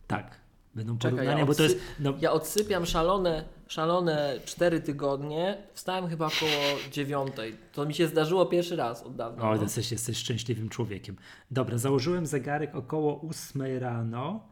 Tak. 0.08 0.44
Będą 0.76 0.98
Czekaj, 0.98 1.12
porównania, 1.12 1.40
ja 1.40 1.46
bo 1.46 1.56
to 1.56 1.64
jest. 1.64 1.78
No, 2.00 2.14
Ja 2.22 2.32
odsypiam 2.32 2.86
szalone, 2.86 3.46
szalone 3.68 4.40
4 4.46 4.82
tygodnie. 4.82 5.58
Wstałem 5.74 6.08
chyba 6.08 6.26
około 6.26 6.92
dziewiątej. 6.92 7.58
To 7.74 7.86
mi 7.86 7.94
się 7.94 8.08
zdarzyło 8.08 8.46
pierwszy 8.46 8.76
raz 8.76 9.04
od 9.04 9.16
dawna. 9.16 9.44
o, 9.50 9.56
no. 9.56 9.62
jesteś, 9.62 9.92
jesteś 9.92 10.18
szczęśliwym 10.18 10.70
człowiekiem. 10.70 11.16
Dobra, 11.52 11.78
założyłem 11.78 12.26
zegarek 12.26 12.76
około 12.76 13.22
8 13.30 13.62
rano. 13.80 14.50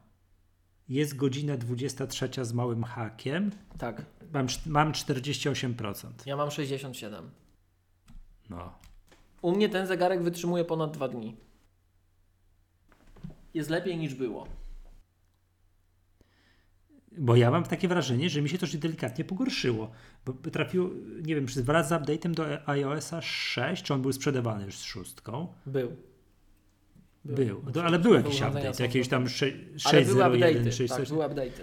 Jest 0.90 1.16
godzina 1.16 1.58
23 1.58 2.30
z 2.42 2.54
małym 2.54 2.84
hakiem. 2.84 3.52
Tak. 3.78 4.06
Mam, 4.34 4.48
mam 4.66 4.92
48%. 4.92 6.08
Ja 6.26 6.36
mam 6.36 6.52
67. 6.52 7.32
No. 8.50 8.74
U 9.42 9.52
mnie 9.56 9.70
ten 9.70 9.88
zegarek 9.88 10.24
wytrzymuje 10.24 10.66
ponad 10.66 10.92
dwa 10.92 11.08
dni. 11.08 11.36
Jest 13.54 13.70
lepiej 13.70 13.98
niż 13.98 14.14
było. 14.16 14.48
Bo 17.18 17.36
ja 17.36 17.52
mam 17.52 17.64
takie 17.64 17.88
wrażenie, 17.88 18.30
że 18.30 18.42
mi 18.42 18.50
się 18.50 18.58
to 18.58 18.66
już 18.66 18.76
delikatnie 18.78 19.26
pogorszyło. 19.26 19.92
Bo 20.26 20.34
trafiło, 20.34 20.90
nie 21.22 21.36
wiem, 21.36 21.48
czy 21.48 21.64
wraz 21.64 21.90
z 21.90 21.92
update'em 21.92 22.32
do 22.34 22.70
iOSa 22.70 23.22
6, 23.22 23.84
czy 23.84 23.94
on 23.94 24.02
był 24.02 24.14
sprzedawany 24.14 24.66
już 24.66 24.78
z 24.78 24.84
szóstką? 24.84 25.48
Był. 25.66 25.96
Był, 27.26 27.64
No, 27.76 27.84
ale 27.84 28.00
był 28.00 28.14
jakiś 28.14 28.42
update, 28.42 28.84
jakieś 28.84 29.08
tam 29.08 29.22
Ale 29.86 30.02
były 30.06 30.20
601, 30.20 30.64
update'y. 30.64 30.72
6, 30.72 30.94
Tak, 30.94 31.08
były 31.08 31.26
update'y. 31.26 31.62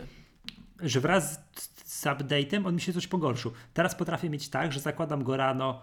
że 0.81 1.01
wraz 1.01 1.35
z, 1.57 1.93
z 1.93 2.05
update'em 2.05 2.67
on 2.67 2.75
mi 2.75 2.81
się 2.81 2.93
coś 2.93 3.07
pogorszył. 3.07 3.53
Teraz 3.75 3.95
potrafię 3.95 4.31
mieć 4.31 4.49
tak, 4.49 4.73
że 4.73 4.81
zakładam 4.81 5.25
go 5.25 5.37
rano, 5.37 5.83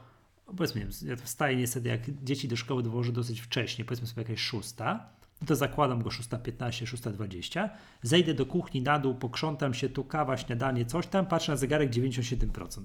powiedzmy, 0.57 0.87
ja 1.05 1.15
wstaję 1.15 1.57
niestety, 1.57 1.87
jak 1.87 2.23
dzieci 2.23 2.47
do 2.47 2.55
szkoły 2.55 2.83
dowożę 2.83 3.11
dosyć 3.11 3.41
wcześnie, 3.41 3.85
powiedzmy 3.85 4.07
sobie 4.07 4.21
jakaś 4.21 4.39
szósta, 4.39 5.09
no 5.41 5.47
to 5.47 5.55
zakładam 5.55 6.01
go 6.01 6.09
6.15, 6.09 6.85
6.20, 6.85 7.69
zejdę 8.01 8.33
do 8.33 8.45
kuchni 8.45 8.81
na 8.81 8.99
dół, 8.99 9.15
pokrzątam 9.15 9.73
się, 9.73 9.89
tu 9.89 10.03
kawa, 10.03 10.37
śniadanie, 10.37 10.85
coś 10.85 11.07
tam, 11.07 11.25
patrzę 11.25 11.51
na 11.51 11.57
zegarek 11.57 11.91
97%. 11.91 12.83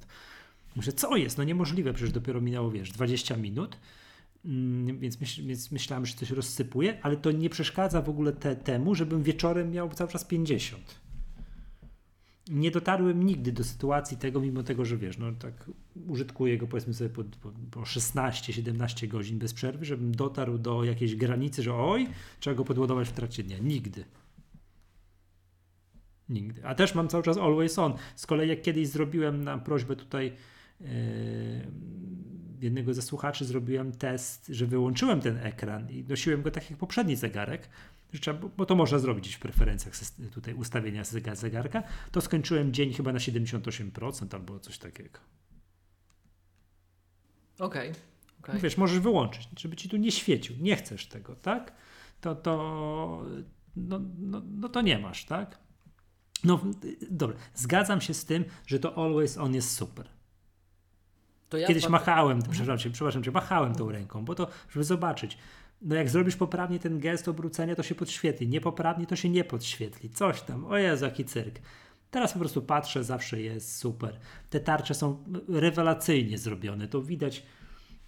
Myślę, 0.77 0.93
co 0.93 1.17
jest? 1.17 1.39
No 1.39 1.45
niemożliwe, 1.45 1.93
przecież 1.93 2.13
dopiero 2.13 2.41
minęło, 2.41 2.71
wiesz, 2.71 2.91
20 2.91 3.37
minut. 3.37 3.77
Mm, 4.45 4.99
Więc, 4.99 5.21
myśl, 5.21 5.43
więc 5.47 5.71
myślałem, 5.71 6.07
że 6.07 6.15
coś 6.15 6.31
rozsypuje, 6.31 6.99
ale 7.03 7.17
to 7.17 7.33
nie 7.33 7.51
przeszkadza 7.51 8.03
w 8.03 8.09
ogóle 8.09 8.33
te, 8.33 8.57
temu, 8.57 8.95
żebym 8.95 9.23
wieczorem 9.23 9.71
miał 9.71 9.91
cały 9.91 10.11
czas 10.11 10.25
50 10.25 11.10
nie 12.51 12.71
dotarłem 12.71 13.27
nigdy 13.27 13.53
do 13.53 13.65
sytuacji 13.65 14.17
tego, 14.17 14.41
mimo 14.41 14.63
tego, 14.63 14.85
że 14.85 14.97
wiesz, 14.97 15.19
no 15.19 15.33
tak 15.33 15.71
użytkuję 16.09 16.59
go 16.59 16.67
powiedzmy 16.67 16.95
sobie 16.95 17.11
po, 17.11 17.25
po, 17.25 17.53
po 17.71 17.81
16-17 17.81 19.09
godzin 19.09 19.39
bez 19.39 19.55
przerwy, 19.55 19.85
żebym 19.85 20.15
dotarł 20.15 20.59
do 20.59 20.85
jakiejś 20.85 21.17
granicy, 21.17 21.63
że 21.63 21.75
oj, 21.75 22.09
trzeba 22.41 22.57
go 22.57 22.65
podładować 22.65 23.09
w 23.09 23.13
trakcie 23.13 23.43
dnia. 23.43 23.59
Nigdy. 23.59 24.05
Nigdy. 26.29 26.67
A 26.67 26.75
też 26.75 26.95
mam 26.95 27.09
cały 27.09 27.23
czas 27.23 27.39
always 27.39 27.79
on. 27.79 27.95
Z 28.17 28.27
kolei 28.27 28.49
jak 28.49 28.63
kiedyś 28.63 28.89
zrobiłem 28.89 29.45
na 29.45 29.59
prośbę 29.59 29.97
tutaj 29.97 30.33
yy, 30.81 30.87
jednego 32.61 32.95
ze 32.95 33.03
słuchaczy, 33.03 33.45
zrobiłem 33.45 33.93
test, 33.93 34.47
że 34.49 34.67
wyłączyłem 34.67 35.21
ten 35.21 35.37
ekran 35.37 35.91
i 35.91 36.05
nosiłem 36.05 36.43
go 36.43 36.51
tak 36.51 36.71
jak 36.71 36.79
poprzedni 36.79 37.17
zegarek, 37.17 37.69
bo- 38.57 38.67
to 38.67 38.75
można 38.75 38.99
zrobić 38.99 39.37
w 39.37 39.39
preferencjach 39.39 39.95
tutaj 40.35 40.55
ustawienia 40.55 41.03
zega- 41.03 41.37
zegarka, 41.37 41.83
to 42.13 42.21
skończyłem 42.21 42.73
dzień 42.73 42.93
chyba 42.93 43.13
na 43.13 43.19
78% 43.19 44.35
albo 44.35 44.61
coś 44.61 44.79
takiego. 44.79 45.21
Okej. 47.59 47.93
okej. 48.41 48.61
Wiesz, 48.61 48.77
możesz 48.77 48.99
wyłączyć, 48.99 49.49
żeby 49.59 49.77
ci 49.77 49.89
tu 49.89 49.97
nie 49.97 50.13
świecił. 50.13 50.57
Nie 50.61 50.77
chcesz 50.77 51.07
tego, 51.07 51.37
tak? 51.37 51.73
To, 52.21 52.35
to, 52.35 53.25
no, 53.77 54.01
no, 54.19 54.43
no 54.51 54.69
to 54.69 54.81
nie 54.81 54.99
masz, 54.99 55.25
tak? 55.25 55.59
No 56.45 56.61
dobra, 57.11 57.37
zgadzam 57.55 58.01
się 58.01 58.15
z 58.15 58.25
tym, 58.25 58.45
że 58.67 58.79
to 58.79 59.05
always 59.05 59.39
on 59.39 59.55
jest 59.55 59.77
super. 59.77 60.09
To 61.49 61.57
ja 61.57 61.67
Kiedyś 61.69 61.89
machałem, 61.89 62.43
przepraszam 62.43 62.79
cię, 62.79 62.91
przepraszam 62.91 63.23
cię, 63.23 63.31
machałem 63.31 63.75
tą 63.75 63.91
ręką, 63.93 64.25
bo 64.25 64.35
to, 64.35 64.49
żeby 64.71 64.85
zobaczyć. 64.85 65.39
No 65.83 65.95
jak 65.95 66.11
zrobisz 66.11 66.37
poprawnie 66.37 66.79
ten 66.79 66.99
gest 66.99 67.29
obrócenia, 67.29 67.75
to 67.75 67.83
się 67.83 67.95
podświetli. 67.95 68.49
Niepoprawnie 68.49 69.07
to 69.07 69.17
się 69.17 69.29
nie 69.29 69.45
podświetli. 69.45 70.11
Coś 70.11 70.43
tam. 70.43 70.65
O 70.65 70.77
Jezu, 70.77 71.05
jaki 71.05 71.25
cyrk. 71.25 71.61
Teraz 72.11 72.33
po 72.33 72.39
prostu 72.39 72.63
patrzę, 72.63 73.05
zawsze 73.05 73.41
jest 73.41 73.77
super. 73.77 74.17
Te 74.51 74.61
tarcze 74.61 74.95
są 74.95 75.25
rewelacyjnie 75.49 76.39
zrobione. 76.39 76.89
To 76.89 77.03
widać, 77.03 77.43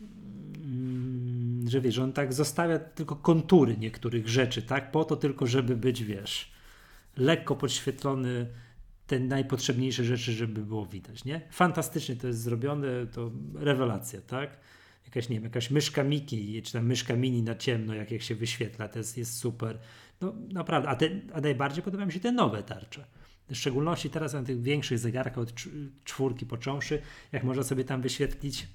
mm, 0.01 1.69
że 1.69 1.81
wiesz, 1.81 1.99
on 1.99 2.13
tak 2.13 2.33
zostawia 2.33 2.79
tylko 2.79 3.17
kontury 3.17 3.77
niektórych 3.77 4.29
rzeczy, 4.29 4.63
tak? 4.63 4.91
Po 4.91 5.05
to 5.05 5.17
tylko, 5.17 5.47
żeby 5.47 5.77
być, 5.77 6.05
wiesz, 6.05 6.53
lekko 7.17 7.57
podświetlony 7.57 8.47
te 9.07 9.21
najpotrzebniejsze 9.21 10.05
rzeczy, 10.05 10.33
żeby 10.33 10.61
było 10.61 10.87
widać, 10.87 11.25
nie? 11.25 11.41
Fantastycznie 11.51 12.17
to 12.17 12.27
jest 12.27 12.41
zrobione, 12.41 13.07
to 13.07 13.31
rewelacja, 13.55 14.21
tak? 14.21 14.59
Jakaś, 15.15 15.29
nie 15.29 15.37
wiem, 15.37 15.45
jakaś 15.45 15.71
myszka 15.71 16.05
Miki, 16.05 16.63
czy 16.63 16.73
tam 16.73 16.87
myszka 16.87 17.17
mini 17.17 17.43
na 17.43 17.55
ciemno, 17.55 17.95
jak, 17.95 18.11
jak 18.11 18.23
się 18.23 18.35
wyświetla, 18.35 18.89
to 18.89 18.99
jest, 18.99 19.19
jest 19.19 19.39
super. 19.39 19.79
No 20.21 20.35
naprawdę, 20.53 20.89
a, 20.89 20.97
te, 20.97 21.11
a 21.33 21.41
najbardziej 21.41 21.83
podobają 21.83 22.07
mi 22.07 22.13
się 22.13 22.21
te 22.21 22.33
nowe 22.33 22.63
tarcze. 22.63 23.05
W 23.49 23.57
szczególności 23.57 24.11
teraz 24.11 24.33
na 24.33 24.43
tych 24.43 24.63
większych 24.63 24.99
zegarkach 24.99 25.39
od 25.39 25.53
cz- 25.53 25.89
czwórki 26.05 26.47
począwszy, 26.47 27.03
jak 27.33 27.45
można 27.45 27.63
sobie 27.63 27.85
tam 27.85 28.03
wyświetlić 28.03 28.67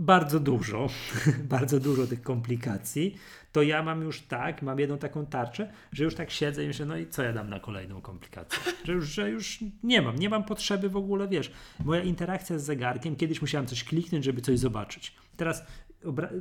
bardzo 0.00 0.40
dużo, 0.40 0.88
bardzo 1.56 1.80
dużo 1.80 2.06
tych 2.06 2.22
komplikacji, 2.22 3.16
to 3.52 3.62
ja 3.62 3.82
mam 3.82 4.02
już 4.02 4.20
tak, 4.20 4.62
mam 4.62 4.78
jedną 4.78 4.98
taką 4.98 5.26
tarczę, 5.26 5.72
że 5.92 6.04
już 6.04 6.14
tak 6.14 6.30
siedzę 6.30 6.64
i 6.64 6.66
myślę, 6.66 6.86
no 6.86 6.96
i 6.96 7.06
co 7.06 7.22
ja 7.22 7.32
dam 7.32 7.50
na 7.50 7.60
kolejną 7.60 8.00
komplikację? 8.00 8.58
Że 8.84 8.92
już, 8.92 9.08
że 9.08 9.30
już 9.30 9.58
nie 9.82 10.02
mam, 10.02 10.16
nie 10.16 10.28
mam 10.28 10.44
potrzeby 10.44 10.88
w 10.88 10.96
ogóle, 10.96 11.28
wiesz, 11.28 11.52
moja 11.84 12.02
interakcja 12.02 12.58
z 12.58 12.64
zegarkiem, 12.64 13.16
kiedyś 13.16 13.40
musiałem 13.40 13.66
coś 13.66 13.84
kliknąć, 13.84 14.24
żeby 14.24 14.40
coś 14.40 14.58
zobaczyć. 14.58 15.14
Teraz 15.36 15.62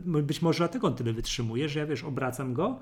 być 0.03 0.41
może 0.41 0.57
dlatego 0.57 0.87
on 0.87 0.95
tyle 0.95 1.13
wytrzymuje, 1.13 1.69
że 1.69 1.79
ja, 1.79 1.85
wiesz, 1.85 2.03
obracam 2.03 2.53
go 2.53 2.79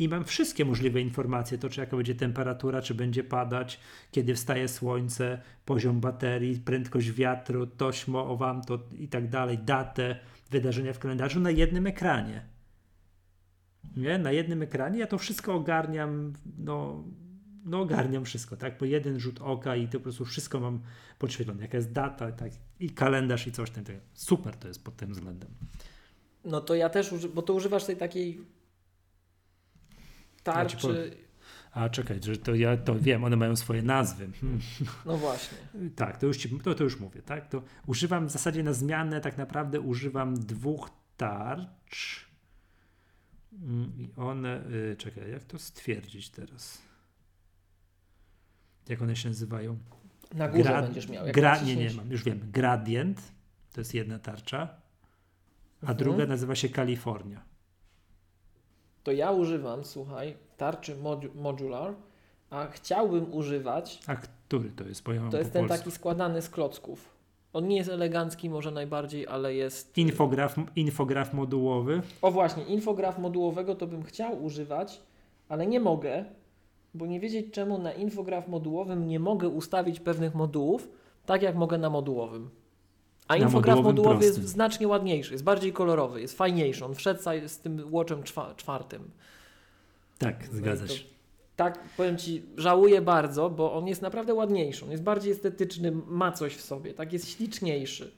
i 0.00 0.08
mam 0.08 0.24
wszystkie 0.24 0.64
możliwe 0.64 1.00
informacje, 1.00 1.58
to 1.58 1.68
czy 1.68 1.80
jaka 1.80 1.96
będzie 1.96 2.14
temperatura, 2.14 2.82
czy 2.82 2.94
będzie 2.94 3.24
padać, 3.24 3.80
kiedy 4.10 4.34
wstaje 4.34 4.68
słońce, 4.68 5.40
poziom 5.64 6.00
baterii, 6.00 6.60
prędkość 6.60 7.12
wiatru, 7.12 7.66
tośmo, 7.66 8.28
owam, 8.28 8.62
to 8.62 8.78
i 8.98 9.08
tak 9.08 9.28
dalej, 9.28 9.58
datę, 9.58 10.16
wydarzenia 10.50 10.92
w 10.92 10.98
kalendarzu 10.98 11.40
na 11.40 11.50
jednym 11.50 11.86
ekranie. 11.86 12.46
Nie? 13.96 14.18
Na 14.18 14.32
jednym 14.32 14.62
ekranie 14.62 14.98
ja 14.98 15.06
to 15.06 15.18
wszystko 15.18 15.54
ogarniam, 15.54 16.32
no, 16.58 17.04
no 17.64 17.80
ogarniam 17.80 18.24
wszystko, 18.24 18.56
tak? 18.56 18.78
Po 18.78 18.84
jeden 18.84 19.20
rzut 19.20 19.40
oka 19.40 19.76
i 19.76 19.88
to 19.88 19.98
po 19.98 20.02
prostu 20.02 20.24
wszystko 20.24 20.60
mam 20.60 20.80
podświetlone. 21.18 21.62
Jaka 21.62 21.76
jest 21.76 21.92
data, 21.92 22.32
tak? 22.32 22.52
I 22.80 22.90
kalendarz 22.90 23.46
i 23.46 23.52
coś 23.52 23.70
tam. 23.70 23.84
Super 24.14 24.56
to 24.56 24.68
jest 24.68 24.84
pod 24.84 24.96
tym 24.96 25.12
względem. 25.12 25.50
No 26.44 26.60
to 26.60 26.74
ja 26.74 26.88
też, 26.88 27.28
bo 27.34 27.42
to 27.42 27.54
używasz 27.54 27.84
tej 27.84 27.96
takiej. 27.96 28.59
Tarczy. 30.52 31.16
A 31.72 31.88
czekaj, 31.88 32.20
że 32.22 32.36
to 32.36 32.54
ja 32.54 32.76
to 32.76 32.98
wiem, 32.98 33.24
one 33.24 33.36
mają 33.36 33.56
swoje 33.56 33.82
nazwy. 33.82 34.28
Hmm. 34.40 34.60
No 35.06 35.16
właśnie. 35.16 35.58
Tak, 35.96 36.16
to 36.16 36.26
już, 36.26 36.36
ci, 36.36 36.58
to, 36.60 36.74
to 36.74 36.84
już 36.84 37.00
mówię, 37.00 37.22
tak? 37.22 37.48
To 37.48 37.62
używam 37.86 38.26
w 38.26 38.30
zasadzie 38.30 38.62
na 38.62 38.72
zmianę, 38.72 39.20
tak 39.20 39.38
naprawdę 39.38 39.80
używam 39.80 40.34
dwóch 40.34 40.90
tarcz. 41.16 42.26
Mm, 43.52 43.92
I 43.98 44.10
one, 44.16 44.62
y, 44.70 44.96
czekaj, 44.98 45.30
jak 45.30 45.44
to 45.44 45.58
stwierdzić 45.58 46.30
teraz? 46.30 46.82
Jak 48.88 49.02
one 49.02 49.16
się 49.16 49.28
nazywają? 49.28 49.78
Na 50.34 50.48
górze 50.48 50.82
będziesz 50.82 51.08
miał. 51.08 51.26
Gra, 51.32 51.62
nie, 51.62 51.76
nie 51.76 51.90
mam, 51.94 52.10
już 52.10 52.24
wiem. 52.24 52.40
Gradient 52.52 53.22
to 53.72 53.80
jest 53.80 53.94
jedna 53.94 54.18
tarcza, 54.18 54.58
a 55.80 55.80
Mhm. 55.80 55.98
druga 55.98 56.26
nazywa 56.26 56.54
się 56.54 56.68
Kalifornia. 56.68 57.40
To 59.04 59.12
ja 59.12 59.30
używam, 59.30 59.84
słuchaj, 59.84 60.36
tarczy 60.56 60.96
modu- 60.96 61.34
modular, 61.34 61.94
a 62.50 62.66
chciałbym 62.66 63.34
używać, 63.34 64.00
A 64.06 64.16
który 64.16 64.70
to 64.70 64.84
jest? 64.84 65.02
Bo 65.04 65.12
ja 65.12 65.20
to 65.24 65.30
po 65.30 65.36
jest 65.36 65.52
ten 65.52 65.66
polsku. 65.68 65.84
taki 65.84 65.96
składany 65.96 66.42
z 66.42 66.50
klocków. 66.50 67.08
On 67.52 67.68
nie 67.68 67.76
jest 67.76 67.90
elegancki 67.90 68.50
może 68.50 68.70
najbardziej, 68.70 69.26
ale 69.26 69.54
jest... 69.54 69.98
Infograf, 69.98 70.56
infograf 70.76 71.34
modułowy. 71.34 72.02
O 72.22 72.30
właśnie, 72.30 72.62
infograf 72.64 73.18
modułowego 73.18 73.74
to 73.74 73.86
bym 73.86 74.02
chciał 74.02 74.44
używać, 74.44 75.00
ale 75.48 75.66
nie 75.66 75.80
mogę, 75.80 76.24
bo 76.94 77.06
nie 77.06 77.20
wiedzieć 77.20 77.46
czemu 77.54 77.78
na 77.78 77.92
infograf 77.92 78.48
modułowym 78.48 79.06
nie 79.08 79.20
mogę 79.20 79.48
ustawić 79.48 80.00
pewnych 80.00 80.34
modułów, 80.34 80.88
tak 81.26 81.42
jak 81.42 81.56
mogę 81.56 81.78
na 81.78 81.90
modułowym. 81.90 82.50
A 83.30 83.36
Na 83.36 83.44
infograf 83.44 83.80
modułowy 83.80 84.24
jest 84.24 84.44
znacznie 84.48 84.88
ładniejszy, 84.88 85.32
jest 85.32 85.44
bardziej 85.44 85.72
kolorowy, 85.72 86.20
jest 86.20 86.36
fajniejszy. 86.36 86.84
On 86.84 86.94
wszedł 86.94 87.20
z 87.46 87.58
tym 87.58 87.90
watchem 87.90 88.22
czwa- 88.22 88.54
czwartym. 88.54 89.10
Tak, 90.18 90.48
zgadza 90.52 90.86
to- 90.86 90.94
się. 90.94 91.04
Tak, 91.56 91.78
powiem 91.96 92.18
Ci, 92.18 92.42
żałuję 92.56 93.00
bardzo, 93.02 93.50
bo 93.50 93.72
on 93.72 93.86
jest 93.86 94.02
naprawdę 94.02 94.34
ładniejszy. 94.34 94.84
On 94.84 94.90
jest 94.90 95.02
bardziej 95.02 95.32
estetyczny, 95.32 95.92
ma 96.06 96.32
coś 96.32 96.56
w 96.56 96.60
sobie, 96.60 96.94
tak 96.94 97.12
jest 97.12 97.30
śliczniejszy. 97.30 98.12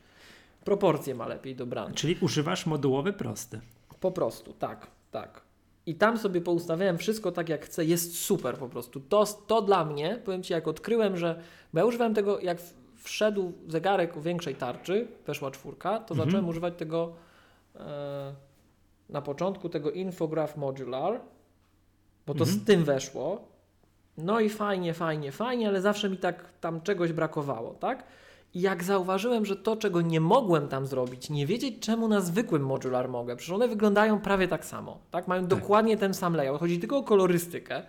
Proporcje 0.65 1.15
ma 1.15 1.27
lepiej 1.27 1.57
dobrane. 1.57 1.95
Czyli 1.95 2.17
używasz 2.21 2.67
modułowy 2.67 3.13
prosty. 3.13 3.61
Po 4.01 4.11
prostu, 4.11 4.53
tak, 4.53 4.87
tak. 5.11 5.41
I 5.87 5.95
tam 5.95 6.19
sobie 6.19 6.41
poustawiałem 6.41 6.99
wszystko 6.99 7.33
tak 7.33 7.49
jak 7.49 7.65
chcę, 7.65 7.85
jest 7.85 8.19
super 8.19 8.57
po 8.57 8.69
prostu. 8.69 9.01
To, 9.01 9.25
to 9.47 9.63
dla 9.63 9.85
mnie, 9.85 10.21
powiem 10.25 10.43
Ci, 10.43 10.53
jak 10.53 10.69
odkryłem, 10.69 11.17
że. 11.17 11.41
Bo 11.73 11.79
ja 11.79 11.85
używałem 11.85 12.15
tego, 12.15 12.41
jak 12.41 12.59
wszedł 13.03 13.53
zegarek 13.69 14.17
o 14.17 14.21
większej 14.21 14.55
tarczy, 14.55 15.07
weszła 15.27 15.51
czwórka, 15.51 15.99
to 16.01 16.15
Mhm. 16.15 16.29
zacząłem 16.29 16.49
używać 16.49 16.75
tego 16.77 17.13
e, 17.77 18.35
na 19.09 19.23
początku, 19.23 19.69
tego 19.69 19.91
infograph 19.91 20.57
modular, 20.57 21.21
bo 22.27 22.35
to 22.35 22.41
Mhm. 22.45 22.59
z 22.61 22.65
tym 22.65 22.85
weszło. 22.85 23.45
No 24.19 24.41
i 24.41 24.49
fajnie, 24.49 24.95
fajnie, 24.95 25.33
fajnie, 25.33 25.69
ale 25.69 25.81
zawsze 25.81 26.09
mi 26.11 26.17
tak 26.17 26.45
tam 26.61 26.81
czegoś 26.81 27.13
brakowało, 27.13 27.75
tak? 27.75 28.05
I 28.55 28.61
jak 28.61 28.85
zauważyłem, 28.85 29.47
że 29.47 29.57
to, 29.57 29.77
czego 29.77 30.01
nie 30.01 30.21
mogłem 30.21 30.69
tam 30.69 30.87
zrobić, 30.87 31.31
nie 31.31 31.47
wiedzieć 31.47 31.75
czemu 31.81 32.09
na 32.09 32.21
zwykłym 32.21 32.67
modular 32.67 33.09
mogę, 33.09 33.37
przecież 33.37 33.55
one 33.55 33.69
wyglądają 33.69 34.21
prawie 34.21 34.49
tak 34.49 34.65
samo, 34.65 34.99
tak? 35.11 35.29
Mają 35.29 35.47
Tak. 35.47 35.61
dokładnie 35.61 35.97
ten 35.97 36.15
sam 36.15 36.35
layout, 36.37 36.61
chodzi 36.61 36.79
tylko 36.79 36.97
o 36.99 37.03
kolorystykę. 37.03 37.83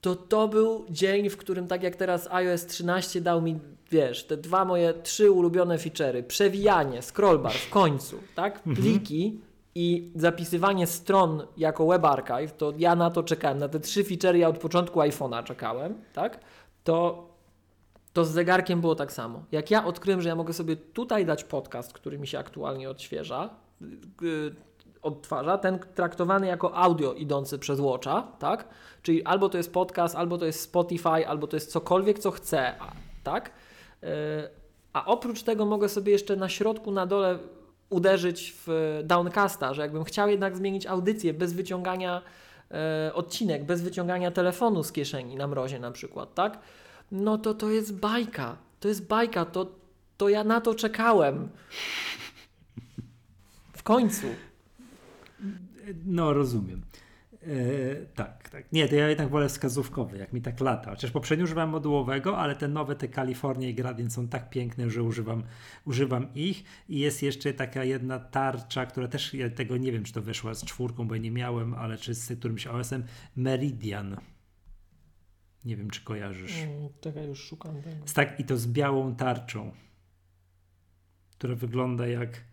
To 0.00 0.16
to 0.16 0.48
był 0.48 0.84
dzień, 0.90 1.30
w 1.30 1.36
którym 1.36 1.66
tak 1.66 1.82
jak 1.82 1.96
teraz 1.96 2.28
iOS 2.30 2.66
13 2.66 3.20
dał 3.20 3.42
mi, 3.42 3.58
wiesz, 3.90 4.24
te 4.24 4.36
dwa 4.36 4.64
moje 4.64 4.94
trzy 4.94 5.30
ulubione 5.30 5.78
feature'y, 5.78 6.22
przewijanie, 6.22 7.02
scrollbar 7.02 7.52
w 7.52 7.70
końcu, 7.70 8.16
tak? 8.34 8.62
Pliki 8.62 9.40
i 9.74 10.12
zapisywanie 10.14 10.86
stron 10.86 11.46
jako 11.56 11.86
web 11.86 12.04
archive, 12.04 12.52
to 12.56 12.72
ja 12.78 12.96
na 12.96 13.10
to 13.10 13.22
czekałem, 13.22 13.58
na 13.58 13.68
te 13.68 13.80
trzy 13.80 14.04
feature'y 14.04 14.36
ja 14.36 14.48
od 14.48 14.58
początku 14.58 15.00
iPhone'a 15.00 15.44
czekałem, 15.44 15.94
tak? 16.12 16.40
To 16.84 17.30
to 18.12 18.24
z 18.24 18.30
zegarkiem 18.30 18.80
było 18.80 18.94
tak 18.94 19.12
samo. 19.12 19.44
Jak 19.52 19.70
ja 19.70 19.84
odkryłem, 19.84 20.20
że 20.20 20.28
ja 20.28 20.34
mogę 20.34 20.52
sobie 20.52 20.76
tutaj 20.76 21.26
dać 21.26 21.44
podcast, 21.44 21.92
który 21.92 22.18
mi 22.18 22.26
się 22.26 22.38
aktualnie 22.38 22.90
odświeża, 22.90 23.50
yy, 23.80 24.54
odtwarza, 25.02 25.58
ten 25.58 25.78
traktowany 25.94 26.46
jako 26.46 26.76
audio 26.76 27.12
idący 27.12 27.58
przez 27.58 27.80
Watcha, 27.80 28.32
tak? 28.38 28.68
Czyli 29.02 29.24
albo 29.24 29.48
to 29.48 29.58
jest 29.58 29.72
podcast, 29.72 30.14
albo 30.14 30.38
to 30.38 30.46
jest 30.46 30.60
Spotify, 30.60 31.28
albo 31.28 31.46
to 31.46 31.56
jest 31.56 31.72
cokolwiek, 31.72 32.18
co 32.18 32.30
chcę, 32.30 32.74
tak? 33.24 33.50
Yy, 34.02 34.08
a 34.92 35.04
oprócz 35.04 35.42
tego 35.42 35.66
mogę 35.66 35.88
sobie 35.88 36.12
jeszcze 36.12 36.36
na 36.36 36.48
środku, 36.48 36.92
na 36.92 37.06
dole 37.06 37.38
uderzyć 37.90 38.54
w 38.66 39.00
downcasta, 39.04 39.74
że 39.74 39.82
jakbym 39.82 40.04
chciał 40.04 40.28
jednak 40.28 40.56
zmienić 40.56 40.86
audycję 40.86 41.34
bez 41.34 41.52
wyciągania 41.52 42.22
e, 42.70 43.14
odcinek, 43.14 43.64
bez 43.64 43.82
wyciągania 43.82 44.30
telefonu 44.30 44.82
z 44.82 44.92
kieszeni 44.92 45.36
na 45.36 45.46
mrozie 45.46 45.78
na 45.78 45.90
przykład, 45.90 46.34
tak? 46.34 46.58
No 47.12 47.38
to 47.38 47.54
to 47.54 47.70
jest 47.70 47.98
bajka. 47.98 48.56
To 48.80 48.88
jest 48.88 49.06
bajka. 49.06 49.44
To, 49.44 49.66
to 50.16 50.28
ja 50.28 50.44
na 50.44 50.60
to 50.60 50.74
czekałem. 50.74 51.48
W 53.72 53.82
końcu. 53.82 54.26
No, 56.04 56.32
rozumiem. 56.32 56.82
E, 57.42 58.06
tak, 58.06 58.48
tak. 58.48 58.72
Nie, 58.72 58.88
to 58.88 58.94
ja 58.94 59.08
jednak 59.08 59.28
wolę 59.28 59.48
wskazówkowy, 59.48 60.18
jak 60.18 60.32
mi 60.32 60.42
tak 60.42 60.60
lata. 60.60 60.90
Chociaż 60.90 61.10
poprzednio 61.10 61.44
używałem 61.44 61.70
modułowego, 61.70 62.38
ale 62.38 62.56
te 62.56 62.68
nowe, 62.68 62.96
te 62.96 63.08
Kalifornia 63.08 63.68
i 63.68 63.74
Gradient 63.74 64.12
są 64.12 64.28
tak 64.28 64.50
piękne, 64.50 64.90
że 64.90 65.02
używam, 65.02 65.42
używam 65.84 66.34
ich. 66.34 66.64
I 66.88 66.98
jest 66.98 67.22
jeszcze 67.22 67.52
taka 67.54 67.84
jedna 67.84 68.18
tarcza, 68.18 68.86
która 68.86 69.08
też, 69.08 69.34
ja 69.34 69.50
tego 69.50 69.76
nie 69.76 69.92
wiem, 69.92 70.04
czy 70.04 70.12
to 70.12 70.22
wyszła 70.22 70.54
z 70.54 70.64
czwórką, 70.64 71.08
bo 71.08 71.14
ja 71.14 71.20
nie 71.20 71.30
miałem, 71.30 71.74
ale 71.74 71.98
czy 71.98 72.14
z 72.14 72.38
którymś 72.38 72.66
OS-em, 72.66 73.04
Meridian. 73.36 74.16
Nie 75.64 75.76
wiem, 75.76 75.90
czy 75.90 76.04
kojarzysz. 76.04 76.54
Czekaj, 77.00 77.26
już 77.26 77.44
szukam 77.44 77.82
tego. 77.82 77.96
Tak, 78.14 78.40
I 78.40 78.44
to 78.44 78.56
z 78.56 78.66
białą 78.66 79.14
tarczą, 79.16 79.72
która 81.30 81.54
wygląda 81.54 82.06
jak. 82.06 82.44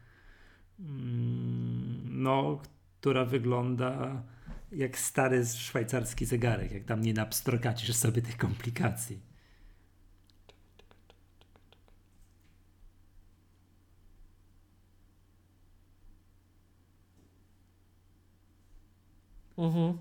mm, 0.80 2.24
No, 2.24 2.62
która 3.08 3.26
wygląda 3.26 4.24
jak 4.72 4.98
stary 5.00 5.46
szwajcarski 5.46 6.26
zegarek, 6.26 6.72
jak 6.72 6.84
tam 6.84 7.02
nie 7.02 7.14
napstrokacisz 7.14 7.96
sobie 7.96 8.22
tych 8.22 8.38
komplikacji. 8.38 9.20
Mhm. 19.58 19.98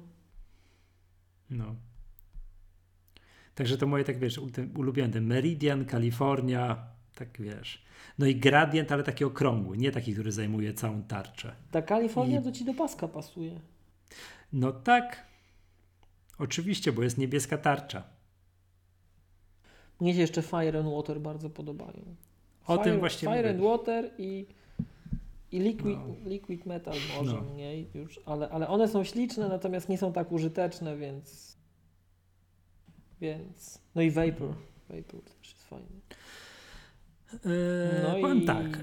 No. 1.50 1.74
Także 3.54 3.78
to 3.78 3.86
moje, 3.86 4.04
tak 4.04 4.18
wiesz, 4.18 4.40
ulubione. 4.74 5.20
Meridian, 5.20 5.84
Kalifornia, 5.84 6.95
tak 7.16 7.40
wiesz. 7.42 7.82
No 8.18 8.26
i 8.26 8.36
gradient, 8.36 8.92
ale 8.92 9.02
taki 9.02 9.24
okrągły, 9.24 9.76
nie 9.78 9.90
taki, 9.92 10.12
który 10.12 10.32
zajmuje 10.32 10.74
całą 10.74 11.02
tarczę. 11.02 11.54
Ta 11.70 11.82
Kalifornia 11.82 12.40
I- 12.40 12.44
to 12.44 12.52
ci 12.52 12.64
do 12.64 12.74
paska 12.74 13.08
pasuje. 13.08 13.60
No 14.52 14.72
tak. 14.72 15.26
Oczywiście, 16.38 16.92
bo 16.92 17.02
jest 17.02 17.18
niebieska 17.18 17.58
tarcza. 17.58 18.02
Mnie 20.00 20.14
się 20.14 20.20
jeszcze 20.20 20.42
Fire 20.42 20.78
and 20.80 20.88
Water 20.94 21.20
bardzo 21.20 21.50
podobają. 21.50 22.02
O 22.66 22.74
Fire, 22.76 22.84
tym 22.84 22.98
właśnie 22.98 23.28
Fire 23.28 23.50
and 23.50 23.60
Water 23.60 24.10
i, 24.18 24.46
i 25.52 25.58
liquid, 25.60 25.98
No. 25.98 26.30
liquid 26.30 26.66
Metal 26.66 26.94
może 27.18 27.32
No. 27.32 27.40
mniej 27.40 27.90
już, 27.94 28.20
ale, 28.26 28.48
ale 28.48 28.68
one 28.68 28.88
są 28.88 29.04
śliczne, 29.04 29.48
natomiast 29.48 29.88
nie 29.88 29.98
są 29.98 30.12
tak 30.12 30.32
użyteczne, 30.32 30.96
więc 30.96 31.56
więc 33.20 33.78
no 33.94 34.02
i 34.02 34.10
Vapor. 34.10 34.54
Vapor 34.88 35.20
też 35.22 35.52
jest 35.52 35.62
fajny. 35.68 35.86
Eee, 37.32 37.40
No 38.02 38.20
powiem 38.20 38.42
i- 38.42 38.46
tak, 38.46 38.66
e, 38.66 38.80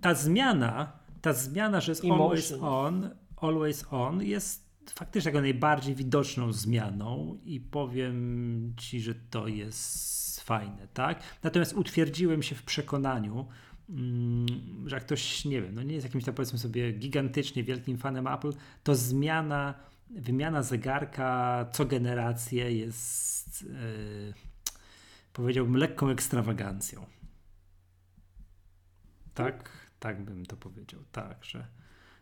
ta 0.00 0.14
zmiana, 0.14 0.92
ta 1.22 1.32
zmiana, 1.32 1.80
że 1.80 1.92
jest 1.92 2.04
Emotion. 2.04 2.22
always 2.22 2.52
on, 2.60 3.10
always 3.36 3.84
on 3.90 4.22
jest 4.22 4.72
faktycznie 4.94 5.28
jako 5.28 5.40
najbardziej 5.40 5.94
widoczną 5.94 6.52
zmianą 6.52 7.38
i 7.44 7.60
powiem 7.60 8.74
Ci, 8.76 9.00
że 9.00 9.14
to 9.14 9.48
jest 9.48 10.40
fajne, 10.40 10.88
tak? 10.94 11.22
Natomiast 11.42 11.72
utwierdziłem 11.76 12.42
się 12.42 12.54
w 12.54 12.62
przekonaniu, 12.62 13.46
mm, 13.90 14.46
że 14.86 14.96
jak 14.96 15.04
ktoś, 15.04 15.44
nie 15.44 15.62
wiem, 15.62 15.74
no 15.74 15.82
nie 15.82 15.94
jest 15.94 16.06
jakimś 16.06 16.24
tam 16.24 16.34
powiedzmy 16.34 16.58
sobie 16.58 16.92
gigantycznie 16.92 17.64
wielkim 17.64 17.98
fanem 17.98 18.26
Apple, 18.26 18.52
to 18.82 18.94
zmiana, 18.94 19.74
wymiana 20.10 20.62
zegarka 20.62 21.66
co 21.72 21.84
generację 21.84 22.72
jest, 22.72 23.64
e, 23.70 24.34
powiedziałbym, 25.32 25.76
lekką 25.76 26.08
ekstrawagancją. 26.08 27.06
Tak, 29.34 29.70
tak 30.00 30.22
bym 30.22 30.46
to 30.46 30.56
powiedział. 30.56 31.00
Tak, 31.12 31.44
że, 31.44 31.66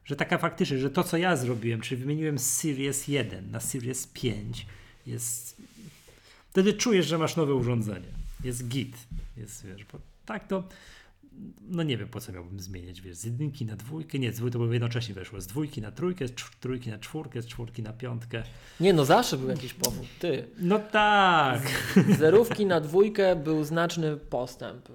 że 0.04 0.16
taka 0.16 0.38
faktycznie, 0.38 0.78
że 0.78 0.90
to 0.90 1.04
co 1.04 1.16
ja 1.16 1.36
zrobiłem, 1.36 1.80
czyli 1.80 2.00
wymieniłem 2.00 2.38
z 2.38 2.46
Series 2.46 3.08
1 3.08 3.50
na 3.50 3.60
Series 3.60 4.06
5 4.06 4.66
jest 5.06 5.62
wtedy 6.50 6.72
czujesz, 6.72 7.06
że 7.06 7.18
masz 7.18 7.36
nowe 7.36 7.54
urządzenie. 7.54 8.08
Jest 8.44 8.68
git. 8.68 8.96
Jest, 9.36 9.66
wiesz, 9.66 9.84
bo 9.84 9.98
tak 10.26 10.48
to 10.48 10.64
no 11.68 11.82
nie 11.82 11.96
wiem 11.96 12.08
po 12.08 12.20
co 12.20 12.32
miałbym 12.32 12.60
zmieniać, 12.60 13.00
wiesz, 13.00 13.16
z 13.16 13.24
jedynki 13.24 13.64
na 13.64 13.76
dwójkę, 13.76 14.18
nie, 14.18 14.32
to 14.32 14.50
było 14.50 14.72
jednocześnie 14.72 15.14
weszło, 15.14 15.40
z 15.40 15.46
dwójki 15.46 15.80
na 15.80 15.90
trójkę, 15.92 16.28
z 16.28 16.32
trójki 16.60 16.90
na 16.90 16.98
czwórkę, 16.98 17.42
z 17.42 17.46
czwórki 17.46 17.82
na 17.82 17.92
piątkę. 17.92 18.42
Nie 18.80 18.92
no, 18.92 19.04
zawsze 19.04 19.36
był 19.36 19.48
jakiś 19.48 19.74
powód. 19.74 20.06
Ty. 20.18 20.48
No 20.58 20.78
tak. 20.78 21.62
Z 22.08 22.18
zerówki 22.18 22.66
na 22.66 22.80
dwójkę 22.80 23.36
był 23.36 23.64
znaczny 23.64 24.16
postęp. 24.16 24.88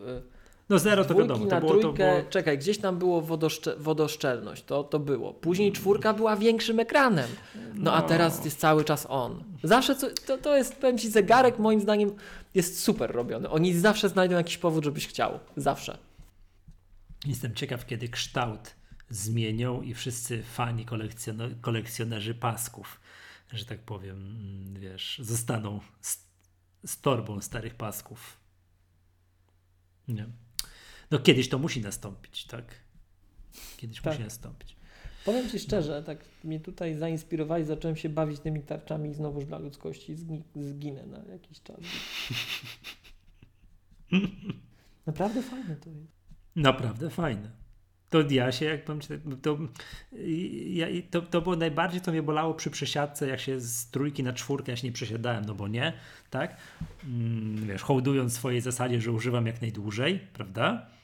No 0.69 0.79
zero 0.79 1.05
to 1.05 1.15
wiadomo, 1.15 1.45
na 1.45 1.49
to 1.49 1.59
było, 1.67 1.73
to 1.73 1.79
trójkę, 1.79 2.17
było, 2.19 2.29
czekaj, 2.31 2.57
gdzieś 2.57 2.77
tam 2.77 2.97
było 2.97 3.21
wodoszcze, 3.21 3.75
wodoszczelność, 3.75 4.63
to, 4.63 4.83
to 4.83 4.99
było. 4.99 5.33
Później 5.33 5.71
czwórka 5.71 6.13
była 6.13 6.35
większym 6.35 6.79
ekranem. 6.79 7.29
No, 7.73 7.93
a 7.93 8.01
No. 8.01 8.07
teraz 8.07 8.45
jest 8.45 8.59
cały 8.59 8.83
czas 8.83 9.05
on. 9.09 9.43
Zawsze 9.63 9.95
co, 9.95 10.07
to, 10.27 10.37
to 10.37 10.57
jest, 10.57 10.75
powiem 10.75 10.97
Ci, 10.97 11.09
zegarek 11.09 11.59
moim 11.59 11.81
zdaniem 11.81 12.11
jest 12.53 12.79
super 12.83 13.11
robiony. 13.11 13.49
Oni 13.49 13.73
zawsze 13.73 14.09
znajdą 14.09 14.35
jakiś 14.35 14.57
powód, 14.57 14.83
żebyś 14.83 15.07
chciał. 15.07 15.39
Zawsze. 15.57 15.97
Jestem 17.25 17.53
ciekaw, 17.55 17.85
kiedy 17.85 18.09
kształt 18.09 18.75
zmienią 19.09 19.81
i 19.81 19.93
wszyscy 19.93 20.43
fani 20.43 20.85
kolekcjoner- 20.85 21.61
kolekcjonerzy 21.61 22.35
pasków, 22.35 22.99
że 23.53 23.65
tak 23.65 23.79
powiem, 23.79 24.15
mm, 24.17 24.79
wiesz, 24.81 25.19
zostaną 25.23 25.79
z, 26.01 26.17
z 26.85 27.01
torbą 27.01 27.41
starych 27.41 27.75
pasków. 27.75 28.37
Nie. 30.07 30.25
No 31.15 31.21
kiedyś 31.21 31.49
to 31.49 31.59
musi 31.59 31.81
nastąpić, 31.81 32.45
tak? 32.45 32.63
Kiedyś 33.77 34.01
Tak. 34.01 34.13
musi 34.13 34.23
nastąpić. 34.23 34.75
Powiem 35.25 35.49
Ci 35.49 35.59
szczerze, 35.59 36.03
tak 36.03 36.25
mnie 36.43 36.59
tutaj 36.59 36.95
zainspirowali, 36.95 37.65
zacząłem 37.65 37.97
się 37.97 38.09
bawić 38.09 38.39
tymi 38.39 38.61
tarczami 38.61 39.09
i 39.09 39.13
znowuż 39.13 39.45
dla 39.45 39.57
ludzkości 39.57 40.15
zgi, 40.15 40.43
zginę 40.55 41.05
na 41.05 41.17
jakiś 41.31 41.61
czas. 41.61 41.77
Naprawdę 45.07 45.41
fajne 45.41 45.75
to 45.75 45.89
jest. 45.89 46.11
Naprawdę 46.55 47.09
fajne. 47.09 47.51
To 48.09 48.21
ja 48.29 48.51
się, 48.51 48.65
jak 48.65 48.85
powiem, 48.85 49.01
ci, 49.01 49.07
to, 49.41 49.57
ja, 50.67 50.87
to, 51.11 51.21
to 51.21 51.41
było 51.41 51.55
najbardziej, 51.55 52.01
co 52.01 52.11
mnie 52.11 52.23
bolało 52.23 52.53
przy 52.53 52.69
przesiadce, 52.69 53.27
jak 53.27 53.39
się 53.39 53.59
z 53.59 53.89
trójki 53.89 54.23
na 54.23 54.33
czwórkę, 54.33 54.71
ja 54.71 54.75
się 54.75 54.87
nie 54.87 54.93
przesiadałem, 54.93 55.45
no 55.45 55.55
bo 55.55 55.67
nie, 55.67 55.93
tak? 56.29 56.57
Mm, 57.03 57.67
wiesz, 57.67 57.81
hołdując 57.81 58.33
swojej 58.33 58.61
zasadzie, 58.61 59.01
że 59.01 59.11
używam 59.11 59.47
jak 59.47 59.61
najdłużej, 59.61 60.19
prawda? 60.33 60.94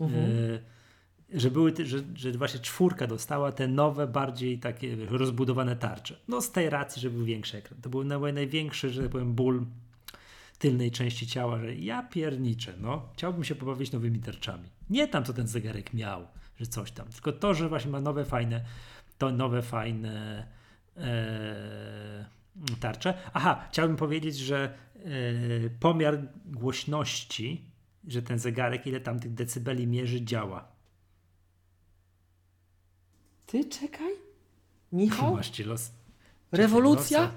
Mhm. 0.00 0.24
E, 0.24 1.38
że 1.40 1.50
były, 1.50 1.74
że, 1.84 1.98
że 2.14 2.32
właśnie 2.32 2.60
czwórka 2.60 3.06
dostała 3.06 3.52
te 3.52 3.68
nowe, 3.68 4.06
bardziej 4.06 4.58
takie 4.58 4.96
rozbudowane 5.06 5.76
tarcze. 5.76 6.16
No 6.28 6.40
z 6.40 6.52
tej 6.52 6.70
racji, 6.70 7.02
że 7.02 7.10
był 7.10 7.24
większy 7.24 7.58
ekran. 7.58 7.80
To 7.80 7.88
był 7.90 8.00
naj- 8.02 8.32
największy, 8.34 8.90
że 8.90 9.02
tak 9.02 9.10
powiem, 9.10 9.34
ból 9.34 9.66
tylnej 10.58 10.90
części 10.90 11.26
ciała, 11.26 11.58
że 11.58 11.74
ja 11.74 12.02
pierniczę, 12.02 12.74
no. 12.80 13.08
Chciałbym 13.12 13.44
się 13.44 13.54
pobawić 13.54 13.92
nowymi 13.92 14.18
tarczami. 14.18 14.68
Nie 14.90 15.08
tam, 15.08 15.24
co 15.24 15.32
ten 15.32 15.46
zegarek 15.46 15.94
miał, 15.94 16.26
że 16.60 16.66
coś 16.66 16.90
tam, 16.90 17.08
tylko 17.08 17.32
to, 17.32 17.54
że 17.54 17.68
właśnie 17.68 17.90
ma 17.90 18.00
nowe, 18.00 18.24
fajne, 18.24 18.64
to 19.18 19.32
nowe, 19.32 19.62
fajne 19.62 20.46
e, 20.96 22.24
tarczę. 22.80 23.14
Aha, 23.34 23.68
chciałbym 23.70 23.96
powiedzieć, 23.96 24.36
że 24.36 24.74
yy, 25.04 25.70
pomiar 25.80 26.18
głośności, 26.46 27.64
że 28.06 28.22
ten 28.22 28.38
zegarek, 28.38 28.86
ile 28.86 29.00
tam 29.00 29.20
tych 29.20 29.34
decybeli 29.34 29.86
mierzy, 29.86 30.24
działa. 30.24 30.68
Ty 33.46 33.64
czekaj. 33.64 34.12
Michał? 34.92 35.34
Masz 35.34 35.50
ci 35.50 35.64
los. 35.64 35.90
Rewolucja? 36.52 37.30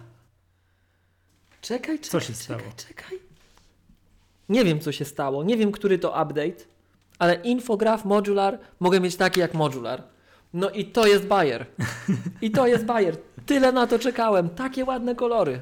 Czekaj, 1.62 2.00
czekaj. 2.00 2.00
Co 2.00 2.20
się 2.20 2.34
czekaj, 2.34 2.44
stało? 2.44 2.74
Czekaj. 2.78 3.20
Nie 4.50 4.66
wiem, 4.66 4.80
co 4.80 4.92
się 4.92 5.06
stało. 5.06 5.44
Nie 5.44 5.58
wiem, 5.58 5.72
który 5.72 6.00
to 6.00 6.10
update, 6.10 6.64
ale 7.20 7.36
infograf 7.36 8.06
modular 8.06 8.60
mogę 8.80 9.00
mieć 9.00 9.16
taki 9.16 9.40
jak 9.40 9.54
modular. 9.54 10.04
No 10.54 10.70
i 10.70 10.86
to 10.86 11.08
jest 11.08 11.26
Bayer. 11.26 11.66
I 12.42 12.52
to 12.52 12.68
jest 12.68 12.86
Bayer. 12.86 13.18
Tyle 13.46 13.72
na 13.72 13.88
to 13.88 14.00
czekałem. 14.00 14.50
Takie 14.50 14.86
ładne 14.86 15.16
kolory. 15.16 15.62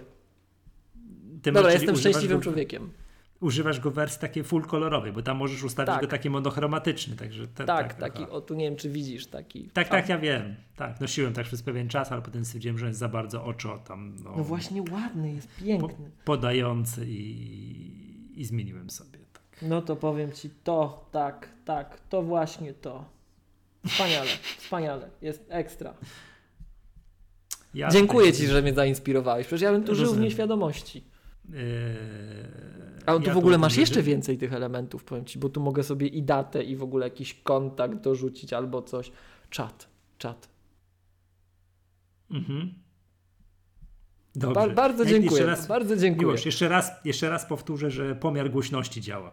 Ty 1.41 1.51
Dobra, 1.51 1.73
jestem 1.73 1.95
szczęśliwym 1.97 2.41
człowiekiem. 2.41 2.91
Używasz 3.41 3.79
go 3.79 3.91
w 3.91 3.93
wersji 3.93 4.21
takiej 4.21 4.43
full 4.43 4.65
kolorowej, 4.65 5.11
bo 5.11 5.21
tam 5.21 5.37
możesz 5.37 5.63
ustawić 5.63 5.87
Tak. 5.93 6.01
go 6.01 6.07
taki 6.07 6.29
monochromatyczny. 6.29 7.15
Także 7.15 7.47
te, 7.47 7.65
Tak, 7.65 7.93
taki, 7.93 8.23
aha. 8.23 8.31
o 8.31 8.41
tu 8.41 8.53
nie 8.55 8.65
wiem, 8.65 8.75
czy 8.75 8.89
widzisz 8.89 9.27
taki. 9.27 9.69
Tak, 9.73 9.89
tak, 9.89 10.09
ja 10.09 10.17
wiem. 10.17 10.55
Tak, 10.75 11.01
nosiłem 11.01 11.33
tak 11.33 11.45
przez 11.45 11.63
pewien 11.63 11.89
czas, 11.89 12.11
ale 12.11 12.21
potem 12.21 12.45
stwierdziłem, 12.45 12.77
że 12.77 12.87
jest 12.87 12.99
za 12.99 13.09
bardzo 13.09 13.45
oczo 13.45 13.77
tam 13.77 14.15
no, 14.23 14.33
No 14.37 14.43
właśnie 14.43 14.83
ładny, 14.91 15.33
jest 15.33 15.47
piękny. 15.55 16.11
podający 16.25 17.05
i, 17.07 18.41
i 18.41 18.45
zmieniłem 18.45 18.89
sobie. 18.89 19.19
Tak. 19.33 19.43
No 19.61 19.81
to 19.81 19.95
powiem 19.95 20.31
ci 20.31 20.49
to, 20.63 21.09
tak, 21.11 21.49
tak, 21.65 21.99
to 22.09 22.21
właśnie 22.21 22.73
to. 22.73 23.05
Wspaniale, 23.87 24.29
wspaniale, 24.59 25.09
jest 25.21 25.45
ekstra. 25.49 25.93
Ja 27.73 27.89
Dziękuję 27.89 28.33
ci, 28.33 28.47
że 28.47 28.61
mnie 28.61 28.73
zainspirowałeś. 28.73 29.47
Przecież 29.47 29.61
ja 29.61 29.71
bym 29.71 29.83
tu 29.83 29.95
żył 29.95 30.13
w 30.13 30.19
nieświadomości. 30.19 31.03
Yy, 31.49 31.57
Ale 33.05 33.19
tu 33.19 33.27
ja 33.27 33.33
w 33.33 33.37
ogóle 33.37 33.57
masz 33.57 33.77
jeszcze 33.77 34.03
więcej 34.03 34.37
tych 34.37 34.53
elementów, 34.53 35.03
powiem 35.03 35.25
ci, 35.25 35.39
bo 35.39 35.49
tu 35.49 35.61
mogę 35.61 35.83
sobie 35.83 36.07
i 36.07 36.23
datę, 36.23 36.63
i 36.63 36.75
w 36.75 36.83
ogóle 36.83 37.05
jakiś 37.05 37.33
kontakt 37.33 38.01
dorzucić 38.01 38.53
albo 38.53 38.81
coś. 38.81 39.11
Czat, 39.49 39.87
czat. 40.17 40.49
Mhm. 42.31 42.73
Dobrze. 44.35 44.67
Ba- 44.67 44.73
bardzo 44.73 45.05
dziękuję, 45.05 45.31
Jeszcze 45.31 45.45
raz, 45.45 45.67
bardzo 45.67 45.97
dziękuję. 45.97 46.27
Miłosz, 46.27 46.45
jeszcze 46.45 46.67
raz, 46.67 46.91
jeszcze 47.05 47.29
raz 47.29 47.45
powtórzę, 47.45 47.91
że 47.91 48.15
pomiar 48.15 48.51
głośności 48.51 49.01
działa. 49.01 49.31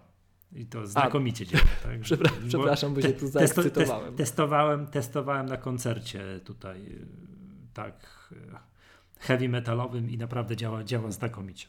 I 0.52 0.66
to 0.66 0.86
znakomicie 0.86 1.46
działa. 1.46 1.64
Tak? 1.82 1.98
Bo 2.00 2.48
przepraszam, 2.48 2.94
bo 2.94 3.02
się 3.02 3.12
tu 3.12 3.28
zaekscytowałem. 3.28 4.06
Test, 4.06 4.16
testowałem, 4.16 4.86
testowałem 4.86 5.46
na 5.46 5.56
koncercie 5.56 6.40
tutaj 6.44 6.98
tak 7.74 8.26
heavy 9.18 9.48
metalowym 9.48 10.10
i 10.10 10.18
naprawdę 10.18 10.56
działa, 10.56 10.84
działa 10.84 11.10
znakomicie. 11.10 11.66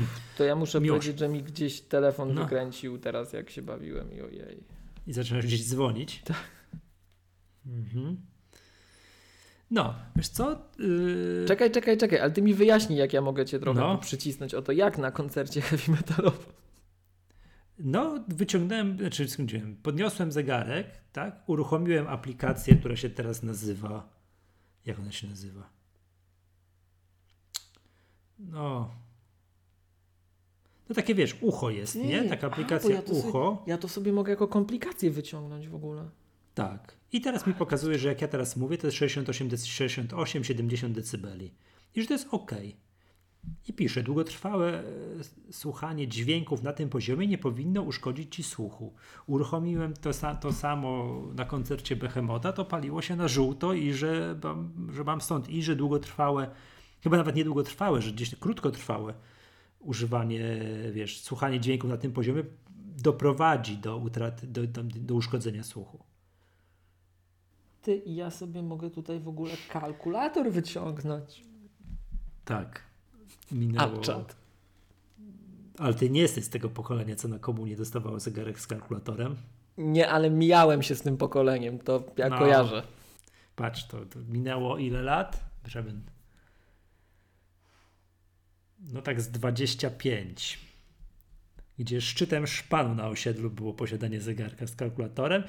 To 0.38 0.44
ja 0.44 0.56
muszę 0.56 0.80
Miłosz. 0.80 0.98
powiedzieć, 0.98 1.18
że 1.18 1.28
mi 1.28 1.42
gdzieś 1.42 1.80
telefon 1.80 2.34
No. 2.34 2.42
wykręcił 2.42 2.98
teraz, 2.98 3.32
jak 3.32 3.50
się 3.50 3.62
bawiłem 3.62 4.12
i 4.12 4.20
ojej. 4.20 4.64
I 5.06 5.12
zaczynasz 5.12 5.46
gdzieś 5.46 5.68
dzwonić. 5.68 6.22
Tak. 6.24 6.36
Mhm. 7.66 8.16
No, 9.70 9.94
wiesz 10.16 10.28
co? 10.28 10.68
Yy, 10.78 11.44
Czekaj, 11.48 11.70
czekaj, 11.70 11.98
czekaj, 11.98 12.18
ale 12.20 12.30
ty 12.30 12.42
mi 12.42 12.54
wyjaśnij, 12.54 12.98
jak 12.98 13.12
ja 13.12 13.20
mogę 13.20 13.46
cię 13.46 13.58
trochę 13.58 13.80
No. 13.80 13.98
przycisnąć 13.98 14.54
o 14.54 14.62
to, 14.62 14.72
jak 14.72 14.98
na 14.98 15.10
koncercie 15.10 15.60
heavy 15.60 15.92
metalowym. 15.92 16.52
No, 17.78 18.24
wyciągnąłem, 18.28 18.98
znaczy 18.98 19.28
skończyłem, 19.28 19.76
podniosłem 19.76 20.32
zegarek, 20.32 20.86
tak? 21.12 21.48
Uruchomiłem 21.48 22.08
aplikację, 22.08 22.76
która 22.76 22.96
się 22.96 23.10
teraz 23.10 23.42
nazywa. 23.42 24.08
Jak 24.86 24.98
ona 24.98 25.12
się 25.12 25.26
nazywa? 25.28 25.70
No. 28.38 28.90
No 30.92 30.96
takie 30.96 31.14
wiesz, 31.14 31.36
ucho 31.40 31.70
jest, 31.70 31.94
nie? 31.94 32.24
Taka 32.24 32.46
a, 32.46 32.50
bo 32.50 32.54
aplikacja 32.54 32.94
ja 32.94 33.02
to 33.02 33.12
ucho. 33.12 33.56
Sobie, 33.56 33.70
ja 33.70 33.78
to 33.78 33.88
sobie 33.88 34.12
mogę 34.12 34.30
jako 34.30 34.48
komplikację 34.48 35.10
wyciągnąć 35.10 35.68
w 35.68 35.74
ogóle. 35.74 36.08
Tak. 36.54 36.96
I 37.12 37.20
teraz 37.20 37.46
mi 37.46 37.54
pokazuje, 37.54 37.98
że 37.98 38.08
jak 38.08 38.20
ja 38.22 38.28
teraz 38.28 38.56
mówię, 38.56 38.78
to 38.78 38.86
jest 38.86 38.96
68, 38.96 39.48
dec- 39.48 39.66
68 39.66 40.44
70 40.44 40.94
decybeli. 40.94 41.54
I 41.94 42.02
że 42.02 42.08
to 42.08 42.14
jest 42.14 42.28
ok. 42.30 42.52
I 43.68 43.72
pisze, 43.72 44.02
długotrwałe 44.02 44.78
e, 44.78 44.84
słuchanie 45.52 46.08
dźwięków 46.08 46.62
na 46.62 46.72
tym 46.72 46.88
poziomie 46.88 47.26
nie 47.26 47.38
powinno 47.38 47.82
uszkodzić 47.82 48.34
ci 48.34 48.42
słuchu. 48.42 48.94
Uruchomiłem 49.26 49.94
to, 49.94 50.10
to 50.40 50.52
samo 50.52 51.22
na 51.34 51.44
koncercie 51.44 51.96
Behemota, 51.96 52.52
to 52.52 52.64
paliło 52.64 53.02
się 53.02 53.16
na 53.16 53.28
żółto 53.28 53.72
i 53.72 53.92
że 53.92 54.38
mam, 54.42 54.88
że 54.92 55.04
mam 55.04 55.20
stąd 55.20 55.48
i 55.48 55.62
że 55.62 55.76
długotrwałe, 55.76 56.50
chyba 57.02 57.16
nawet 57.16 57.36
nie 57.36 57.44
długotrwałe, 57.44 58.02
że 58.02 58.12
gdzieś 58.12 58.34
krótkotrwałe 58.34 59.14
używanie, 59.82 60.60
wiesz, 60.92 61.20
słuchanie 61.20 61.60
dźwięków 61.60 61.90
na 61.90 61.96
tym 61.96 62.12
poziomie 62.12 62.42
doprowadzi 63.02 63.76
do 63.78 63.96
utraty, 63.96 64.46
do, 64.46 64.66
do, 64.66 64.82
do 64.82 65.14
uszkodzenia 65.14 65.62
słuchu. 65.62 65.98
Ty 67.82 67.96
i 67.96 68.14
ja 68.16 68.30
sobie 68.30 68.62
mogę 68.62 68.90
tutaj 68.90 69.20
w 69.20 69.28
ogóle 69.28 69.52
kalkulator 69.68 70.50
wyciągnąć. 70.50 71.42
Tak. 72.44 72.82
Minęło. 73.52 73.98
czat. 73.98 74.36
Ale 75.78 75.94
ty 75.94 76.10
nie 76.10 76.20
jesteś 76.20 76.44
z 76.44 76.48
tego 76.48 76.68
pokolenia, 76.68 77.16
co 77.16 77.28
na 77.28 77.38
komunie 77.38 77.76
dostawało 77.76 78.20
zegarek 78.20 78.60
z 78.60 78.66
kalkulatorem. 78.66 79.36
Nie, 79.78 80.10
ale 80.10 80.30
mijałem 80.30 80.82
się 80.82 80.94
z 80.94 81.02
tym 81.02 81.16
pokoleniem, 81.16 81.78
to 81.78 82.04
ja 82.16 82.28
No. 82.28 82.38
kojarzę. 82.38 82.82
Patrz, 83.56 83.84
to, 83.84 84.06
to 84.06 84.18
minęło 84.28 84.78
ile 84.78 85.02
lat? 85.02 85.44
Żeby... 85.66 85.92
No 88.82 89.02
tak 89.02 89.20
z 89.20 89.28
25. 89.28 90.58
Gdzie 91.78 92.00
szczytem 92.00 92.46
szpanu 92.46 92.94
na 92.94 93.08
osiedlu 93.08 93.50
było 93.50 93.74
posiadanie 93.74 94.20
zegarka 94.20 94.66
z 94.66 94.76
kalkulatorem 94.76 95.42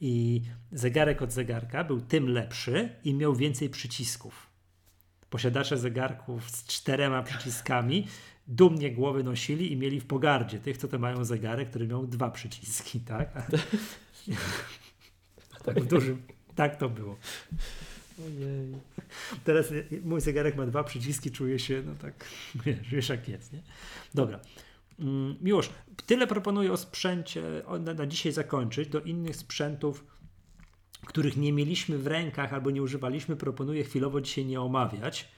i 0.00 0.42
zegarek 0.72 1.22
od 1.22 1.32
zegarka 1.32 1.84
był 1.84 2.00
tym 2.00 2.28
lepszy 2.28 2.88
i 3.04 3.14
miał 3.14 3.34
więcej 3.34 3.70
przycisków. 3.70 4.50
Posiadacze 5.30 5.78
zegarków 5.78 6.50
z 6.50 6.64
czterema 6.64 7.22
przyciskami 7.22 8.06
dumnie 8.46 8.90
głowy 8.90 9.24
nosili 9.24 9.72
i 9.72 9.76
mieli 9.76 10.00
w 10.00 10.06
pogardzie 10.06 10.58
tych, 10.58 10.76
co 10.76 10.88
to 10.88 10.98
mają 10.98 11.24
zegarek, 11.24 11.70
który 11.70 11.86
miał 11.86 12.06
dwa 12.06 12.30
przyciski, 12.30 13.00
tak? 13.00 13.32
tak 15.64 15.80
w 15.80 15.86
dużym. 15.86 16.22
Tak 16.54 16.76
to 16.76 16.88
było. 16.88 17.16
Ojej. 18.26 18.74
Teraz 19.44 19.70
y, 19.70 20.00
mój 20.04 20.20
zegarek 20.20 20.56
ma 20.56 20.66
dwa 20.66 20.84
przyciski, 20.84 21.30
czuję 21.30 21.58
się, 21.58 21.82
no 21.86 21.92
tak, 22.02 22.24
wiesz, 22.64 22.88
wiesz 22.90 23.08
jak 23.08 23.28
jest, 23.28 23.52
nie? 23.52 23.62
Dobra. 24.14 24.40
Mm, 24.98 25.36
Miłosz, 25.40 25.70
tyle 26.06 26.26
proponuję 26.26 26.72
o 26.72 26.76
sprzęcie, 26.76 27.42
na, 27.80 27.94
na 27.94 28.06
dzisiaj 28.06 28.32
zakończyć. 28.32 28.88
Do 28.88 29.00
innych 29.00 29.36
sprzętów, 29.36 30.04
których 31.06 31.36
nie 31.36 31.52
mieliśmy 31.52 31.98
w 31.98 32.06
rękach 32.06 32.52
albo 32.54 32.70
nie 32.70 32.82
używaliśmy, 32.82 33.36
proponuję 33.36 33.84
chwilowo 33.84 34.20
dzisiaj 34.20 34.44
nie 34.44 34.60
omawiać. 34.60 35.28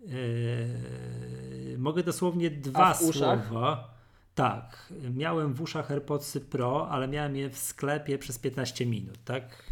Yy, 0.00 1.78
mogę 1.78 2.02
dosłownie 2.02 2.50
dwa 2.50 2.94
słowa. 2.94 3.96
Tak, 4.34 4.92
miałem 5.14 5.54
w 5.54 5.62
uszach 5.62 5.90
AirPodsy 5.90 6.40
Pro, 6.40 6.88
ale 6.88 7.08
miałem 7.08 7.36
je 7.36 7.50
w 7.50 7.58
sklepie 7.58 8.18
przez 8.18 8.38
15 8.38 8.86
minut, 8.86 9.18
tak? 9.24 9.65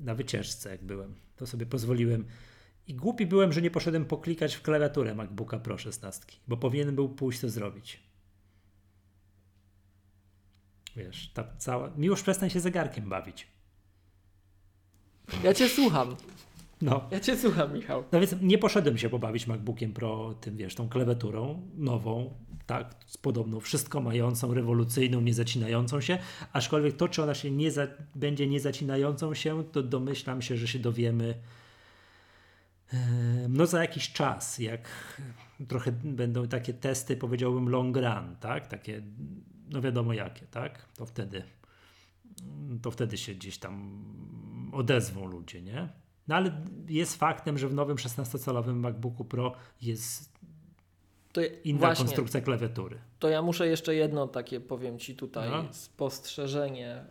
Na 0.00 0.14
wycieczce 0.14 0.70
jak 0.70 0.84
byłem. 0.84 1.14
To 1.36 1.46
sobie 1.46 1.66
pozwoliłem. 1.66 2.26
I 2.86 2.94
głupi 2.94 3.26
byłem, 3.26 3.52
że 3.52 3.62
nie 3.62 3.70
poszedłem 3.70 4.04
poklikać 4.04 4.54
w 4.54 4.62
klawiaturę 4.62 5.14
MacBooka 5.14 5.58
Pro 5.58 5.78
16, 5.78 6.24
bo 6.48 6.56
powinienem 6.56 6.94
był 6.94 7.08
pójść 7.08 7.40
to 7.40 7.48
zrobić. 7.48 8.00
Wiesz, 10.96 11.30
ta 11.34 11.56
cała... 11.58 11.90
Miłość 11.96 12.22
przestań 12.22 12.50
się 12.50 12.60
zegarkiem 12.60 13.08
bawić. 13.08 13.46
Ja 15.44 15.54
cię 15.54 15.68
słucham. 15.68 16.16
No. 16.82 17.08
Ja 17.10 17.20
cię 17.20 17.36
słucham, 17.36 17.74
Michał. 17.74 18.04
No 18.12 18.20
więc 18.20 18.34
nie 18.42 18.58
poszedłem 18.58 18.98
się 18.98 19.08
pobawić 19.08 19.46
MacBookiem 19.46 19.92
Pro 19.92 20.34
tym, 20.40 20.56
wiesz, 20.56 20.74
tą 20.74 20.88
klawiaturą 20.88 21.62
nową, 21.76 22.34
tak, 22.66 22.94
z 23.06 23.16
podobną, 23.16 23.60
wszystko 23.60 24.00
mającą, 24.00 24.54
rewolucyjną, 24.54 25.20
niezacinającą 25.20 26.00
się, 26.00 26.18
aczkolwiek 26.52 26.96
to, 26.96 27.08
czy 27.08 27.22
ona 27.22 27.34
się 27.34 27.50
nie 27.50 27.70
za, 27.70 27.86
będzie 28.14 28.46
niezacinającą 28.46 29.34
się, 29.34 29.64
to 29.64 29.82
domyślam 29.82 30.42
się, 30.42 30.56
że 30.56 30.68
się 30.68 30.78
dowiemy 30.78 31.34
no 33.48 33.66
za 33.66 33.80
jakiś 33.80 34.12
czas, 34.12 34.58
jak 34.58 34.88
trochę 35.68 35.92
będą 35.92 36.48
takie 36.48 36.74
testy, 36.74 37.16
powiedziałbym 37.16 37.68
long 37.68 37.96
run, 37.96 38.36
tak, 38.40 38.66
takie, 38.66 39.02
no 39.70 39.80
wiadomo 39.80 40.12
jakie, 40.12 40.46
tak, 40.46 40.88
to 40.96 41.06
wtedy 41.06 41.42
to 42.82 42.90
wtedy 42.90 43.18
się 43.18 43.34
gdzieś 43.34 43.58
tam 43.58 44.04
odezwą 44.72 45.26
ludzie, 45.26 45.62
nie? 45.62 45.88
No 46.30 46.36
ale 46.36 46.52
jest 46.88 47.16
faktem, 47.16 47.58
że 47.58 47.68
w 47.68 47.74
nowym 47.74 47.96
16-calowym 47.96 48.74
MacBooku 48.74 49.24
Pro 49.24 49.52
jest 49.82 50.32
To 51.32 51.40
inna 51.64 51.78
właśnie, 51.78 52.04
konstrukcja 52.04 52.40
klawiatury. 52.40 52.98
to 53.18 53.28
ja 53.28 53.42
muszę 53.42 53.68
jeszcze 53.68 53.94
jedno 53.94 54.28
takie, 54.28 54.60
powiem 54.60 54.98
Ci 54.98 55.16
tutaj, 55.16 55.50
No. 55.50 55.64
spostrzeżenie. 55.72 57.04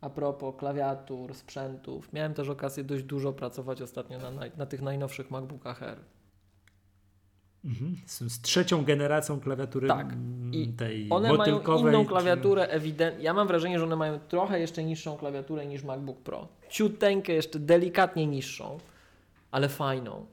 a 0.00 0.10
propos 0.10 0.54
klawiatur, 0.58 1.34
sprzętów. 1.34 2.12
Miałem 2.12 2.34
też 2.34 2.48
okazję 2.48 2.84
dość 2.84 3.04
dużo 3.04 3.32
pracować 3.32 3.82
ostatnio 3.82 4.18
na, 4.18 4.30
na, 4.56 4.66
tych 4.66 4.82
najnowszych 4.82 5.30
MacBookach 5.30 5.82
Air. 5.82 5.98
Mhm. 7.64 7.96
Są 8.06 8.28
z 8.28 8.40
trzecią 8.40 8.84
generacją 8.84 9.40
klawiatury 9.40 9.88
Tak. 9.88 10.14
I 10.52 10.68
tej 10.68 11.06
One 11.10 11.32
mają 11.32 11.60
inną 11.78 12.06
klawiaturę, 12.06 12.68
ewidentnie. 12.68 13.24
Ja 13.24 13.34
mam 13.34 13.46
wrażenie, 13.48 13.78
że 13.78 13.84
one 13.84 13.96
mają 13.96 14.18
trochę 14.18 14.60
jeszcze 14.60 14.84
niższą 14.84 15.16
klawiaturę 15.16 15.66
niż 15.66 15.84
MacBook 15.84 16.18
Pro. 16.22 16.48
Ciuteńkę, 16.72 17.32
jeszcze 17.32 17.58
delikatnie 17.58 18.26
niższą, 18.26 18.78
ale 19.50 19.68
fajną. 19.68 20.26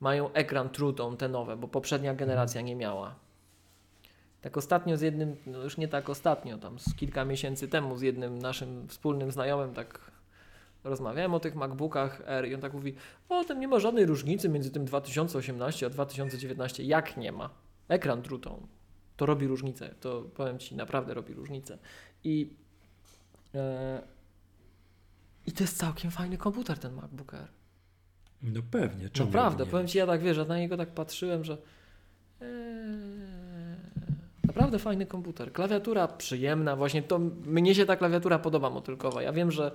Mają 0.00 0.32
ekran 0.32 0.68
True 0.68 0.92
Tone, 0.92 1.16
te 1.16 1.28
nowe, 1.28 1.56
bo 1.56 1.68
poprzednia 1.68 2.14
generacja 2.14 2.60
nie 2.60 2.76
miała. 2.76 3.14
Tak 4.40 4.56
ostatnio 4.56 4.96
z 4.96 5.00
jednym, 5.00 5.36
no 5.46 5.62
już 5.62 5.76
nie 5.76 5.88
tak 5.88 6.08
ostatnio, 6.08 6.58
tam 6.58 6.78
z 6.78 6.94
kilka 6.94 7.24
miesięcy 7.24 7.68
temu 7.68 7.96
z 7.96 8.02
jednym 8.02 8.38
naszym 8.38 8.88
wspólnym 8.88 9.32
znajomym 9.32 9.74
tak 9.74 10.10
rozmawiałem 10.84 11.34
o 11.34 11.40
tych 11.40 11.54
MacBookach 11.54 12.28
Air 12.28 12.48
i 12.48 12.54
on 12.54 12.60
tak 12.60 12.72
mówi, 12.72 12.94
o 13.28 13.44
tam 13.44 13.60
nie 13.60 13.68
ma 13.68 13.78
żadnej 13.78 14.06
różnicy 14.06 14.48
między 14.48 14.70
tym 14.70 14.84
2018 14.84 15.86
a 15.86 15.90
2019. 15.90 16.84
Jak 16.84 17.16
nie 17.16 17.32
ma? 17.32 17.50
Ekran 17.88 18.22
True 18.22 18.38
Tone. 18.38 18.66
To 19.16 19.26
robi 19.26 19.46
różnicę. 19.46 19.94
To 20.00 20.22
powiem 20.22 20.58
Ci, 20.58 20.76
naprawdę 20.76 21.14
robi 21.14 21.34
różnicę. 21.34 21.78
I, 22.24 22.56
e, 23.54 24.15
I 25.46 25.52
to 25.52 25.64
jest 25.64 25.78
całkiem 25.78 26.10
fajny 26.10 26.38
komputer 26.38 26.78
ten 26.78 26.94
MacBook 26.94 27.34
Air. 27.34 27.48
No 28.42 28.60
pewnie. 28.70 29.10
czemu 29.10 29.26
Naprawdę, 29.28 29.64
nie? 29.64 29.70
powiem 29.70 29.88
Ci, 29.88 29.98
ja 29.98 30.06
tak 30.06 30.22
wiesz, 30.22 30.36
ja 30.36 30.44
na 30.44 30.58
niego 30.58 30.76
tak 30.76 30.88
patrzyłem, 30.88 31.44
że 31.44 31.58
eee, 32.40 32.48
naprawdę 34.46 34.78
fajny 34.78 35.06
komputer. 35.06 35.52
Klawiatura 35.52 36.08
przyjemna, 36.08 36.76
właśnie 36.76 37.02
to 37.02 37.18
mnie 37.46 37.74
się 37.74 37.86
ta 37.86 37.96
klawiatura 37.96 38.38
podoba 38.38 38.70
motylkowa. 38.70 39.22
Ja 39.22 39.32
wiem, 39.32 39.50
że 39.50 39.70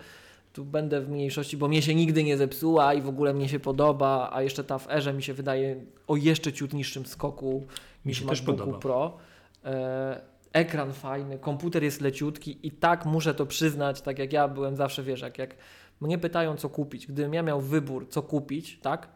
tu 0.54 0.66
będę 0.66 1.02
w 1.02 1.10
mniejszości, 1.10 1.58
bo 1.58 1.68
mnie 1.68 1.82
się 1.82 1.96
nigdy 1.96 2.24
nie 2.24 2.38
zepsuła 2.38 2.94
i 2.94 3.02
w 3.02 3.10
ogóle 3.10 3.34
mnie 3.34 3.50
się 3.50 3.60
podoba, 3.60 4.30
a 4.34 4.42
jeszcze 4.42 4.64
ta 4.64 4.78
w 4.78 4.90
Erze 4.90 5.14
mi 5.14 5.24
się 5.24 5.34
wydaje 5.34 5.86
o 6.08 6.16
jeszcze 6.16 6.54
ciut 6.54 6.74
niższym 6.74 7.06
skoku 7.06 7.64
Mi 8.06 8.10
niż 8.10 8.20
się 8.20 8.26
w 8.26 8.30
też 8.30 8.42
MacBooku 8.42 8.60
podoba. 8.60 8.80
Pro. 8.80 9.18
E, 9.66 10.22
ekran 10.54 10.94
fajny, 10.94 11.40
komputer 11.40 11.84
jest 11.84 12.02
leciutki 12.02 12.68
i 12.68 12.72
tak 12.72 13.06
muszę 13.06 13.34
to 13.34 13.46
przyznać, 13.46 14.02
tak 14.02 14.20
jak 14.20 14.34
ja 14.34 14.48
byłem 14.48 14.76
zawsze, 14.76 15.04
wiesz, 15.04 15.22
jak, 15.22 15.38
jak 15.38 15.56
mnie 16.02 16.18
pytają 16.18 16.56
co 16.56 16.70
kupić, 16.70 17.08
gdybym 17.08 17.34
ja 17.34 17.44
miał 17.44 17.62
wybór 17.62 18.08
co 18.10 18.22
kupić, 18.22 18.80
tak, 18.80 19.08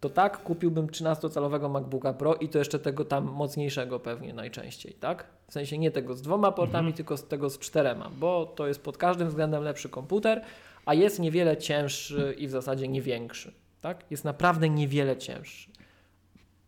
to 0.00 0.10
tak 0.10 0.42
kupiłbym 0.42 0.86
13-calowego 0.86 1.70
MacBooka 1.70 2.12
Pro 2.12 2.34
i 2.34 2.48
to 2.48 2.58
jeszcze 2.58 2.78
tego 2.78 3.04
tam 3.04 3.24
mocniejszego 3.24 4.00
pewnie 4.00 4.34
najczęściej, 4.34 4.94
tak? 4.94 5.26
W 5.48 5.52
sensie 5.52 5.78
nie 5.78 5.90
tego 5.90 6.14
z 6.14 6.22
dwoma 6.22 6.52
portami, 6.52 6.78
Mhm. 6.88 6.96
tylko 6.96 7.16
z 7.16 7.28
tego 7.28 7.50
z 7.50 7.58
czterema, 7.58 8.10
bo 8.18 8.46
to 8.46 8.66
jest 8.66 8.82
pod 8.82 8.98
każdym 8.98 9.28
względem 9.28 9.62
lepszy 9.62 9.88
komputer, 9.88 10.44
a 10.86 10.94
jest 10.94 11.18
niewiele 11.20 11.56
cięższy 11.56 12.34
i 12.38 12.46
w 12.46 12.50
zasadzie 12.50 12.88
nie 12.88 13.02
większy, 13.02 13.52
tak? 13.80 14.04
Jest 14.10 14.24
naprawdę 14.24 14.68
niewiele 14.68 15.16
cięższy. 15.16 15.70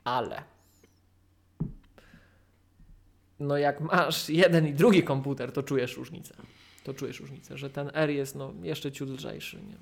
Ale 0.05 0.43
no 3.41 3.57
jak 3.57 3.81
masz 3.81 4.29
jeden 4.29 4.67
i 4.67 4.75
drugi 4.75 5.03
komputer, 5.03 5.53
to 5.53 5.63
czujesz 5.63 5.97
różnicę. 5.97 6.35
To 6.85 6.95
czujesz 6.95 7.21
różnicę, 7.21 7.59
że 7.59 7.71
ten 7.71 7.91
R 7.95 8.11
jest 8.11 8.35
no 8.35 8.53
jeszcze 8.63 8.93
ciut 8.93 9.09
lżejszy, 9.09 9.57
nie? 9.57 9.77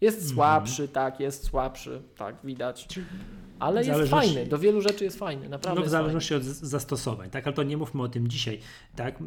Jest 0.00 0.16
Mhm. 0.16 0.34
słabszy, 0.34 0.88
tak, 0.88 1.20
jest 1.20 1.44
słabszy, 1.44 2.02
tak, 2.16 2.36
widać. 2.44 2.88
Ale 3.58 3.84
jest 3.84 4.10
fajny, 4.10 4.46
do 4.46 4.58
wielu 4.58 4.80
rzeczy 4.80 5.04
jest 5.04 5.18
fajny, 5.18 5.48
naprawdę 5.48 5.80
No 5.80 5.86
w 5.86 5.90
zależności 5.90 6.34
od 6.34 6.42
zastosowań, 6.42 7.30
tak? 7.30 7.46
Ale 7.46 7.56
to 7.56 7.62
nie 7.62 7.76
mówmy 7.76 8.02
o 8.02 8.08
tym 8.08 8.28
dzisiaj, 8.28 8.60
tak? 8.96 9.18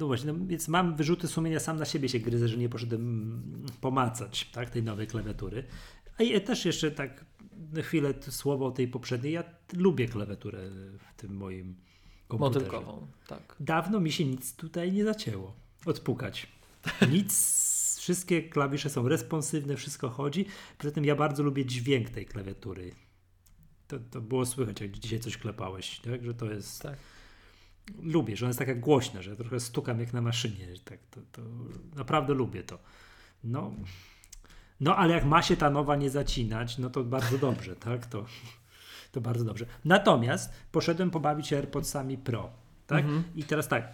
No 0.00 0.06
właśnie, 0.06 0.32
no, 0.32 0.38
więc 0.46 0.68
mam 0.68 0.96
wyrzuty 0.96 1.28
sumienia, 1.28 1.60
sam 1.60 1.76
na 1.76 1.84
siebie 1.84 2.08
się 2.08 2.18
gryzę, 2.18 2.48
że 2.48 2.56
nie 2.56 2.68
poszedłem 2.68 3.00
mm, 3.00 3.66
pomacać, 3.80 4.50
tak? 4.52 4.70
Tej 4.70 4.82
nowej 4.82 5.06
klawiatury. 5.06 5.64
A 6.18 6.22
ja 6.22 6.40
też 6.40 6.64
jeszcze 6.64 6.90
tak 6.90 7.24
na 7.72 7.82
chwilę 7.82 8.14
słowo 8.28 8.66
o 8.66 8.70
tej 8.70 8.88
poprzedniej. 8.88 9.32
Ja 9.32 9.44
lubię 9.76 10.08
klawiaturę 10.08 10.58
w 10.98 11.20
tym 11.20 11.36
moim. 11.36 11.76
Komputerze. 12.30 12.66
Motylkową, 12.66 13.06
tak. 13.26 13.56
Dawno 13.60 14.00
mi 14.00 14.12
się 14.12 14.24
nic 14.24 14.56
tutaj 14.56 14.92
nie 14.92 15.04
zacięło. 15.04 15.54
Odpukać. 15.86 16.46
Nic, 17.12 17.32
wszystkie 18.00 18.42
klawisze 18.42 18.90
są 18.90 19.08
responsywne, 19.08 19.76
wszystko 19.76 20.08
chodzi. 20.08 20.46
Poza 20.78 20.90
tym 20.90 21.04
ja 21.04 21.16
bardzo 21.16 21.42
lubię 21.42 21.66
dźwięk 21.66 22.10
tej 22.10 22.26
klawiatury. 22.26 22.92
To, 23.88 23.98
to 24.10 24.20
było 24.20 24.46
słychać, 24.46 24.80
jak 24.80 24.90
dzisiaj 24.90 25.20
coś 25.20 25.36
klepałeś, 25.36 26.00
tak? 26.00 26.24
że 26.24 26.34
to 26.34 26.52
jest... 26.52 26.82
Tak. 26.82 26.98
Lubię, 28.02 28.36
że 28.36 28.46
ona 28.46 28.48
jest 28.48 28.58
taka 28.58 28.74
głośna, 28.74 29.22
że 29.22 29.36
trochę 29.36 29.60
stukam 29.60 30.00
jak 30.00 30.12
na 30.12 30.20
maszynie. 30.20 30.66
Tak, 30.84 30.98
to, 31.10 31.20
to 31.32 31.42
naprawdę 31.96 32.34
lubię 32.34 32.62
to. 32.62 32.78
No, 33.44 33.72
no, 34.80 34.96
ale 34.96 35.14
jak 35.14 35.24
ma 35.24 35.42
się 35.42 35.56
ta 35.56 35.70
nowa 35.70 35.96
nie 35.96 36.10
zacinać, 36.10 36.78
no 36.78 36.90
to 36.90 37.04
bardzo 37.04 37.38
dobrze, 37.38 37.76
tak? 37.76 38.06
To, 38.06 38.26
to 39.12 39.20
bardzo 39.20 39.44
dobrze. 39.44 39.66
Natomiast 39.84 40.52
poszedłem 40.72 41.10
pobawić 41.10 41.46
się 41.46 41.56
AirPodsami 41.56 42.18
Pro, 42.18 42.50
tak? 42.86 43.04
Mhm. 43.04 43.22
I 43.36 43.44
teraz 43.44 43.68
tak. 43.68 43.88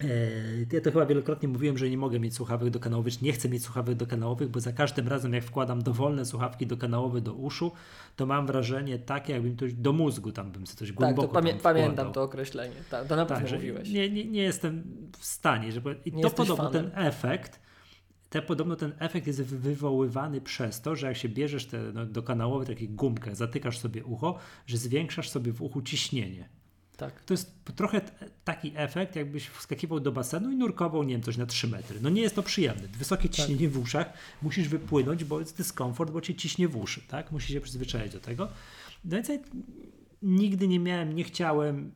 e, 0.00 0.06
Ja 0.72 0.80
to 0.80 0.90
chyba 0.92 1.06
wielokrotnie 1.06 1.48
mówiłem, 1.48 1.78
że 1.78 1.90
nie 1.90 1.98
mogę 1.98 2.20
mieć 2.20 2.34
słuchawek 2.34 2.70
dokanałowych, 2.70 3.22
nie 3.22 3.32
chcę 3.32 3.48
mieć 3.48 3.62
słuchawek 3.64 3.94
dokanałowych, 3.94 4.48
bo 4.48 4.60
za 4.60 4.72
każdym 4.72 5.08
razem, 5.08 5.32
jak 5.34 5.44
wkładam 5.44 5.82
dowolne 5.82 6.24
słuchawki 6.24 6.66
dokanałowe 6.66 7.20
do 7.20 7.32
uszu, 7.34 7.72
to 8.16 8.26
mam 8.26 8.46
wrażenie 8.46 8.98
takie, 8.98 9.32
jakbym 9.32 9.56
coś 9.56 9.74
do 9.74 9.92
mózgu 9.92 10.32
tam 10.32 10.50
bym 10.52 10.66
coś 10.66 10.88
Tak, 10.88 10.96
głęboko 10.96 11.28
to 11.28 11.34
pamię 11.34 11.50
tam 11.52 11.60
pamiętam 11.60 12.12
to 12.12 12.22
określenie. 12.22 12.74
Tak, 12.90 13.06
to 13.06 13.16
na 13.16 13.26
pewno 13.26 13.44
Tak, 13.46 13.54
mówiłeś. 13.54 13.90
nie, 13.90 14.10
nie, 14.10 14.24
nie 14.24 14.42
jestem 14.42 14.84
w 15.18 15.24
stanie, 15.24 15.72
żeby. 15.72 15.96
I 16.04 16.12
Nie 16.12 16.22
to 16.22 16.30
podobno 16.30 16.56
fanem. 16.70 16.90
ten 16.90 17.04
efekt. 17.06 17.60
Te, 18.30 18.42
podobno 18.42 18.76
ten 18.76 18.92
efekt 18.98 19.26
jest 19.26 19.42
wy- 19.42 19.58
wywoływany 19.58 20.40
przez 20.40 20.80
to, 20.80 20.96
że 20.96 21.06
jak 21.06 21.16
się 21.16 21.28
bierzesz 21.28 21.66
te 21.66 21.78
no, 21.94 22.06
dokanałowe 22.06 22.66
takie 22.66 22.88
gumkę, 22.88 23.34
zatykasz 23.34 23.78
sobie 23.78 24.04
ucho, 24.04 24.38
że 24.66 24.76
zwiększasz 24.76 25.28
sobie 25.30 25.52
w 25.52 25.62
uchu 25.62 25.82
ciśnienie. 25.82 26.48
Tak. 26.96 27.24
To 27.24 27.34
jest 27.34 27.64
trochę 27.76 28.00
taki 28.44 28.72
efekt, 28.76 29.16
jakbyś 29.16 29.46
wskakiwał 29.46 30.00
do 30.00 30.12
basenu 30.12 30.50
i 30.50 30.56
nurkował, 30.56 31.02
nie 31.02 31.14
wiem, 31.14 31.22
coś 31.22 31.36
na 31.36 31.46
3 31.46 31.68
metry. 31.68 32.00
No 32.00 32.08
nie 32.10 32.22
jest 32.22 32.34
to 32.34 32.42
przyjemne. 32.42 32.88
Wysokie 32.88 33.28
ciśnienie 33.28 33.68
w 33.68 33.78
uszach, 33.78 34.12
musisz 34.42 34.68
wypłynąć, 34.68 35.24
bo 35.24 35.40
jest 35.40 35.56
dyskomfort, 35.56 36.10
bo 36.12 36.20
cię 36.20 36.34
ciśnie 36.34 36.68
w 36.68 36.76
uszy, 36.76 37.02
tak? 37.08 37.32
Musisz 37.32 37.50
się 37.50 37.60
przyzwyczaić 37.60 38.12
do 38.12 38.20
tego. 38.20 38.48
No 39.04 39.16
więc 39.16 39.28
ja 39.28 39.38
nigdy 40.22 40.68
nie 40.68 40.80
miałem, 40.80 41.12
nie 41.12 41.24
chciałem 41.24 41.92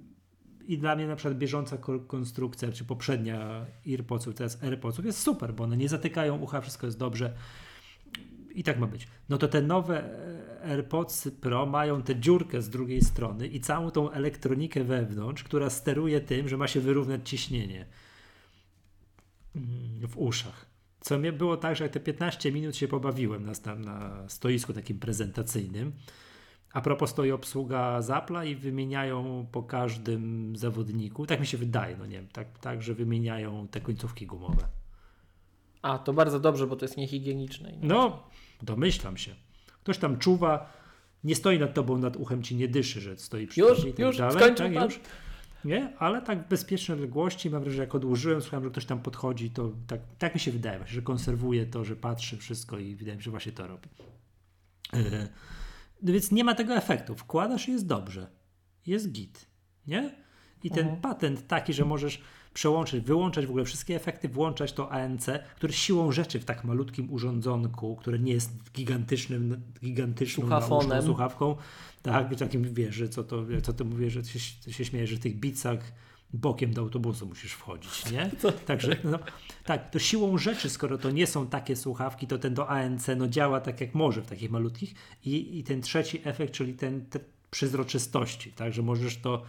i 0.67 0.79
dla 0.79 0.97
mnie 0.97 1.07
na 1.07 1.17
przykład 1.17 1.39
bieżąca 1.39 1.79
ko- 1.79 2.01
konstrukcja, 2.01 2.73
czy 2.73 2.85
poprzednia 2.85 3.67
AirPodsów, 3.87 4.35
teraz 4.35 4.63
AirPodsów 4.63 5.05
jest 5.05 5.19
super, 5.19 5.55
bo 5.55 5.65
one 5.65 5.77
nie 5.77 5.89
zatykają 5.89 6.39
ucha, 6.39 6.61
wszystko 6.61 6.87
jest 6.87 6.99
dobrze. 6.99 7.33
I 8.55 8.63
tak 8.63 8.79
ma 8.79 8.87
być. 8.87 9.09
No 9.29 9.39
to 9.39 9.49
te 9.49 9.63
nowe 9.63 10.05
e, 10.05 10.65
AirPods 10.65 11.29
Pro 11.41 11.67
mają 11.67 12.03
tę 12.03 12.17
dziurkę 12.17 12.63
z 12.63 12.71
drugiej 12.71 13.03
strony 13.03 13.47
i 13.47 13.61
całą 13.61 13.91
tą 13.91 14.11
elektronikę 14.11 14.85
wewnątrz, 14.85 15.45
która 15.45 15.71
steruje 15.71 16.21
tym, 16.21 16.49
że 16.49 16.57
ma 16.57 16.69
się 16.69 16.81
wyrównać 16.81 17.29
ciśnienie 17.29 17.87
mm, 19.57 20.09
w 20.09 20.19
uszach. 20.19 20.67
Co 21.01 21.19
mnie 21.19 21.33
było 21.33 21.57
tak, 21.57 21.77
że 21.77 21.85
jak 21.85 21.93
te 21.93 22.01
15 22.01 22.53
minut 22.53 22.77
się 22.77 22.89
pobawiłem 22.89 23.47
na, 23.47 23.75
na 23.75 24.29
stoisku 24.29 24.73
takim 24.73 24.99
prezentacyjnym. 24.99 25.93
A 26.73 26.81
propos 26.81 27.11
stoi 27.11 27.31
obsługa 27.31 28.03
Zapla 28.03 28.45
i 28.45 28.55
wymieniają 28.55 29.47
po 29.53 29.63
każdym 29.63 30.57
zawodniku, 30.57 31.27
tak 31.27 31.41
mi 31.41 31.47
się 31.47 31.59
wydaje, 31.59 31.97
no 31.97 32.07
nie 32.07 32.17
wiem, 32.17 32.29
tak, 32.29 32.59
tak 32.59 32.83
że 32.83 32.95
wymieniają 32.95 33.69
te 33.69 33.81
końcówki 33.81 34.27
gumowe. 34.27 34.69
A, 35.83 35.99
to 35.99 36.13
bardzo 36.13 36.41
dobrze, 36.41 36.67
bo 36.67 36.77
to 36.77 36.85
jest 36.85 36.97
niehigieniczne. 36.97 37.73
No, 37.83 38.23
domyślam 38.63 39.17
się. 39.17 39.35
Ktoś 39.83 39.99
tam 39.99 40.19
czuwa, 40.19 40.73
nie 41.25 41.35
stoi 41.35 41.59
nad 41.59 41.75
tobą, 41.75 41.99
nad 41.99 42.17
uchem 42.17 42.43
ci 42.43 42.57
nie 42.57 42.69
dyszy, 42.69 43.01
że 43.01 43.17
stoi 43.17 43.47
przy 43.47 43.61
Już, 43.61 43.85
i 43.85 43.91
tak 43.91 43.99
już, 43.99 44.17
dalej. 44.19 44.37
skończył 44.37 44.67
tak, 44.67 44.75
pan? 44.75 44.85
już. 44.85 45.01
Nie, 45.65 45.97
ale 45.99 46.23
tak 46.23 46.45
w 46.47 46.49
bezpiecznej 46.49 46.95
odległości, 46.95 47.51
mam 47.51 47.61
wrażenie, 47.61 47.77
że 47.77 47.83
jak 47.83 47.95
odłożyłem, 47.95 48.41
słuchałem, 48.41 48.65
że 48.65 48.71
ktoś 48.71 48.85
tam 48.85 49.01
podchodzi, 49.01 49.51
to 49.51 49.73
tak, 49.87 50.01
tak 50.19 50.35
mi 50.35 50.41
się 50.41 50.53
wydaje, 50.53 50.79
właśnie, 50.79 50.95
że 50.95 51.03
konserwuje 51.03 51.67
to, 51.67 51.85
że 51.85 51.97
patrzy 51.97 52.37
wszystko 52.37 52.79
i 52.79 52.95
wydaje 52.95 53.17
mi 53.17 53.23
się, 53.23 53.25
że 53.25 53.31
właśnie 53.31 53.53
to 53.53 53.67
robi. 53.67 53.89
E, 54.95 55.29
No 56.03 56.13
więc 56.13 56.33
nie 56.33 56.45
ma 56.45 56.55
tego 56.55 56.75
efektu. 56.75 57.15
Wkładasz 57.15 57.69
i 57.69 57.73
jest 57.73 57.87
dobrze. 57.87 58.27
Jest 58.87 59.13
git. 59.13 59.47
Nie? 59.87 60.15
I 60.65 60.71
ten 60.71 60.85
Mhm. 60.85 61.01
patent 61.01 61.47
taki, 61.47 61.73
że 61.73 61.85
możesz 61.85 62.21
przełączyć, 62.55 63.05
wyłączać 63.05 63.47
w 63.47 63.49
ogóle 63.49 63.65
wszystkie 63.65 63.97
efekty, 63.97 64.29
włączać 64.29 64.73
to 64.73 64.93
ANC, 64.93 65.27
które 65.57 65.73
siłą 65.73 66.13
rzeczy 66.13 66.41
w 66.41 66.45
tak 66.45 66.65
malutkim 66.65 67.13
urządzonku, 67.13 67.97
które 67.97 68.19
nie 68.19 68.33
jest 68.33 68.73
gigantycznym, 68.73 69.63
gigantyczną 69.81 70.43
słuchawką, 71.03 71.57
tak, 72.03 72.37
takim 72.37 72.75
wiesz, 72.75 72.95
że 72.95 73.09
co 73.09 73.25
to, 73.25 73.45
co 73.63 73.73
to 73.73 73.85
mówię, 73.85 74.11
że 74.11 74.25
się, 74.25 74.73
się 74.73 74.85
śmiejesz, 74.85 75.11
że 75.11 75.17
w 75.17 75.21
tych 75.21 75.41
bicach 75.41 75.93
bokiem 76.33 76.75
do 76.75 76.83
autobusu 76.83 77.27
musisz 77.27 77.53
wchodzić, 77.53 78.11
nie? 78.11 78.31
Także, 78.67 78.97
no, 79.05 79.19
tak, 79.65 79.91
to 79.91 79.99
siłą 79.99 80.39
rzeczy, 80.39 80.71
skoro 80.71 80.99
to 80.99 81.11
nie 81.11 81.27
są 81.27 81.47
takie 81.47 81.77
słuchawki, 81.77 82.27
to 82.27 82.39
ten 82.39 82.55
do 82.55 82.69
ANC 82.69 83.07
no, 83.17 83.29
działa 83.29 83.61
tak 83.61 83.81
jak 83.81 83.95
może 83.95 84.23
w 84.23 84.27
takich 84.27 84.51
malutkich 84.51 84.95
i, 85.25 85.59
i 85.59 85.65
ten 85.65 85.83
trzeci 85.83 86.21
efekt, 86.25 86.53
czyli 86.53 86.75
ten 86.75 87.07
te 87.07 87.21
przezroczystości, 87.51 88.53
tak, 88.53 88.73
że 88.73 88.83
możesz 88.83 89.17
to 89.17 89.43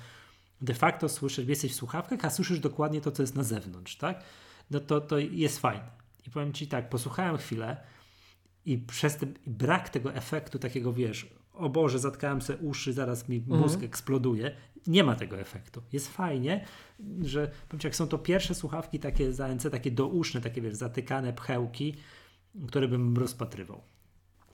de 0.62 0.74
facto 0.74 1.10
słyszeć, 1.10 1.50
jesteś 1.50 1.72
w 1.72 1.76
słuchawkach, 1.76 2.26
a 2.26 2.30
słyszysz 2.30 2.60
dokładnie 2.60 3.02
to, 3.02 3.12
co 3.12 3.24
jest 3.24 3.36
na 3.36 3.44
zewnątrz, 3.44 3.96
tak? 3.96 4.24
No 4.72 4.80
to, 4.80 5.02
to 5.02 5.18
jest 5.18 5.60
fajne. 5.60 5.88
I 6.28 6.30
powiem 6.30 6.54
Ci 6.54 6.68
tak, 6.68 6.90
posłuchałem 6.90 7.38
chwilę 7.38 7.78
i 8.66 8.78
przez 8.78 9.18
ten 9.18 9.34
brak 9.48 9.90
tego 9.90 10.14
efektu 10.14 10.60
takiego, 10.60 10.94
wiesz, 10.94 11.28
o 11.54 11.70
Boże, 11.70 12.00
zatkałem 12.00 12.42
sobie 12.42 12.60
uszy, 12.60 12.94
zaraz 12.94 13.30
mi 13.30 13.44
mózg 13.48 13.74
mhm. 13.74 13.84
eksploduje. 13.84 14.56
Nie 14.88 15.04
ma 15.04 15.16
tego 15.16 15.40
efektu. 15.40 15.82
Jest 15.92 16.08
fajnie, 16.08 16.66
że 17.22 17.52
powiem 17.70 17.80
Ci, 17.80 17.88
jak 17.88 17.96
są 17.96 18.08
to 18.08 18.18
pierwsze 18.18 18.56
słuchawki 18.56 19.00
takie 19.00 19.34
za 19.34 19.46
ANC, 19.46 19.68
takie 19.72 19.92
douszne, 19.92 20.42
takie 20.42 20.62
wiesz, 20.62 20.76
zatykane 20.76 21.34
pchełki, 21.34 21.96
które 22.68 22.88
bym 22.88 23.18
rozpatrywał. 23.18 23.82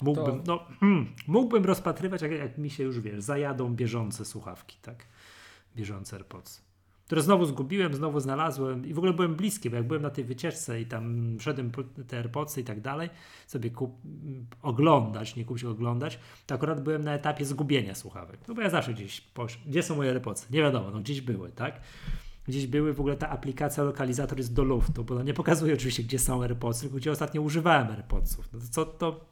Mógłbym, 0.01 0.43
to... 0.43 0.55
no, 0.55 0.77
hmm, 0.79 1.15
mógłbym 1.27 1.65
rozpatrywać, 1.65 2.21
jak, 2.21 2.31
jak 2.31 2.57
mi 2.57 2.69
się 2.69 2.83
już 2.83 2.99
wiesz, 2.99 3.21
zajadą 3.21 3.75
bieżące 3.75 4.25
słuchawki, 4.25 4.77
tak? 4.81 5.05
Bieżące 5.75 6.15
AirPods 6.15 6.68
które 7.09 7.21
znowu 7.21 7.45
zgubiłem, 7.45 7.93
znowu 7.93 8.19
znalazłem 8.19 8.85
i 8.85 8.93
w 8.93 8.97
ogóle 8.97 9.13
byłem 9.13 9.35
bliski, 9.35 9.69
bo 9.69 9.75
jak 9.75 9.87
byłem 9.87 10.01
na 10.01 10.09
tej 10.09 10.23
wycieczce 10.23 10.81
i 10.81 10.85
tam 10.85 11.37
szedłem 11.39 11.71
te 12.07 12.17
AirPodsy 12.17 12.61
i 12.61 12.63
tak 12.63 12.81
dalej, 12.81 13.09
sobie 13.47 13.69
kup, 13.69 14.01
oglądać, 14.61 15.35
nie 15.35 15.45
kupić, 15.45 15.63
oglądać, 15.63 16.19
to 16.45 16.55
akurat 16.55 16.83
byłem 16.83 17.03
na 17.03 17.13
etapie 17.13 17.45
zgubienia 17.45 17.95
słuchawek. 17.95 18.39
No 18.47 18.53
bo 18.53 18.61
ja 18.61 18.69
zawsze 18.69 18.93
gdzieś 18.93 19.21
poszedłem. 19.21 19.69
Gdzie 19.69 19.83
są 19.83 19.95
moje 19.95 20.09
AirPodsy? 20.09 20.47
Nie 20.51 20.61
wiadomo, 20.61 20.91
no 20.91 20.99
gdzieś 20.99 21.21
były, 21.21 21.49
tak? 21.49 21.81
Gdzieś 22.47 22.67
były, 22.67 22.93
w 22.93 22.99
ogóle 22.99 23.17
ta 23.17 23.29
aplikacja 23.29 23.83
lokalizator 23.83 24.37
jest 24.37 24.53
do 24.53 24.63
luftu, 24.63 25.03
bo 25.03 25.15
ona 25.15 25.23
nie 25.23 25.33
pokazuje 25.33 25.73
oczywiście, 25.73 26.03
gdzie 26.03 26.19
są 26.19 26.43
AirPodsy, 26.43 26.81
tylko 26.81 26.97
gdzie 26.97 27.11
ostatnio 27.11 27.41
używałem 27.41 27.87
AirPodsów. 27.87 28.49
No 28.53 28.59
to 28.59 28.65
co 28.67 28.85
to... 28.85 29.25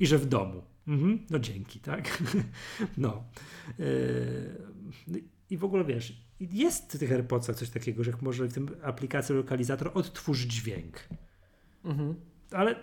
I 0.00 0.06
że 0.06 0.18
w 0.18 0.26
domu. 0.26 0.62
Mhm, 0.88 1.18
no 1.30 1.38
dzięki, 1.38 1.80
tak? 1.80 2.22
no. 2.98 3.24
Yy, 3.78 5.33
i 5.50 5.56
w 5.56 5.64
ogóle 5.64 5.84
wiesz, 5.84 6.12
jest 6.40 6.92
w 6.92 6.98
tych 6.98 7.12
AirPodsach 7.12 7.56
coś 7.56 7.70
takiego, 7.70 8.04
że 8.04 8.12
może 8.22 8.46
w 8.46 8.52
tym 8.52 8.70
aplikacji 8.82 9.34
lokalizator 9.34 9.90
odtwórz 9.94 10.40
dźwięk. 10.40 11.08
Mhm. 11.84 12.14
Ale 12.50 12.74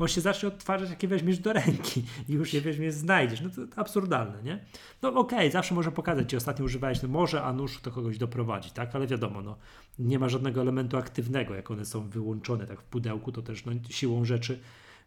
on 0.00 0.08
się 0.08 0.20
zacznie 0.20 0.48
odtwarzać, 0.48 0.90
jakie 0.90 1.08
weźmiesz 1.08 1.38
do 1.38 1.52
ręki 1.52 2.02
i 2.28 2.32
już 2.32 2.54
je 2.54 2.60
weźmiesz, 2.60 2.94
znajdziesz. 2.94 3.40
No 3.40 3.50
to, 3.50 3.78
absurdalne, 3.80 4.42
nie? 4.42 4.64
No 5.02 5.08
okej, 5.08 5.38
okay, 5.38 5.50
zawsze 5.50 5.74
może 5.74 5.92
pokazać, 5.92 6.30
ci 6.30 6.36
ostatnio 6.36 6.64
używałeś, 6.64 7.02
no 7.02 7.08
może, 7.08 7.42
a 7.42 7.52
nóż 7.52 7.80
to 7.80 7.90
kogoś 7.90 8.18
doprowadzi, 8.18 8.70
tak? 8.70 8.94
Ale 8.94 9.06
wiadomo, 9.06 9.42
no, 9.42 9.56
nie 9.98 10.18
ma 10.18 10.28
żadnego 10.28 10.60
elementu 10.60 10.96
aktywnego, 10.96 11.54
jak 11.54 11.70
one 11.70 11.84
są 11.84 12.08
wyłączone 12.08 12.66
tak 12.66 12.80
w 12.80 12.84
pudełku, 12.84 13.32
to 13.32 13.42
też 13.42 13.64
no, 13.64 13.72
siłą 13.90 14.24
rzeczy 14.24 14.60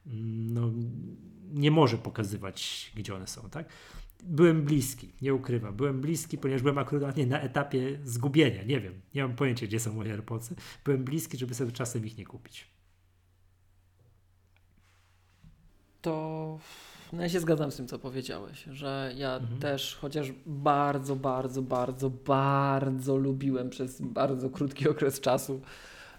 mm, 0.07 0.53
no, 0.53 0.71
nie 1.53 1.71
może 1.71 1.97
pokazywać, 1.97 2.91
gdzie 2.95 3.15
one 3.15 3.27
są, 3.27 3.49
tak? 3.49 3.69
Byłem 4.23 4.63
bliski, 4.63 5.13
nie 5.21 5.33
ukrywam. 5.33 5.75
Byłem 5.75 6.01
bliski, 6.01 6.37
ponieważ 6.37 6.61
byłem 6.61 6.77
akurat 6.77 7.17
na 7.17 7.41
etapie 7.41 7.99
zgubienia. 8.03 8.63
Nie 8.63 8.81
wiem, 8.81 9.01
nie 9.15 9.21
mam 9.21 9.35
pojęcia, 9.35 9.67
gdzie 9.67 9.79
są 9.79 9.93
moje 9.93 10.11
AirPodsy. 10.11 10.55
Byłem 10.85 11.03
bliski, 11.03 11.37
żeby 11.37 11.53
sobie 11.53 11.71
czasem 11.71 12.05
ich 12.05 12.17
nie 12.17 12.25
kupić. 12.25 12.67
To 16.01 16.59
no 17.13 17.21
ja 17.21 17.29
się 17.29 17.39
zgadzam 17.39 17.71
z 17.71 17.75
tym, 17.75 17.87
co 17.87 17.99
powiedziałeś, 17.99 18.63
że 18.71 19.13
ja 19.17 19.35
mhm. 19.35 19.59
też, 19.59 19.97
chociaż 20.01 20.31
bardzo, 20.45 21.15
bardzo, 21.15 21.61
bardzo, 21.61 22.09
bardzo 22.09 23.17
lubiłem 23.17 23.69
przez 23.69 24.01
bardzo 24.01 24.49
krótki 24.49 24.89
okres 24.89 25.19
czasu 25.19 25.61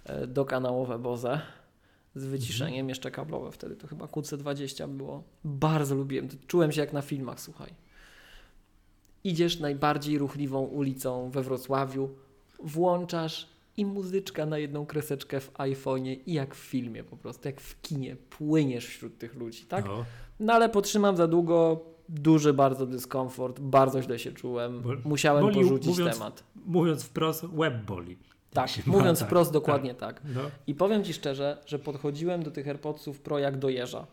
e, 0.04 0.26
dokanałowe 0.26 0.98
Boze 0.98 1.40
z 2.14 2.24
wyciszeniem 2.24 2.74
mhm. 2.74 2.88
jeszcze 2.88 3.10
kablowe 3.10 3.52
wtedy, 3.52 3.76
to 3.76 3.86
chyba 3.86 4.06
QC20 4.06 4.88
było. 4.88 5.22
Bardzo 5.44 5.94
lubiłem, 5.94 6.28
czułem 6.46 6.72
się 6.72 6.80
jak 6.80 6.92
na 6.92 7.02
filmach, 7.02 7.40
słuchaj 7.40 7.83
idziesz 9.24 9.60
najbardziej 9.60 10.18
ruchliwą 10.18 10.60
ulicą 10.60 11.30
we 11.30 11.42
Wrocławiu, 11.42 12.10
włączasz 12.62 13.48
i 13.76 13.86
muzyczka 13.86 14.46
na 14.46 14.58
jedną 14.58 14.86
kreseczkę 14.86 15.40
w 15.40 15.52
iPhone'ie 15.52 16.16
i 16.26 16.32
jak 16.32 16.54
w 16.54 16.58
filmie 16.58 17.04
po 17.04 17.16
prostu, 17.16 17.48
jak 17.48 17.60
w 17.60 17.80
kinie, 17.82 18.16
płyniesz 18.30 18.86
wśród 18.86 19.18
tych 19.18 19.34
ludzi, 19.34 19.64
tak? 19.64 19.84
No, 19.84 20.04
no 20.40 20.52
ale 20.52 20.68
potrzymam 20.68 21.16
za 21.16 21.26
długo, 21.26 21.80
duży 22.08 22.52
bardzo 22.52 22.86
dyskomfort, 22.86 23.60
bardzo 23.60 24.02
źle 24.02 24.18
się 24.18 24.32
czułem, 24.32 24.82
musiałem 25.04 25.44
boli, 25.44 25.54
porzucić 25.54 25.88
mówiąc, 25.88 26.18
temat. 26.18 26.44
Mówiąc 26.66 27.04
wprost, 27.04 27.46
web 27.46 27.84
boli. 27.84 28.16
Tak, 28.52 28.86
mówiąc 28.86 29.20
ma, 29.20 29.26
wprost, 29.26 29.50
tak, 29.50 29.54
dokładnie 29.54 29.94
tak. 29.94 30.20
tak. 30.20 30.34
No. 30.34 30.40
I 30.66 30.74
powiem 30.74 31.04
Ci 31.04 31.14
szczerze, 31.14 31.58
że 31.66 31.78
podchodziłem 31.78 32.42
do 32.42 32.50
tych 32.50 32.68
AirPodsów 32.68 33.20
Pro 33.20 33.38
jak 33.38 33.58
do 33.58 33.68
jeża. 33.68 34.06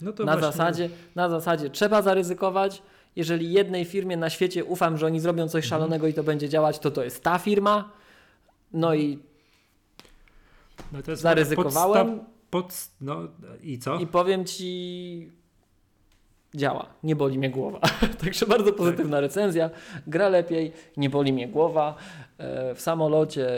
No 0.00 0.10
na, 0.10 0.24
właśnie... 0.24 0.40
zasadzie, 0.40 0.90
na 1.14 1.28
zasadzie 1.28 1.70
trzeba 1.70 2.02
zaryzykować, 2.02 2.82
jeżeli 3.16 3.52
jednej 3.52 3.84
firmie 3.84 4.16
na 4.16 4.30
świecie 4.30 4.64
ufam, 4.64 4.98
że 4.98 5.06
oni 5.06 5.20
zrobią 5.20 5.48
coś 5.48 5.64
mhm. 5.64 5.68
szalonego 5.68 6.06
i 6.06 6.14
to 6.14 6.22
będzie 6.22 6.48
działać, 6.48 6.78
to 6.78 6.90
to 6.90 7.04
jest 7.04 7.22
ta 7.22 7.38
firma. 7.38 7.90
No 8.72 8.94
i 8.94 9.18
no 10.92 11.16
zaryzykowałem. 11.16 12.20
Podsta- 12.50 12.96
no 13.00 13.28
i 13.62 13.78
co? 13.78 13.98
I 13.98 14.06
powiem 14.06 14.44
ci, 14.44 15.30
działa, 16.54 16.86
nie 17.02 17.16
boli 17.16 17.38
mnie 17.38 17.50
głowa. 17.50 17.80
Także 18.24 18.46
bardzo 18.46 18.72
pozytywna 18.72 19.16
tak. 19.16 19.22
recenzja. 19.22 19.70
Gra 20.06 20.28
lepiej, 20.28 20.72
nie 20.96 21.10
boli 21.10 21.32
mnie 21.32 21.48
głowa. 21.48 21.94
E, 22.38 22.74
w 22.74 22.80
samolocie 22.80 23.48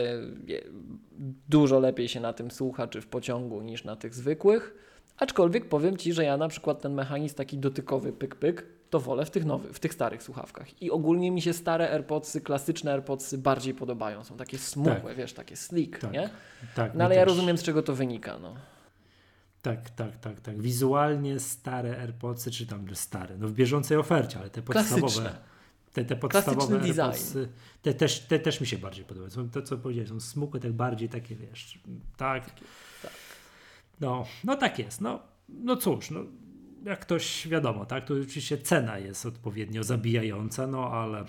dużo 1.49 1.79
lepiej 1.79 2.07
się 2.07 2.19
na 2.19 2.33
tym 2.33 2.51
słucha, 2.51 2.87
czy 2.87 3.01
w 3.01 3.07
pociągu, 3.07 3.61
niż 3.61 3.83
na 3.83 3.95
tych 3.95 4.13
zwykłych. 4.13 4.75
Aczkolwiek 5.17 5.69
powiem 5.69 5.97
Ci, 5.97 6.13
że 6.13 6.23
ja 6.23 6.37
na 6.37 6.47
przykład 6.47 6.81
ten 6.81 6.93
mechanizm 6.93 7.35
taki 7.35 7.57
dotykowy 7.57 8.13
pyk-pyk, 8.13 8.61
to 8.95 8.99
wolę 8.99 9.25
w 9.25 9.31
tych 9.31 9.45
nowych, 9.45 9.73
w 9.73 9.79
tych 9.79 9.93
starych 9.93 10.23
słuchawkach. 10.23 10.81
I 10.81 10.91
ogólnie 10.91 11.31
mi 11.31 11.41
się 11.41 11.53
stare 11.53 11.91
AirPodsy, 11.91 12.41
klasyczne 12.41 12.91
AirPodsy 12.91 13.37
bardziej 13.37 13.73
podobają. 13.73 14.23
Są 14.23 14.37
takie 14.37 14.57
smukłe, 14.57 15.01
tak. 15.01 15.15
wiesz, 15.15 15.33
takie 15.33 15.55
slick, 15.55 15.99
tak. 15.99 16.11
nie? 16.11 16.29
Tak, 16.75 16.95
no 16.95 17.03
ale 17.03 17.15
ja 17.15 17.25
rozumiem, 17.25 17.57
z 17.57 17.63
czego 17.63 17.83
to 17.83 17.95
wynika, 17.95 18.39
no. 18.39 18.55
Tak, 19.61 19.89
tak, 19.89 20.17
tak, 20.17 20.39
tak. 20.41 20.61
Wizualnie 20.61 21.39
stare 21.39 22.01
AirPodsy, 22.01 22.51
czy 22.51 22.67
tam 22.67 22.95
stare, 22.95 23.37
no 23.37 23.47
w 23.47 23.51
bieżącej 23.51 23.97
ofercie, 23.97 24.39
ale 24.39 24.49
te 24.49 24.61
podstawowe. 24.61 25.01
Klasyczne. 25.01 25.35
Te, 25.93 26.05
te 26.05 26.15
podstawowe 26.15 26.81
AirPodsy, 26.81 27.49
te 27.81 27.93
też, 27.93 28.19
te 28.19 28.39
też 28.39 28.61
mi 28.61 28.67
się 28.67 28.77
bardziej 28.77 29.05
podobają. 29.05 29.49
To, 29.49 29.61
co 29.61 29.77
powiedziałeś, 29.77 30.09
są 30.09 30.19
smukłe, 30.19 30.59
tak 30.59 30.73
bardziej 30.73 31.09
takie, 31.09 31.35
wiesz, 31.35 31.79
tak. 32.17 32.45
tak. 33.01 33.11
No, 34.01 34.25
no 34.43 34.55
tak 34.55 34.79
jest. 34.79 35.01
No, 35.01 35.19
no 35.49 35.75
cóż, 35.75 36.11
no, 36.11 36.19
jak 36.85 36.99
ktoś 36.99 37.47
wiadomo, 37.47 37.85
tak, 37.85 38.05
to 38.05 38.13
oczywiście 38.13 38.57
cena 38.57 38.97
jest 38.97 39.25
odpowiednio 39.25 39.83
zabijająca, 39.83 40.67
no 40.67 40.91
ale 40.91 41.25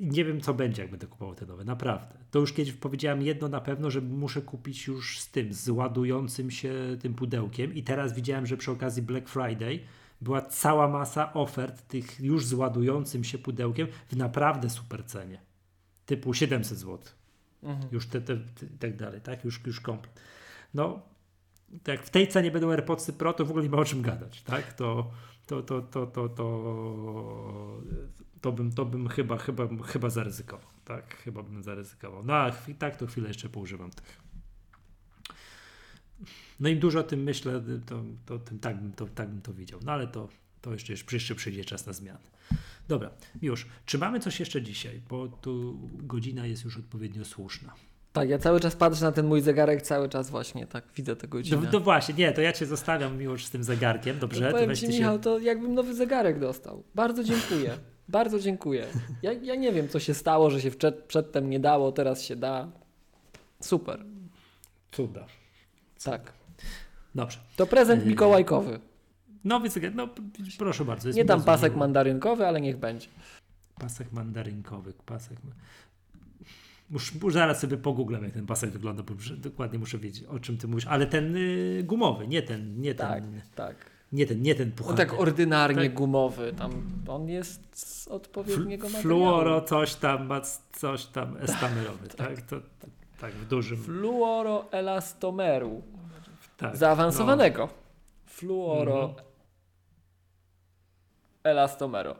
nie 0.00 0.24
wiem, 0.24 0.40
co 0.40 0.54
będzie, 0.54 0.82
jak 0.82 0.90
będę 0.90 1.06
kupował 1.06 1.34
te 1.34 1.46
nowe, 1.46 1.64
naprawdę. 1.64 2.14
To 2.30 2.38
już 2.38 2.52
kiedyś 2.52 2.72
powiedziałem 2.72 3.22
jedno 3.22 3.48
na 3.48 3.60
pewno, 3.60 3.90
że 3.90 4.00
muszę 4.00 4.42
kupić 4.42 4.86
już 4.86 5.20
z 5.20 5.30
tym, 5.30 5.52
z 5.52 5.68
ładującym 5.68 6.50
się 6.50 6.74
tym 7.00 7.14
pudełkiem 7.14 7.74
i 7.74 7.82
teraz 7.82 8.12
widziałem, 8.12 8.46
że 8.46 8.56
przy 8.56 8.70
okazji 8.70 9.02
Black 9.02 9.28
Friday 9.28 9.80
była 10.20 10.42
cała 10.42 10.88
masa 10.88 11.32
ofert 11.34 11.88
tych 11.88 12.20
już 12.20 12.46
z 12.46 12.52
ładującym 12.52 13.24
się 13.24 13.38
pudełkiem 13.38 13.88
w 14.08 14.16
naprawdę 14.16 14.70
super 14.70 15.04
cenie. 15.04 15.40
Typu 16.06 16.34
700 16.34 16.78
zł. 16.78 16.98
Mhm. 17.62 17.88
Już 17.92 18.06
te, 18.06 18.20
te, 18.20 18.36
te, 18.36 18.66
tak 18.78 18.96
dalej, 18.96 19.20
tak? 19.20 19.44
Już, 19.44 19.60
już 19.66 19.80
komplet. 19.80 20.20
No, 20.74 21.02
jak 21.86 22.06
w 22.06 22.10
tej 22.10 22.28
cenie 22.28 22.50
będą 22.50 22.70
AirPodsy 22.70 23.12
Pro, 23.12 23.32
to 23.32 23.44
w 23.44 23.50
ogóle 23.50 23.64
nie 23.64 23.70
ma 23.70 23.76
o 23.76 23.84
czym 23.84 24.02
gadać, 24.02 24.42
tak? 24.42 24.72
To, 24.72 25.10
to, 25.46 25.62
to, 25.62 25.82
to, 25.82 26.06
to, 26.06 26.28
to, 26.28 27.82
to, 28.40 28.52
bym, 28.52 28.72
to 28.72 28.84
bym 28.84 29.08
chyba, 29.08 29.38
chyba, 29.38 29.68
chyba 29.84 30.10
zaryzykował, 30.10 30.70
tak? 30.84 31.16
Chyba 31.16 31.42
bym 31.42 31.62
zaryzykował. 31.62 32.24
No, 32.24 32.34
a 32.34 32.52
tak 32.78 32.96
to 32.96 33.06
chwilę 33.06 33.28
jeszcze 33.28 33.48
poużywam 33.48 33.90
tych. 33.90 34.20
No 36.60 36.68
i 36.68 36.76
dużo 36.76 37.00
o 37.00 37.02
tym 37.02 37.22
myślę, 37.22 37.62
to, 37.86 38.02
to, 38.26 38.38
tym, 38.38 38.58
tak, 38.58 38.80
bym 38.80 38.92
to, 38.92 39.06
tak 39.06 39.28
bym 39.28 39.42
to 39.42 39.52
widział. 39.52 39.80
No 39.84 39.92
ale 39.92 40.06
to, 40.06 40.28
to 40.60 40.72
jeszcze, 40.72 40.92
jeszcze 41.12 41.34
przyjdzie 41.34 41.64
czas 41.64 41.86
na 41.86 41.92
zmianę. 41.92 42.30
Dobra, 42.88 43.10
już. 43.42 43.66
Czy 43.86 43.98
mamy 43.98 44.20
coś 44.20 44.40
jeszcze 44.40 44.62
dzisiaj? 44.62 45.00
Bo 45.08 45.28
tu 45.28 45.78
godzina 45.92 46.46
jest 46.46 46.64
już 46.64 46.76
odpowiednio 46.76 47.24
słuszna. 47.24 47.74
Tak, 48.12 48.28
ja 48.28 48.38
cały 48.38 48.60
czas 48.60 48.76
patrzę 48.76 49.04
na 49.04 49.12
ten 49.12 49.26
mój 49.26 49.40
zegarek, 49.40 49.82
cały 49.82 50.08
czas 50.08 50.30
właśnie 50.30 50.66
tak 50.66 50.84
widzę 50.96 51.16
tę 51.16 51.28
godzinę. 51.28 51.62
No, 51.62 51.68
no 51.72 51.80
właśnie, 51.80 52.14
nie, 52.14 52.32
to 52.32 52.40
ja 52.40 52.52
cię 52.52 52.66
zostawiam 52.66 53.20
już 53.20 53.46
z 53.46 53.50
tym 53.50 53.64
zegarkiem, 53.64 54.18
dobrze? 54.18 54.44
No, 54.44 54.50
powiem 54.50 54.76
ci, 54.76 54.88
Michał, 54.88 55.16
się... 55.16 55.22
to 55.22 55.38
jakbym 55.38 55.74
nowy 55.74 55.94
zegarek 55.94 56.38
dostał. 56.38 56.82
Bardzo 56.94 57.24
dziękuję. 57.24 57.70
Bardzo 58.08 58.38
dziękuję. 58.38 58.86
Ja, 59.22 59.32
ja 59.32 59.54
nie 59.54 59.72
wiem, 59.72 59.88
co 59.88 60.00
się 60.00 60.14
stało, 60.14 60.50
że 60.50 60.60
się 60.60 60.70
przed, 60.70 61.04
przedtem 61.04 61.50
nie 61.50 61.60
dało, 61.60 61.92
teraz 61.92 62.22
się 62.22 62.36
da. 62.36 62.68
Super. 63.60 64.04
Cuda. 64.92 65.26
Tak. 66.04 66.32
Dobrze. 67.14 67.38
To 67.56 67.66
prezent 67.66 68.06
mikołajkowy. 68.06 68.80
Nowy 69.44 69.70
zegarek, 69.70 69.96
no 69.96 70.08
proszę 70.58 70.84
bardzo. 70.84 71.10
nie 71.10 71.24
dam 71.24 71.42
pasek 71.42 71.76
mandarynkowy, 71.76 72.46
ale 72.46 72.60
niech 72.60 72.76
będzie. 72.76 73.08
Pasek 73.78 74.12
mandarynkowy, 74.12 74.92
pasek. 75.06 75.38
Muszę, 76.90 77.12
zaraz 77.30 77.60
sobie 77.60 77.76
pogooglę, 77.76 78.18
jak 78.22 78.32
ten 78.32 78.46
pasek 78.46 78.70
wygląda, 78.70 79.02
bo 79.02 79.14
dokładnie 79.36 79.78
muszę 79.78 79.98
wiedzieć, 79.98 80.24
o 80.24 80.38
czym 80.38 80.58
ty 80.58 80.68
mówisz. 80.68 80.86
Ale 80.86 81.06
ten 81.06 81.36
y, 81.36 81.82
gumowy, 81.84 82.28
nie 82.28 82.42
ten, 82.42 82.80
nie 82.80 82.94
ten. 82.94 83.08
Tak, 83.08 83.24
tak. 83.54 83.76
Nie 84.12 84.26
ten, 84.26 84.42
nie 84.42 84.54
ten 84.54 84.72
puchar. 84.72 84.90
On 84.90 84.96
tak 84.96 85.20
ordynarnie 85.20 85.82
tak. 85.82 85.94
gumowy, 85.94 86.52
tam 86.58 86.72
on 87.08 87.28
jest 87.28 87.78
z 87.78 88.08
odpowiedniego 88.08 88.88
Fl- 88.88 88.92
materiału. 88.92 89.20
Fluoro, 89.20 89.60
coś 89.60 89.94
tam, 89.94 90.28
coś 90.72 91.06
tam 91.06 91.36
estamerowy, 91.36 92.08
tak? 92.08 92.16
tak? 92.28 92.40
To, 92.42 92.56
tak, 93.20 93.32
w 93.32 93.48
dużym. 93.48 93.78
Fluoroelastomeru. 93.78 95.82
Tak, 96.56 96.76
Zaawansowanego. 96.76 97.68
Fluoro 98.26 99.04
Mhm. 99.04 99.24
elastomeru. 101.44 102.14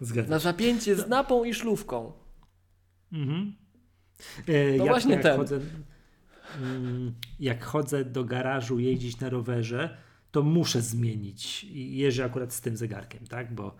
No, 0.00 0.06
zgadza 0.06 0.30
Na 0.30 0.38
zapięcie 0.38 0.96
z 0.96 1.08
napą 1.08 1.44
i 1.44 1.54
szlówką. 1.54 2.12
Mhm. 3.12 3.54
E, 4.38 4.44
To 4.44 4.52
jak, 4.84 4.86
właśnie 4.88 5.12
jak 5.14 5.22
ten. 5.22 5.36
Chodzę, 5.36 5.60
mm, 6.60 7.14
jak 7.40 7.64
chodzę 7.64 8.04
do 8.04 8.24
garażu 8.24 8.78
jeździć 8.78 9.20
na 9.20 9.28
rowerze, 9.30 9.96
to 10.30 10.42
muszę 10.42 10.80
zmienić. 10.82 11.64
Jeżdżę 11.72 12.24
akurat 12.24 12.52
z 12.52 12.60
tym 12.60 12.76
zegarkiem, 12.76 13.26
tak? 13.26 13.54
Bo 13.54 13.70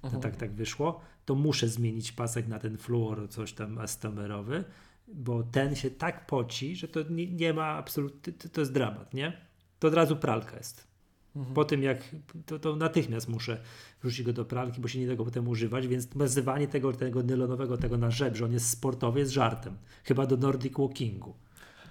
to 0.00 0.06
Mhm. 0.06 0.22
tak, 0.22 0.36
tak 0.36 0.52
wyszło. 0.52 1.00
To 1.24 1.34
muszę 1.34 1.68
zmienić 1.68 2.12
pasek 2.12 2.48
na 2.48 2.58
ten 2.58 2.76
fluor, 2.78 3.28
coś 3.30 3.52
tam 3.52 3.78
astomerowy, 3.78 4.64
bo 5.08 5.42
ten 5.42 5.76
się 5.76 5.90
tak 5.90 6.26
poci, 6.26 6.76
że 6.76 6.88
to 6.88 7.00
nie, 7.10 7.26
nie 7.26 7.52
ma 7.54 7.64
absolutnie, 7.66 8.32
to, 8.32 8.48
to 8.48 8.60
jest 8.60 8.72
dramat, 8.72 9.14
nie? 9.14 9.32
To 9.78 9.88
od 9.88 9.94
razu 9.94 10.16
pralka 10.16 10.56
jest. 10.56 10.91
Mhm. 11.36 11.54
Po 11.54 11.64
tym 11.64 11.82
jak, 11.82 11.98
to, 12.46 12.58
to 12.58 12.76
natychmiast 12.76 13.28
muszę 13.28 13.60
wrzucić 14.02 14.26
go 14.26 14.32
do 14.32 14.44
pralki, 14.44 14.80
bo 14.80 14.88
się 14.88 14.98
nie 14.98 15.06
da 15.06 15.14
go 15.14 15.24
potem 15.24 15.48
używać, 15.48 15.86
więc 15.86 16.14
nazywanie 16.14 16.68
tego, 16.68 16.92
tego 16.92 17.22
nylonowego, 17.22 17.78
tego 17.78 17.98
na 17.98 18.10
rzep, 18.10 18.36
że 18.36 18.44
on 18.44 18.52
jest 18.52 18.70
sportowy, 18.70 19.20
jest 19.20 19.32
żartem. 19.32 19.76
Chyba 20.04 20.26
do 20.26 20.36
Nordic 20.36 20.78
Walkingu. 20.78 21.34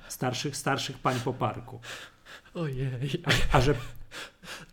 Starszych, 0.07 0.57
starszych 0.57 0.97
pań 0.99 1.19
po 1.25 1.33
parku. 1.33 1.79
Ojej. 2.53 2.87
A, 3.51 3.57
a 3.57 3.61
że, 3.61 3.73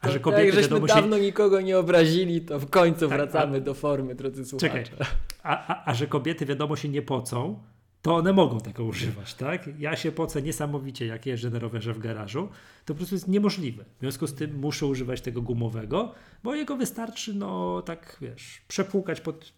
a 0.00 0.10
że 0.10 0.20
kobiety 0.20 0.44
jak 0.44 0.54
żeśmy 0.54 0.68
wiadomo 0.70 0.88
się... 0.88 0.94
dawno 0.94 1.18
nikogo 1.18 1.60
nie 1.60 1.78
obrazili, 1.78 2.40
to 2.40 2.58
w 2.58 2.70
końcu 2.70 3.08
Tak, 3.08 3.18
wracamy 3.18 3.56
a- 3.56 3.60
do 3.60 3.74
formy, 3.74 4.14
drodzy 4.14 4.44
słuchacze. 4.44 4.82
Czekaj. 4.84 5.06
A, 5.42 5.66
a, 5.74 5.90
a 5.90 5.94
że 5.94 6.06
kobiety 6.06 6.46
wiadomo 6.46 6.76
się 6.76 6.88
nie 6.88 7.02
pocą, 7.02 7.62
to 8.02 8.16
one 8.16 8.32
mogą 8.32 8.60
tego 8.60 8.84
używać, 8.84 9.34
tak? 9.34 9.70
Ja 9.78 9.96
się 9.96 10.12
pocę 10.12 10.42
niesamowicie, 10.42 11.06
jak 11.06 11.26
jeżdżę 11.26 11.50
na 11.50 11.58
rowerze 11.58 11.92
w 11.92 11.98
garażu. 11.98 12.48
To 12.84 12.94
po 12.94 12.98
prostu 12.98 13.14
jest 13.14 13.28
niemożliwe. 13.28 13.84
W 13.84 14.00
związku 14.00 14.26
z 14.26 14.34
tym 14.34 14.58
muszę 14.58 14.86
używać 14.86 15.20
tego 15.20 15.42
gumowego, 15.42 16.14
bo 16.42 16.54
jego 16.54 16.76
wystarczy, 16.76 17.34
no 17.34 17.82
tak 17.82 18.16
wiesz, 18.20 18.62
przepłukać 18.68 19.20
pod 19.20 19.52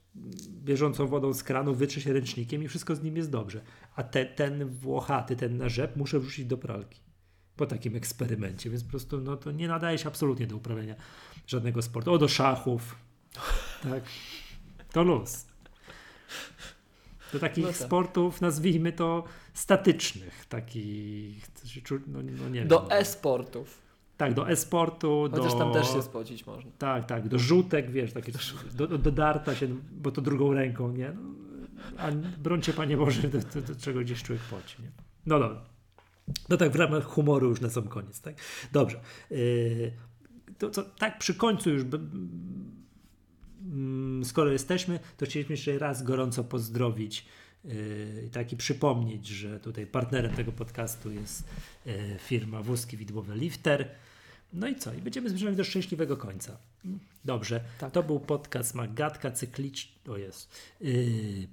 bieżącą 0.48 1.06
wodą 1.06 1.32
z 1.32 1.42
kranu, 1.42 1.74
wytrzeć 1.74 2.06
ręcznikiem 2.06 2.62
i 2.62 2.68
wszystko 2.68 2.96
z 2.96 3.02
nim 3.02 3.16
jest 3.16 3.30
dobrze. 3.30 3.60
A 3.96 4.02
te, 4.02 4.26
ten 4.26 4.68
włochaty, 4.68 5.36
ten 5.36 5.56
na 5.56 5.68
rzep 5.68 5.96
muszę 5.96 6.20
wrzucić 6.20 6.46
do 6.46 6.58
pralki. 6.58 7.00
Po 7.56 7.66
takim 7.66 7.96
eksperymencie, 7.96 8.70
więc 8.70 8.84
po 8.84 8.90
prostu 8.90 9.20
no, 9.20 9.36
to 9.36 9.52
nie 9.52 9.68
nadaje 9.68 9.98
się 9.98 10.08
absolutnie 10.08 10.46
do 10.46 10.56
uprawiania 10.56 10.94
żadnego 11.46 11.82
sportu. 11.82 12.12
O, 12.12 12.18
do 12.18 12.28
szachów. 12.28 12.96
Tak. 13.82 14.04
To 14.92 15.02
luz. 15.02 15.46
Do 17.32 17.39
takich 17.39 17.65
No 17.65 17.70
tak. 17.70 17.78
sportów, 17.78 18.40
nazwijmy 18.40 18.93
to 18.93 19.24
statycznych, 19.55 20.47
takich, 20.47 21.48
co 21.48 21.94
no, 22.07 22.19
no 22.43 22.48
nie 22.48 22.65
Do 22.65 22.81
wiem. 22.81 22.89
e-sportów. 22.93 23.78
Tak, 24.16 24.35
do 24.35 24.48
e-sportu, 24.51 25.28
Chociaż 25.32 25.52
do... 25.52 25.59
tam 25.59 25.73
też 25.73 25.93
się 25.93 26.02
spocić 26.02 26.47
można. 26.47 26.70
Tak, 26.78 27.05
tak, 27.05 27.28
do 27.28 27.39
rzutek, 27.39 27.90
wiesz, 27.90 28.12
takie, 28.12 28.32
do, 28.74 28.86
do, 28.86 28.98
do 28.98 29.11
darta 29.12 29.55
się, 29.55 29.69
bo 29.93 30.11
to 30.11 30.20
drugą 30.23 30.52
ręką, 30.52 30.93
nie? 30.93 31.12
No, 31.12 31.20
a 31.98 32.11
brońcie 32.39 32.73
Panie 32.73 32.97
Boże, 32.97 33.28
do, 33.28 33.39
do, 33.39 33.61
do 33.61 33.81
czego 33.81 34.01
gdzieś 34.01 34.23
człowiek 34.23 34.43
poci, 34.44 34.82
nie? 34.82 34.90
No 35.27 35.39
dobra. 35.39 35.62
No 36.48 36.57
tak, 36.57 36.73
w 36.73 36.77
ramach 36.77 37.05
humoru 37.05 37.48
już 37.48 37.61
na 37.61 37.70
sam 37.70 37.89
koniec, 37.89 38.20
tak? 38.20 38.35
Dobrze. 38.73 39.01
Yy, 39.31 39.93
to, 40.59 40.70
to 40.70 40.82
tak 40.82 41.19
przy 41.19 41.35
końcu 41.35 41.70
już, 41.70 41.85
skoro 44.24 44.52
jesteśmy, 44.52 45.00
to 45.16 45.26
chcieliśmy 45.26 45.52
jeszcze 45.52 45.78
raz 45.78 46.02
gorąco 46.02 46.44
pozdrowić 46.44 47.26
yy, 47.64 48.24
i 48.26 48.30
tak 48.30 48.52
i 48.52 48.56
przypomnieć, 48.56 49.26
że 49.26 49.60
tutaj 49.60 49.86
partnerem 49.86 50.34
tego 50.34 50.52
podcastu 50.52 51.12
jest 51.12 51.44
yy, 51.86 51.94
firma 52.18 52.62
Wózki 52.62 52.96
Widłowe 52.96 53.36
Lifter. 53.36 53.88
No 54.52 54.68
i 54.68 54.76
co? 54.76 54.94
I 54.94 54.98
będziemy 54.98 55.28
zmierzali 55.28 55.56
do 55.56 55.64
szczęśliwego 55.64 56.16
końca. 56.16 56.58
Dobrze. 57.24 57.60
Tak. 57.78 57.92
To 57.92 58.02
był 58.02 58.20
podcast 58.20 58.74
Magatka 58.74 59.30
cykliczny. 59.30 60.12
O 60.12 60.16
jest. 60.16 60.60
Yy, 60.80 61.48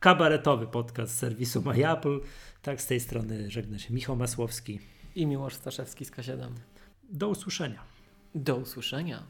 kabaretowy 0.00 0.66
podcast 0.66 1.14
z 1.14 1.18
serwisu 1.18 1.62
MyApple. 1.62 2.20
Tak, 2.62 2.82
z 2.82 2.86
tej 2.86 3.00
strony 3.00 3.50
żegna 3.50 3.78
się 3.78 3.94
Michał 3.94 4.16
Masłowski. 4.16 4.80
I 5.14 5.26
Miłosz 5.26 5.54
Staszewski 5.54 6.04
z 6.04 6.10
K7. 6.10 6.50
Do 7.10 7.28
usłyszenia. 7.28 7.82
Do 8.34 8.56
usłyszenia. 8.56 9.22